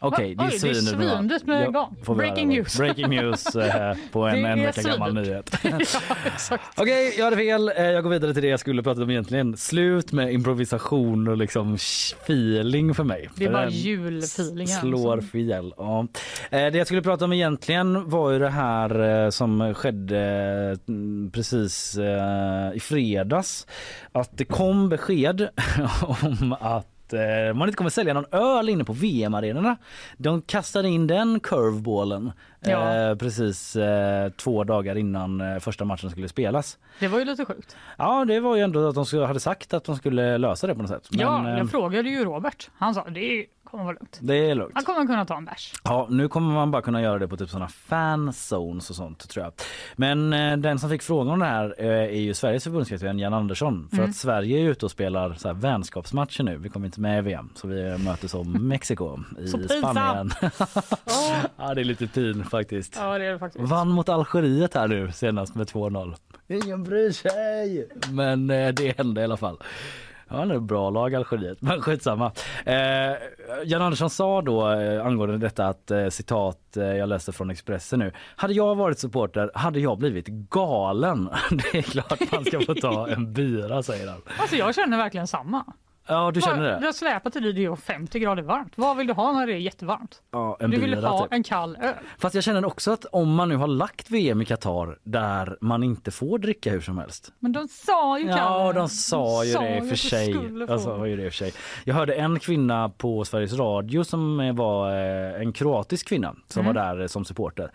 Okej, 0.03 0.35
Va? 0.35 0.49
det 0.51 0.55
är 0.69 0.75
svindyrt 0.75 1.47
med 1.47 1.73
får 2.05 2.15
vi 2.15 2.19
Breaking 2.19 2.49
news. 2.49 2.79
Breaking 2.79 3.09
news 3.11 3.57
eh, 3.57 3.97
på 4.13 4.23
en, 4.27 4.45
en 4.45 4.63
vecka 4.63 4.83
gammal 4.83 5.15
nyhet. 5.15 5.57
ja. 6.51 6.59
Okej, 6.77 7.15
jag 7.19 7.25
hade 7.25 7.37
fel. 7.37 7.69
Eh, 7.77 7.85
Jag 7.85 8.03
går 8.03 8.11
vidare 8.11 8.33
till 8.35 8.43
det 8.43 8.49
jag 8.49 8.61
skulle 8.61 8.83
prata 8.83 9.03
om 9.03 9.11
egentligen. 9.11 9.57
Slut 9.57 10.13
med 10.13 10.33
improvisation 10.33 11.29
och 11.29 11.37
liksom 11.37 11.75
feeling 11.75 12.95
för 12.95 13.05
mig. 13.05 13.29
Det 13.37 13.45
är 13.45 13.47
För 13.47 13.53
bara 13.53 13.63
den 13.65 13.73
julfeelingen. 13.73 14.67
Slår 14.81 15.21
som- 15.21 15.29
fel. 15.29 15.75
Ja. 15.77 16.07
Eh, 16.51 16.73
Det 16.73 16.75
jag 16.79 16.87
skulle 16.87 17.03
prata 17.03 17.25
om 17.25 17.33
egentligen 17.33 18.11
var 18.11 18.31
ju 18.31 18.39
det 18.39 18.49
här 18.51 19.25
eh, 19.25 19.31
som 19.31 19.75
skedde 19.75 20.19
mm, 20.89 21.31
precis 21.35 21.99
i 22.75 22.81
fredags. 22.81 23.67
Att 24.13 24.39
det 24.39 24.45
kom 24.45 24.89
besked 24.89 25.49
om 26.03 26.57
att 26.61 26.87
att 27.13 27.49
eh, 27.49 27.55
man 27.55 27.69
inte 27.69 27.77
kommer 27.77 27.91
sälja 27.91 28.15
någon 28.15 28.27
öl 28.33 28.69
inne 28.69 28.85
på 28.85 28.93
VM-arenorna. 28.93 29.77
De 30.17 30.43
kastade 30.43 30.89
in 30.89 31.07
den 31.07 31.41
curveballen 31.41 32.33
Ja. 32.61 32.97
eh, 33.11 33.17
precis 33.17 33.77
eh, 33.77 34.31
två 34.31 34.65
dagar 34.65 34.97
innan 34.97 35.61
första 35.61 35.85
matchen 35.85 36.11
skulle 36.11 36.29
spelas. 36.29 36.79
Det 37.01 37.09
var 37.09 37.19
ju 37.19 37.25
lite 37.25 37.45
sjukt. 37.45 37.77
Ja, 37.99 38.25
det 38.25 38.41
var 38.41 38.57
ju 38.57 38.63
ändå 38.63 38.89
att 38.89 38.95
de 39.11 39.25
hade 39.27 39.41
sagt 39.41 39.75
att 39.75 39.85
de 39.85 39.97
skulle 39.97 40.39
lösa 40.39 40.67
det 40.67 40.75
på 40.75 40.81
något 40.83 40.91
sätt. 40.91 41.09
Men, 41.11 41.21
ja, 41.21 41.59
jag 41.59 41.71
frågade 41.71 42.09
ju 42.11 42.25
Robert. 42.25 42.71
Han 42.79 42.95
sa 42.95 43.05
det 43.11 43.47
kommer 43.73 43.85
vara 43.85 43.95
lugnt. 44.01 44.19
det 44.23 44.51
är 44.51 44.55
lugnt. 44.55 44.73
Han 44.75 44.85
kommer 44.85 45.07
kunna 45.07 45.25
ta 45.25 45.37
en 45.37 45.45
bärs. 45.45 45.73
Ja, 45.85 46.07
nu 46.11 46.29
kommer 46.29 46.55
man 46.55 46.71
bara 46.71 46.83
kunna 46.83 47.03
göra 47.03 47.19
det 47.19 47.29
på 47.29 47.37
typ 47.37 47.51
sådana 47.51 47.69
fanzones 47.69 48.91
och 48.91 48.97
sånt 48.97 49.29
tror 49.29 49.45
jag. 49.45 49.53
Men 49.97 50.33
eh, 50.33 50.57
den 50.57 50.79
som 50.79 50.91
fick 50.91 51.03
frågan 51.03 51.33
om 51.33 51.39
det 51.39 51.47
här 51.47 51.75
eh, 51.79 51.87
är 51.89 52.21
ju 52.21 52.35
Sveriges 52.35 52.65
förbundskapten 52.65 53.19
Jan 53.19 53.35
Andersson. 53.35 53.89
För 53.91 53.97
Mm. 53.99 54.11
att 54.11 54.17
Sverige 54.17 54.59
är 54.61 54.69
ute 54.71 54.85
och 54.85 54.91
spelar 54.91 55.35
så 55.35 55.49
här 55.49 55.55
vänskapsmatcher 55.55 56.43
nu. 56.45 56.57
Vi 56.57 56.69
kommer 56.69 56.87
inte 56.87 57.01
med 57.01 57.19
i 57.19 57.21
VM 57.23 57.49
så 57.55 57.69
vi 57.69 57.99
möter 57.99 58.29
som 58.29 58.53
Mexiko 58.69 59.19
i 59.41 59.47
Så. 59.49 59.59
Spanien. 59.69 60.31
ja, 61.57 61.75
det 61.75 61.81
är 61.81 61.85
lite 61.85 62.07
pin 62.07 62.45
faktiskt. 62.45 62.97
Ja, 62.97 63.19
det 63.19 63.25
är 63.25 63.33
det 63.33 63.39
faktiskt. 63.39 63.65
Vann 63.71 63.89
mot 63.89 64.09
Algeriet 64.09 64.75
här 64.75 64.89
nu 64.89 65.13
senast 65.13 65.55
med 65.55 65.67
2-0. 65.67 66.15
Ingen 66.49 66.85
bryr 66.85 67.11
sig. 67.11 67.89
Men 68.11 68.51
eh, 68.51 68.69
det 68.75 68.99
hände 68.99 69.21
i 69.21 69.25
alla 69.25 69.37
fall. 69.37 69.57
Ja, 70.33 70.45
det 70.45 70.55
är 70.55 70.57
ett 70.57 70.63
bra 70.63 70.91
lag 70.91 71.15
Algeriet, 71.15 71.63
men 71.63 71.81
skitsamma. 71.81 72.33
Eh, 72.65 72.75
Jan 73.65 73.83
Andersson 73.83 74.11
sa 74.11 74.43
då 74.43 74.71
eh, 74.73 75.07
angående 75.07 75.39
detta 75.39 75.67
att 75.67 75.91
eh, 75.91 76.09
citat 76.09 76.77
eh, 76.77 76.85
jag 76.85 77.09
läste 77.09 77.33
från 77.33 77.51
Expressen 77.51 77.99
nu. 77.99 78.13
Hade 78.37 78.55
jag 78.55 78.75
varit 78.75 78.99
supporter 78.99 79.51
hade 79.55 79.81
jag 79.81 79.99
blivit 79.99 80.27
galen. 80.29 81.29
Det 81.51 81.79
är 81.79 81.83
klart 81.83 82.33
man 82.33 82.45
ska 82.45 82.61
få 82.61 82.75
ta 82.75 83.09
en 83.09 83.33
bira 83.33 83.83
säger 83.83 84.09
han. 84.09 84.23
Alltså 84.39 84.57
jag 84.57 84.75
känner 84.75 84.97
verkligen 84.97 85.27
samma. 85.27 85.65
Ja, 86.07 86.31
du 86.35 86.41
känner 86.41 86.63
Du 86.75 86.81
det? 86.81 86.87
har 86.87 86.93
släpat 86.93 87.33
till 87.33 87.55
det 87.55 87.65
är 87.65 87.77
50 87.77 88.19
grader 88.19 88.43
varmt. 88.43 88.73
Vad 88.77 88.97
vill 88.97 89.07
du 89.07 89.13
ha 89.13 89.33
när 89.33 89.47
det 89.47 89.53
är 89.53 89.57
jättevarmt? 89.57 90.23
Ja, 90.31 90.57
en 90.61 90.71
du 90.71 90.81
vill 90.81 90.95
bira 90.97 91.09
ha 91.09 91.23
typ. 91.23 91.33
en 91.33 91.43
kall 91.43 91.77
öl. 91.83 91.95
Fast 92.19 92.35
jag 92.35 92.45
känner 92.45 92.65
också 92.65 92.91
att 92.93 93.05
om 93.05 93.35
man 93.35 93.49
nu 93.49 93.57
har 93.57 93.67
lagt 93.67 94.11
VM 94.11 94.43
i 94.43 94.45
Qatar 94.45 94.99
där 95.03 95.57
man 95.61 95.83
inte 95.83 96.11
får 96.11 96.39
dricka 96.39 96.71
hur 96.71 96.81
som 96.81 96.99
helst. 96.99 97.33
Men 97.39 97.53
de 97.53 97.69
sa 97.69 98.19
ju 98.19 98.27
Ja, 98.27 98.37
Kalle. 98.37 98.73
de 98.73 98.89
sa 98.89 99.45
ju 99.45 99.53
sa 99.53 99.61
det 99.61 99.77
och 99.77 99.83
att 99.83 99.89
för 99.89 99.97
sig. 99.97 100.33
sa 100.79 101.07
ju 101.07 101.17
det 101.17 101.27
och 101.27 101.33
för 101.33 101.37
sig. 101.37 101.53
Jag 101.85 101.95
hörde 101.95 102.15
en 102.15 102.39
kvinna 102.41 102.89
på 102.89 103.25
Sveriges 103.25 103.53
Radio 103.53 104.05
som 104.05 104.41
eh, 104.41 104.55
var 104.55 104.91
eh, 104.91 105.41
en 105.41 105.53
kroatisk 105.53 106.09
kvinna 106.09 106.35
som 106.49 106.63
Mm. 106.63 106.75
var 106.75 106.83
där 106.83 107.01
eh, 107.01 107.07
som 107.07 107.25
supporter. 107.25 107.71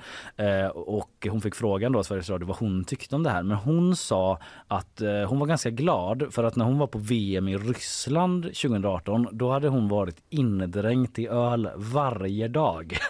Och 0.73 1.27
hon 1.29 1.41
fick 1.41 1.55
frågan 1.55 1.91
då 1.91 2.03
Sveriges 2.03 2.29
Radio 2.29 2.47
vad 2.47 2.57
hon 2.57 2.83
tyckte 2.83 3.15
om 3.15 3.23
det 3.23 3.29
här. 3.29 3.43
Men 3.43 3.57
hon 3.57 3.95
sa 3.95 4.39
att 4.67 5.01
hon 5.27 5.39
var 5.39 5.47
ganska 5.47 5.69
glad 5.69 6.27
för 6.31 6.43
att 6.43 6.55
när 6.55 6.65
hon 6.65 6.77
var 6.77 6.87
på 6.87 6.97
VM 6.97 7.47
i 7.47 7.57
Ryssland 7.57 8.16
2018 8.41 9.27
då 9.31 9.51
hade 9.51 9.67
hon 9.67 9.87
varit 9.87 10.15
indränkt 10.29 11.19
i 11.19 11.27
öl 11.27 11.69
varje 11.75 12.47
dag. 12.47 12.97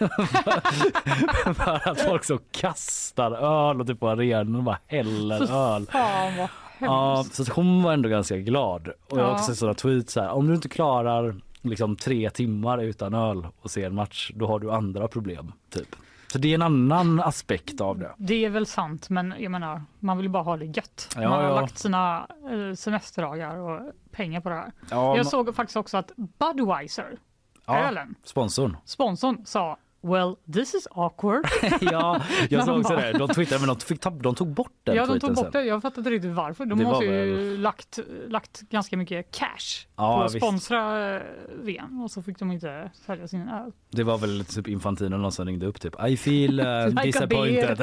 för 1.55 1.89
att 1.89 2.01
folk 2.01 2.23
så 2.23 2.39
kastar 2.51 3.31
öl 3.31 3.81
och 3.81 3.87
typ 3.87 3.99
på 3.99 4.09
arenan 4.09 4.55
och 4.55 4.63
bara 4.63 4.79
häller 4.87 5.75
öl. 5.75 5.85
Fan 5.85 6.47
Ja, 6.79 7.25
så 7.31 7.53
hon 7.53 7.83
var 7.83 7.93
ändå 7.93 8.09
ganska 8.09 8.37
glad. 8.37 8.87
Och 8.87 9.19
jag 9.19 9.23
har 9.23 9.31
också 9.31 9.45
sett 9.45 9.57
sådana 9.57 9.73
tweets 9.73 10.15
här, 10.15 10.29
om 10.29 10.47
du 10.47 10.55
inte 10.55 10.69
klarar 10.69 11.35
liksom 11.61 11.95
tre 11.95 12.29
timmar 12.29 12.83
utan 12.83 13.13
öl 13.13 13.47
och 13.61 13.71
ser 13.71 13.87
en 13.87 13.95
match, 13.95 14.31
då 14.35 14.47
har 14.47 14.59
du 14.59 14.71
andra 14.71 15.07
problem. 15.07 15.51
Typ. 15.69 15.95
Så 16.31 16.37
det 16.37 16.47
är 16.47 16.55
en 16.55 16.61
annan 16.61 17.19
aspekt 17.19 17.81
av 17.81 17.99
det. 17.99 18.13
Det 18.17 18.45
är 18.45 18.49
väl 18.49 18.65
sant, 18.65 19.09
men 19.09 19.33
jag 19.39 19.51
menar, 19.51 19.81
man 19.99 20.17
vill 20.17 20.29
bara 20.29 20.43
ha 20.43 20.57
det 20.57 20.65
gött. 20.65 21.09
Ja, 21.15 21.21
man 21.21 21.31
har 21.31 21.43
ja. 21.43 21.61
lagt 21.61 21.77
sina 21.77 22.27
eh, 22.51 22.75
semesterdagar 22.75 23.55
och 23.57 23.91
pengar 24.11 24.41
på 24.41 24.49
det 24.49 24.55
här. 24.55 24.71
Ja, 24.89 24.95
man- 25.07 25.17
jag 25.17 25.27
såg 25.27 25.55
faktiskt 25.55 25.77
också 25.77 25.97
att 25.97 26.11
Budweiser, 26.15 27.17
Ja, 27.65 27.77
ölen, 27.79 28.15
Sponsorn. 28.23 28.77
sponsorn 28.85 29.45
sa 29.45 29.77
Well, 30.01 30.35
this 30.53 30.73
is 30.73 30.87
awkward. 30.91 31.45
ja, 31.81 32.21
jag 32.49 32.65
såg 32.65 32.79
också 32.79 32.95
det. 32.95 33.11
De 33.11 33.27
twittrade 33.27 33.65
men 33.65 33.75
de, 33.75 33.79
fick 33.85 33.99
ta, 33.99 34.09
de 34.09 34.35
tog 34.35 34.47
bort 34.47 34.71
den 34.83 34.95
ja, 34.95 35.05
de 35.05 35.19
tog 35.19 35.35
bort 35.35 35.51
det. 35.51 35.63
Jag 35.63 35.81
fattar 35.81 35.97
inte 35.97 36.09
riktigt 36.09 36.31
varför. 36.31 36.65
De 36.65 36.77
Det 36.79 36.85
var 36.85 36.91
måste 36.91 37.05
ju 37.05 37.35
väl- 37.35 37.61
lagt, 37.61 37.99
lagt 38.27 38.61
ganska 38.61 38.97
mycket 38.97 39.31
cash 39.31 39.87
Ja, 39.95 40.17
på 40.17 40.23
att 40.23 40.31
sponsra 40.31 41.15
eh, 41.15 41.21
VM 41.63 42.01
och 42.01 42.11
så 42.11 42.21
fick 42.21 42.39
de 42.39 42.51
inte 42.51 42.91
sälja 43.05 43.27
sin 43.27 43.49
öl. 43.49 43.71
Det 43.91 44.03
var 44.03 44.17
väl 44.17 44.45
typ 44.45 44.67
Infantino 44.67 45.17
någon 45.17 45.31
som 45.31 45.45
ringde 45.45 45.65
upp 45.65 45.81
typ 45.81 45.95
I 46.07 46.17
feel 46.17 46.59
uh, 46.59 46.87
Like 46.87 47.01
disappointed. 47.01 47.77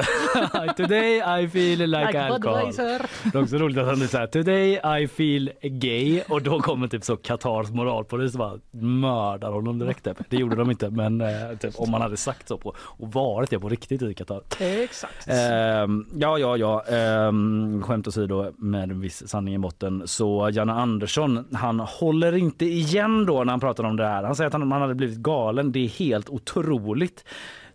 Today 0.77 1.43
I 1.43 1.47
feel 1.49 1.79
like, 1.89 2.05
Like 2.07 2.21
alcohol. 2.21 2.71
Det 2.75 3.37
är 3.37 3.41
också 3.41 3.57
roligt 3.57 3.77
att 3.77 3.85
han 3.87 4.07
såhär 4.07 4.27
Today 4.27 4.79
I 5.03 5.07
feel 5.07 5.51
gay 5.61 6.21
och 6.29 6.41
då 6.41 6.59
kommer 6.59 6.87
typ 6.87 7.03
så 7.03 7.17
Qatars 7.17 7.69
moralpolis 7.69 8.33
och 8.33 8.39
bara 8.39 8.59
mördar 8.71 9.51
honom 9.51 9.79
direkt. 9.79 10.03
Typ. 10.03 10.17
Det 10.29 10.37
gjorde 10.37 10.55
de 10.55 10.71
inte 10.71 10.89
men 10.89 11.21
eh, 11.21 11.27
typ, 11.59 11.73
om 11.77 11.91
man 11.91 12.01
hade 12.05 12.17
sagt 12.17 12.47
så 12.47 12.57
på 12.57 12.75
och 12.79 13.13
varit 13.13 13.49
det 13.49 13.59
på 13.59 13.69
riktigt 13.69 14.01
i 14.01 14.13
Qatar. 14.13 14.41
Exakt. 14.59 15.27
Ehm, 15.27 16.05
ja, 16.15 16.37
ja, 16.37 16.57
ja. 16.57 16.83
Ehm, 16.83 17.83
skämt 17.83 18.07
åsido 18.07 18.51
med 18.57 18.91
en 18.91 19.01
viss 19.01 19.27
sanning 19.29 19.55
i 19.55 19.59
botten. 19.59 20.03
Så 20.05 20.49
Janne 20.53 20.73
Andersson, 20.73 21.45
han 21.53 21.79
håller 21.79 22.35
inte 22.37 22.65
igen 22.65 23.25
då 23.25 23.43
när 23.43 23.53
han 23.53 23.59
pratar 23.59 23.83
om 23.83 23.95
det 23.95 24.05
här. 24.05 24.23
Han 24.23 24.35
säger 24.35 24.47
att 24.47 24.53
han, 24.53 24.67
man 24.67 24.81
hade 24.81 24.95
blivit 24.95 25.17
galen. 25.17 25.71
Det 25.71 25.79
är 25.79 25.89
helt 25.89 26.29
otroligt. 26.29 27.23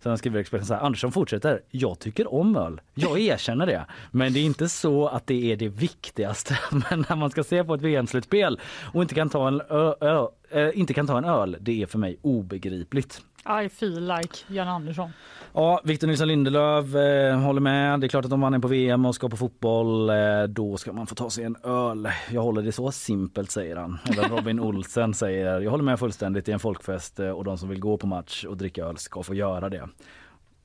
Så 0.03 0.09
han 0.09 0.18
skriver 0.18 0.40
Expressen 0.40 0.66
så 0.66 0.74
här, 0.74 0.80
Andersson 0.80 1.12
fortsätter. 1.12 1.62
Jag 1.70 1.98
tycker 1.98 2.34
om 2.34 2.57
öl. 2.57 2.80
Jag 2.94 3.20
erkänner 3.20 3.66
det. 3.66 3.86
Men 4.11 4.32
det 4.32 4.40
är 4.40 4.44
inte 4.44 4.68
så 4.68 5.09
att 5.09 5.26
det 5.26 5.53
är 5.53 5.57
det 5.57 5.68
viktigaste. 5.68 6.59
Men 6.70 7.05
när 7.09 7.16
man 7.16 7.30
ska 7.30 7.44
se 7.44 7.64
på 7.64 7.74
ett 7.74 7.82
VM-slutspel 7.82 8.61
och 8.92 9.03
inte 9.03 9.14
kan 9.14 9.28
ta 9.28 9.48
en, 9.48 9.61
ö, 9.61 9.94
ö, 10.01 10.26
eh, 10.51 10.78
inte 10.78 10.94
kan 10.94 11.07
ta 11.07 11.18
en 11.18 11.24
öl, 11.24 11.57
det 11.61 11.82
är 11.82 11.86
för 11.86 11.98
mig 11.98 12.18
obegripligt. 12.22 13.22
I 13.64 13.68
feel 13.68 14.07
like 14.07 14.34
Jan 14.48 14.68
Andersson. 14.68 15.11
Ja, 15.55 15.80
Victor 15.84 16.07
Nilsson 16.07 16.28
Lindelöf 16.28 16.94
eh, 16.94 17.38
håller 17.40 17.61
med. 17.61 18.01
Det 18.01 18.07
är 18.07 18.09
klart 18.09 18.24
att 18.24 18.32
om 18.32 18.40
man 18.40 18.55
är 18.55 18.59
på 18.59 18.68
VM 18.68 19.07
och 19.07 19.14
ska 19.14 19.28
på 19.28 19.36
fotboll 19.36 20.11
eh, 20.11 20.42
då 20.48 20.76
ska 20.76 20.92
man 20.92 21.07
få 21.07 21.14
ta 21.14 21.30
sig 21.30 21.44
en 21.44 21.57
öl. 21.64 22.09
Jag 22.30 22.42
håller 22.42 22.62
det 22.62 22.72
så 22.72 22.92
simpelt 22.92 23.51
säger 23.51 23.76
han. 23.76 23.98
Även 24.12 24.30
Robin 24.30 24.61
Olsen 24.70 25.14
säger 25.14 25.61
jag 25.61 25.70
håller 25.70 25.84
med 25.84 25.98
fullständigt 25.98 26.48
i 26.48 26.53
en 26.53 26.59
folkfest 26.59 27.20
eh, 27.20 27.30
och 27.30 27.44
de 27.44 27.59
som 27.59 27.68
vill 27.68 27.80
gå 27.80 27.96
på 27.96 28.07
match 28.07 28.44
och 28.44 28.57
dricka 28.57 28.84
öl 28.84 28.96
ska 28.96 29.22
få 29.22 29.34
göra 29.34 29.68
det. 29.68 29.88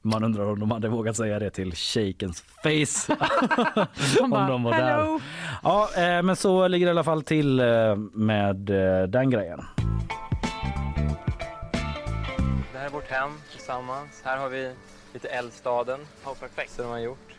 Man 0.02 0.24
undrar 0.24 0.46
om 0.46 0.60
de 0.60 0.72
hade 0.72 0.90
vågat 0.90 1.16
säga 1.16 1.40
det 1.40 1.50
till 1.50 1.76
shakens 1.76 2.42
face. 2.64 3.16
Om 4.24 4.30
bara, 4.30 4.48
de 4.48 4.64
var 4.64 4.74
"Hello." 4.74 5.14
där. 5.14 5.22
Ja, 5.64 5.90
eh, 5.98 6.24
men 6.24 6.36
så 6.36 6.68
ligger 6.68 6.86
det 6.86 6.90
i 6.90 6.92
alla 6.92 7.04
fall 7.04 7.22
till 7.24 7.60
eh, 7.60 7.96
med 8.14 8.70
eh, 8.70 9.08
den 9.08 9.30
grejen. 9.30 9.62
Vårt 13.06 13.12
hem 13.12 13.32
tillsammans. 13.52 14.22
Här 14.24 14.38
har 14.38 14.50
vi 14.50 14.74
lite 15.14 15.28
Eldstaden. 15.28 16.00
Ja, 16.26 16.36
perfekt. 16.40 16.72
Som 16.72 16.84
de 16.86 16.92
har 16.92 17.00
gjort. 17.00 17.36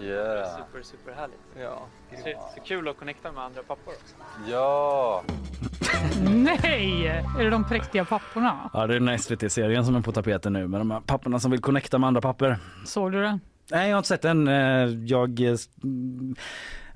Yeah. 0.00 0.56
Super, 0.56 0.82
super 0.82 1.12
härligt. 1.12 1.40
Ja. 1.58 1.86
Så, 2.10 2.50
så 2.54 2.60
kul 2.64 2.88
att 2.88 2.96
connecta 2.98 3.32
med 3.32 3.42
andra 3.42 3.62
pappor 3.62 3.92
också. 3.92 4.14
Ja! 4.50 5.22
Nej! 6.22 7.06
Är 7.38 7.44
det 7.44 7.50
de 7.50 7.64
präktiga 7.68 8.04
papporna? 8.04 8.70
Ja, 8.72 8.86
det 8.86 8.94
är 8.94 8.98
den 8.98 9.08
här 9.08 9.16
SVT-serien 9.16 9.84
som 9.84 9.96
är 9.96 10.00
på 10.00 10.12
tapeten 10.12 10.52
nu 10.52 10.68
med 10.68 10.80
de 10.80 10.90
här 10.90 11.00
papporna 11.00 11.40
som 11.40 11.50
vill 11.50 11.60
connecta 11.60 11.98
med 11.98 12.06
andra 12.06 12.20
papper. 12.20 12.58
Såg 12.86 13.12
du 13.12 13.22
den? 13.22 13.40
Nej, 13.70 13.88
jag 13.88 13.96
har 13.96 13.98
inte 13.98 14.08
sett 14.08 14.22
den. 14.22 14.48
Eh, 14.48 14.88
Jag, 15.04 15.40
eh, 15.40 15.52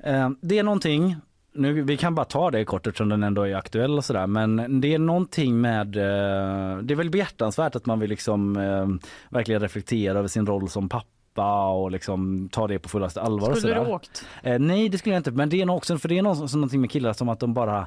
eh, 0.05 0.30
det 0.41 0.59
är 0.59 0.62
någonting, 0.62 1.16
nu, 1.59 1.82
vi 1.82 1.96
kan 1.96 2.14
bara 2.14 2.24
ta 2.24 2.50
det 2.50 2.64
kort 2.64 2.86
eftersom 2.86 3.09
den 3.09 3.22
ändå 3.22 3.42
är 3.42 3.54
aktuell 3.54 3.98
och 3.98 4.04
sådär, 4.04 4.26
men 4.26 4.80
det 4.80 4.94
är 4.94 4.98
någonting 4.98 5.61
med, 5.61 5.96
eh, 5.96 6.78
det 6.78 6.94
är 6.94 6.96
väl 6.96 7.11
behjärtansvärt 7.11 7.76
att 7.76 7.86
man 7.86 8.00
vill 8.00 8.11
liksom 8.11 8.56
eh, 8.56 9.09
verkligen 9.30 9.61
reflektera 9.61 10.18
över 10.18 10.28
sin 10.28 10.46
roll 10.46 10.68
som 10.68 10.88
pappa 10.88 11.68
och 11.68 11.90
liksom 11.90 12.48
ta 12.52 12.66
det 12.66 12.78
på 12.78 12.88
fullaste 12.88 13.20
allvar. 13.20 13.54
Skulle 13.54 13.74
du 13.74 13.78
sådär. 13.78 13.94
åkt? 13.94 14.24
Eh, 14.42 14.59
nej 14.59 14.88
det 14.88 14.98
skulle 14.98 15.14
jag 15.14 15.20
inte 15.20 15.30
men 15.30 15.48
det 15.48 15.61
är 15.61 15.66
nog 15.66 15.76
också 15.76 15.98
för 15.98 16.09
det 16.09 16.18
är 16.18 16.22
något, 16.22 16.54
någonting 16.54 16.80
med 16.80 16.90
killar 16.90 17.12
som 17.12 17.28
att 17.28 17.40
de 17.40 17.54
bara 17.54 17.86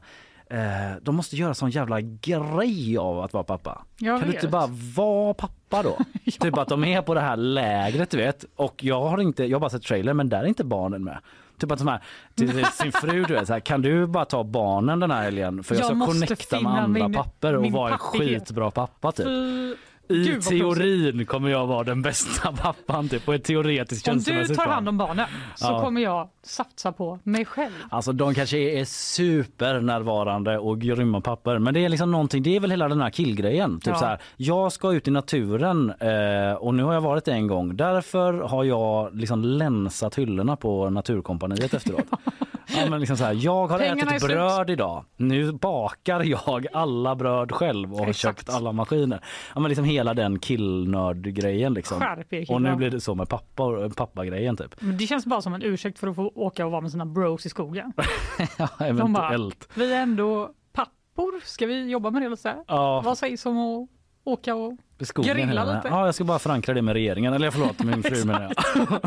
eh, 0.49 0.95
de 1.01 1.15
måste 1.15 1.36
göra 1.36 1.53
sån 1.53 1.69
jävla 1.69 2.01
grej 2.01 2.97
av 2.97 3.19
att 3.19 3.34
vara 3.34 3.43
pappa. 3.43 3.86
Jag 3.97 4.19
kan 4.19 4.28
du 4.28 4.34
vet. 4.34 4.43
inte 4.43 4.51
bara 4.51 4.69
vara 4.95 5.34
pappa 5.34 5.84
då? 5.84 5.97
Typ 6.39 6.57
att 6.57 6.67
de 6.67 6.84
är 6.84 7.01
på 7.01 7.13
det 7.13 7.22
här 7.22 7.38
lägret 7.38 8.09
du 8.09 8.17
vet 8.17 8.45
och 8.55 8.84
jag 8.84 9.01
har 9.01 9.22
inte, 9.22 9.43
jag 9.43 9.55
har 9.55 9.61
bara 9.61 9.69
sett 9.69 9.84
trailer 9.84 10.13
men 10.13 10.30
där 10.30 10.39
är 10.39 10.45
inte 10.45 10.63
barnen 10.63 11.03
med. 11.03 11.17
Typ 11.62 11.72
att 11.72 11.80
de 11.80 11.88
här, 11.88 12.01
till 12.36 12.66
sin 12.66 12.91
fru 12.91 13.24
du 13.24 13.34
vet 13.34 13.47
så 13.47 13.53
här, 13.53 13.59
kan 13.59 13.82
du 13.82 14.07
bara 14.07 14.26
ta 14.26 14.43
barnen 14.43 14.99
den 14.99 15.12
här 15.12 15.22
helgen 15.24 15.64
för 15.64 15.76
jag, 15.76 15.82
Jag 15.91 15.97
ska 15.97 16.05
connecta 16.05 16.59
med 16.62 16.72
andra 16.84 17.07
min- 17.07 17.14
papper 17.14 17.55
och 17.55 17.72
vara 17.72 17.91
en 17.91 17.97
skitbra 17.97 18.72
pappa 18.72 19.12
typ. 19.12 19.26
Fy- 19.26 19.76
I 20.10 20.24
Gud, 20.24 20.41
teorin 20.41 21.26
kommer 21.26 21.49
jag 21.49 21.68
vara 21.68 21.84
den 21.84 22.02
bästa 22.02 22.52
pappan 22.62 23.10
typ 23.10 23.26
på 23.26 23.34
ett 23.34 23.43
teoretiskt 23.43 24.08
Om 24.08 24.18
du 24.20 24.45
tar 24.47 24.66
hand 24.68 24.89
om 24.89 24.97
barnen 24.97 25.28
så 25.56 25.66
Ja. 25.66 25.82
kommer 25.82 26.02
jag 26.02 26.30
satsa 26.43 26.91
på 26.91 27.20
mig 27.24 27.45
själv. 27.45 27.72
Alltså 27.89 28.14
de 28.14 28.34
kanske 28.34 28.58
är 28.58 28.86
supernärvarande 28.86 30.58
och 30.58 30.80
grymma 30.82 31.22
papper 31.22 31.60
men 31.60 31.74
det 31.74 31.86
är 31.86 31.89
liksom 31.89 32.12
någonting, 32.12 32.43
det 32.43 32.56
är 32.56 32.60
väl 32.60 32.72
hela 32.72 32.88
den 32.88 33.02
här 33.02 33.10
killgrejen. 33.10 33.80
Typ 33.80 33.88
Ja. 33.93 33.95
så 33.99 34.06
här, 34.06 34.20
jag 34.38 34.72
ska 34.72 34.93
ut 34.93 35.08
i 35.08 35.12
naturen 35.12 35.89
eh, 35.99 36.54
och 36.54 36.74
nu 36.76 36.84
har 36.84 36.93
jag 36.93 37.02
varit 37.02 37.26
det 37.26 37.32
en 37.32 37.47
gång. 37.47 37.76
Därför 37.76 38.34
har 38.34 38.64
jag 38.64 39.16
liksom 39.16 39.41
länsat 39.43 40.16
hyllorna 40.18 40.56
på 40.56 40.89
Naturkompaniet 40.89 41.74
efteråt. 41.74 42.06
Ja, 42.68 42.89
men 42.89 42.99
liksom 42.99 43.18
så 43.18 43.24
här, 43.24 43.34
jag 43.39 43.68
har 43.68 43.80
Pengarna 43.80 44.12
ätit 44.16 44.28
bröd 44.28 44.70
idag. 44.70 45.05
Nu 45.18 45.51
bakar 45.51 46.24
jag 46.24 46.68
alla 46.74 47.16
bröd 47.16 47.51
själv 47.51 47.93
och 47.93 47.99
har 47.99 48.07
Exakt. 48.07 48.39
köpt 48.39 48.55
alla 48.55 48.72
maskiner. 48.72 49.24
Ja, 49.55 49.59
men 49.62 49.70
liksom 49.70 49.86
hela 49.86 50.14
den 50.14 50.39
killnörd-grejen. 50.39 51.74
Liksom. 51.74 51.99
Skärp 51.99 52.49
och 52.49 52.62
nu 52.62 52.76
blir 52.76 52.89
det 52.89 53.01
så 53.01 53.16
med 53.16 53.30
pappa, 53.30 53.89
pappa-grejen 53.97 54.57
typ. 54.57 54.76
Men 54.82 54.97
det 54.97 55.07
känns 55.07 55.26
bara 55.26 55.41
som 55.41 55.53
en 55.53 55.62
ursäkt 55.64 55.99
för 55.99 56.07
att 56.07 56.16
få 56.16 56.32
åka 56.36 56.66
och 56.66 56.72
vara 56.72 56.82
med 56.82 56.91
sina 56.91 57.05
bros 57.05 57.45
i 57.45 57.49
skogen. 57.49 57.93
Ja, 58.57 58.68
De 58.80 59.14
bara, 59.14 59.28
eventuellt. 59.28 59.68
vi 59.76 59.93
är 59.93 60.01
ändå 60.01 60.51
pappor, 60.74 61.45
ska 61.45 61.66
vi 61.66 61.89
jobba 61.89 62.12
med 62.12 62.22
det 62.22 62.30
lite? 62.30 62.55
Ja. 62.68 63.01
Vad 63.05 63.18
sägs 63.18 63.45
om 63.45 63.57
att 63.57 63.89
åka 64.24 64.55
och 64.55 64.78
I 65.02 65.06
skogen 65.06 65.38
grilla 65.38 65.76
lite? 65.76 65.88
Ja, 65.88 66.06
jag 66.06 66.16
ska 66.16 66.24
bara 66.24 66.39
förankra 66.39 66.74
det 66.74 66.82
med 66.82 66.93
regeringen. 66.93 67.34
Eller 67.34 67.52
förlåt, 67.52 67.80
min 67.84 68.04
fru 68.04 68.26
menar 68.26 68.41
jag. 68.41 68.52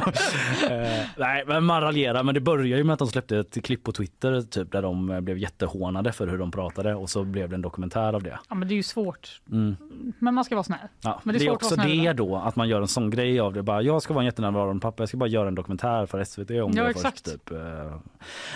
Eh, 0.71 1.07
Nej, 1.17 1.45
men 1.47 1.65
man 1.65 1.81
raljerar. 1.81 2.23
Men 2.23 2.35
det 2.35 2.41
börjar 2.41 2.79
ju 2.79 2.85
med 2.85 2.93
att 2.93 2.99
de 2.99 3.09
släppte 3.09 3.39
ett 3.39 3.65
klipp 3.65 3.83
på 3.85 3.93
Twitter 3.93 4.43
typ, 4.43 4.73
där 4.73 4.83
de 4.83 5.19
blev 5.25 5.39
jättehånade 5.39 6.13
för 6.13 6.27
hur 6.27 6.39
de 6.39 6.51
pratade 6.51 6.95
och 6.95 7.11
så 7.11 7.25
blev 7.25 7.49
det 7.49 7.55
en 7.55 7.63
dokumentär 7.63 8.13
av 8.13 8.23
det. 8.23 8.39
Ja 8.49 8.55
men 8.55 8.69
det 8.69 8.75
är 8.75 8.77
ju 8.77 8.83
svårt. 8.83 9.41
Mm. 9.53 9.77
Men 10.19 10.35
man 10.35 10.45
ska 10.45 10.55
vara 10.55 10.65
snäll. 10.65 10.79
Ja, 11.01 11.21
Men 11.25 11.33
det, 11.33 11.39
det 11.39 11.45
är 11.45 11.47
är 11.47 11.51
svårt 11.53 11.63
att 11.63 11.73
också 11.79 11.89
det 11.89 12.13
då, 12.13 12.37
att 12.37 12.57
man 12.57 12.69
gör 12.69 12.81
en 12.81 12.89
sån 12.89 13.11
grej 13.11 13.41
av 13.41 13.53
det. 13.53 13.63
Bara, 13.63 13.83
jag 13.83 14.03
ska 14.03 14.15
vara 14.15 14.23
en 14.23 14.27
jättenärvarande 14.27 14.81
pappa, 14.81 15.03
jag 15.03 15.09
ska 15.09 15.19
bara 15.19 15.29
göra 15.29 15.49
en 15.49 15.55
dokumentär 15.55 16.07
för 16.07 16.25
SVT 16.25 16.51
om 16.51 16.73
Ja, 16.75 16.83
det 16.85 16.91
exakt. 16.91 17.21
först. 17.25 17.25
Typ. 17.25 17.51
Eh, 17.51 17.59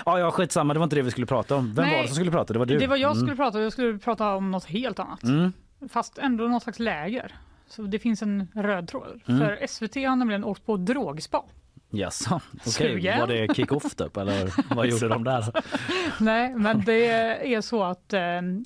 Ja, 0.07 0.19
ja, 0.19 0.31
skitsamma, 0.31 0.73
det 0.75 0.79
var 0.81 0.85
inte 0.85 0.97
det 0.97 1.03
vi 1.03 1.11
skulle 1.11 1.27
prata 1.27 1.57
om. 1.57 1.75
Vem 1.75 1.85
Nej, 1.85 1.95
var 1.97 2.03
det 2.03 2.09
som 2.09 2.15
skulle 2.15 2.31
prata? 2.31 2.53
Det 2.53 2.59
var 2.59 2.67
du. 2.67 2.79
Det 2.79 2.87
var 2.87 2.97
jag 2.97 3.11
som 3.17 3.19
Mm. 3.25 3.27
skulle 3.37 3.45
prata 3.45 3.61
jag 3.61 3.73
skulle 3.73 3.99
prata 3.99 4.35
om 4.35 4.51
något 4.51 4.65
helt 4.65 4.99
annat. 4.99 5.23
Mm. 5.23 5.53
Fast 5.89 6.19
ändå 6.19 6.45
något 6.45 6.63
slags 6.63 6.79
läger. 6.79 7.35
Så 7.67 7.83
det 7.83 7.99
finns 7.99 8.23
en 8.23 8.49
röd 8.55 8.89
tråd. 8.89 9.21
Mm. 9.29 9.41
För 9.41 9.67
SVT 9.67 9.95
har 9.95 10.17
nämligen 10.17 10.45
åkt 10.45 10.67
på 10.67 10.77
drogspa. 10.77 11.45
Jaså, 11.91 12.41
okej. 12.53 12.73
Sugen? 12.73 13.21
Var 13.21 13.27
det 13.27 13.55
kick-off 13.55 13.95
typ, 13.95 14.17
eller 14.17 14.53
vad 14.75 14.87
gjorde 14.87 15.09
de 15.09 15.25
där? 15.25 15.45
Nej, 16.21 16.55
men 16.55 16.85
det 16.85 17.07
är 17.55 17.61
så 17.61 17.83
att 17.83 18.13
eh, 18.13 18.21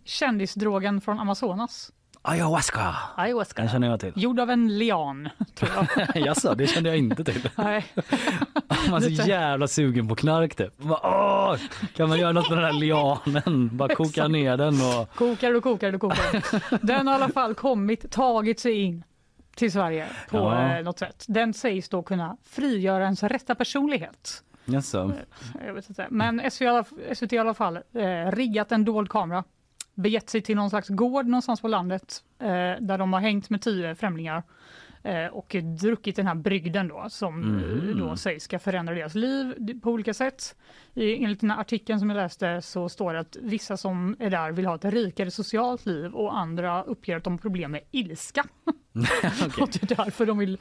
kändisdrogen 0.04 1.00
från 1.00 1.18
Amazonas, 1.18 1.92
Ayahuasca, 2.25 2.95
ayahuasca, 3.16 3.62
den 3.62 3.70
känner 3.70 3.91
jag 3.91 4.01
till. 4.01 4.12
gjord 4.16 4.41
av 4.41 4.51
en 4.51 4.79
lian, 4.79 5.29
tror 5.55 5.70
jag. 5.97 6.16
Jaså, 6.27 6.55
det 6.55 6.66
kände 6.66 6.89
jag 6.89 6.99
inte 6.99 7.25
till. 7.25 7.49
Nej. 7.57 7.87
Man 8.91 9.05
är 9.05 9.11
så 9.11 9.29
jävla 9.29 9.68
sugen 9.68 10.09
på 10.09 10.14
knark 10.14 10.55
typ. 10.55 10.79
Bara, 10.79 11.01
Åh, 11.03 11.57
kan 11.97 12.09
man 12.09 12.18
göra 12.18 12.33
något 12.33 12.49
med 12.51 12.59
den 12.59 12.64
här 12.64 12.73
lianen? 12.81 13.70
Bara 13.77 13.95
koka 13.95 14.29
ner 14.29 14.57
den 14.57 14.75
och... 14.75 15.14
Kokar 15.14 15.55
och 15.55 15.62
kokar 15.62 15.93
och 15.95 16.01
kokar. 16.01 16.87
Den 16.87 17.07
har 17.07 17.14
i 17.18 17.23
alla 17.23 17.33
fall 17.33 17.55
kommit, 17.55 18.11
tagit 18.11 18.61
sig 18.61 18.81
in 18.83 19.05
till 19.57 19.73
Sverige 19.73 20.07
på 20.31 20.37
Ja. 20.37 20.77
eh, 20.79 20.85
något 20.85 20.99
sätt. 20.99 21.25
Den 21.29 21.55
sägs 21.55 21.89
då 21.89 22.03
kunna 22.03 22.37
frigöra 22.51 23.05
ens 23.05 23.23
rätta 23.23 23.55
personlighet. 23.55 24.43
Jaså. 24.64 25.12
Jag 25.66 25.75
vet 25.75 25.89
inte. 25.89 26.07
Men 26.11 26.51
SVT, 26.51 26.87
SVT 27.16 27.33
i 27.33 27.39
alla 27.39 27.55
fall 27.55 27.77
eh, 27.77 28.31
riggat 28.33 28.73
en 28.73 28.85
dold 28.85 29.11
kamera, 29.11 29.45
begett 29.95 30.30
sig 30.30 30.43
till 30.43 30.57
någon 30.57 30.70
slags 30.70 30.88
gård 30.88 31.26
någonstans 31.26 31.61
på 31.61 31.68
landet 31.68 32.24
eh, 32.38 32.47
där 32.80 32.99
de 32.99 33.12
har 33.12 33.20
hängt 33.20 33.51
med 33.51 33.62
tio 33.62 33.95
främlingar 33.95 34.43
eh, 35.03 35.26
och 35.26 35.57
druckit 35.80 36.16
den 36.16 36.26
här 36.26 36.34
brygden 36.34 36.88
då 36.88 37.07
som 37.09 37.59
eh, 37.59 37.97
då 37.97 38.16
sägs 38.16 38.45
ska 38.45 38.59
förändra 38.59 38.95
deras 38.95 39.14
liv 39.14 39.55
på 39.82 39.90
olika 39.90 40.14
sätt. 40.14 40.57
I, 40.95 41.24
enligt 41.24 41.40
den 41.40 41.51
här 41.51 41.61
artikeln 41.61 42.01
som 42.01 42.11
jag 42.11 42.16
läste 42.16 42.62
så 42.62 42.88
står 42.88 43.12
det 43.12 43.20
att 43.20 43.36
vissa 43.40 43.76
som 43.76 44.16
är 44.18 44.30
där 44.30 44.53
vill 44.53 44.66
ha 44.66 44.74
ett 44.74 44.84
rikare 44.84 45.30
socialt 45.30 45.86
liv 45.86 46.12
och 46.12 46.38
andra 46.38 46.82
uppger 46.82 47.16
att 47.16 47.24
de 47.24 47.32
har 47.32 47.38
problem 47.38 47.70
med 47.70 47.80
ilska. 47.90 48.45
och 49.61 49.68
det 49.72 49.93
är 49.93 49.97
därför 49.97 50.26
de 50.26 50.38
vill 50.38 50.59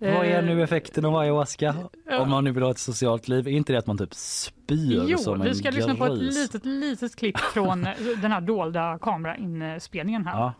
Vad 0.00 0.26
är 0.26 0.38
eh, 0.38 0.44
nu 0.44 0.62
effekten 0.62 1.04
av 1.04 1.16
ayahuasca? 1.16 1.74
Ja. 2.06 2.18
Om 2.20 2.30
man 2.30 2.44
nu 2.44 2.52
vill 2.52 2.62
ha 2.62 2.70
ett 2.70 2.78
socialt 2.78 3.28
liv, 3.28 3.46
är 3.48 3.50
inte 3.50 3.72
det 3.72 3.78
att 3.78 3.86
man 3.86 3.98
typ 3.98 4.14
spyr 4.14 5.04
Jo, 5.08 5.18
som 5.18 5.40
vi 5.40 5.48
en 5.48 5.54
ska 5.54 5.70
lyssna 5.70 5.94
på 5.94 6.06
ett 6.06 6.20
gris? 6.20 6.34
litet, 6.34 6.64
litet 6.64 7.16
klipp 7.16 7.38
från 7.38 7.82
den 8.22 8.32
här 8.32 8.40
dolda 8.40 8.98
kamerainspelningen 9.02 10.26
här. 10.26 10.38
Ja. 10.40 10.54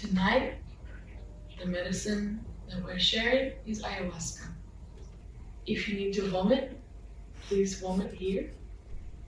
Tonight, 0.00 0.52
the 1.62 1.66
medicine 1.68 2.38
that 2.70 2.78
we're 2.84 2.98
sharing 2.98 3.52
is 3.64 3.84
ayahuasca. 3.84 4.44
If 5.64 5.88
you 5.88 5.98
need 5.98 6.14
to 6.14 6.30
vomit, 6.30 6.64
please 7.48 7.86
vomit 7.86 8.12
here 8.12 8.50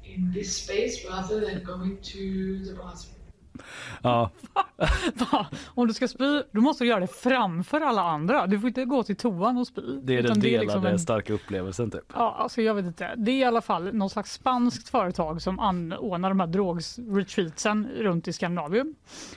in 0.03 0.33
this 0.35 0.57
space 0.65 1.09
rather 1.11 1.41
than 1.41 1.65
going 1.65 1.97
to 1.97 2.19
the 2.71 2.75
bathroom. 2.77 3.18
Ja. 4.03 4.31
Va? 5.33 5.47
Om 5.75 5.87
du 5.89 5.95
ska 5.95 6.09
spy, 6.09 6.43
då 6.53 6.61
måste 6.61 6.85
du 6.85 6.89
göra 6.89 7.01
det 7.01 7.07
framför 7.07 7.81
alla 7.81 8.03
andra. 8.03 8.47
Du 8.47 8.61
får 8.61 8.69
inte 8.69 8.85
gå 8.85 9.03
till 9.03 9.17
toan 9.17 9.57
och 9.59 9.67
spy. 9.67 9.83
Det 10.03 10.17
är 10.19 10.23
den 10.23 10.41
delade 10.41 10.65
liksom 10.65 10.87
en- 10.87 10.99
starka 10.99 11.33
upplevelsen 11.33 11.91
typ. 11.91 12.13
Ja, 12.15 12.35
alltså 12.39 12.63
jag 12.63 12.75
vet 12.75 12.85
inte. 12.85 13.15
Det 13.17 13.31
är 13.31 13.37
i 13.39 13.45
alla 13.45 13.61
fall 13.61 13.93
någon 13.95 14.11
slags 14.11 14.33
spanskt 14.33 14.89
företag 14.89 15.43
som 15.43 15.59
anordnar 15.59 16.29
de 16.29 16.41
här 16.41 16.47
drogsretreatsen 16.47 17.89
runt 17.99 18.29
i 18.29 18.33
Skandinavien. 18.33 18.95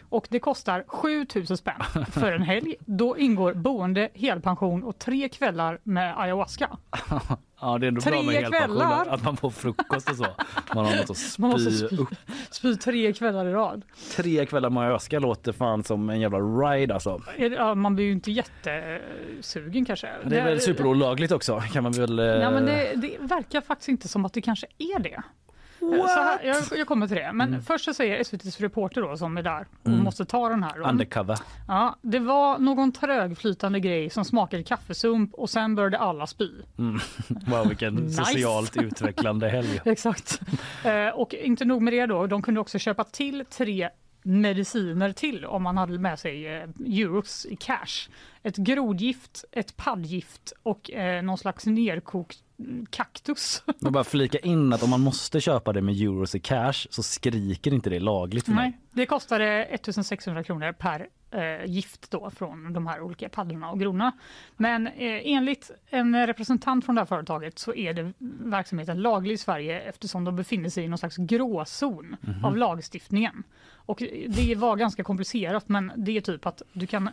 Och 0.09 0.27
det 0.29 0.39
kostar 0.39 0.83
7000 0.87 1.57
spänn 1.57 1.81
för 2.11 2.31
en 2.31 2.41
helg. 2.41 2.75
Då 2.79 3.17
ingår 3.17 3.53
boende, 3.53 4.09
helpension 4.13 4.83
och 4.83 4.99
tre 4.99 5.29
kvällar 5.29 5.79
med 5.83 6.19
ayahuasca. 6.19 6.77
Ja, 7.61 7.77
det 7.77 7.85
är 7.85 7.87
ändå 7.87 8.01
Tre 8.01 8.11
bra 8.11 8.21
med 8.21 8.35
helpension, 8.35 8.67
kvällar. 8.67 9.05
att 9.09 9.23
man 9.23 9.37
får 9.37 9.49
frukost 9.49 10.09
och 10.09 10.15
så. 10.15 10.27
Man 10.75 10.85
har 10.85 10.95
något 10.95 11.09
att 11.09 11.37
Man 11.39 11.49
måste 11.49 11.71
spy 11.71 11.87
spy, 11.87 11.97
upp. 11.97 12.09
spy 12.51 12.75
tre 12.75 13.13
kvällar 13.13 13.45
i 13.45 13.51
rad. 13.53 13.81
Tre 14.15 14.45
kvällar 14.45 14.69
med 14.69 14.83
ayahuasca 14.83 15.19
låter 15.19 15.51
fan 15.51 15.83
som 15.83 16.09
en 16.09 16.19
jävla 16.21 16.39
ride 16.39 16.93
alltså. 16.93 17.21
Ja, 17.37 17.75
man 17.75 17.95
blir 17.95 18.05
ju 18.05 18.11
inte 18.11 18.31
jättesugen 18.31 19.85
kanske. 19.85 20.09
Det 20.25 20.39
är 20.39 20.45
väl 20.45 20.61
superolagligt 20.61 21.31
också 21.31 21.59
kan 21.73 21.83
man 21.83 21.91
väl... 21.91 22.19
eh, 22.19 22.25
Nej, 22.25 22.51
men 22.51 22.65
det, 22.65 22.91
det 22.95 23.17
verkar 23.19 23.61
faktiskt 23.61 23.89
inte 23.89 24.07
som 24.07 24.25
att 24.25 24.33
det 24.33 24.41
kanske 24.41 24.67
är 24.77 24.99
det. 24.99 25.21
Så 25.89 26.07
här, 26.21 26.43
jag, 26.43 26.79
jag 26.79 26.87
kommer 26.87 27.07
till 27.07 27.17
det. 27.17 27.31
Men 27.33 27.61
först 27.61 27.85
så 27.85 27.93
säger 27.93 28.19
SVTs 28.19 28.59
reporter 28.59 29.01
då 29.01 29.17
som 29.17 29.37
är 29.37 29.43
där 29.43 29.67
och 29.81 29.87
Mm. 29.87 30.03
måste 30.03 30.25
ta 30.25 30.49
den 30.49 30.63
här. 30.63 30.79
Då. 30.79 30.85
Undercover. 30.89 31.37
Ja, 31.67 31.95
det 32.01 32.19
var 32.19 32.59
någon 32.59 32.91
trögflytande 32.91 33.79
grej 33.79 34.09
som 34.09 34.25
smakade 34.25 34.63
kaffesump 34.63 35.33
och 35.33 35.49
sen 35.49 35.75
började 35.75 35.97
alla 35.97 36.27
spy. 36.27 36.49
Mm. 36.77 36.99
Wow, 37.27 37.67
vilken 37.67 37.95
Nice. 37.95 38.25
socialt 38.25 38.77
utvecklande 38.77 39.49
helg. 39.49 39.81
Exakt. 39.85 40.41
Eh, 40.85 41.07
och 41.07 41.33
inte 41.33 41.65
nog 41.65 41.81
med 41.81 41.93
det 41.93 42.05
då, 42.05 42.27
de 42.27 42.41
kunde 42.41 42.59
också 42.59 42.79
köpa 42.79 43.03
till 43.03 43.45
tre 43.49 43.89
mediciner 44.23 45.11
till 45.13 45.45
om 45.45 45.63
man 45.63 45.77
hade 45.77 45.99
med 45.99 46.19
sig 46.19 46.47
eh, 46.57 46.63
euros 46.85 47.45
i 47.45 47.55
cash. 47.55 48.09
Ett 48.43 48.57
grodgift, 48.57 49.45
ett 49.51 49.77
paddgift 49.77 50.53
och 50.63 50.91
eh, 50.91 51.23
någon 51.23 51.37
slags 51.37 51.65
nerkokt 51.65 52.37
mm, 52.59 52.85
kaktus. 52.85 53.63
Men 53.79 53.93
bara 53.93 54.03
flika 54.03 54.37
in 54.39 54.73
att 54.73 54.83
om 54.83 54.89
man 54.89 55.01
måste 55.01 55.41
köpa 55.41 55.73
det 55.73 55.81
med 55.81 55.95
euros 56.01 56.35
i 56.35 56.39
cash 56.39 56.73
så 56.89 57.03
skriker 57.03 57.73
inte 57.73 57.89
det 57.89 57.99
lagligt 57.99 58.45
för 58.45 58.51
mig. 58.51 58.69
Nej, 58.69 58.79
det 58.91 59.05
kostade 59.05 59.45
1600 59.65 60.43
kronor 60.43 60.71
per 60.71 61.07
eh, 61.31 61.65
gift 61.65 62.11
då 62.11 62.29
från 62.29 62.73
de 62.73 62.87
här 62.87 63.01
olika 63.01 63.29
paddorna 63.29 63.71
och 63.71 63.79
grodorna. 63.79 64.11
Men 64.57 64.87
eh, 64.87 64.93
enligt 65.23 65.71
en 65.89 66.27
representant 66.27 66.85
från 66.85 66.95
det 66.95 67.01
här 67.01 67.05
företaget 67.05 67.59
så 67.59 67.73
är 67.75 67.93
det 67.93 68.13
verksamheten 68.39 69.01
laglig 69.01 69.33
i 69.33 69.37
Sverige 69.37 69.79
eftersom 69.81 70.23
de 70.23 70.35
befinner 70.35 70.69
sig 70.69 70.83
i 70.83 70.87
någon 70.87 70.97
slags 70.97 71.17
gråzon 71.17 72.15
Mhm. 72.21 72.45
av 72.45 72.57
lagstiftningen. 72.57 73.43
Och 73.73 74.03
det 74.27 74.55
var 74.55 74.75
ganska 74.75 75.03
komplicerat 75.03 75.69
men 75.69 75.91
det 75.95 76.17
är 76.17 76.21
typ 76.21 76.45
att 76.45 76.61
du 76.73 76.87
kan 76.87 77.09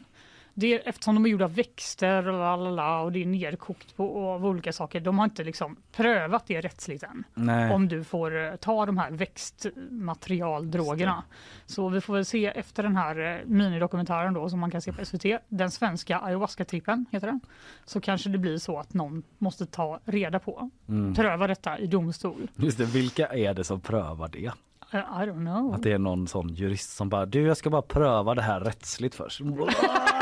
det 0.60 0.88
eftersom 0.88 1.14
de 1.14 1.24
är 1.24 1.28
gjorda 1.30 1.44
av 1.44 1.54
växter 1.54 2.28
och, 2.28 2.38
lalala, 2.38 3.00
och 3.00 3.12
det 3.12 3.22
är 3.22 3.26
nerkokt 3.26 3.96
på, 3.96 4.28
av 4.28 4.46
olika 4.46 4.72
saker. 4.72 5.00
De 5.00 5.18
har 5.18 5.24
inte 5.24 5.44
liksom 5.44 5.76
prövat 5.92 6.46
det 6.46 6.60
rättsligt 6.60 7.02
än. 7.02 7.24
Nej. 7.34 7.74
Om 7.74 7.88
du 7.88 8.04
får 8.04 8.44
eh, 8.46 8.56
ta 8.56 8.86
de 8.86 8.98
här 8.98 9.10
växtmaterialdrogerna. 9.10 11.22
Så 11.66 11.88
vi 11.88 12.00
får 12.00 12.14
väl 12.14 12.24
se 12.24 12.46
efter 12.46 12.82
den 12.82 12.96
här 12.96 13.38
eh, 13.40 13.46
minidokumentären 13.46 14.34
då 14.34 14.48
som 14.50 14.60
man 14.60 14.70
kan 14.70 14.82
se 14.82 14.92
på 14.92 15.04
SVT. 15.04 15.24
Den 15.48 15.70
svenska 15.70 16.18
ayahuasca-trippen 16.18 17.04
heter 17.12 17.26
den. 17.26 17.40
Så 17.84 18.00
kanske 18.00 18.28
det 18.28 18.38
blir 18.38 18.58
så 18.58 18.78
att 18.78 18.94
någon 18.94 19.22
måste 19.38 19.66
ta 19.66 20.00
reda 20.04 20.38
på, 20.38 20.70
Mm. 20.88 21.14
pröva 21.14 21.46
detta 21.46 21.78
i 21.78 21.86
domstol. 21.86 22.50
Just 22.56 22.78
det, 22.78 22.84
vilka 22.84 23.26
är 23.26 23.54
det 23.54 23.64
som 23.64 23.80
prövar 23.80 24.28
det? 24.28 24.46
Eh, 24.92 24.98
I 24.98 25.02
don't 25.26 25.54
know. 25.54 25.74
Att 25.74 25.82
det 25.82 25.92
är 25.92 25.98
någon 25.98 26.28
sån 26.28 26.48
jurist 26.48 26.96
som 26.96 27.08
bara 27.08 27.26
du 27.26 27.42
jag 27.42 27.56
ska 27.56 27.70
bara 27.70 27.82
pröva 27.82 28.34
det 28.34 28.42
här 28.42 28.60
rättsligt 28.60 29.14
först. 29.14 29.40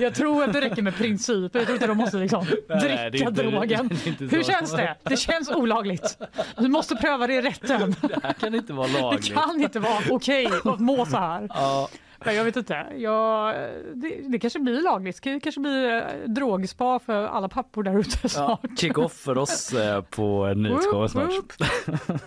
Jag 0.00 0.14
tror 0.14 0.44
att 0.44 0.52
det 0.52 0.60
räcker 0.60 0.82
med 0.82 0.94
principer. 0.96 1.58
Jag 1.58 1.66
tror 1.66 1.74
inte 1.76 1.86
de 1.86 1.96
måste 1.96 2.16
liksom 2.16 2.46
Nej, 2.68 2.80
det 2.80 3.10
dricka 3.10 3.28
inte- 3.28 3.42
drogen. 3.42 3.90
det 4.18 4.24
Hur 4.36 4.42
känns 4.42 4.72
det? 4.72 4.96
Det 5.02 5.16
känns 5.16 5.50
olagligt. 5.50 6.18
Du 6.56 6.68
måste 6.68 6.96
pröva 6.96 7.26
det 7.26 7.34
i 7.34 7.40
rätten. 7.42 7.96
Det 8.00 8.18
här 8.22 8.32
kan 8.32 8.54
inte 8.54 8.72
vara 8.72 8.86
Det 8.88 9.00
lagligt. 9.00 9.34
kan 9.34 9.60
inte 9.62 9.78
vara 9.80 9.98
okej 10.10 10.48
att 10.64 10.80
må 10.80 11.06
så 11.06 11.16
här. 11.16 11.46
Ja. 11.48 11.88
Nej, 12.24 12.36
jag 12.36 12.44
vet 12.44 12.56
inte. 12.56 12.86
Jag, 12.96 13.54
det, 13.94 14.20
det 14.28 14.38
kanske 14.38 14.58
blir 14.58 14.82
lagligt. 14.82 15.22
Det 15.22 15.40
kanske 15.40 15.60
blir 15.60 15.96
eh, 15.96 16.02
drogspa 16.26 16.98
för 16.98 17.26
alla 17.26 17.48
pappor 17.48 17.82
där 17.82 17.98
ute 17.98 18.18
Ja, 18.22 18.28
snart. 18.28 18.78
kick 18.78 18.98
off 18.98 19.12
för 19.12 19.38
oss 19.38 19.72
eh, 19.72 20.00
på 20.02 20.54
nyhetsshowen 20.54 21.08
snart. 21.08 21.30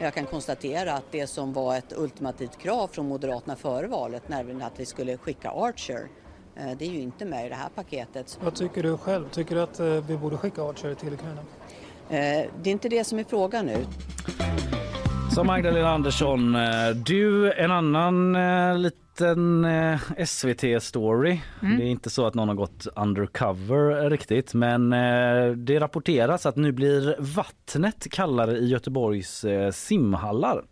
Jag 0.00 0.14
kan 0.14 0.26
konstatera 0.26 0.92
att 0.92 1.04
det 1.10 1.26
som 1.26 1.52
var 1.52 1.76
ett 1.76 1.92
ultimativt 1.96 2.58
krav 2.58 2.88
från 2.88 3.08
Moderaterna 3.08 3.56
före 3.56 3.86
valet, 3.86 4.28
nämligen 4.28 4.62
att 4.62 4.80
vi 4.80 4.86
skulle 4.86 5.16
skicka 5.16 5.50
Archer 5.50 6.08
Eh, 6.60 6.76
Det 6.78 6.84
är 6.84 6.90
ju 6.90 7.00
inte 7.00 7.24
med 7.24 7.46
i 7.46 7.48
det 7.48 7.54
här 7.54 7.68
paketet. 7.74 8.38
Vad 8.42 8.54
tycker 8.54 8.82
du 8.82 8.96
själv? 8.98 9.28
Tycker 9.28 9.54
du 9.54 9.60
att 9.62 9.80
eh, 9.80 9.86
vi 9.86 10.16
borde 10.16 10.36
skicka 10.36 10.62
Archer 10.62 10.94
till 10.94 11.12
Ukraina? 11.12 11.40
Eh, 12.10 12.46
Det 12.62 12.70
är 12.70 12.72
inte 12.72 12.88
det 12.88 13.04
som 13.04 13.18
är 13.18 13.24
frågan 13.24 13.66
nu. 13.66 13.86
Så 15.38 15.44
Magdalena 15.44 15.90
Andersson, 15.90 16.54
eh, 16.54 16.90
du 17.04 17.52
en 17.52 17.70
annan 17.70 18.34
eh, 18.34 18.78
liten 18.78 19.64
eh, 19.64 20.00
SVT-story. 20.26 21.40
Mm. 21.62 21.78
Det 21.78 21.84
är 21.84 21.86
inte 21.86 22.10
så 22.10 22.26
att 22.26 22.34
någon 22.34 22.48
har 22.48 22.54
gått 22.54 22.86
undercover 22.96 24.10
riktigt 24.10 24.54
men 24.54 24.90
det 25.64 25.80
rapporteras 25.80 26.46
att 26.46 26.56
nu 26.56 26.72
blir 26.72 27.16
vattnet 27.18 28.06
kallare 28.10 28.56
i 28.56 28.68
Göteborgs 28.68 29.44
simhallar. 29.72 30.64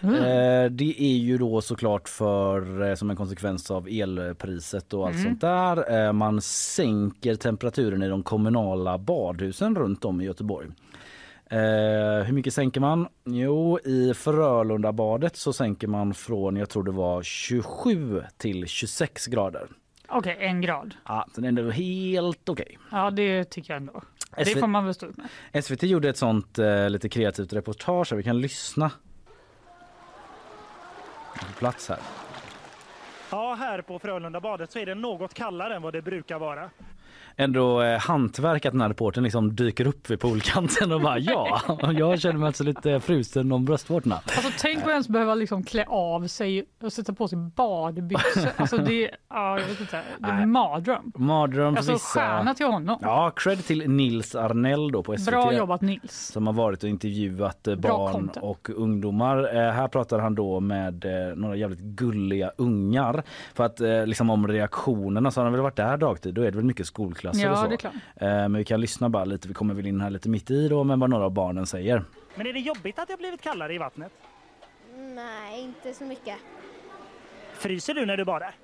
Mm. 0.00 0.76
Det 0.76 1.02
är 1.02 1.16
ju 1.16 1.38
då 1.38 1.60
såklart 1.60 2.08
för 2.08 2.94
som 2.94 3.10
en 3.10 3.16
konsekvens 3.16 3.70
av 3.70 3.88
elpriset 3.88 4.94
och 4.94 5.06
allt 5.06 5.16
Mm. 5.16 5.26
sånt 5.26 5.40
där. 5.40 6.12
Man 6.12 6.40
sänker 6.40 7.34
temperaturen 7.34 8.02
i 8.02 8.08
de 8.08 8.22
kommunala 8.22 8.98
badhusen 8.98 9.76
runt 9.76 10.04
om 10.04 10.20
i 10.20 10.24
Göteborg. 10.24 10.68
Eh, 11.52 12.24
hur 12.24 12.32
mycket 12.32 12.54
sänker 12.54 12.80
man? 12.80 13.08
Jo, 13.24 13.78
i 13.84 14.14
Frölundabadet 14.14 15.36
så 15.36 15.52
sänker 15.52 15.86
man 15.86 16.14
från, 16.14 16.56
jag 16.56 16.68
tror 16.68 16.82
det 16.82 16.90
var 16.90 17.22
27 17.22 18.24
till 18.36 18.66
26 18.66 19.26
grader. 19.26 19.68
Okej, 20.08 20.36
en 20.40 20.60
grad. 20.60 20.94
Ja, 21.06 21.26
så 21.34 21.40
det 21.40 21.46
är 21.46 21.48
ändå 21.48 21.70
helt 21.70 22.48
okej. 22.48 22.78
Ja, 22.90 23.10
det 23.10 23.44
tycker 23.44 23.72
jag 23.72 23.80
ändå. 23.80 24.02
Det 24.36 24.44
SV 24.44 24.60
får 24.60 24.66
man 24.66 24.84
väl 24.84 24.94
stå 24.94 25.06
ut 25.06 25.16
med. 25.52 25.64
SVT 25.64 25.82
gjorde 25.82 26.08
ett 26.08 26.16
sånt 26.16 26.58
eh, 26.58 26.90
lite 26.90 27.08
kreativt 27.08 27.52
reportage 27.52 28.10
här. 28.10 28.16
Vi 28.16 28.22
kan 28.22 28.40
lyssna. 28.40 28.90
På 31.34 31.58
plats 31.58 31.88
här. 31.88 31.98
Ja, 33.30 33.54
här 33.54 33.82
på 33.82 33.98
Frölundabadet 33.98 34.70
så 34.72 34.78
är 34.78 34.86
det 34.86 34.94
något 34.94 35.34
kallare 35.34 35.76
än 35.76 35.82
vad 35.82 35.92
det 35.92 36.02
brukar 36.02 36.38
vara. 36.38 36.70
Ändå 37.36 37.82
eh, 37.82 37.98
hantverk 37.98 38.66
att 38.66 38.72
den 38.72 38.80
här 38.80 38.88
reportern 38.88 39.24
liksom 39.24 39.56
dyker 39.56 39.86
upp 39.86 40.10
vid 40.10 40.20
poolkanten 40.20 40.92
och 40.92 41.00
bara 41.00 41.18
ja, 41.18 41.60
jag 41.98 42.20
känner 42.20 42.38
mig 42.38 42.46
alltså 42.46 42.64
lite 42.64 43.00
frusen 43.00 43.52
om 43.52 43.64
bröstvårtorna. 43.64 44.14
Alltså 44.14 44.52
tänk 44.58 44.82
att 44.82 44.88
ens 44.88 45.08
behöva 45.08 45.34
liksom 45.34 45.62
klä 45.62 45.84
av 45.88 46.26
sig 46.26 46.64
och 46.82 46.92
sätta 46.92 47.12
på 47.12 47.28
sig 47.28 47.38
badbyxor. 47.38 48.50
Alltså 48.56 48.76
det, 48.76 49.10
ja, 49.30 49.60
jag 49.60 49.66
vet 49.66 49.80
inte, 49.80 50.02
det 50.18 50.26
är 50.26 50.42
en 50.42 50.50
mardröm. 50.50 51.12
Mardröm 51.14 51.76
Alltså 51.76 51.92
vissa. 51.92 52.20
stjärna 52.20 52.54
till 52.54 52.66
honom. 52.66 52.98
Ja, 53.02 53.32
cred 53.36 53.64
till 53.64 53.90
Nils 53.90 54.34
Arnell 54.34 54.92
då 54.92 55.02
på 55.02 55.16
SVT. 55.16 55.26
Bra 55.30 55.52
jobbat 55.52 55.80
Nils. 55.80 56.26
Som 56.32 56.46
har 56.46 56.54
varit 56.54 56.82
och 56.82 56.88
intervjuat 56.88 57.68
eh, 57.68 57.76
barn 57.76 58.30
och 58.40 58.70
ungdomar. 58.76 59.56
Eh, 59.56 59.72
här 59.72 59.88
pratar 59.88 60.18
han 60.18 60.34
då 60.34 60.60
med 60.60 61.04
eh, 61.04 61.36
några 61.36 61.56
jävligt 61.56 61.80
gulliga 61.80 62.50
ungar. 62.56 63.22
För 63.54 63.64
att 63.64 63.80
eh, 63.80 64.06
liksom 64.06 64.30
om 64.30 64.48
reaktionerna 64.48 65.30
så 65.30 65.40
har 65.40 65.44
han 65.44 65.52
väl 65.52 65.62
varit 65.62 65.76
där 65.76 65.96
dagtid. 65.96 66.34
Då 66.34 66.42
är 66.42 66.50
det 66.50 66.56
väl 66.56 66.64
mycket 66.64 66.86
skolklasser 67.22 67.44
Ja, 67.46 67.52
och 67.52 67.58
så. 67.58 67.66
det 67.66 67.74
är 67.74 67.76
klart. 67.76 67.94
Eh, 68.16 68.28
men 68.28 68.54
vi 68.56 68.64
kan 68.64 68.80
lyssna 68.80 69.08
bara 69.08 69.24
lite. 69.24 69.48
Vi 69.48 69.54
kommer 69.54 69.74
väl 69.74 69.86
in 69.86 70.00
här 70.00 70.10
lite 70.10 70.28
mitt 70.28 70.50
i 70.50 70.68
då 70.68 70.84
med 70.84 70.98
vad 70.98 71.10
några 71.10 71.24
av 71.24 71.30
barnen 71.32 71.66
säger. 71.66 72.04
Men 72.34 72.46
är 72.46 72.52
det 72.52 72.60
jobbigt 72.60 72.98
att 72.98 73.08
det 73.08 73.12
har 73.12 73.18
blivit 73.18 73.42
kallare 73.42 73.74
i 73.74 73.78
vattnet? 73.78 74.12
Nej, 75.14 75.62
inte 75.62 75.94
så 75.94 76.04
mycket. 76.04 76.36
Fryser 77.54 77.94
du 77.94 78.06
när 78.06 78.16
du 78.16 78.24
badar? 78.24 78.54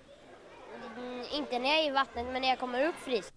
Mm, 0.98 1.24
inte 1.34 1.58
när 1.58 1.68
jag 1.68 1.78
är 1.84 1.88
i 1.88 1.90
vattnet, 1.90 2.26
men 2.32 2.42
när 2.42 2.48
jag 2.48 2.58
kommer 2.58 2.86
upp 2.86 2.94
frys. 3.04 3.32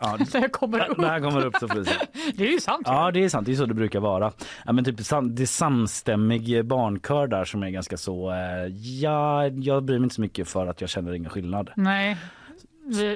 Ja, 0.00 0.16
När 0.34 0.40
jag 0.40 0.52
kommer 0.52 0.90
upp. 0.90 0.98
När 0.98 1.20
kommer 1.20 1.46
upp 1.46 1.56
så 1.56 1.68
fryser 1.68 1.96
Det 2.34 2.44
är 2.46 2.52
ju 2.52 2.60
sant. 2.60 2.82
Ja 2.86 3.10
det 3.10 3.24
är 3.24 3.28
sant, 3.28 3.46
det 3.46 3.52
är 3.52 3.56
så 3.56 3.66
det 3.66 3.74
brukar 3.74 4.00
vara. 4.00 4.32
Ja, 4.66 4.72
men 4.72 4.84
typ 4.84 5.00
sam, 5.00 5.34
det 5.34 5.42
är 5.42 5.46
samstämmig 5.46 6.64
barnkör 6.64 7.26
där 7.26 7.44
som 7.44 7.62
är 7.62 7.70
ganska 7.70 7.96
så, 7.96 8.30
eh, 8.30 8.66
ja, 9.02 9.46
jag 9.46 9.82
bryr 9.84 9.98
mig 9.98 10.04
inte 10.04 10.14
så 10.14 10.20
mycket 10.20 10.48
för 10.48 10.66
att 10.66 10.80
jag 10.80 10.90
känner 10.90 11.12
ingen 11.14 11.30
skillnad. 11.30 11.70
Nej, 11.76 12.16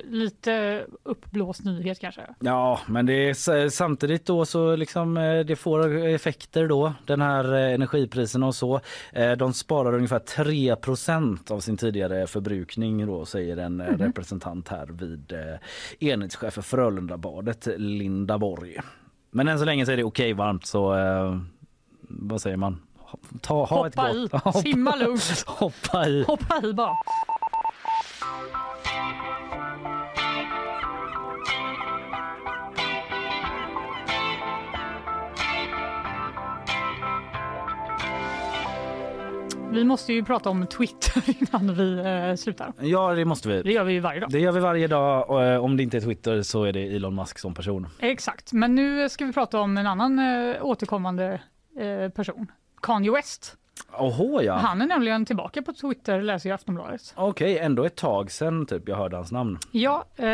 lite 0.04 0.84
uppblåst 1.02 1.64
nyhet 1.64 2.00
kanske. 2.00 2.20
Ja, 2.40 2.80
men 2.86 3.06
det 3.06 3.12
är 3.28 3.68
samtidigt 3.68 4.26
då 4.26 4.44
så 4.46 4.76
liksom 4.76 5.16
eh, 5.16 5.40
det 5.40 5.56
får 5.56 5.96
effekter 6.06 6.68
då, 6.68 6.92
den 7.06 7.20
här 7.20 7.54
eh, 7.54 7.74
energipriserna 7.74 8.46
och 8.46 8.54
så. 8.54 8.80
Eh, 9.12 9.32
De 9.32 9.52
sparar 9.52 9.94
ungefär 9.94 10.18
3% 10.18 11.52
av 11.52 11.60
sin 11.60 11.76
tidigare 11.76 12.26
förbrukning 12.26 13.06
då, 13.06 13.24
säger 13.24 13.56
en 13.56 13.76
Mhm. 13.76 13.98
representant 13.98 14.68
här 14.68 14.86
vid 14.86 15.32
enhetschef 16.00 16.54
för 16.54 16.62
Frölundabadet, 16.62 17.68
Linda 17.76 18.38
Borg. 18.38 18.76
Men 19.30 19.48
än 19.48 19.58
så 19.58 19.64
länge 19.64 19.86
så 19.86 19.92
är 19.92 19.96
det 19.96 20.04
okej 20.04 20.32
varmt 20.32 20.66
så 20.66 20.94
eh, 20.98 21.38
vad 22.08 22.40
säger 22.40 22.56
man? 22.56 22.82
Ta, 23.40 23.64
ha 23.64 23.86
ett 23.86 23.94
Hoppa 23.96 24.12
gott... 24.12 24.56
i, 24.56 24.62
simma 24.72 24.96
lugnt. 24.96 25.44
Hoppa 25.46 26.06
i. 26.08 26.24
Hoppa 26.26 26.60
i 26.66 26.72
bara. 26.72 26.96
Vi 39.72 39.84
måste 39.84 40.12
ju 40.12 40.24
prata 40.24 40.50
om 40.50 40.66
Twitter 40.66 41.22
innan 41.40 41.74
vi 41.74 41.98
eh, 41.98 42.36
slutar. 42.36 42.72
Ja, 42.80 43.14
det 43.14 43.24
måste 43.24 43.48
vi. 43.48 43.62
Det 43.62 43.72
gör 43.72 43.84
vi 43.84 43.92
ju 43.92 44.00
varje 44.00 44.20
dag. 44.20 44.30
Det 44.30 44.38
gör 44.40 44.52
vi 44.52 44.60
varje 44.60 44.86
dag 44.86 45.30
och 45.30 45.42
eh, 45.42 45.64
om 45.64 45.76
det 45.76 45.82
inte 45.82 45.96
är 45.96 46.00
Twitter 46.00 46.42
så 46.42 46.64
är 46.64 46.72
det 46.72 46.96
Elon 46.96 47.14
Musk 47.14 47.38
som 47.38 47.54
person. 47.54 47.88
Exakt, 47.98 48.52
men 48.52 48.74
nu 48.74 49.08
ska 49.08 49.24
vi 49.24 49.32
prata 49.32 49.60
om 49.60 49.78
en 49.78 49.86
annan 49.86 50.18
eh, 50.18 50.64
återkommande 50.64 51.40
eh, 51.78 52.08
person. 52.08 52.46
Kanye 52.82 53.12
West. 53.12 53.56
Oho 53.98 54.42
ja. 54.42 54.54
Han 54.56 54.82
är 54.82 54.86
nämligen 54.86 55.24
tillbaka 55.24 55.62
på 55.62 55.72
Twitter, 55.72 56.22
läser 56.22 56.48
jag 56.48 56.54
Aftonbladet. 56.54 57.12
Okej, 57.16 57.58
ändå 57.58 57.84
ett 57.84 57.96
tag 57.96 58.30
sen 58.30 58.66
typ 58.66 58.88
jag 58.88 58.96
hörde 58.96 59.16
hans 59.16 59.32
namn. 59.32 59.58
Ja, 59.70 60.04
eh, 60.16 60.26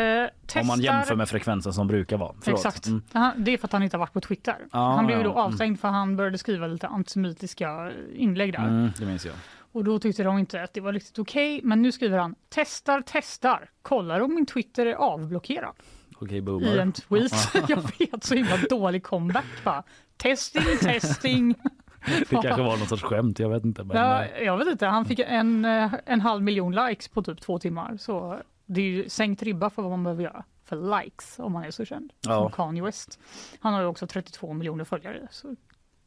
testar... 0.45 0.61
Om 0.61 0.67
man 0.67 0.81
jämför 0.81 1.15
med 1.15 1.29
frekvensen 1.29 1.73
som 1.73 1.87
brukar 1.87 2.17
vara. 2.17 2.35
Förlåt. 2.41 2.59
Exakt. 2.59 2.85
Mm. 2.87 3.01
Det 3.37 3.53
är 3.53 3.57
för 3.57 3.67
att 3.67 3.71
han 3.71 3.83
inte 3.83 3.97
har 3.97 3.99
varit 3.99 4.13
på 4.13 4.21
Twitter. 4.21 4.55
Ja, 4.71 4.91
han 4.95 5.05
blev 5.05 5.17
ja, 5.17 5.23
då 5.23 5.33
avstängd 5.33 5.79
för 5.79 5.87
han 5.87 6.15
började 6.15 6.37
skriva 6.37 6.67
lite 6.67 6.87
antisemitiska 6.87 7.91
inlägg 8.13 8.53
där. 8.53 8.59
Mm, 8.59 8.91
det 8.99 9.05
minns 9.05 9.25
jag. 9.25 9.35
Och 9.71 9.83
då 9.83 9.99
tyckte 9.99 10.23
de 10.23 10.37
inte 10.37 10.63
att 10.63 10.73
det 10.73 10.81
var 10.81 10.93
riktigt 10.93 11.19
okej. 11.19 11.61
Men 11.63 11.81
nu 11.81 11.91
skriver 11.91 12.17
han 12.17 12.35
testar, 12.49 13.03
testar. 13.05 13.69
Kollar 13.81 14.19
om 14.19 14.35
min 14.35 14.45
Twitter 14.45 14.85
är 14.85 14.93
avblockerad. 14.93 15.73
Okej, 16.15 16.41
boomer. 16.41 16.75
I 16.75 16.79
en 16.79 16.91
tweet. 16.91 17.31
jag 17.67 17.83
vet, 17.99 18.23
så 18.23 18.35
himla 18.35 18.57
dålig 18.69 19.03
comeback 19.03 19.45
va. 19.63 19.83
Testing, 20.17 20.63
testing. 20.81 21.55
Det 22.05 22.25
kanske 22.29 22.61
var 22.61 22.77
någon 22.77 22.87
sorts 22.87 23.03
skämt, 23.03 23.39
jag 23.39 23.49
vet 23.49 23.63
inte. 23.65 23.83
Men, 23.83 23.97
Ja, 23.97 24.23
eh, 24.25 24.43
jag 24.43 24.57
vet 24.57 24.67
inte, 24.67 24.85
han 24.85 25.05
fick 25.05 25.19
en, 25.19 25.65
eh, 25.65 25.93
en 26.05 26.21
halv 26.21 26.43
miljon 26.43 26.75
likes 26.75 27.07
på 27.07 27.21
typ 27.23 27.41
två 27.41 27.59
timmar. 27.59 27.97
Så 27.97 28.37
det 28.65 28.81
är 28.81 28.85
ju 28.85 29.09
sänkt 29.09 29.43
ribba 29.43 29.69
för 29.69 29.81
vad 29.81 29.91
man 29.91 30.03
behöver 30.03 30.23
göra 30.23 30.43
för 30.65 30.99
likes 31.03 31.39
om 31.39 31.51
man 31.51 31.63
är 31.63 31.71
så 31.71 31.85
känd 31.85 32.13
Ja. 32.21 32.41
som 32.41 32.51
Kanye 32.51 32.83
West. 32.83 33.19
Han 33.59 33.73
har 33.73 33.81
ju 33.81 33.87
också 33.87 34.07
32 34.07 34.53
miljoner 34.53 34.83
följare. 34.83 35.27
Så 35.31 35.55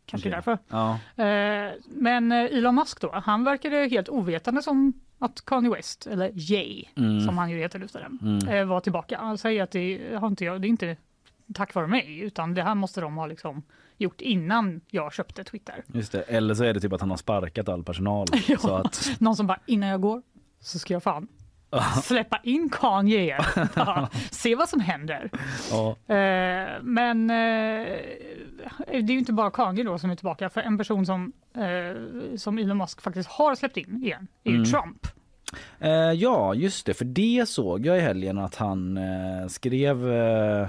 kanske 0.06 0.28
Okej. 0.28 0.36
därför. 0.36 0.58
Ja. 0.68 0.98
Eh, 1.24 1.72
Men 1.86 2.32
Elon 2.32 2.74
Musk 2.74 3.00
då, 3.00 3.10
han 3.24 3.44
verkade 3.44 3.76
helt 3.90 4.08
ovetande 4.08 4.62
som 4.62 4.92
att 5.18 5.44
Kanye 5.44 5.70
West, 5.70 6.06
eller 6.06 6.30
Jay 6.34 6.84
Mm. 6.96 7.20
som 7.20 7.38
han 7.38 7.50
ju 7.50 7.58
heter 7.58 7.78
nu 7.78 7.86
Mm. 8.48 8.68
var 8.68 8.80
tillbaka. 8.80 9.18
Han 9.20 9.38
säger 9.38 9.62
att 9.62 9.70
det 9.70 10.16
har 10.20 10.26
inte 10.28 10.44
det 10.44 10.66
är 10.66 10.68
inte 10.68 10.96
tack 11.54 11.74
vare 11.74 11.86
mig 11.86 12.18
utan 12.20 12.54
det 12.54 12.62
här 12.62 12.74
måste 12.74 13.00
de 13.00 13.16
ha 13.16 13.26
liksom 13.26 13.62
gjort 13.98 14.20
innan 14.20 14.80
jag 14.90 15.12
köpte 15.12 15.44
Twitter. 15.44 15.84
Just 15.86 16.12
det. 16.12 16.22
Eller 16.22 16.54
så 16.54 16.64
är 16.64 16.74
det 16.74 16.80
typ 16.80 16.92
att 16.92 17.00
han 17.00 17.10
har 17.10 17.16
sparkat 17.16 17.68
all 17.68 17.84
personal. 17.84 18.26
så 18.60 18.76
att, 18.76 19.10
Någon 19.18 19.36
som 19.36 19.46
bara 19.46 19.58
innan 19.66 19.88
jag 19.88 20.00
går 20.00 20.22
så 20.60 20.78
ska 20.78 20.94
jag 20.94 21.02
fan 21.02 21.28
släppa 22.04 22.40
in 22.42 22.68
Kanye 22.72 23.20
igen. 23.20 23.42
Se 24.30 24.54
vad 24.54 24.68
som 24.68 24.80
händer. 24.80 25.30
ja. 25.70 25.90
Eh, 26.14 26.82
men 26.82 27.30
eh, 27.30 27.36
det 28.88 28.96
är 28.96 29.10
ju 29.10 29.18
inte 29.18 29.32
bara 29.32 29.50
Kanye 29.50 29.84
då 29.84 29.98
som 29.98 30.10
är 30.10 30.16
tillbaka. 30.16 30.50
För 30.50 30.60
en 30.60 30.78
person 30.78 31.06
som, 31.06 31.32
eh, 31.56 32.36
som 32.36 32.58
Elon 32.58 32.78
Musk 32.78 33.02
faktiskt 33.02 33.28
har 33.28 33.54
släppt 33.54 33.76
in 33.76 34.02
igen 34.02 34.26
är 34.44 34.50
ju 34.50 34.56
Mm. 34.56 34.70
Trump. 34.70 35.06
Eh, 35.78 35.90
ja, 35.92 36.54
just 36.54 36.86
det. 36.86 36.94
För 36.94 37.04
det 37.04 37.48
såg 37.48 37.86
jag 37.86 37.98
i 37.98 38.00
helgen 38.00 38.38
att 38.38 38.56
han 38.56 38.96
eh, 38.96 39.46
skrev 39.48 40.12
eh, 40.12 40.68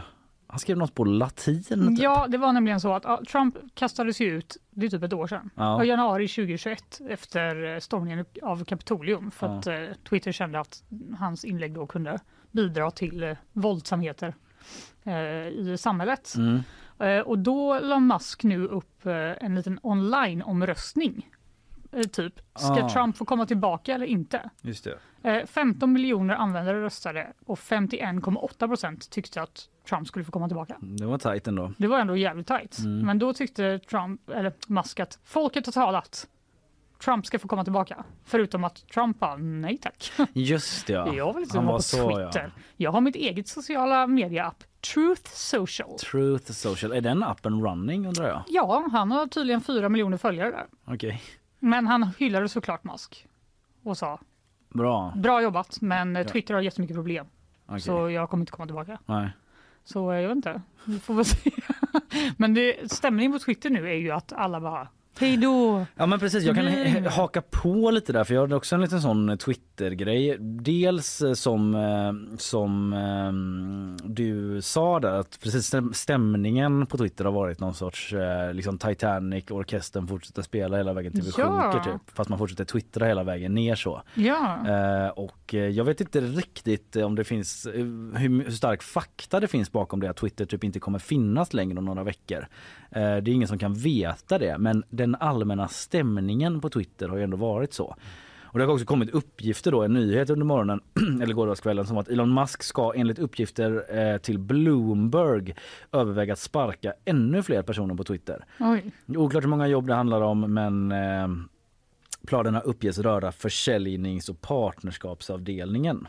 han 0.54 0.60
skrev 0.60 0.78
något 0.78 0.96
på 0.96 1.04
latin. 1.04 1.64
Typ. 1.64 2.00
Ja, 2.04 2.28
det 2.30 2.38
var 2.38 2.54
nämligen 2.54 2.80
så 2.82 2.94
att 2.94 3.26
Trump 3.26 3.56
kastades 3.74 4.22
ut, 4.22 4.58
det 4.72 4.86
är 4.86 4.90
typ 4.90 5.04
ett 5.04 5.14
år 5.14 5.28
sedan, 5.28 5.50
Ja. 5.56 5.84
i 5.84 5.88
januari 5.88 6.28
2021 6.28 7.02
efter 7.10 7.74
eh, 7.74 7.80
stormningen 7.80 8.26
av 8.42 8.64
Kapitolium 8.64 9.32
för 9.32 9.48
Ja. 9.48 9.58
att 9.60 9.68
eh, 9.68 9.84
Twitter 10.10 10.32
kände 10.32 10.60
att 10.60 10.84
hans 11.20 11.46
inlägg 11.46 11.74
då 11.74 11.88
kunde 11.88 12.20
bidra 12.52 12.92
till 12.92 13.24
eh, 13.24 13.38
våldsamheter 13.54 14.36
eh, 15.04 15.14
i 15.48 15.76
samhället. 15.80 16.34
Mm. 16.38 16.62
Och 17.26 17.40
då 17.40 17.80
la 17.80 18.00
Musk 18.00 18.44
nu 18.44 18.68
upp 18.68 19.06
en 19.06 19.56
liten 19.56 19.80
online-omröstning. 19.84 21.30
Eh, 21.96 22.02
typ, 22.04 22.34
ska 22.56 22.86
Ah. 22.86 22.90
Trump 22.90 23.18
få 23.18 23.26
komma 23.26 23.46
tillbaka 23.46 23.94
eller 23.94 24.06
inte? 24.06 24.50
Just 24.62 24.84
det. 25.22 25.30
Eh, 25.30 25.46
15 25.46 25.94
miljoner 25.94 26.36
användare 26.36 26.82
röstade 26.84 27.34
och 27.46 27.60
51,8 27.60 28.68
procent 28.68 29.10
tyckte 29.10 29.42
att 29.42 29.70
Trump 29.90 30.08
skulle 30.08 30.26
få 30.26 30.32
komma 30.32 30.48
tillbaka. 30.48 30.78
Det 30.82 31.06
var 31.06 31.18
tajt 31.18 31.48
ändå. 31.48 31.74
Det 31.78 31.88
var 31.88 32.00
ändå 32.00 32.18
jävligt 32.18 32.48
tajt. 32.48 32.80
Mm. 32.80 33.00
Men 33.06 33.20
då 33.20 33.34
tyckte 33.34 33.80
Trump, 33.80 34.30
eller 34.30 34.54
Musk 34.68 35.00
att 35.00 35.20
folket 35.24 35.66
har 35.66 35.74
talat. 35.74 36.28
Trump 37.04 37.26
ska 37.26 37.40
få 37.40 37.48
komma 37.48 37.64
tillbaka. 37.64 38.04
Förutom 38.26 38.64
att 38.64 38.88
Trump 38.88 39.20
bara, 39.20 39.36
nej 39.38 39.78
tack. 39.78 40.12
Just 40.34 40.88
det, 40.88 40.94
ja. 40.94 41.14
Jag 41.14 41.34
vill 41.34 41.44
inte 41.44 41.58
Han 41.58 41.66
vara 41.66 41.74
var 41.74 41.78
på 41.80 41.84
så, 41.84 41.98
ja. 42.22 42.32
Twitter. 42.32 42.52
Jag 42.78 42.92
har 42.92 43.02
mitt 43.02 43.16
eget 43.16 43.48
sociala 43.48 44.08
media-app, 44.08 44.64
Truth 44.94 45.32
Social. 45.32 45.98
Truth 45.98 46.52
Social, 46.52 46.92
är 46.92 47.02
den 47.02 47.24
appen 47.24 47.64
running 47.66 48.08
undrar 48.08 48.28
jag? 48.28 48.44
Ja, 48.48 48.88
han 48.92 49.12
har 49.12 49.28
tydligen 49.28 49.62
fyra 49.62 49.90
miljoner 49.90 50.18
följare 50.18 50.52
där. 50.52 50.66
Okej, 50.94 51.22
Men 51.64 51.88
han 51.88 52.04
hyllade 52.04 52.50
såklart 52.50 52.84
Musk 52.84 53.28
och 53.84 53.98
sa 53.98 54.20
bra. 54.70 55.14
bra 55.16 55.42
jobbat 55.42 55.82
men 55.82 56.16
eh, 56.16 56.26
Twitter 56.26 56.54
har 56.54 56.62
jättemycket 56.62 56.96
problem. 56.96 57.26
Okej. 57.66 57.82
Så 57.82 58.10
jag 58.10 58.30
kommer 58.30 58.42
inte 58.42 58.52
komma 58.52 58.66
tillbaka. 58.66 59.00
Nej. 59.06 59.30
Så 59.84 60.12
eh, 60.12 60.20
jag 60.20 60.28
vet 60.28 60.36
inte, 60.36 60.62
vi 60.86 61.00
får 61.00 61.14
väl 61.14 61.26
se. 61.26 61.52
Men 62.38 62.54
det, 62.54 62.92
stämningen 62.92 63.32
på 63.32 63.40
Twitter 63.40 63.70
nu 63.70 63.90
är 63.90 63.94
ju 63.96 64.12
att 64.12 64.34
alla 64.34 64.62
bara 64.62 64.88
hej 65.20 65.38
då. 65.38 65.86
Ja 65.96 66.06
men 66.06 66.20
precis, 66.20 66.44
jag 66.44 66.56
kan 66.56 67.06
haka 67.12 67.42
på 67.42 67.92
lite 67.92 68.14
där 68.14 68.24
för 68.24 68.34
jag 68.34 68.48
har 68.48 68.54
också 68.56 68.76
en 68.76 68.82
liten 68.82 69.02
sån 69.02 69.38
Twitter-grej. 69.38 70.38
Dels 70.40 71.22
eh, 71.22 71.34
som, 71.34 71.76
eh, 71.76 72.38
som 72.38 72.94
eh, 72.94 74.08
du 74.10 74.62
sa 74.62 75.00
där 75.00 75.12
att 75.12 75.40
precis 75.44 75.74
stäm- 75.74 75.94
stämningen 75.94 76.86
på 76.86 76.98
Twitter 76.98 77.26
har 77.26 77.32
varit 77.32 77.60
någon 77.60 77.74
sorts 77.74 78.14
eh, 78.14 78.54
liksom 78.54 78.78
Titanic, 78.78 79.52
orkestern 79.52 80.08
fortsätter 80.08 80.42
spela 80.42 80.78
hela 80.78 80.94
vägen 80.94 81.12
till 81.14 81.22
vi 81.22 81.32
Ja. 81.38 81.72
sjunker 81.72 81.92
typ. 81.92 82.02
Fast 82.16 82.30
man 82.30 82.40
fortsätter 82.40 82.66
twittra 82.66 83.06
hela 83.06 83.24
vägen 83.24 83.54
ner 83.54 83.76
så. 83.76 84.02
Ja. 84.14 84.58
Eh, 84.68 85.08
och 85.10 85.54
eh, 85.54 85.68
jag 85.70 85.86
vet 85.86 86.02
inte 86.02 86.22
riktigt 86.22 86.96
eh, 86.96 87.06
om 87.06 87.16
det 87.16 87.24
finns 87.24 87.66
eh, 87.66 87.74
hur, 88.16 88.44
hur 88.44 88.52
stark 88.52 88.84
fakta 88.84 89.40
det 89.40 89.48
finns 89.48 89.72
bakom 89.72 90.00
det 90.00 90.10
att 90.10 90.18
Twitter 90.18 90.46
typ 90.46 90.64
inte 90.64 90.80
kommer 90.80 91.00
finnas 91.00 91.54
längre 91.54 91.78
om 91.78 91.86
några 91.86 92.04
veckor. 92.04 92.48
Eh, 92.96 93.18
det 93.18 93.32
är 93.32 93.34
ingen 93.34 93.48
som 93.48 93.60
kan 93.60 93.74
veta 93.74 94.38
det 94.38 94.58
men 94.58 94.84
den 94.90 95.16
allmänna 95.16 95.68
stämningen 95.68 96.62
på 96.62 96.70
Twitter 96.70 97.08
har 97.08 97.18
ju 97.18 97.24
ändå 97.24 97.38
varit 97.38 97.74
så. 97.74 97.96
Och 98.54 98.60
det 98.60 98.66
har 98.66 98.74
också 98.74 98.86
kommit 98.86 99.10
uppgifter 99.10 99.72
då, 99.72 99.84
en 99.84 99.94
nyhet 99.94 100.30
under 100.30 100.46
morgonen 100.46 100.82
eller 101.22 101.34
gårdagskvällen 101.34 101.86
som 101.86 101.98
att 101.98 102.10
Elon 102.10 102.34
Musk 102.34 102.64
ska 102.64 102.94
enligt 102.96 103.20
uppgifter 103.20 103.98
eh, 103.98 104.18
till 104.18 104.40
Bloomberg 104.40 105.56
överväga 105.92 106.34
att 106.34 106.40
sparka 106.40 106.94
ännu 107.06 107.44
fler 107.44 107.62
personer 107.62 107.96
på 107.96 108.04
Twitter. 108.04 108.46
Oj. 108.60 108.92
Oklart 109.08 109.44
hur 109.44 109.50
många 109.50 109.68
jobb 109.68 109.88
det 109.88 109.94
handlar 109.94 110.22
om 110.22 110.54
men 110.54 110.92
eh, 110.92 111.28
planerna 112.28 112.60
uppges 112.60 113.00
röra 113.00 113.32
försäljnings 113.32 114.30
och 114.30 114.42
partnerskapsavdelningen. 114.42 116.08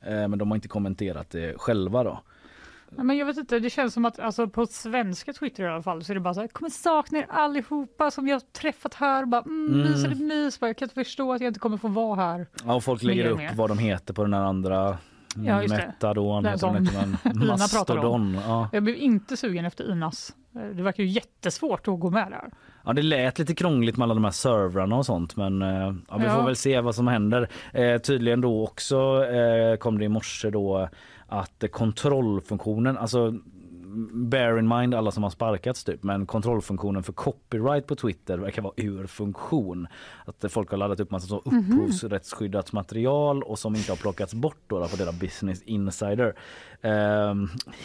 Eh, 0.00 0.28
men 0.28 0.38
de 0.38 0.50
har 0.50 0.54
inte 0.56 0.68
kommenterat 0.68 1.30
det 1.30 1.58
själva 1.58 2.04
då. 2.04 2.20
Ja, 2.96 3.02
Men 3.02 3.16
jag 3.16 3.26
vet 3.26 3.36
inte, 3.36 3.58
det 3.58 3.70
känns 3.70 3.94
som 3.94 4.04
att 4.04 4.18
alltså, 4.18 4.48
på 4.48 4.66
svenska 4.66 5.32
Twitter 5.32 5.64
i 5.64 5.66
alla 5.66 5.82
fall 5.82 6.04
så 6.04 6.12
är 6.12 6.14
det 6.14 6.20
bara 6.20 6.34
så 6.34 6.40
här, 6.40 6.48
kommer 6.48 6.70
sakna 6.70 7.18
er 7.18 7.26
allihopa 7.30 8.10
som 8.10 8.28
jag 8.28 8.34
har 8.34 8.40
träffat 8.40 8.94
här. 8.94 9.24
Bara, 9.24 9.42
mm, 9.42 9.66
Mm. 9.74 9.92
Mys 9.92 10.20
mys, 10.20 10.60
bara, 10.60 10.66
jag 10.66 10.76
kan 10.76 10.86
inte 10.86 10.94
förstå 10.94 11.32
att 11.32 11.40
jag 11.40 11.48
inte 11.50 11.60
kommer 11.60 11.76
få 11.76 11.88
vara 11.88 12.16
här. 12.16 12.46
Ja, 12.64 12.74
och 12.74 12.84
folk 12.84 13.02
lägger 13.02 13.26
upp 13.26 13.40
vad 13.54 13.70
de 13.70 13.78
heter 13.78 14.14
på 14.14 14.22
den 14.22 14.34
här 14.34 14.42
andra 14.42 14.98
Ja, 15.44 15.62
just. 15.62 15.74
Metadon, 15.74 16.44
heter 16.44 16.66
den, 16.66 16.88
om. 17.40 17.46
Mastodon. 17.48 18.38
Ja. 18.46 18.68
Jag 18.72 18.82
blev 18.82 18.96
inte 18.96 19.36
sugen 19.36 19.64
efter 19.64 19.92
Inas. 19.92 20.34
Det 20.52 20.82
verkar 20.82 21.02
ju 21.02 21.08
jättesvårt 21.08 21.88
att 21.88 22.00
gå 22.00 22.10
med 22.10 22.30
där. 22.30 22.50
Ja 22.86 22.92
det 22.92 23.02
lät 23.02 23.38
lite 23.38 23.54
krångligt 23.54 23.96
med 23.96 24.04
alla 24.04 24.14
de 24.14 24.24
här 24.24 24.30
servrarna 24.30 24.96
och 24.96 25.06
sånt 25.06 25.36
men 25.36 25.62
eh, 25.62 25.94
ja, 26.08 26.16
vi 26.18 26.24
Ja. 26.24 26.34
får 26.36 26.42
väl 26.42 26.56
se 26.56 26.80
vad 26.80 26.94
som 26.94 27.06
händer. 27.08 27.48
Eh, 27.72 27.98
tydligen 27.98 28.40
då 28.40 28.64
också 28.64 29.24
eh, 29.24 29.76
kom 29.76 29.98
det 29.98 30.04
i 30.04 30.08
morse 30.08 30.50
då 30.50 30.88
att 31.26 31.64
kontrollfunktionen, 31.72 32.98
alltså 32.98 33.34
bear 34.12 34.58
in 34.58 34.68
mind 34.68 34.94
alla 34.94 35.10
som 35.10 35.22
har 35.22 35.30
sparkats 35.30 35.84
typ 35.84 36.02
men 36.02 36.26
kontrollfunktionen 36.26 37.02
för 37.02 37.12
copyright 37.12 37.86
på 37.86 37.94
Twitter 37.94 38.38
verkar 38.38 38.62
vara 38.62 38.72
ur 38.76 39.06
funktion. 39.06 39.86
Att 40.24 40.52
folk 40.52 40.70
har 40.70 40.76
laddat 40.78 41.00
upp 41.00 41.10
massa 41.10 41.26
så 41.26 41.42
Mhm. 41.44 41.58
upphovsrättsskyddat 41.80 42.72
material 42.72 43.42
och 43.42 43.58
som 43.58 43.74
inte 43.76 43.92
har 43.92 43.96
plockats 43.96 44.34
bort 44.34 44.60
då 44.66 44.78
rapporterar 44.80 45.12
Business 45.20 45.62
Insider. 45.62 46.34
Eh, 46.80 47.34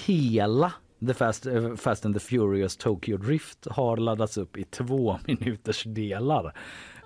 hela 0.05 0.73
The 1.07 1.13
Fast, 1.13 1.45
eh, 1.45 1.75
Fast 1.75 2.05
and 2.05 2.15
the 2.15 2.19
Furious 2.19 2.77
Tokyo 2.77 3.17
Drift 3.17 3.67
har 3.71 3.97
laddats 3.97 4.37
upp 4.37 4.57
i 4.57 4.63
två 4.63 5.19
minuters 5.27 5.83
delar 5.83 6.53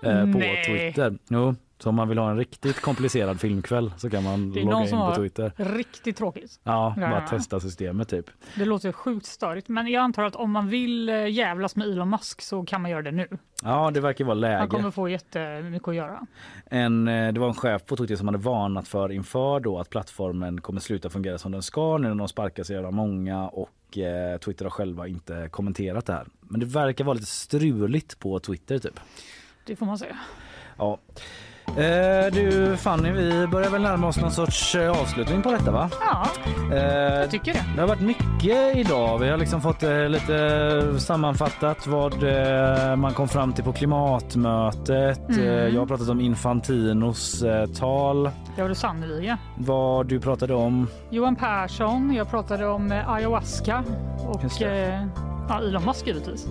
eh, 0.02 0.32
på. 0.32 0.40
Twitter. 0.66 1.18
Jo, 1.28 1.54
så 1.78 1.88
om 1.88 1.94
man 1.94 2.08
vill 2.08 2.18
ha 2.18 2.30
en 2.30 2.36
riktigt 2.36 2.80
komplicerad 2.80 3.40
filmkväll 3.40 3.92
så 3.96 4.10
kan 4.10 4.22
man 4.24 4.52
logga 4.52 4.84
in 4.84 4.90
på 4.90 5.14
Twitter. 5.16 5.52
riktigt 5.56 6.16
tråkigt. 6.16 6.60
Ja, 6.62 6.94
bara 6.96 7.10
ja. 7.10 7.26
testa 7.28 7.60
systemet 7.60 8.08
typ. 8.08 8.30
Det 8.54 8.64
låter 8.64 8.92
sjukt 8.92 9.26
störigt, 9.26 9.68
men 9.68 9.86
jag 9.86 10.02
antar 10.02 10.24
att 10.24 10.36
om 10.36 10.50
man 10.50 10.68
vill 10.68 11.08
eh, 11.08 11.28
jävlas 11.28 11.76
med 11.76 11.88
Elon 11.88 12.10
Musk 12.10 12.42
så 12.42 12.64
kan 12.64 12.82
man 12.82 12.90
göra 12.90 13.02
det 13.02 13.10
nu. 13.10 13.28
Ja, 13.62 13.90
det 13.90 14.00
verkar 14.00 14.24
vara 14.24 14.34
Han 14.34 14.40
läge. 14.40 14.66
kommer 14.66 14.90
få 14.90 15.08
jättemycket 15.08 15.88
att 15.88 15.94
göra. 15.94 16.26
En, 16.66 17.08
eh, 17.08 17.32
det 17.32 17.40
var 17.40 17.48
en 17.48 17.54
chef 17.54 17.84
på 17.86 17.96
Twitter 17.96 18.16
som 18.16 18.28
hade 18.28 18.38
varnat 18.38 18.88
för 18.88 19.12
inför 19.12 19.60
då 19.60 19.78
att 19.78 19.90
plattformen 19.90 20.60
kommer 20.60 20.80
sluta 20.80 21.10
fungera 21.10 21.38
som 21.38 21.52
den 21.52 21.62
ska 21.62 21.98
nu 21.98 22.08
när 22.08 22.14
de 22.14 22.28
sparkar 22.28 22.62
så 22.62 22.72
jävla 22.72 22.90
många 22.90 23.48
och 23.48 23.98
eh, 23.98 24.38
Twitter 24.38 24.64
har 24.64 24.70
själva 24.70 25.06
inte 25.06 25.48
kommenterat 25.50 26.06
det 26.06 26.12
här. 26.12 26.26
Men 26.40 26.60
det 26.60 26.66
verkar 26.66 27.04
vara 27.04 27.14
lite 27.14 27.26
struligt 27.26 28.18
på 28.18 28.38
Twitter 28.40 28.78
typ. 28.78 29.00
Det 29.66 29.76
får 29.76 29.86
man 29.86 29.98
säga. 29.98 30.16
Ja. 30.78 30.98
Eh, 31.76 32.32
du 32.32 32.76
Fanny, 32.76 33.10
vi 33.10 33.46
börjar 33.46 33.70
väl 33.70 33.82
närma 33.82 34.06
oss 34.06 34.16
någon 34.20 34.30
sorts 34.30 34.74
eh, 34.74 34.90
avslutning 35.00 35.42
på 35.42 35.50
detta 35.52 35.70
va? 35.70 35.90
Ja, 36.00 36.26
Eh, 36.72 37.14
jag 37.20 37.30
tycker 37.30 37.52
det. 37.52 37.64
det 37.74 37.80
har 37.80 37.88
varit 37.88 38.00
mycket 38.00 38.76
idag. 38.76 39.18
Vi 39.18 39.28
har 39.28 39.36
liksom 39.36 39.60
fått 39.60 39.82
eh, 39.82 40.08
lite 40.08 40.80
sammanfattat 40.98 41.86
vad 41.86 42.12
eh, 42.22 42.96
man 42.96 43.14
kom 43.14 43.28
fram 43.28 43.52
till 43.52 43.64
på 43.64 43.72
klimatmötet. 43.72 45.28
Mm. 45.28 45.74
Jag 45.74 45.80
har 45.80 45.86
pratat 45.86 46.08
om 46.08 46.20
Infantinos 46.20 47.44
tal. 47.78 48.30
Det 48.56 48.62
var 48.62 48.68
det 48.68 48.74
sannerligen. 48.74 49.36
Vad 49.58 50.06
du 50.06 50.20
pratade 50.20 50.54
om. 50.54 50.88
Johan 51.10 51.36
Persson, 51.36 52.14
jag 52.14 52.30
pratade 52.30 52.66
om 52.66 53.02
ayahuasca 53.06 53.84
och 54.18 54.40
ja, 55.48 55.58
Elon 55.58 55.84
Musk 55.84 56.06
givetvis. 56.06 56.46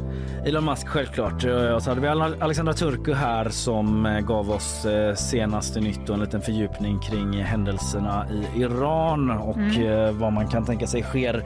Elon 0.46 0.66
Musk 0.66 0.88
självklart. 0.88 1.46
Och 1.76 1.84
så 1.84 1.90
hade 1.92 2.02
vi 2.02 2.08
Al- 2.08 2.36
Alexandra 2.42 2.74
Turku 2.74 3.14
här 3.14 3.50
som 3.50 4.06
eh, 4.06 4.20
gav 4.20 4.52
oss 4.52 4.86
eh, 4.86 5.16
senaste 5.16 5.80
nytt 5.80 6.10
och 6.10 6.16
en 6.16 6.22
liten 6.22 6.42
fördjupning 6.42 7.00
kring 7.00 7.44
händelserna 7.44 8.26
i 8.32 8.62
Iran 8.62 9.32
och 9.32 9.56
Mm. 9.58 10.06
eh, 10.06 10.12
vad 10.12 10.34
man 10.34 10.48
kan 10.48 10.66
tänka 10.66 10.88
sig 10.88 11.04
sker 11.04 11.44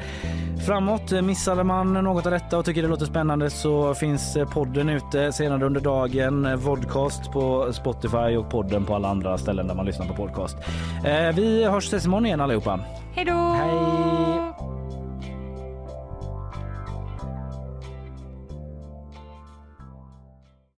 framåt. 0.67 1.11
Missade 1.23 1.63
man 1.63 1.93
något 1.93 2.25
av 2.25 2.31
detta 2.31 2.57
och 2.57 2.65
tycker 2.65 2.81
det 2.81 2.87
låter 2.87 3.05
spännande 3.05 3.49
så 3.49 3.93
finns 3.93 4.37
podden 4.53 4.89
ute 4.89 5.31
senare 5.31 5.65
under 5.65 5.81
dagen. 5.81 6.57
Vodcast 6.57 7.31
på 7.31 7.73
Spotify 7.73 8.17
och 8.37 8.49
podden 8.49 8.85
på 8.85 8.95
alla 8.95 9.07
andra 9.09 9.37
ställen 9.37 9.67
där 9.67 9.75
man 9.75 9.85
lyssnar 9.85 10.05
på 10.07 10.13
podcast. 10.13 10.57
Vi 11.35 11.65
hörs 11.65 12.05
imorgon 12.05 12.25
igen 12.25 12.41
allihopa. 12.41 12.79
Hej 13.15 13.25
då! 13.25 13.33
Hej! 13.33 14.53